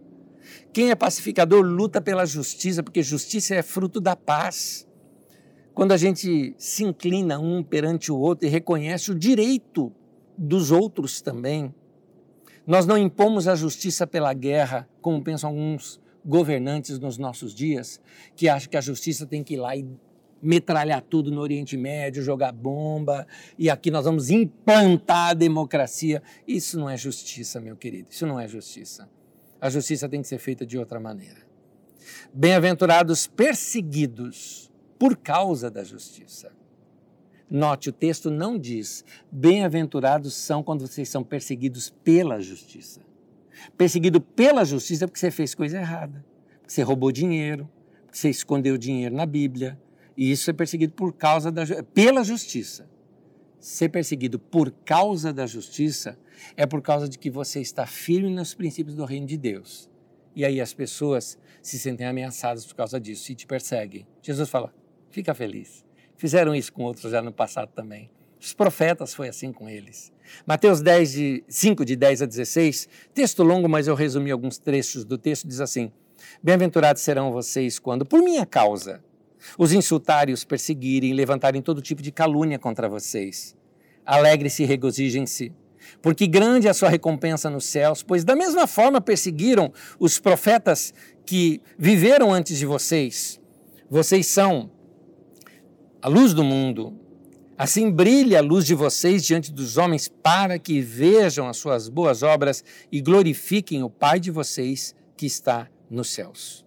Quem 0.74 0.89
é 0.89 0.95
pacificador 0.95 1.63
luta 1.63 2.01
pela 2.01 2.26
justiça, 2.26 2.82
porque 2.82 3.03
justiça 3.03 3.53
é 3.53 3.61
fruto 3.61 4.01
da 4.01 4.15
paz. 4.15 4.88
Quando 5.76 5.91
a 5.91 5.97
gente 5.97 6.55
se 6.57 6.84
inclina 6.84 7.38
um 7.38 7.61
perante 7.61 8.11
o 8.11 8.18
outro 8.18 8.47
e 8.47 8.49
reconhece 8.49 9.11
o 9.11 9.15
direito 9.15 9.93
dos 10.36 10.72
outros 10.72 11.22
também. 11.22 11.72
Nós 12.65 12.88
não 12.88 12.97
impomos 12.97 13.47
a 13.47 13.53
justiça 13.53 14.07
pela 14.07 14.34
guerra, 14.34 14.89
como 14.99 15.24
pensam 15.24 15.51
alguns 15.51 16.01
governantes 16.26 16.97
nos 16.97 17.20
nossos 17.20 17.53
dias, 17.53 18.01
que 18.36 18.49
acham 18.49 18.72
que 18.72 18.78
a 18.78 18.82
justiça 18.82 19.28
tem 19.28 19.43
que 19.43 19.53
ir 19.53 19.57
lá 19.57 19.76
e 19.76 19.88
metralhar 20.41 21.01
tudo 21.01 21.31
no 21.31 21.41
Oriente 21.41 21.75
Médio, 21.77 22.23
jogar 22.23 22.51
bomba, 22.51 23.27
e 23.57 23.69
aqui 23.69 23.89
nós 23.89 24.05
vamos 24.05 24.29
implantar 24.29 25.29
a 25.29 25.33
democracia. 25.33 26.21
Isso 26.47 26.79
não 26.79 26.89
é 26.89 26.97
justiça, 26.97 27.59
meu 27.59 27.75
querido, 27.75 28.09
isso 28.11 28.25
não 28.25 28.39
é 28.39 28.47
justiça. 28.47 29.09
A 29.59 29.69
justiça 29.69 30.07
tem 30.07 30.21
que 30.21 30.27
ser 30.27 30.38
feita 30.38 30.65
de 30.65 30.77
outra 30.77 30.99
maneira. 30.99 31.47
Bem-aventurados 32.33 33.27
perseguidos 33.27 34.71
por 34.99 35.17
causa 35.17 35.69
da 35.69 35.83
justiça. 35.83 36.51
Note, 37.49 37.89
o 37.89 37.93
texto 37.93 38.29
não 38.29 38.57
diz 38.57 39.05
bem-aventurados 39.31 40.33
são 40.33 40.61
quando 40.61 40.85
vocês 40.85 41.07
são 41.07 41.23
perseguidos 41.23 41.89
pela 42.03 42.41
justiça. 42.41 43.01
Perseguido 43.77 44.19
pela 44.19 44.65
justiça 44.65 45.05
é 45.05 45.07
porque 45.07 45.19
você 45.19 45.31
fez 45.31 45.55
coisa 45.55 45.77
errada, 45.77 46.23
porque 46.59 46.73
você 46.73 46.81
roubou 46.81 47.11
dinheiro, 47.11 47.69
porque 48.05 48.17
você 48.17 48.29
escondeu 48.29 48.77
dinheiro 48.77 49.15
na 49.15 49.25
Bíblia, 49.25 49.79
e 50.18 50.32
isso 50.32 50.49
é 50.49 50.53
perseguido 50.53 50.93
por 50.93 51.13
causa 51.13 51.51
da 51.51 51.63
pela 51.93 52.24
justiça. 52.24 52.89
Ser 53.59 53.89
perseguido 53.89 54.39
por 54.39 54.72
causa 54.72 55.32
da 55.32 55.45
justiça 55.45 56.18
é 56.55 56.65
por 56.65 56.82
causa 56.82 57.07
de 57.07 57.20
que 57.20 57.30
você 57.30 57.61
está 57.61 57.86
firme 57.86 58.30
nos 58.30 58.53
princípios 58.53 58.95
do 58.95 59.05
reino 59.05 59.28
de 59.28 59.38
Deus. 59.38 59.89
E 60.36 60.44
aí 60.44 60.60
as 60.60 60.73
pessoas 60.73 61.38
se 61.61 61.77
sentem 61.77 62.07
ameaçadas 62.07 62.65
por 62.65 62.76
causa 62.76 62.99
disso 62.99 63.31
e 63.31 63.35
te 63.35 63.45
perseguem. 63.45 64.07
Jesus 64.22 64.49
fala: 64.49 64.73
fica 65.11 65.34
feliz. 65.34 65.85
Fizeram 66.15 66.56
isso 66.56 66.73
com 66.73 66.84
outros 66.84 67.11
já 67.11 67.22
no 67.22 67.31
passado 67.31 67.69
também. 67.73 68.10
Os 68.39 68.53
profetas 68.53 69.14
foi 69.14 69.27
assim 69.30 69.52
com 69.52 69.68
eles. 69.68 70.11
Mateus 70.45 70.81
10, 70.81 71.11
de, 71.11 71.44
5, 71.48 71.85
de 71.85 71.95
10 71.95 72.22
a 72.23 72.26
16, 72.26 72.88
texto 73.14 73.44
longo, 73.44 73.68
mas 73.68 73.88
eu 73.88 73.95
resumi 73.95 74.31
alguns 74.31 74.57
trechos 74.57 75.03
do 75.03 75.18
texto, 75.18 75.48
diz 75.48 75.60
assim: 75.60 75.91
Bem-aventurados 76.41 77.02
serão 77.02 77.31
vocês 77.31 77.80
quando, 77.80 78.06
por 78.06 78.22
minha 78.22 78.45
causa, 78.45 79.03
os 79.57 79.72
insultarem, 79.72 80.34
os 80.34 80.43
perseguirem, 80.43 81.14
levantarem 81.14 81.61
todo 81.61 81.81
tipo 81.81 82.01
de 82.01 82.11
calúnia 82.11 82.59
contra 82.59 82.89
vocês. 82.89 83.55
Alegre-se 84.05 84.64
e 84.64 84.65
regozijem-se, 84.65 85.51
porque 86.01 86.27
grande 86.27 86.68
é 86.68 86.69
a 86.69 86.73
sua 86.73 86.89
recompensa 86.89 87.49
nos 87.49 87.65
céus, 87.65 88.03
pois 88.03 88.23
da 88.23 88.35
mesma 88.35 88.68
forma 88.68 89.01
perseguiram 89.01 89.72
os 89.99 90.19
profetas 90.19 90.93
que 91.26 91.61
viveram 91.77 92.34
antes 92.34 92.57
de 92.57 92.65
vocês. 92.65 93.39
Vocês 93.89 94.27
são 94.27 94.72
a 96.01 96.07
luz 96.07 96.34
do 96.34 96.43
mundo. 96.43 96.93
Assim 97.57 97.89
brilha 97.89 98.38
a 98.38 98.41
luz 98.41 98.65
de 98.65 98.76
vocês 98.76 99.26
diante 99.26 99.51
dos 99.51 99.77
homens, 99.77 100.07
para 100.07 100.59
que 100.59 100.80
vejam 100.80 101.47
as 101.47 101.57
suas 101.57 101.89
boas 101.89 102.22
obras 102.22 102.64
e 102.91 103.01
glorifiquem 103.01 103.81
o 103.81 103.89
Pai 103.89 104.19
de 104.19 104.30
vocês 104.30 104.93
que 105.15 105.26
está 105.26 105.68
nos 105.89 106.09
céus. 106.09 106.66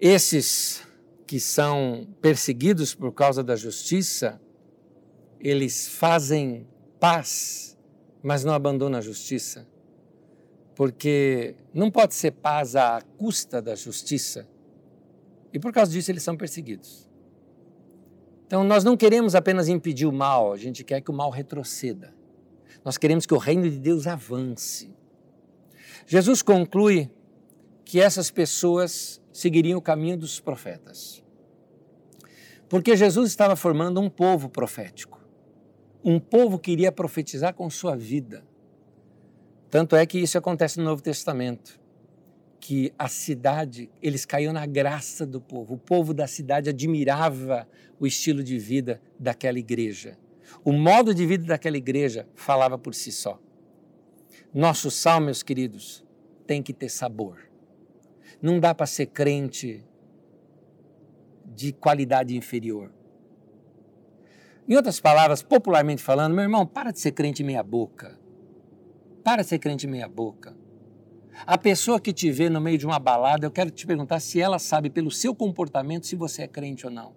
Esses 0.00 0.86
que 1.26 1.40
são 1.40 2.06
perseguidos 2.22 2.94
por 2.94 3.12
causa 3.12 3.42
da 3.42 3.56
justiça, 3.56 4.40
eles 5.40 5.88
fazem 5.88 6.66
paz, 7.00 7.76
mas 8.22 8.44
não 8.44 8.54
abandonam 8.54 8.98
a 8.98 9.02
justiça. 9.02 9.66
Porque 10.74 11.56
não 11.74 11.90
pode 11.90 12.14
ser 12.14 12.30
paz 12.30 12.76
à 12.76 13.02
custa 13.16 13.60
da 13.60 13.74
justiça. 13.74 14.48
E 15.52 15.58
por 15.58 15.72
causa 15.72 15.90
disso 15.90 16.10
eles 16.10 16.22
são 16.22 16.36
perseguidos. 16.36 17.08
Então 18.46 18.62
nós 18.62 18.84
não 18.84 18.96
queremos 18.96 19.34
apenas 19.34 19.68
impedir 19.68 20.06
o 20.06 20.12
mal, 20.12 20.52
a 20.52 20.56
gente 20.56 20.84
quer 20.84 21.00
que 21.00 21.10
o 21.10 21.14
mal 21.14 21.30
retroceda. 21.30 22.14
Nós 22.84 22.96
queremos 22.96 23.26
que 23.26 23.34
o 23.34 23.38
reino 23.38 23.68
de 23.68 23.78
Deus 23.78 24.06
avance. 24.06 24.94
Jesus 26.06 26.40
conclui 26.40 27.10
que 27.84 28.00
essas 28.00 28.30
pessoas 28.30 29.20
seguiriam 29.38 29.78
o 29.78 29.82
caminho 29.82 30.16
dos 30.16 30.40
profetas. 30.40 31.22
Porque 32.68 32.96
Jesus 32.96 33.30
estava 33.30 33.54
formando 33.54 34.00
um 34.00 34.10
povo 34.10 34.48
profético. 34.48 35.20
Um 36.04 36.18
povo 36.18 36.58
que 36.58 36.72
iria 36.72 36.90
profetizar 36.90 37.54
com 37.54 37.70
sua 37.70 37.96
vida. 37.96 38.44
Tanto 39.70 39.94
é 39.94 40.04
que 40.04 40.18
isso 40.18 40.36
acontece 40.36 40.78
no 40.78 40.84
Novo 40.84 41.00
Testamento. 41.00 41.78
Que 42.58 42.92
a 42.98 43.08
cidade, 43.08 43.88
eles 44.02 44.26
caíam 44.26 44.52
na 44.52 44.66
graça 44.66 45.24
do 45.24 45.40
povo. 45.40 45.74
O 45.74 45.78
povo 45.78 46.12
da 46.12 46.26
cidade 46.26 46.68
admirava 46.68 47.68
o 48.00 48.06
estilo 48.06 48.42
de 48.42 48.58
vida 48.58 49.00
daquela 49.18 49.58
igreja. 49.58 50.18
O 50.64 50.72
modo 50.72 51.14
de 51.14 51.24
vida 51.24 51.44
daquela 51.46 51.76
igreja 51.76 52.26
falava 52.34 52.76
por 52.76 52.94
si 52.94 53.12
só. 53.12 53.40
Nosso 54.52 54.90
sal, 54.90 55.20
meus 55.20 55.42
queridos, 55.44 56.04
tem 56.46 56.60
que 56.60 56.72
ter 56.72 56.88
sabor. 56.88 57.47
Não 58.40 58.60
dá 58.60 58.74
para 58.74 58.86
ser 58.86 59.06
crente 59.06 59.84
de 61.44 61.72
qualidade 61.72 62.36
inferior. 62.36 62.92
Em 64.68 64.76
outras 64.76 65.00
palavras, 65.00 65.42
popularmente 65.42 66.02
falando, 66.02 66.34
meu 66.34 66.42
irmão, 66.42 66.66
para 66.66 66.90
de 66.92 67.00
ser 67.00 67.12
crente 67.12 67.42
meia-boca. 67.42 68.18
Para 69.24 69.42
de 69.42 69.48
ser 69.48 69.58
crente 69.58 69.86
meia-boca. 69.86 70.54
A 71.46 71.56
pessoa 71.56 72.00
que 72.00 72.12
te 72.12 72.30
vê 72.30 72.48
no 72.48 72.60
meio 72.60 72.78
de 72.78 72.84
uma 72.84 72.98
balada, 72.98 73.46
eu 73.46 73.50
quero 73.50 73.70
te 73.70 73.86
perguntar 73.86 74.20
se 74.20 74.40
ela 74.40 74.58
sabe 74.58 74.90
pelo 74.90 75.10
seu 75.10 75.34
comportamento 75.34 76.06
se 76.06 76.16
você 76.16 76.42
é 76.42 76.48
crente 76.48 76.84
ou 76.84 76.92
não. 76.92 77.14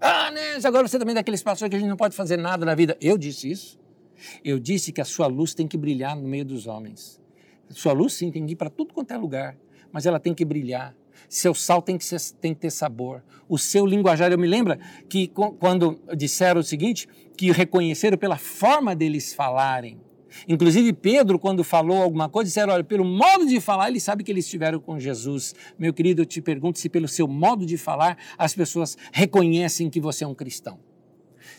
Ah, 0.00 0.30
né? 0.30 0.58
Agora 0.64 0.86
você 0.86 0.98
também 0.98 1.12
é 1.12 1.16
daquele 1.16 1.36
espaço 1.36 1.68
que 1.68 1.76
a 1.76 1.78
gente 1.78 1.88
não 1.88 1.96
pode 1.96 2.14
fazer 2.16 2.36
nada 2.36 2.66
na 2.66 2.74
vida. 2.74 2.96
Eu 3.00 3.16
disse 3.16 3.50
isso. 3.50 3.80
Eu 4.44 4.58
disse 4.58 4.92
que 4.92 5.00
a 5.00 5.04
sua 5.04 5.26
luz 5.26 5.54
tem 5.54 5.66
que 5.66 5.76
brilhar 5.76 6.16
no 6.16 6.28
meio 6.28 6.44
dos 6.44 6.66
homens. 6.66 7.20
Sua 7.70 7.92
luz, 7.92 8.12
sim, 8.12 8.30
tem 8.30 8.44
que 8.44 8.52
ir 8.52 8.56
para 8.56 8.68
tudo 8.68 8.92
quanto 8.92 9.12
é 9.12 9.16
lugar, 9.16 9.56
mas 9.92 10.06
ela 10.06 10.18
tem 10.18 10.34
que 10.34 10.44
brilhar. 10.44 10.94
Seu 11.28 11.54
sal 11.54 11.80
tem 11.80 11.96
que, 11.96 12.04
ser, 12.04 12.20
tem 12.40 12.54
que 12.54 12.60
ter 12.60 12.70
sabor. 12.70 13.22
O 13.48 13.58
seu 13.58 13.86
linguajar, 13.86 14.30
eu 14.32 14.38
me 14.38 14.46
lembro 14.46 14.76
que 15.08 15.28
quando 15.58 16.00
disseram 16.16 16.60
o 16.60 16.64
seguinte, 16.64 17.08
que 17.36 17.50
reconheceram 17.50 18.18
pela 18.18 18.36
forma 18.36 18.94
deles 18.94 19.32
falarem. 19.32 20.00
Inclusive 20.48 20.92
Pedro, 20.92 21.38
quando 21.38 21.62
falou 21.62 22.02
alguma 22.02 22.28
coisa, 22.28 22.48
disseram, 22.48 22.72
olha, 22.72 22.84
pelo 22.84 23.04
modo 23.04 23.46
de 23.46 23.60
falar, 23.60 23.88
ele 23.88 24.00
sabe 24.00 24.24
que 24.24 24.30
eles 24.32 24.44
estiveram 24.44 24.80
com 24.80 24.98
Jesus. 24.98 25.54
Meu 25.78 25.92
querido, 25.92 26.22
eu 26.22 26.26
te 26.26 26.40
pergunto 26.40 26.78
se 26.78 26.88
pelo 26.88 27.06
seu 27.08 27.28
modo 27.28 27.66
de 27.66 27.76
falar 27.76 28.16
as 28.38 28.54
pessoas 28.54 28.96
reconhecem 29.12 29.90
que 29.90 30.00
você 30.00 30.24
é 30.24 30.26
um 30.26 30.34
cristão. 30.34 30.78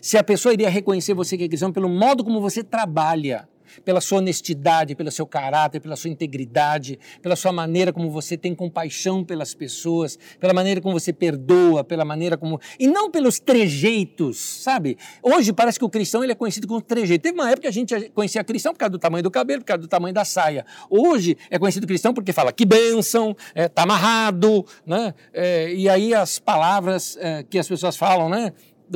Se 0.01 0.17
a 0.17 0.23
pessoa 0.23 0.53
iria 0.53 0.69
reconhecer 0.69 1.13
você 1.13 1.37
que 1.37 1.43
é 1.43 1.47
cristão 1.47 1.71
pelo 1.71 1.89
modo 1.89 2.23
como 2.23 2.41
você 2.41 2.63
trabalha, 2.63 3.47
pela 3.83 4.01
sua 4.01 4.19
honestidade, 4.19 4.95
pelo 4.95 5.11
seu 5.11 5.25
caráter, 5.25 5.79
pela 5.79 5.95
sua 5.95 6.09
integridade, 6.09 6.99
pela 7.21 7.35
sua 7.35 7.51
maneira 7.51 7.91
como 7.91 8.09
você 8.09 8.37
tem 8.37 8.53
compaixão 8.53 9.23
pelas 9.23 9.53
pessoas, 9.53 10.17
pela 10.39 10.53
maneira 10.53 10.81
como 10.81 10.99
você 10.99 11.13
perdoa, 11.13 11.83
pela 11.83 12.05
maneira 12.05 12.37
como. 12.37 12.59
E 12.79 12.87
não 12.87 13.09
pelos 13.09 13.39
trejeitos, 13.39 14.37
sabe? 14.37 14.97
Hoje 15.21 15.53
parece 15.53 15.79
que 15.79 15.85
o 15.85 15.89
cristão 15.89 16.23
ele 16.23 16.31
é 16.33 16.35
conhecido 16.35 16.67
como 16.67 16.81
trejeito. 16.81 17.23
Teve 17.23 17.35
uma 17.35 17.47
época 17.47 17.61
que 17.61 17.67
a 17.67 17.71
gente 17.71 18.09
conhecia 18.09 18.43
cristão 18.43 18.73
por 18.73 18.79
causa 18.79 18.91
do 18.91 18.99
tamanho 18.99 19.23
do 19.23 19.31
cabelo, 19.31 19.61
por 19.61 19.67
causa 19.67 19.81
do 19.81 19.87
tamanho 19.87 20.13
da 20.13 20.25
saia. 20.25 20.65
Hoje 20.89 21.37
é 21.49 21.57
conhecido 21.57 21.87
cristão 21.87 22.13
porque 22.13 22.33
fala 22.33 22.51
que 22.51 22.65
bênção, 22.65 23.35
é, 23.55 23.67
tá 23.67 23.83
amarrado, 23.83 24.65
né? 24.85 25.13
É, 25.33 25.73
e 25.73 25.87
aí 25.89 26.13
as 26.13 26.39
palavras 26.39 27.17
é, 27.19 27.43
que 27.43 27.57
as 27.57 27.67
pessoas 27.67 27.95
falam, 27.95 28.29
né? 28.29 28.53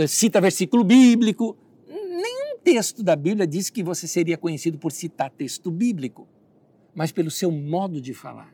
Cita 0.08 0.40
versículo 0.40 0.84
bíblico 0.84 1.58
texto 2.68 3.02
da 3.02 3.16
Bíblia 3.16 3.48
diz 3.48 3.70
que 3.70 3.82
você 3.82 4.06
seria 4.06 4.38
conhecido 4.38 4.78
por 4.78 4.92
citar 4.92 5.30
texto 5.32 5.72
bíblico, 5.72 6.28
mas 6.94 7.14
pelo 7.14 7.32
seu 7.32 7.50
modo 7.50 8.02
de 8.02 8.14
falar. 8.14 8.54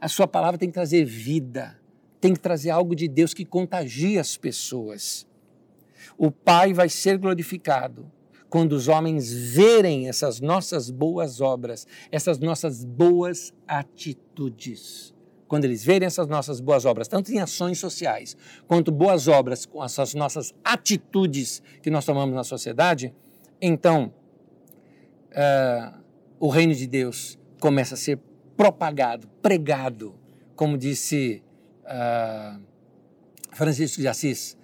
A 0.00 0.08
sua 0.08 0.26
palavra 0.26 0.58
tem 0.58 0.68
que 0.68 0.74
trazer 0.74 1.04
vida, 1.04 1.80
tem 2.20 2.34
que 2.34 2.40
trazer 2.40 2.70
algo 2.70 2.92
de 2.96 3.06
Deus 3.06 3.32
que 3.32 3.44
contagie 3.44 4.18
as 4.18 4.36
pessoas. 4.36 5.28
O 6.18 6.28
Pai 6.28 6.72
vai 6.72 6.88
ser 6.88 7.18
glorificado 7.18 8.10
quando 8.50 8.72
os 8.72 8.88
homens 8.88 9.32
verem 9.32 10.08
essas 10.08 10.40
nossas 10.40 10.90
boas 10.90 11.40
obras, 11.40 11.86
essas 12.10 12.40
nossas 12.40 12.84
boas 12.84 13.54
atitudes. 13.66 15.14
Quando 15.52 15.66
eles 15.66 15.84
verem 15.84 16.06
essas 16.06 16.26
nossas 16.26 16.60
boas 16.60 16.86
obras, 16.86 17.06
tanto 17.06 17.30
em 17.30 17.38
ações 17.38 17.78
sociais, 17.78 18.34
quanto 18.66 18.90
boas 18.90 19.28
obras 19.28 19.66
com 19.66 19.84
essas 19.84 20.14
nossas 20.14 20.54
atitudes 20.64 21.62
que 21.82 21.90
nós 21.90 22.06
tomamos 22.06 22.34
na 22.34 22.42
sociedade, 22.42 23.14
então 23.60 24.14
uh, 25.28 26.00
o 26.40 26.48
reino 26.48 26.74
de 26.74 26.86
Deus 26.86 27.38
começa 27.60 27.96
a 27.96 27.98
ser 27.98 28.18
propagado, 28.56 29.28
pregado, 29.42 30.14
como 30.56 30.78
disse 30.78 31.42
uh, 31.84 32.58
Francisco 33.52 34.00
de 34.00 34.08
Assis, 34.08 34.56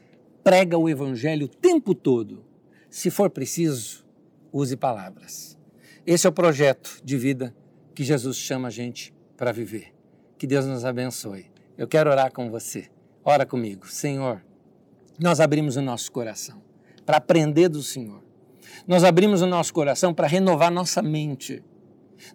prega 0.42 0.78
o 0.78 0.88
evangelho 0.88 1.44
o 1.44 1.48
tempo 1.50 1.94
todo. 1.94 2.42
Se 2.88 3.10
for 3.10 3.28
preciso, 3.28 4.06
use 4.50 4.74
palavras. 4.74 5.58
Esse 6.06 6.26
é 6.26 6.30
o 6.30 6.32
projeto 6.32 6.98
de 7.04 7.18
vida 7.18 7.54
que 7.94 8.02
Jesus 8.02 8.38
chama 8.38 8.68
a 8.68 8.70
gente 8.70 9.12
para 9.36 9.52
viver. 9.52 9.97
Que 10.38 10.46
Deus 10.46 10.64
nos 10.64 10.84
abençoe. 10.84 11.46
Eu 11.76 11.86
quero 11.86 12.10
orar 12.10 12.32
com 12.32 12.50
você. 12.50 12.88
Ora 13.24 13.44
comigo. 13.44 13.86
Senhor, 13.86 14.40
nós 15.18 15.40
abrimos 15.40 15.76
o 15.76 15.82
nosso 15.82 16.10
coração 16.10 16.62
para 17.04 17.18
aprender 17.18 17.68
do 17.68 17.82
Senhor 17.82 18.28
nós 18.86 19.04
abrimos 19.04 19.42
o 19.42 19.46
nosso 19.46 19.72
coração 19.72 20.14
para 20.14 20.26
renovar 20.26 20.70
nossa 20.70 21.02
mente. 21.02 21.62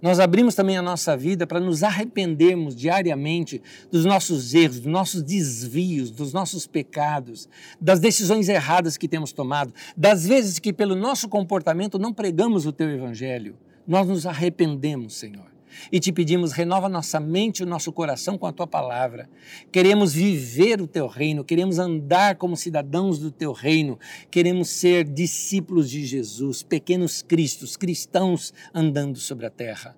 Nós 0.01 0.17
abrimos 0.19 0.55
também 0.55 0.77
a 0.77 0.81
nossa 0.81 1.17
vida 1.17 1.45
para 1.45 1.59
nos 1.59 1.83
arrependermos 1.83 2.73
diariamente 2.73 3.61
dos 3.91 4.05
nossos 4.05 4.53
erros, 4.53 4.79
dos 4.79 4.91
nossos 4.91 5.21
desvios, 5.21 6.09
dos 6.09 6.31
nossos 6.31 6.65
pecados, 6.65 7.49
das 7.81 7.99
decisões 7.99 8.47
erradas 8.47 8.97
que 8.97 9.09
temos 9.09 9.33
tomado, 9.33 9.73
das 9.97 10.25
vezes 10.25 10.57
que, 10.57 10.71
pelo 10.71 10.95
nosso 10.95 11.27
comportamento, 11.27 11.99
não 11.99 12.13
pregamos 12.13 12.65
o 12.65 12.71
teu 12.71 12.89
evangelho. 12.89 13.57
Nós 13.85 14.07
nos 14.07 14.25
arrependemos, 14.25 15.15
Senhor 15.15 15.52
e 15.91 15.99
te 15.99 16.11
pedimos, 16.11 16.51
renova 16.51 16.89
nossa 16.89 17.19
mente 17.19 17.59
e 17.59 17.63
o 17.63 17.67
nosso 17.67 17.91
coração 17.91 18.37
com 18.37 18.47
a 18.47 18.51
tua 18.51 18.67
palavra. 18.67 19.29
Queremos 19.71 20.13
viver 20.13 20.81
o 20.81 20.87
teu 20.87 21.07
reino, 21.07 21.43
queremos 21.43 21.79
andar 21.79 22.35
como 22.35 22.57
cidadãos 22.57 23.19
do 23.19 23.31
teu 23.31 23.51
reino, 23.51 23.99
queremos 24.29 24.69
ser 24.69 25.03
discípulos 25.03 25.89
de 25.89 26.05
Jesus, 26.05 26.63
pequenos 26.63 27.21
cristos, 27.21 27.75
cristãos 27.77 28.53
andando 28.73 29.17
sobre 29.19 29.45
a 29.45 29.49
terra. 29.49 29.95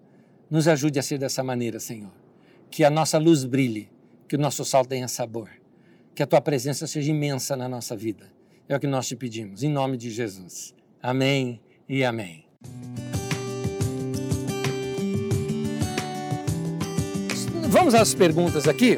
Nos 0.49 0.67
ajude 0.67 0.99
a 0.99 1.03
ser 1.03 1.17
dessa 1.17 1.43
maneira, 1.43 1.79
Senhor. 1.79 2.11
Que 2.69 2.83
a 2.83 2.89
nossa 2.89 3.17
luz 3.17 3.45
brilhe, 3.45 3.89
que 4.27 4.35
o 4.35 4.39
nosso 4.39 4.63
sal 4.65 4.85
tenha 4.85 5.07
sabor, 5.07 5.49
que 6.13 6.23
a 6.23 6.27
tua 6.27 6.41
presença 6.41 6.87
seja 6.87 7.11
imensa 7.11 7.55
na 7.55 7.67
nossa 7.67 7.95
vida. 7.95 8.31
É 8.67 8.75
o 8.75 8.79
que 8.79 8.87
nós 8.87 9.07
te 9.07 9.15
pedimos, 9.15 9.63
em 9.63 9.69
nome 9.69 9.97
de 9.97 10.09
Jesus. 10.09 10.73
Amém 11.01 11.61
e 11.87 12.03
amém. 12.03 12.45
Vamos 17.75 17.93
às 17.93 18.13
perguntas 18.13 18.69
aqui. 18.69 18.95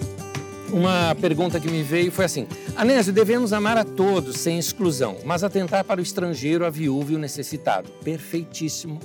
Uma 0.70 1.16
pergunta 1.18 1.58
que 1.58 1.66
me 1.66 1.82
veio 1.82 2.12
foi 2.12 2.26
assim: 2.26 2.46
Anésio, 2.76 3.10
devemos 3.10 3.54
amar 3.54 3.78
a 3.78 3.84
todos, 3.84 4.36
sem 4.36 4.58
exclusão, 4.58 5.16
mas 5.24 5.42
atentar 5.42 5.82
para 5.82 5.98
o 5.98 6.02
estrangeiro, 6.02 6.66
a 6.66 6.68
viúva 6.68 7.12
e 7.12 7.14
o 7.14 7.18
necessitado. 7.18 7.90
Perfeitíssimo 8.04 9.00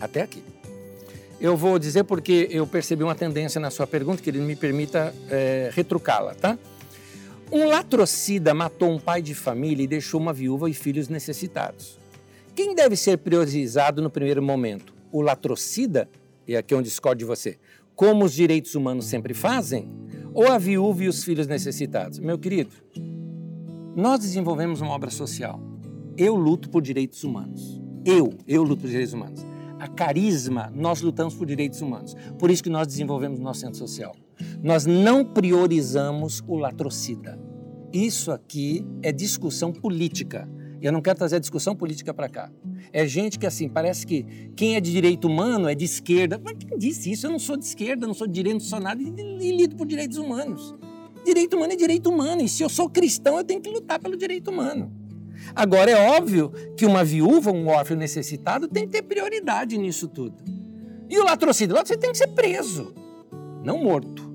até 0.00 0.22
aqui. 0.22 0.42
Eu 1.40 1.56
vou 1.56 1.78
dizer 1.78 2.02
porque 2.02 2.48
eu 2.50 2.66
percebi 2.66 3.04
uma 3.04 3.14
tendência 3.14 3.60
na 3.60 3.70
sua 3.70 3.86
pergunta, 3.86 4.20
que 4.20 4.28
ele 4.28 4.40
me 4.40 4.56
permita 4.56 5.14
é, 5.30 5.70
retrucá-la, 5.72 6.34
tá? 6.34 6.58
Um 7.52 7.64
latrocida 7.64 8.52
matou 8.54 8.90
um 8.90 8.98
pai 8.98 9.22
de 9.22 9.36
família 9.36 9.84
e 9.84 9.86
deixou 9.86 10.20
uma 10.20 10.32
viúva 10.32 10.68
e 10.68 10.74
filhos 10.74 11.08
necessitados. 11.08 11.96
Quem 12.56 12.74
deve 12.74 12.96
ser 12.96 13.18
priorizado 13.18 14.02
no 14.02 14.10
primeiro 14.10 14.42
momento? 14.42 14.92
O 15.12 15.22
latrocida? 15.22 16.08
E 16.44 16.56
aqui 16.56 16.74
é 16.74 16.76
onde 16.76 16.88
discordo 16.88 17.20
de 17.20 17.24
você 17.24 17.56
como 17.98 18.24
os 18.24 18.32
direitos 18.32 18.76
humanos 18.76 19.06
sempre 19.06 19.34
fazem, 19.34 19.90
ou 20.32 20.46
a 20.46 20.56
viúva 20.56 21.02
e 21.02 21.08
os 21.08 21.24
filhos 21.24 21.48
necessitados? 21.48 22.20
Meu 22.20 22.38
querido, 22.38 22.70
nós 23.96 24.20
desenvolvemos 24.20 24.80
uma 24.80 24.92
obra 24.92 25.10
social. 25.10 25.60
Eu 26.16 26.36
luto 26.36 26.70
por 26.70 26.80
direitos 26.80 27.24
humanos. 27.24 27.82
Eu, 28.04 28.32
eu 28.46 28.62
luto 28.62 28.82
por 28.82 28.88
direitos 28.88 29.12
humanos. 29.12 29.44
A 29.80 29.88
Carisma, 29.88 30.72
nós 30.72 31.00
lutamos 31.00 31.34
por 31.34 31.44
direitos 31.44 31.80
humanos. 31.80 32.14
Por 32.38 32.52
isso 32.52 32.62
que 32.62 32.70
nós 32.70 32.86
desenvolvemos 32.86 33.40
o 33.40 33.42
nosso 33.42 33.60
centro 33.62 33.78
social. 33.78 34.14
Nós 34.62 34.86
não 34.86 35.24
priorizamos 35.24 36.40
o 36.46 36.56
latrocida. 36.56 37.36
Isso 37.92 38.30
aqui 38.30 38.86
é 39.02 39.10
discussão 39.10 39.72
política. 39.72 40.48
Eu 40.80 40.92
não 40.92 41.00
quero 41.00 41.18
trazer 41.18 41.36
a 41.36 41.38
discussão 41.38 41.74
política 41.74 42.14
para 42.14 42.28
cá. 42.28 42.50
É 42.92 43.06
gente 43.06 43.38
que, 43.38 43.46
assim, 43.46 43.68
parece 43.68 44.06
que 44.06 44.50
quem 44.54 44.76
é 44.76 44.80
de 44.80 44.92
direito 44.92 45.26
humano 45.26 45.68
é 45.68 45.74
de 45.74 45.84
esquerda. 45.84 46.40
Mas 46.42 46.54
quem 46.58 46.78
disse 46.78 47.10
isso? 47.10 47.26
Eu 47.26 47.30
não 47.30 47.38
sou 47.38 47.56
de 47.56 47.64
esquerda, 47.64 48.06
não 48.06 48.14
sou 48.14 48.26
de 48.26 48.34
direito, 48.34 48.54
não 48.54 48.60
sou 48.60 48.80
nada 48.80 49.02
e, 49.02 49.06
e 49.06 49.56
lido 49.56 49.76
por 49.76 49.86
direitos 49.86 50.18
humanos. 50.18 50.74
Direito 51.24 51.56
humano 51.56 51.72
é 51.72 51.76
direito 51.76 52.08
humano. 52.10 52.42
E 52.42 52.48
se 52.48 52.62
eu 52.62 52.68
sou 52.68 52.88
cristão, 52.88 53.38
eu 53.38 53.44
tenho 53.44 53.60
que 53.60 53.70
lutar 53.70 53.98
pelo 53.98 54.16
direito 54.16 54.50
humano. 54.50 54.92
Agora, 55.54 55.90
é 55.90 56.16
óbvio 56.16 56.52
que 56.76 56.86
uma 56.86 57.04
viúva, 57.04 57.50
um 57.50 57.68
órfão 57.68 57.96
necessitado, 57.96 58.68
tem 58.68 58.86
que 58.86 58.92
ter 58.92 59.02
prioridade 59.02 59.76
nisso 59.76 60.08
tudo. 60.08 60.36
E 61.08 61.18
o 61.18 61.24
latrocínio? 61.24 61.74
O 61.74 61.76
latrocínio 61.76 62.00
tem 62.00 62.12
que 62.12 62.18
ser 62.18 62.28
preso, 62.28 62.94
não 63.64 63.82
morto. 63.82 64.28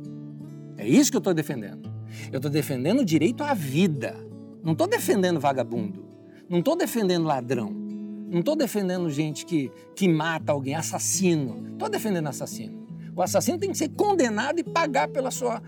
É 0.78 0.88
isso 0.88 1.12
que 1.12 1.18
eu 1.18 1.20
estou 1.20 1.34
defendendo. 1.34 1.92
Eu 2.32 2.38
estou 2.38 2.52
defendendo 2.52 3.00
o 3.00 3.06
direito 3.06 3.44
à 3.44 3.54
vida. 3.54 4.16
Não 4.64 4.74
estou 4.74 4.88
defendendo 4.88 5.40
vagabundo. 5.40 6.03
Não 6.50 6.60
estou 6.60 6.76
defendendo 6.76 7.26
ladrão. 7.26 7.70
Não 7.70 8.40
estou 8.40 8.56
defendendo 8.56 9.10
gente 9.10 9.46
que, 9.46 9.72
que 9.96 10.08
mata 10.08 10.52
alguém, 10.52 10.76
assassino. 10.76 11.72
Estou 11.74 11.90
defendendo 11.90 12.28
assassino. 12.28 12.84
O 13.16 13.22
assassino 13.22 13.60
tem 13.60 13.72
que 13.72 13.78
ser 13.78 13.90
condenado 13.90 14.60
e 14.60 14.64
pagar 14.64 15.08
pela 15.08 15.30
sua, 15.30 15.62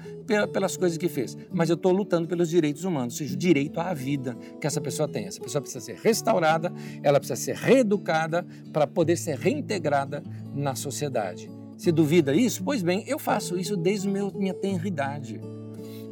pelas 0.52 0.76
coisas 0.76 0.98
que 0.98 1.08
fez. 1.08 1.38
Mas 1.52 1.70
eu 1.70 1.76
estou 1.76 1.92
lutando 1.92 2.28
pelos 2.28 2.50
direitos 2.50 2.84
humanos, 2.84 3.14
ou 3.14 3.18
seja, 3.20 3.36
o 3.36 3.38
direito 3.38 3.80
à 3.80 3.94
vida 3.94 4.36
que 4.60 4.66
essa 4.66 4.82
pessoa 4.82 5.08
tem. 5.08 5.26
Essa 5.26 5.40
pessoa 5.40 5.62
precisa 5.62 5.86
ser 5.86 5.98
restaurada, 5.98 6.74
ela 7.04 7.20
precisa 7.20 7.40
ser 7.40 7.56
reeducada 7.56 8.46
para 8.74 8.88
poder 8.88 9.16
ser 9.16 9.38
reintegrada 9.38 10.24
na 10.56 10.74
sociedade. 10.74 11.50
Se 11.78 11.92
duvida 11.92 12.34
isso? 12.34 12.64
Pois 12.64 12.82
bem, 12.82 13.04
eu 13.06 13.20
faço 13.20 13.58
isso 13.58 13.78
desde 13.78 14.08
a 14.08 14.12
minha 14.12 14.54
tenridade. 14.54 15.40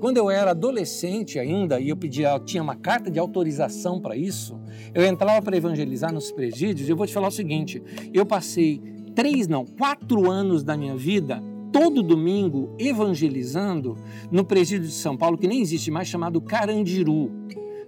Quando 0.03 0.17
eu 0.17 0.29
era 0.29 0.51
adolescente 0.51 1.39
ainda 1.39 1.79
e 1.79 1.87
eu 1.87 1.95
pedia, 1.95 2.37
tinha 2.37 2.61
uma 2.61 2.75
carta 2.75 3.09
de 3.09 3.17
autorização 3.17 4.01
para 4.01 4.17
isso, 4.17 4.59
eu 4.93 5.05
entrava 5.05 5.41
para 5.41 5.55
evangelizar 5.55 6.11
nos 6.11 6.29
presídios 6.29 6.89
e 6.89 6.91
eu 6.91 6.97
vou 6.97 7.07
te 7.07 7.13
falar 7.13 7.29
o 7.29 7.31
seguinte: 7.31 7.81
eu 8.13 8.25
passei 8.25 8.81
três, 9.15 9.47
não, 9.47 9.63
quatro 9.63 10.29
anos 10.29 10.61
da 10.61 10.75
minha 10.75 10.93
vida, 10.93 11.41
todo 11.71 12.03
domingo, 12.03 12.75
evangelizando 12.77 13.95
no 14.29 14.43
presídio 14.43 14.89
de 14.89 14.93
São 14.93 15.15
Paulo, 15.15 15.37
que 15.37 15.47
nem 15.47 15.61
existe 15.61 15.89
mais, 15.89 16.09
chamado 16.09 16.41
Carandiru. 16.41 17.31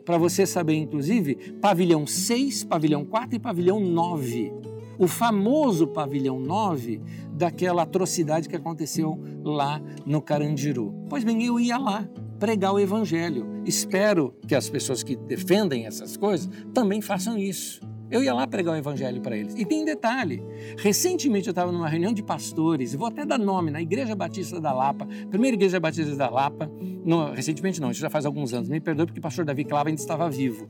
Para 0.06 0.18
você 0.18 0.46
saber, 0.46 0.76
inclusive, 0.76 1.36
pavilhão 1.60 2.08
6, 2.08 2.64
pavilhão 2.64 3.04
4 3.04 3.36
e 3.36 3.40
pavilhão 3.40 3.82
9. 3.82 4.54
O 4.98 5.06
famoso 5.06 5.86
pavilhão 5.88 6.40
9 6.40 7.02
daquela 7.36 7.84
atrocidade 7.84 8.48
que 8.48 8.56
aconteceu 8.56 9.20
lá 9.44 9.82
no 10.06 10.22
Carandiru. 10.22 10.94
Pois 11.10 11.24
bem, 11.24 11.44
eu 11.44 11.60
ia 11.60 11.78
lá 11.78 12.07
pregar 12.40 12.74
o 12.74 12.80
evangelho. 12.80 13.45
Espero 13.66 14.34
que 14.48 14.56
as 14.56 14.70
pessoas 14.70 15.03
que 15.03 15.16
defendem 15.16 15.86
essas 15.86 16.18
coisas 16.18 16.49
também 16.74 17.02
façam 17.02 17.38
isso. 17.38 17.82
Eu 18.10 18.24
ia 18.24 18.34
lá 18.34 18.45
pregar 18.45 18.76
o 18.76 18.78
evangelho 18.78 19.20
para 19.20 19.36
eles. 19.36 19.56
E 19.56 19.66
tem 19.66 19.84
detalhe: 19.84 20.41
recentemente 20.78 21.48
eu 21.48 21.52
estava 21.52 21.72
numa 21.72 21.90
reunião 21.90 22.14
de 22.14 22.22
pastores, 22.22 22.94
vou 22.94 23.07
até 23.07 23.26
dar 23.26 23.40
nome, 23.40 23.72
na 23.72 23.82
Igreja 23.82 24.16
Batista 24.16 24.62
da 24.62 24.72
Lapa, 24.72 25.07
primeira 25.30 25.56
Igreja 25.56 25.80
Batista 25.80 26.16
da 26.16 26.30
Lapa, 26.30 26.70
no, 27.03 27.34
recentemente 27.34 27.82
não, 27.82 27.91
isso 27.91 27.99
já 27.99 28.10
faz 28.10 28.26
alguns 28.26 28.53
anos, 28.53 28.70
me 28.70 28.80
perdoe 28.80 29.07
porque 29.07 29.20
o 29.20 29.24
pastor 29.24 29.44
Davi 29.44 29.66
Clava 29.66 29.90
ainda 29.90 29.99
estava 29.99 30.30
vivo, 30.30 30.68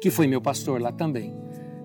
que 0.00 0.10
foi 0.10 0.26
meu 0.26 0.40
pastor 0.40 0.80
lá 0.80 0.90
também. 0.90 1.34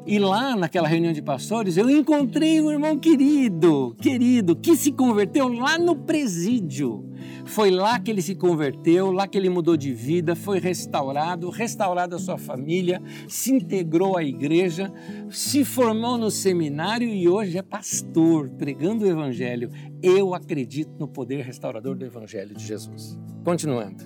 E 0.07 0.17
lá 0.19 0.55
naquela 0.55 0.87
reunião 0.87 1.11
de 1.11 1.21
pastores, 1.21 1.75
eu 1.75 1.89
encontrei 1.89 2.61
um 2.61 2.71
irmão 2.71 2.97
querido, 2.97 3.93
querido, 4.01 4.55
que 4.55 4.73
se 4.77 4.89
converteu 4.93 5.49
lá 5.49 5.77
no 5.77 5.97
presídio. 5.97 7.03
Foi 7.43 7.69
lá 7.69 7.99
que 7.99 8.09
ele 8.09 8.21
se 8.21 8.33
converteu, 8.33 9.11
lá 9.11 9.27
que 9.27 9.37
ele 9.37 9.49
mudou 9.49 9.75
de 9.75 9.93
vida, 9.93 10.33
foi 10.33 10.59
restaurado, 10.59 11.49
restaurado 11.49 12.15
a 12.15 12.19
sua 12.19 12.37
família, 12.37 13.01
se 13.27 13.51
integrou 13.51 14.17
à 14.17 14.23
igreja, 14.23 14.93
se 15.29 15.65
formou 15.65 16.17
no 16.17 16.31
seminário 16.31 17.09
e 17.09 17.27
hoje 17.27 17.57
é 17.57 17.61
pastor, 17.61 18.49
pregando 18.51 19.03
o 19.03 19.09
evangelho. 19.09 19.69
Eu 20.01 20.33
acredito 20.33 20.91
no 20.97 21.09
poder 21.09 21.43
restaurador 21.43 21.97
do 21.97 22.05
evangelho 22.05 22.55
de 22.55 22.65
Jesus. 22.65 23.19
Continuando. 23.43 24.05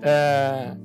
É 0.00 0.76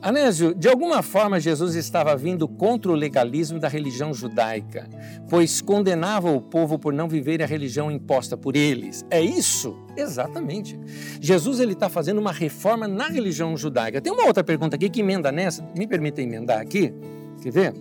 Anésio, 0.00 0.54
de 0.54 0.68
alguma 0.68 1.02
forma 1.02 1.40
Jesus 1.40 1.74
estava 1.74 2.16
vindo 2.16 2.46
contra 2.46 2.92
o 2.92 2.94
legalismo 2.94 3.58
da 3.58 3.66
religião 3.66 4.14
judaica, 4.14 4.88
pois 5.28 5.60
condenava 5.60 6.30
o 6.30 6.40
povo 6.40 6.78
por 6.78 6.92
não 6.92 7.08
viver 7.08 7.42
a 7.42 7.46
religião 7.46 7.90
imposta 7.90 8.36
por 8.36 8.54
eles. 8.54 9.04
É 9.10 9.20
isso? 9.20 9.76
Exatamente. 9.96 10.78
Jesus 11.20 11.58
ele 11.58 11.72
está 11.72 11.88
fazendo 11.88 12.18
uma 12.18 12.30
reforma 12.30 12.86
na 12.86 13.08
religião 13.08 13.56
judaica. 13.56 14.00
Tem 14.00 14.12
uma 14.12 14.26
outra 14.26 14.44
pergunta 14.44 14.76
aqui 14.76 14.88
que 14.88 15.00
emenda 15.00 15.32
nessa, 15.32 15.68
me 15.76 15.86
permita 15.86 16.22
emendar 16.22 16.60
aqui, 16.60 16.94
quer 17.42 17.50
ver? 17.50 17.74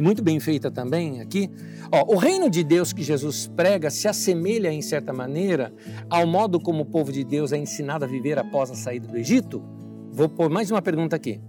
Muito 0.00 0.24
bem 0.24 0.40
feita 0.40 0.68
também 0.68 1.20
aqui. 1.20 1.48
Ó, 1.92 2.12
o 2.12 2.16
reino 2.16 2.50
de 2.50 2.64
Deus 2.64 2.92
que 2.92 3.04
Jesus 3.04 3.46
prega 3.54 3.88
se 3.88 4.08
assemelha, 4.08 4.72
em 4.72 4.82
certa 4.82 5.12
maneira, 5.12 5.72
ao 6.08 6.26
modo 6.26 6.58
como 6.58 6.82
o 6.82 6.86
povo 6.86 7.12
de 7.12 7.22
Deus 7.22 7.52
é 7.52 7.56
ensinado 7.56 8.04
a 8.04 8.08
viver 8.08 8.36
após 8.36 8.70
a 8.70 8.74
saída 8.74 9.06
do 9.06 9.16
Egito? 9.16 9.62
Vou 10.12 10.28
pôr 10.28 10.50
mais 10.50 10.70
uma 10.70 10.82
pergunta 10.82 11.14
aqui. 11.16 11.40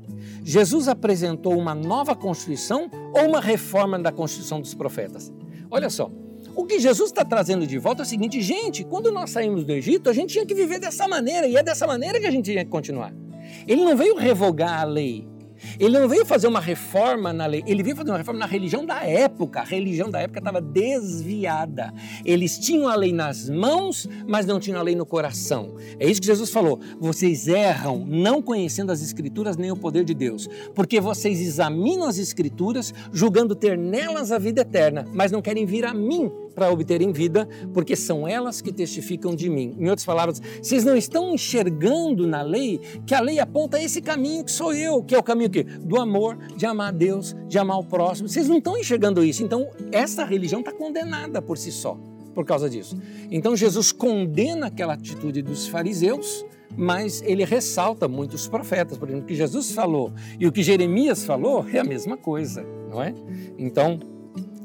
Jesus 0.43 0.87
apresentou 0.87 1.57
uma 1.57 1.73
nova 1.73 2.15
Constituição 2.15 2.89
ou 3.13 3.27
uma 3.29 3.41
reforma 3.41 3.97
da 3.97 4.11
Constituição 4.11 4.61
dos 4.61 4.73
profetas? 4.73 5.33
Olha 5.69 5.89
só, 5.89 6.11
o 6.55 6.65
que 6.65 6.79
Jesus 6.79 7.09
está 7.09 7.23
trazendo 7.23 7.65
de 7.65 7.77
volta 7.77 8.01
é 8.01 8.05
o 8.05 8.07
seguinte, 8.07 8.41
gente, 8.41 8.83
quando 8.83 9.11
nós 9.11 9.29
saímos 9.29 9.63
do 9.63 9.71
Egito, 9.71 10.09
a 10.09 10.13
gente 10.13 10.33
tinha 10.33 10.45
que 10.45 10.53
viver 10.53 10.79
dessa 10.79 11.07
maneira, 11.07 11.47
e 11.47 11.55
é 11.55 11.63
dessa 11.63 11.87
maneira 11.87 12.19
que 12.19 12.25
a 12.25 12.31
gente 12.31 12.51
tinha 12.51 12.63
que 12.63 12.69
continuar. 12.69 13.13
Ele 13.67 13.83
não 13.83 13.95
veio 13.95 14.15
revogar 14.15 14.81
a 14.81 14.83
lei, 14.83 15.27
ele 15.79 15.99
não 15.99 16.07
veio 16.07 16.25
fazer 16.25 16.47
uma 16.47 16.59
reforma 16.59 17.31
na 17.33 17.45
lei, 17.45 17.63
ele 17.65 17.83
veio 17.83 17.95
fazer 17.95 18.11
uma 18.11 18.17
reforma 18.17 18.39
na 18.39 18.45
religião 18.45 18.85
da 18.85 19.03
época. 19.03 19.61
A 19.61 19.63
religião 19.63 20.09
da 20.09 20.19
época 20.19 20.39
estava 20.39 20.61
desviada. 20.61 21.93
Eles 22.25 22.57
tinham 22.57 22.87
a 22.87 22.95
lei 22.95 23.11
nas 23.11 23.49
mãos, 23.49 24.07
mas 24.27 24.45
não 24.45 24.59
tinham 24.59 24.79
a 24.79 24.83
lei 24.83 24.95
no 24.95 25.05
coração. 25.05 25.75
É 25.99 26.09
isso 26.09 26.21
que 26.21 26.27
Jesus 26.27 26.49
falou. 26.49 26.79
Vocês 26.99 27.47
erram 27.47 28.05
não 28.05 28.41
conhecendo 28.41 28.91
as 28.91 29.01
Escrituras 29.01 29.57
nem 29.57 29.71
o 29.71 29.77
poder 29.77 30.03
de 30.03 30.13
Deus, 30.13 30.47
porque 30.73 30.99
vocês 30.99 31.39
examinam 31.39 32.07
as 32.07 32.17
Escrituras 32.17 32.93
julgando 33.11 33.55
ter 33.55 33.77
nelas 33.77 34.31
a 34.31 34.37
vida 34.37 34.61
eterna, 34.61 35.07
mas 35.13 35.31
não 35.31 35.41
querem 35.41 35.65
vir 35.65 35.85
a 35.85 35.93
mim 35.93 36.31
para 36.53 36.71
obterem 36.71 37.11
vida, 37.11 37.47
porque 37.73 37.95
são 37.95 38.27
elas 38.27 38.61
que 38.61 38.71
testificam 38.71 39.35
de 39.35 39.49
mim. 39.49 39.75
Em 39.79 39.89
outras 39.89 40.05
palavras, 40.05 40.41
vocês 40.61 40.83
não 40.83 40.95
estão 40.95 41.33
enxergando 41.33 42.27
na 42.27 42.41
lei 42.41 42.79
que 43.05 43.13
a 43.13 43.21
lei 43.21 43.39
aponta 43.39 43.81
esse 43.81 44.01
caminho 44.01 44.43
que 44.43 44.51
sou 44.51 44.73
eu, 44.73 45.03
que 45.03 45.15
é 45.15 45.17
o 45.17 45.23
caminho 45.23 45.49
que 45.49 45.63
do 45.63 45.99
amor, 45.99 46.37
de 46.55 46.65
amar 46.65 46.89
a 46.89 46.91
Deus, 46.91 47.35
de 47.47 47.57
amar 47.57 47.79
o 47.79 47.83
próximo. 47.83 48.27
Vocês 48.27 48.47
não 48.47 48.57
estão 48.57 48.77
enxergando 48.77 49.23
isso. 49.23 49.43
Então, 49.43 49.69
essa 49.91 50.23
religião 50.23 50.59
está 50.59 50.71
condenada 50.71 51.41
por 51.41 51.57
si 51.57 51.71
só, 51.71 51.97
por 52.33 52.45
causa 52.45 52.69
disso. 52.69 52.97
Então, 53.29 53.55
Jesus 53.55 53.91
condena 53.91 54.67
aquela 54.67 54.93
atitude 54.93 55.41
dos 55.41 55.67
fariseus, 55.67 56.45
mas 56.75 57.21
ele 57.23 57.43
ressalta 57.43 58.07
muitos 58.07 58.47
profetas. 58.47 58.97
Por 58.97 59.07
exemplo, 59.07 59.25
o 59.25 59.27
que 59.27 59.35
Jesus 59.35 59.71
falou 59.71 60.13
e 60.39 60.47
o 60.47 60.51
que 60.51 60.63
Jeremias 60.63 61.23
falou 61.25 61.65
é 61.71 61.79
a 61.79 61.83
mesma 61.83 62.17
coisa, 62.17 62.65
não 62.89 63.01
é? 63.01 63.13
Então, 63.57 63.99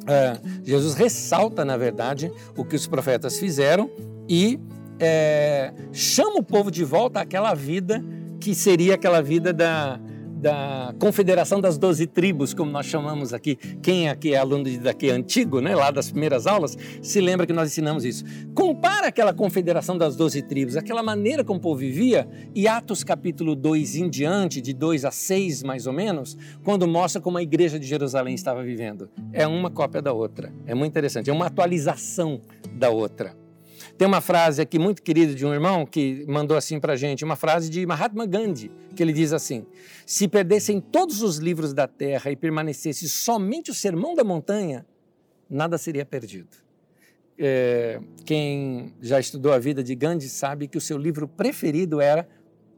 é, 0.07 0.39
Jesus 0.65 0.95
ressalta, 0.95 1.65
na 1.65 1.77
verdade, 1.77 2.33
o 2.57 2.65
que 2.65 2.77
os 2.77 2.87
profetas 2.87 3.39
fizeram 3.39 3.91
e 4.28 4.59
é, 4.99 5.73
chama 5.93 6.39
o 6.39 6.43
povo 6.43 6.70
de 6.70 6.85
volta 6.85 7.20
àquela 7.20 7.55
vida 7.55 8.03
que 8.41 8.55
seria 8.55 8.95
aquela 8.95 9.20
vida 9.20 9.53
da, 9.53 9.99
da 10.37 10.95
Confederação 10.99 11.61
das 11.61 11.79
Doze 11.79 12.07
Tribos, 12.07 12.53
como 12.53 12.71
nós 12.71 12.87
chamamos 12.87 13.33
aqui. 13.33 13.57
Quem 13.83 14.09
aqui 14.09 14.35
é 14.35 14.37
aluno 14.37 14.65
daqui 14.81 15.11
antigo, 15.11 15.61
né, 15.61 15.75
lá 15.75 15.91
das 15.91 16.11
primeiras 16.11 16.47
aulas, 16.47 16.77
se 17.01 17.21
lembra 17.21 17.47
que 17.47 17.53
nós 17.53 17.71
ensinamos 17.71 18.05
isso. 18.05 18.25
Compara 18.55 19.09
aquela 19.09 19.33
Confederação 19.33 19.97
das 19.97 20.15
Doze 20.15 20.43
Tribos, 20.43 20.77
aquela 20.77 21.03
maneira 21.03 21.43
como 21.43 21.59
o 21.59 21.63
povo 21.63 21.77
vivia, 21.77 22.29
e 22.55 22.69
Atos 22.69 23.03
capítulo 23.03 23.57
2 23.57 23.97
em 23.97 24.11
diante, 24.11 24.61
de 24.61 24.75
2 24.75 25.05
a 25.07 25.11
6 25.11 25.63
mais 25.63 25.87
ou 25.87 25.93
menos, 25.93 26.37
quando 26.63 26.87
mostra 26.87 27.21
como 27.21 27.39
a 27.39 27.43
igreja 27.43 27.79
de 27.79 27.87
Jerusalém 27.87 28.35
estava 28.35 28.63
vivendo. 28.63 29.09
É 29.33 29.47
uma 29.47 29.71
cópia 29.71 30.03
da 30.03 30.13
outra. 30.13 30.53
É 30.67 30.75
muito 30.75 30.93
interessante, 30.93 31.31
é 31.31 31.33
uma 31.33 31.47
atualização 31.47 32.41
da 32.73 32.91
outra. 32.91 33.45
Tem 33.97 34.06
uma 34.06 34.20
frase 34.20 34.60
aqui 34.60 34.78
muito 34.78 35.02
querida 35.02 35.35
de 35.35 35.47
um 35.47 35.55
irmão 35.55 35.86
que 35.86 36.24
mandou 36.28 36.56
assim 36.56 36.78
para 36.78 36.94
gente, 36.97 37.24
uma 37.24 37.36
frase 37.36 37.70
de 37.70 37.86
Mahatma 37.86 38.27
Gandhi, 38.27 38.70
que 38.94 39.02
ele 39.02 39.12
diz 39.12 39.32
assim: 39.32 39.64
Se 40.05 40.28
perdessem 40.28 40.81
todos 40.81 41.23
os 41.23 41.39
livros 41.39 41.73
da 41.73 41.89
terra 41.89 42.31
e 42.31 42.36
permanecesse 42.36 43.09
somente 43.09 43.70
o 43.70 43.74
Sermão 43.74 44.14
da 44.14 44.23
Montanha, 44.23 44.85
nada 45.48 45.78
seria 45.78 46.05
perdido. 46.05 46.48
É, 47.39 48.01
quem 48.24 48.94
já 49.01 49.18
estudou 49.18 49.52
a 49.52 49.59
vida 49.59 49.82
de 49.82 49.94
Gandhi 49.94 50.28
sabe 50.28 50.68
que 50.68 50.77
o 50.77 50.81
seu 50.81 50.98
livro 50.98 51.27
preferido 51.27 52.01
era 52.01 52.28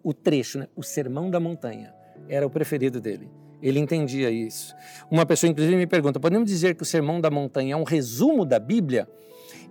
o 0.03 0.12
trecho, 0.12 0.59
né? 0.59 0.69
o 0.77 0.82
Sermão 0.82 1.31
da 1.31 1.40
Montanha. 1.40 1.93
Era 2.28 2.47
o 2.47 2.51
preferido 2.51 3.01
dele. 3.01 3.28
Ele 3.61 3.81
entendia 3.81 4.31
isso. 4.31 4.74
Uma 5.11 5.27
pessoa, 5.27 5.51
inclusive, 5.51 5.77
me 5.77 5.86
pergunta: 5.86 6.20
podemos 6.20 6.49
dizer 6.49 6.77
que 6.77 6.82
o 6.82 6.86
Sermão 6.86 7.20
da 7.20 7.28
Montanha 7.28 7.74
é 7.74 7.77
um 7.77 7.82
resumo 7.82 8.45
da 8.45 8.61
Bíblia? 8.61 9.09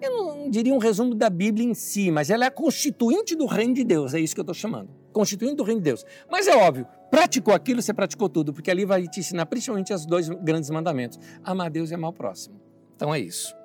Eu 0.02 0.12
não 0.12 0.50
diria 0.50 0.74
um 0.74 0.78
resumo 0.78 1.16
da 1.16 1.30
Bíblia 1.30 1.66
em 1.66 1.74
si, 1.74 2.12
mas 2.12 2.30
ela 2.30 2.46
é 2.46 2.48
a 2.48 2.52
constituinte 2.52 3.36
do 3.36 3.46
reino 3.46 3.74
de 3.74 3.84
Deus, 3.84 4.14
é 4.14 4.20
isso 4.20 4.34
que 4.34 4.40
eu 4.40 4.44
estou 4.44 4.54
chamando. 4.54 4.90
Constituinte 5.12 5.56
do 5.56 5.64
reino 5.64 5.82
de 5.82 5.86
Deus. 5.86 6.06
Mas 6.30 6.48
é 6.48 6.56
óbvio, 6.56 6.88
praticou 7.10 7.54
aquilo, 7.54 7.82
você 7.82 7.94
praticou 7.94 8.30
tudo, 8.30 8.54
porque 8.54 8.70
ali 8.70 8.86
vai 8.86 9.08
te 9.08 9.20
ensinar 9.20 9.46
principalmente 9.48 9.94
os 9.94 10.06
dois 10.06 10.30
grandes 10.30 10.70
mandamentos: 10.70 11.20
amar 11.44 11.70
Deus 11.70 11.90
e 11.92 11.96
amar 11.96 12.12
o 12.12 12.14
próximo. 12.14 12.60
Então 12.96 13.14
é 13.14 13.20
isso. 13.20 13.56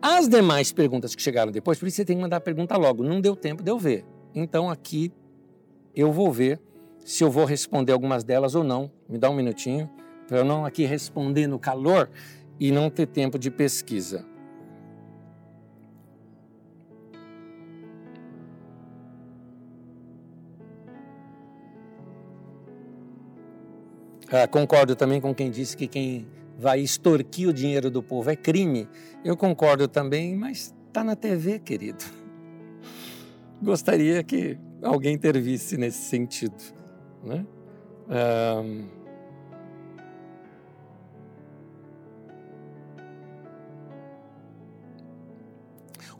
As 0.00 0.28
demais 0.28 0.72
perguntas 0.72 1.14
que 1.14 1.22
chegaram 1.22 1.52
depois, 1.52 1.78
por 1.78 1.86
isso 1.86 1.96
você 1.96 2.04
tem 2.04 2.16
que 2.16 2.22
mandar 2.22 2.38
a 2.38 2.40
pergunta 2.40 2.76
logo, 2.76 3.02
não 3.02 3.20
deu 3.20 3.36
tempo 3.36 3.62
de 3.62 3.70
eu 3.70 3.78
ver. 3.78 4.04
Então 4.34 4.70
aqui 4.70 5.12
eu 5.94 6.12
vou 6.12 6.32
ver 6.32 6.60
se 7.04 7.24
eu 7.24 7.30
vou 7.30 7.44
responder 7.44 7.92
algumas 7.92 8.24
delas 8.24 8.54
ou 8.54 8.64
não. 8.64 8.90
Me 9.08 9.18
dá 9.18 9.28
um 9.28 9.34
minutinho, 9.34 9.90
para 10.26 10.38
eu 10.38 10.44
não 10.44 10.64
aqui 10.64 10.84
responder 10.84 11.46
no 11.46 11.58
calor 11.58 12.08
e 12.58 12.70
não 12.70 12.88
ter 12.88 13.06
tempo 13.06 13.38
de 13.38 13.50
pesquisa. 13.50 14.24
Ah, 24.32 24.46
concordo 24.46 24.94
também 24.94 25.20
com 25.20 25.34
quem 25.34 25.50
disse 25.50 25.76
que 25.76 25.88
quem 25.88 26.26
vai 26.56 26.80
extorquir 26.80 27.48
o 27.48 27.52
dinheiro 27.52 27.90
do 27.90 28.02
povo 28.02 28.30
é 28.30 28.36
crime. 28.36 28.88
Eu 29.24 29.36
concordo 29.36 29.88
também, 29.88 30.36
mas 30.36 30.72
está 30.86 31.02
na 31.02 31.16
TV, 31.16 31.58
querido. 31.58 32.04
Gostaria 33.60 34.22
que 34.22 34.56
alguém 34.82 35.14
intervisse 35.14 35.76
nesse 35.76 36.02
sentido. 36.04 36.62
Né? 37.24 37.44
Um... 38.08 39.00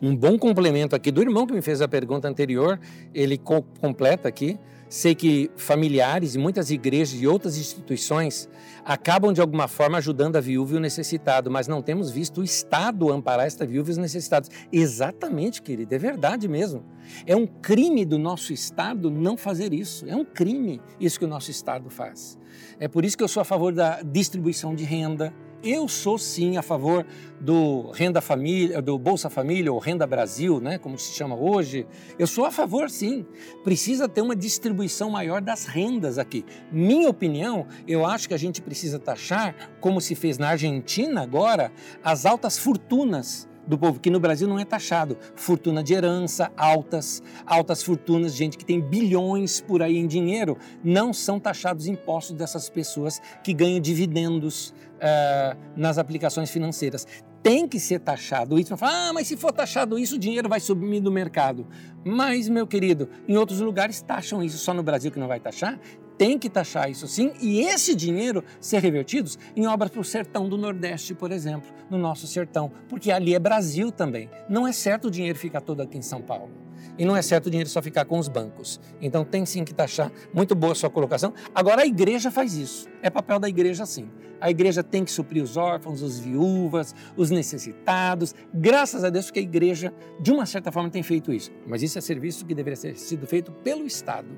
Um 0.03 0.17
bom 0.17 0.39
complemento 0.39 0.97
aqui 0.97 1.11
do 1.11 1.21
irmão 1.21 1.47
que 1.47 1.53
me 1.53 1.61
fez 1.61 1.83
a 1.83 1.87
pergunta 1.87 2.27
anterior, 2.27 2.81
ele 3.13 3.37
co 3.37 3.61
completa 3.81 4.29
aqui. 4.29 4.59
Sei 4.91 5.15
que 5.15 5.49
familiares 5.55 6.35
e 6.35 6.39
muitas 6.39 6.73
igrejas 6.73 7.23
e 7.23 7.25
outras 7.25 7.57
instituições 7.57 8.49
acabam 8.85 9.33
de 9.33 9.41
alguma 9.41 9.69
forma 9.69 9.99
ajudando 9.99 10.35
a 10.35 10.41
viúva 10.41 10.75
e 10.75 10.77
o 10.79 10.81
necessitado, 10.81 11.49
mas 11.49 11.69
não 11.69 11.81
temos 11.81 12.11
visto 12.11 12.41
o 12.41 12.45
Estado 12.45 13.13
amparar 13.13 13.47
esta 13.47 13.65
viúva 13.65 13.91
e 13.91 13.93
os 13.93 13.97
necessitados. 13.97 14.51
Exatamente, 14.73 15.63
querido, 15.63 15.95
é 15.95 15.99
verdade 15.99 16.49
mesmo. 16.49 16.85
É 17.25 17.37
um 17.37 17.47
crime 17.47 18.05
do 18.05 18.19
nosso 18.19 18.53
Estado 18.53 19.13
não 19.13 19.37
fazer 19.37 19.73
isso. 19.73 20.05
É 20.09 20.17
um 20.17 20.25
crime 20.25 20.83
isso 20.99 21.21
que 21.21 21.25
o 21.25 21.29
nosso 21.29 21.53
Estado 21.53 21.89
faz. 21.89 22.37
É 22.81 22.89
por 22.89 23.05
isso 23.05 23.17
que 23.17 23.23
eu 23.23 23.29
sou 23.29 23.43
a 23.43 23.45
favor 23.45 23.73
da 23.73 24.03
distribuição 24.03 24.75
de 24.75 24.83
renda, 24.83 25.33
eu 25.63 25.89
sou 25.89 26.19
sim 26.19 26.57
a 26.57 26.63
favor 26.63 27.07
do 27.41 27.91
Renda 27.93 28.21
Família, 28.21 28.81
do 28.83 28.99
Bolsa 28.99 29.31
Família 29.31 29.73
ou 29.73 29.79
Renda 29.79 30.07
Brasil, 30.07 30.61
né, 30.61 30.79
como 30.79 30.99
se 30.99 31.13
chama 31.15 31.35
hoje. 31.35 31.87
Eu 32.19 32.27
sou 32.27 32.45
a 32.45 32.51
favor 32.51 32.91
sim. 32.91 33.27
Precisa 33.65 34.09
ter 34.09 34.21
uma 34.21 34.37
distribuição 34.37 35.11
maior 35.11 35.41
das 35.41 35.67
rendas 35.67 36.19
aqui. 36.19 36.45
Minha 36.71 37.09
opinião, 37.09 37.67
eu 37.87 38.05
acho 38.07 38.29
que 38.29 38.35
a 38.35 38.39
gente 38.39 38.61
precisa 38.61 38.99
taxar, 38.99 39.55
como 39.81 40.01
se 40.01 40.15
fez 40.15 40.39
na 40.39 40.51
Argentina 40.51 41.23
agora, 41.23 41.73
as 42.03 42.27
altas 42.27 42.59
fortunas 42.59 43.49
do 43.67 43.79
povo, 43.79 44.01
que 44.01 44.11
no 44.11 44.19
Brasil 44.19 44.49
não 44.49 44.59
é 44.59 44.65
taxado. 44.65 45.17
Fortuna 45.37 45.83
de 45.83 45.95
herança, 45.95 46.51
altas, 46.57 47.23
altas 47.47 47.83
fortunas, 47.83 48.35
gente 48.35 48.59
que 48.59 48.65
tem 48.65 48.81
bilhões 48.81 49.61
por 49.61 49.83
aí 49.83 49.97
em 49.97 50.07
dinheiro, 50.07 50.59
não 50.83 51.13
são 51.13 51.39
taxados 51.39 51.87
impostos 51.87 52.35
dessas 52.35 52.69
pessoas 52.69 53.21
que 53.45 53.55
ganham 53.55 53.81
dividendos 53.81 54.75
uh, 55.01 55.59
nas 55.77 55.99
aplicações 55.99 56.51
financeiras. 56.51 57.07
Tem 57.43 57.67
que 57.67 57.81
ser 57.81 58.01
taxado 58.01 58.59
isso. 58.59 58.75
Ah, 58.83 59.13
mas 59.15 59.27
se 59.27 59.37
for 59.37 59.51
taxado 59.51 59.99
isso, 59.99 60.17
o 60.17 60.19
dinheiro 60.19 60.49
vai 60.49 60.61
subir 60.61 61.01
do 61.01 61.11
mercado. 61.11 61.67
Mas, 62.05 62.49
meu 62.49 62.67
querido, 62.67 63.09
em 63.27 63.37
outros 63.37 63.61
lugares 63.61 64.03
taxam 64.03 64.43
isso, 64.43 64.59
só 64.59 64.75
no 64.75 64.83
Brasil 64.83 65.11
que 65.11 65.19
não 65.19 65.29
vai 65.29 65.41
taxar 65.41 65.79
tem 66.21 66.39
que 66.39 66.51
taxar 66.51 66.91
isso 66.91 67.09
sim 67.09 67.33
e 67.41 67.63
esse 67.63 67.95
dinheiro 67.95 68.45
ser 68.61 68.83
revertido 68.83 69.31
em 69.57 69.67
obras 69.67 69.91
para 69.91 70.03
o 70.03 70.05
sertão 70.05 70.51
do 70.51 70.59
Nordeste, 70.59 71.15
por 71.15 71.33
exemplo, 71.33 71.71
no 71.89 71.97
nosso 71.97 72.27
sertão, 72.27 72.71
porque 72.91 73.11
ali 73.11 73.35
é 73.35 73.39
Brasil 73.39 73.91
também. 73.91 74.29
Não 74.47 74.67
é 74.67 74.73
certo 74.73 75.07
o 75.07 75.11
dinheiro 75.11 75.39
ficar 75.39 75.63
todo 75.63 75.81
aqui 75.81 75.97
em 75.97 76.03
São 76.03 76.21
Paulo. 76.21 76.51
E 76.99 77.05
não 77.05 77.17
é 77.17 77.23
certo 77.23 77.47
o 77.47 77.51
dinheiro 77.51 77.69
só 77.69 77.81
ficar 77.81 78.05
com 78.05 78.19
os 78.19 78.29
bancos. 78.29 78.81
Então 79.01 79.25
tem 79.25 79.45
sim 79.47 79.65
que 79.65 79.75
taxar. 79.75 80.11
Muito 80.33 80.55
boa 80.55 80.75
sua 80.75 80.91
colocação. 80.91 81.33
Agora 81.55 81.83
a 81.83 81.87
igreja 81.87 82.31
faz 82.31 82.55
isso. 82.55 82.89
É 83.03 83.11
papel 83.11 83.39
da 83.39 83.49
igreja 83.49 83.87
sim. 83.87 84.11
A 84.41 84.51
igreja 84.51 84.83
tem 84.83 85.05
que 85.05 85.11
suprir 85.11 85.43
os 85.43 85.57
órfãos, 85.57 86.01
os 86.01 86.19
viúvas, 86.19 86.95
os 87.17 87.31
necessitados. 87.31 88.35
Graças 88.55 89.05
a 89.05 89.11
Deus 89.11 89.27
porque 89.27 89.41
a 89.41 89.43
igreja, 89.43 89.93
de 90.19 90.33
uma 90.33 90.47
certa 90.47 90.73
forma, 90.73 90.89
tem 90.89 91.03
feito 91.03 91.33
isso. 91.33 91.51
Mas 91.67 91.83
isso 91.83 91.99
é 91.99 92.01
serviço 92.01 92.47
que 92.47 92.55
deveria 92.55 92.77
ser 92.77 92.97
sido 92.97 93.27
feito 93.27 93.53
pelo 93.53 93.87
Estado. 93.87 94.29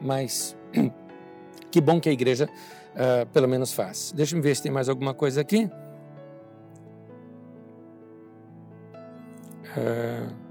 Mas 0.00 0.54
Que 1.70 1.80
bom 1.80 2.00
que 2.00 2.08
a 2.08 2.12
igreja 2.12 2.48
uh, 2.94 3.26
pelo 3.26 3.48
menos 3.48 3.72
faz. 3.72 4.12
Deixa 4.14 4.36
eu 4.36 4.42
ver 4.42 4.56
se 4.56 4.62
tem 4.62 4.72
mais 4.72 4.88
alguma 4.88 5.12
coisa 5.14 5.40
aqui. 5.40 5.70
Uh... 9.76 10.47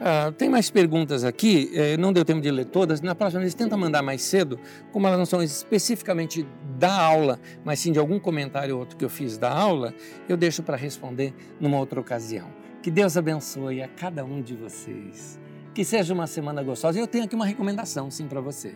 Ah, 0.00 0.32
tem 0.36 0.48
mais 0.48 0.70
perguntas 0.70 1.22
aqui, 1.22 1.70
eh, 1.72 1.96
não 1.96 2.12
deu 2.12 2.24
tempo 2.24 2.40
de 2.40 2.50
ler 2.50 2.64
todas. 2.66 3.00
Na 3.00 3.14
próxima 3.14 3.40
vez, 3.40 3.54
tenta 3.54 3.76
mandar 3.76 4.02
mais 4.02 4.22
cedo, 4.22 4.58
como 4.92 5.06
elas 5.06 5.18
não 5.18 5.26
são 5.26 5.42
especificamente 5.42 6.46
da 6.78 6.92
aula, 6.92 7.38
mas 7.64 7.78
sim 7.78 7.92
de 7.92 7.98
algum 7.98 8.18
comentário 8.18 8.74
ou 8.74 8.80
outro 8.80 8.96
que 8.96 9.04
eu 9.04 9.08
fiz 9.08 9.38
da 9.38 9.50
aula, 9.50 9.94
eu 10.28 10.36
deixo 10.36 10.62
para 10.62 10.76
responder 10.76 11.32
numa 11.60 11.78
outra 11.78 12.00
ocasião. 12.00 12.48
Que 12.82 12.90
Deus 12.90 13.16
abençoe 13.16 13.82
a 13.82 13.88
cada 13.88 14.24
um 14.24 14.42
de 14.42 14.54
vocês. 14.54 15.40
Que 15.72 15.84
seja 15.84 16.12
uma 16.12 16.26
semana 16.26 16.62
gostosa. 16.62 16.98
Eu 16.98 17.06
tenho 17.06 17.24
aqui 17.24 17.34
uma 17.34 17.46
recomendação, 17.46 18.10
sim, 18.10 18.26
para 18.26 18.40
você. 18.40 18.74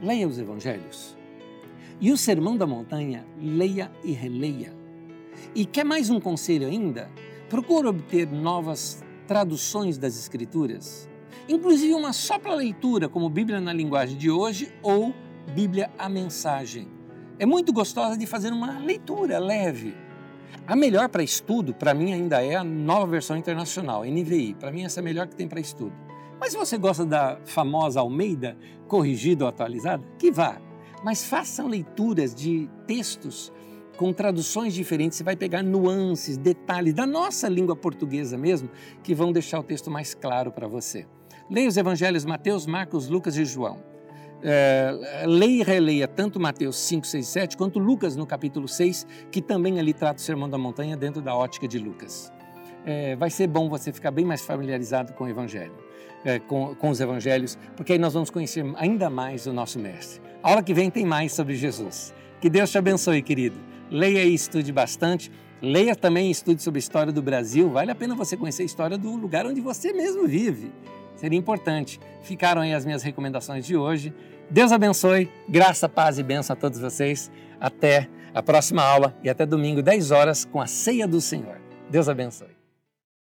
Leia 0.00 0.26
os 0.26 0.38
evangelhos. 0.38 1.16
E 2.00 2.12
o 2.12 2.16
Sermão 2.16 2.56
da 2.56 2.66
Montanha, 2.66 3.26
leia 3.40 3.90
e 4.04 4.12
releia. 4.12 4.72
E 5.54 5.66
quer 5.66 5.84
mais 5.84 6.10
um 6.10 6.20
conselho 6.20 6.66
ainda? 6.68 7.10
Procure 7.48 7.88
obter 7.88 8.30
novas 8.30 9.02
traduções 9.28 9.96
das 9.96 10.18
Escrituras, 10.18 11.08
inclusive 11.48 11.94
uma 11.94 12.12
só 12.12 12.36
para 12.36 12.54
leitura, 12.54 13.08
como 13.08 13.30
Bíblia 13.30 13.60
na 13.60 13.72
linguagem 13.72 14.18
de 14.18 14.28
hoje 14.28 14.72
ou 14.82 15.14
Bíblia 15.54 15.88
a 15.96 16.08
mensagem. 16.08 16.88
É 17.38 17.46
muito 17.46 17.72
gostosa 17.72 18.16
de 18.16 18.26
fazer 18.26 18.52
uma 18.52 18.80
leitura 18.80 19.38
leve 19.38 19.94
a 20.68 20.76
melhor 20.76 21.08
para 21.08 21.22
estudo, 21.22 21.72
para 21.72 21.94
mim, 21.94 22.12
ainda 22.12 22.44
é 22.44 22.54
a 22.54 22.62
nova 22.62 23.06
versão 23.06 23.36
internacional, 23.38 24.04
NVI. 24.04 24.54
Para 24.54 24.70
mim, 24.70 24.84
essa 24.84 25.00
é 25.00 25.02
a 25.02 25.04
melhor 25.04 25.26
que 25.26 25.34
tem 25.34 25.48
para 25.48 25.58
estudo. 25.58 25.94
Mas 26.38 26.52
se 26.52 26.58
você 26.58 26.76
gosta 26.76 27.06
da 27.06 27.38
famosa 27.46 28.00
Almeida, 28.00 28.54
corrigida 28.86 29.44
ou 29.44 29.48
atualizada, 29.48 30.06
que 30.18 30.30
vá. 30.30 30.60
Mas 31.02 31.24
façam 31.24 31.68
leituras 31.68 32.34
de 32.34 32.68
textos 32.86 33.50
com 33.98 34.12
traduções 34.14 34.72
diferentes, 34.72 35.18
você 35.18 35.24
vai 35.24 35.36
pegar 35.36 35.62
nuances, 35.62 36.38
detalhes 36.38 36.94
da 36.94 37.06
nossa 37.06 37.48
língua 37.48 37.76
portuguesa 37.76 38.38
mesmo, 38.38 38.70
que 39.02 39.14
vão 39.14 39.30
deixar 39.30 39.60
o 39.60 39.62
texto 39.62 39.90
mais 39.90 40.14
claro 40.14 40.50
para 40.50 40.66
você. 40.66 41.06
Leia 41.50 41.68
os 41.68 41.76
evangelhos 41.76 42.24
Mateus, 42.24 42.64
Marcos, 42.64 43.08
Lucas 43.08 43.36
e 43.36 43.44
João 43.44 43.88
é, 44.42 45.24
leia 45.26 45.60
e 45.60 45.62
releia 45.62 46.08
tanto 46.08 46.38
Mateus 46.38 46.76
5, 46.76 47.06
6, 47.06 47.26
7, 47.26 47.56
quanto 47.56 47.78
Lucas 47.78 48.16
no 48.16 48.26
capítulo 48.26 48.68
6, 48.68 49.06
que 49.30 49.42
também 49.42 49.78
ali 49.78 49.92
trata 49.92 50.20
o 50.20 50.22
Sermão 50.22 50.48
da 50.48 50.58
Montanha 50.58 50.96
dentro 50.96 51.20
da 51.20 51.34
ótica 51.34 51.66
de 51.66 51.78
Lucas. 51.78 52.32
É, 52.84 53.16
vai 53.16 53.30
ser 53.30 53.46
bom 53.46 53.68
você 53.68 53.92
ficar 53.92 54.10
bem 54.10 54.24
mais 54.24 54.42
familiarizado 54.42 55.12
com 55.12 55.24
o 55.24 55.28
Evangelho, 55.28 55.74
é, 56.24 56.38
com, 56.38 56.74
com 56.74 56.90
os 56.90 57.00
Evangelhos, 57.00 57.58
porque 57.76 57.94
aí 57.94 57.98
nós 57.98 58.14
vamos 58.14 58.30
conhecer 58.30 58.64
ainda 58.76 59.10
mais 59.10 59.46
o 59.46 59.52
nosso 59.52 59.78
Mestre. 59.78 60.20
A 60.42 60.50
aula 60.50 60.62
que 60.62 60.72
vem 60.72 60.90
tem 60.90 61.04
mais 61.04 61.32
sobre 61.32 61.54
Jesus. 61.54 62.14
Que 62.40 62.48
Deus 62.48 62.70
te 62.70 62.78
abençoe, 62.78 63.20
querido. 63.20 63.58
Leia 63.90 64.24
e 64.24 64.34
estude 64.34 64.72
bastante. 64.72 65.30
Leia 65.60 65.96
também 65.96 66.28
e 66.28 66.30
estude 66.30 66.62
sobre 66.62 66.78
a 66.78 66.80
história 66.80 67.12
do 67.12 67.22
Brasil. 67.22 67.70
Vale 67.70 67.90
a 67.90 67.94
pena 67.94 68.14
você 68.14 68.36
conhecer 68.36 68.62
a 68.62 68.66
história 68.66 68.96
do 68.98 69.14
lugar 69.16 69.46
onde 69.46 69.60
você 69.60 69.92
mesmo 69.92 70.26
vive 70.26 70.70
seria 71.18 71.38
importante. 71.38 72.00
Ficaram 72.22 72.62
aí 72.62 72.72
as 72.72 72.84
minhas 72.84 73.02
recomendações 73.02 73.66
de 73.66 73.76
hoje. 73.76 74.14
Deus 74.48 74.72
abençoe, 74.72 75.30
graça, 75.48 75.88
paz 75.88 76.18
e 76.18 76.22
bênção 76.22 76.54
a 76.54 76.56
todos 76.56 76.78
vocês. 76.78 77.30
Até 77.60 78.08
a 78.32 78.42
próxima 78.42 78.82
aula 78.82 79.16
e 79.22 79.28
até 79.28 79.44
domingo, 79.44 79.82
10 79.82 80.10
horas, 80.10 80.44
com 80.44 80.60
a 80.60 80.66
ceia 80.66 81.06
do 81.06 81.20
Senhor. 81.20 81.60
Deus 81.90 82.08
abençoe. 82.08 82.57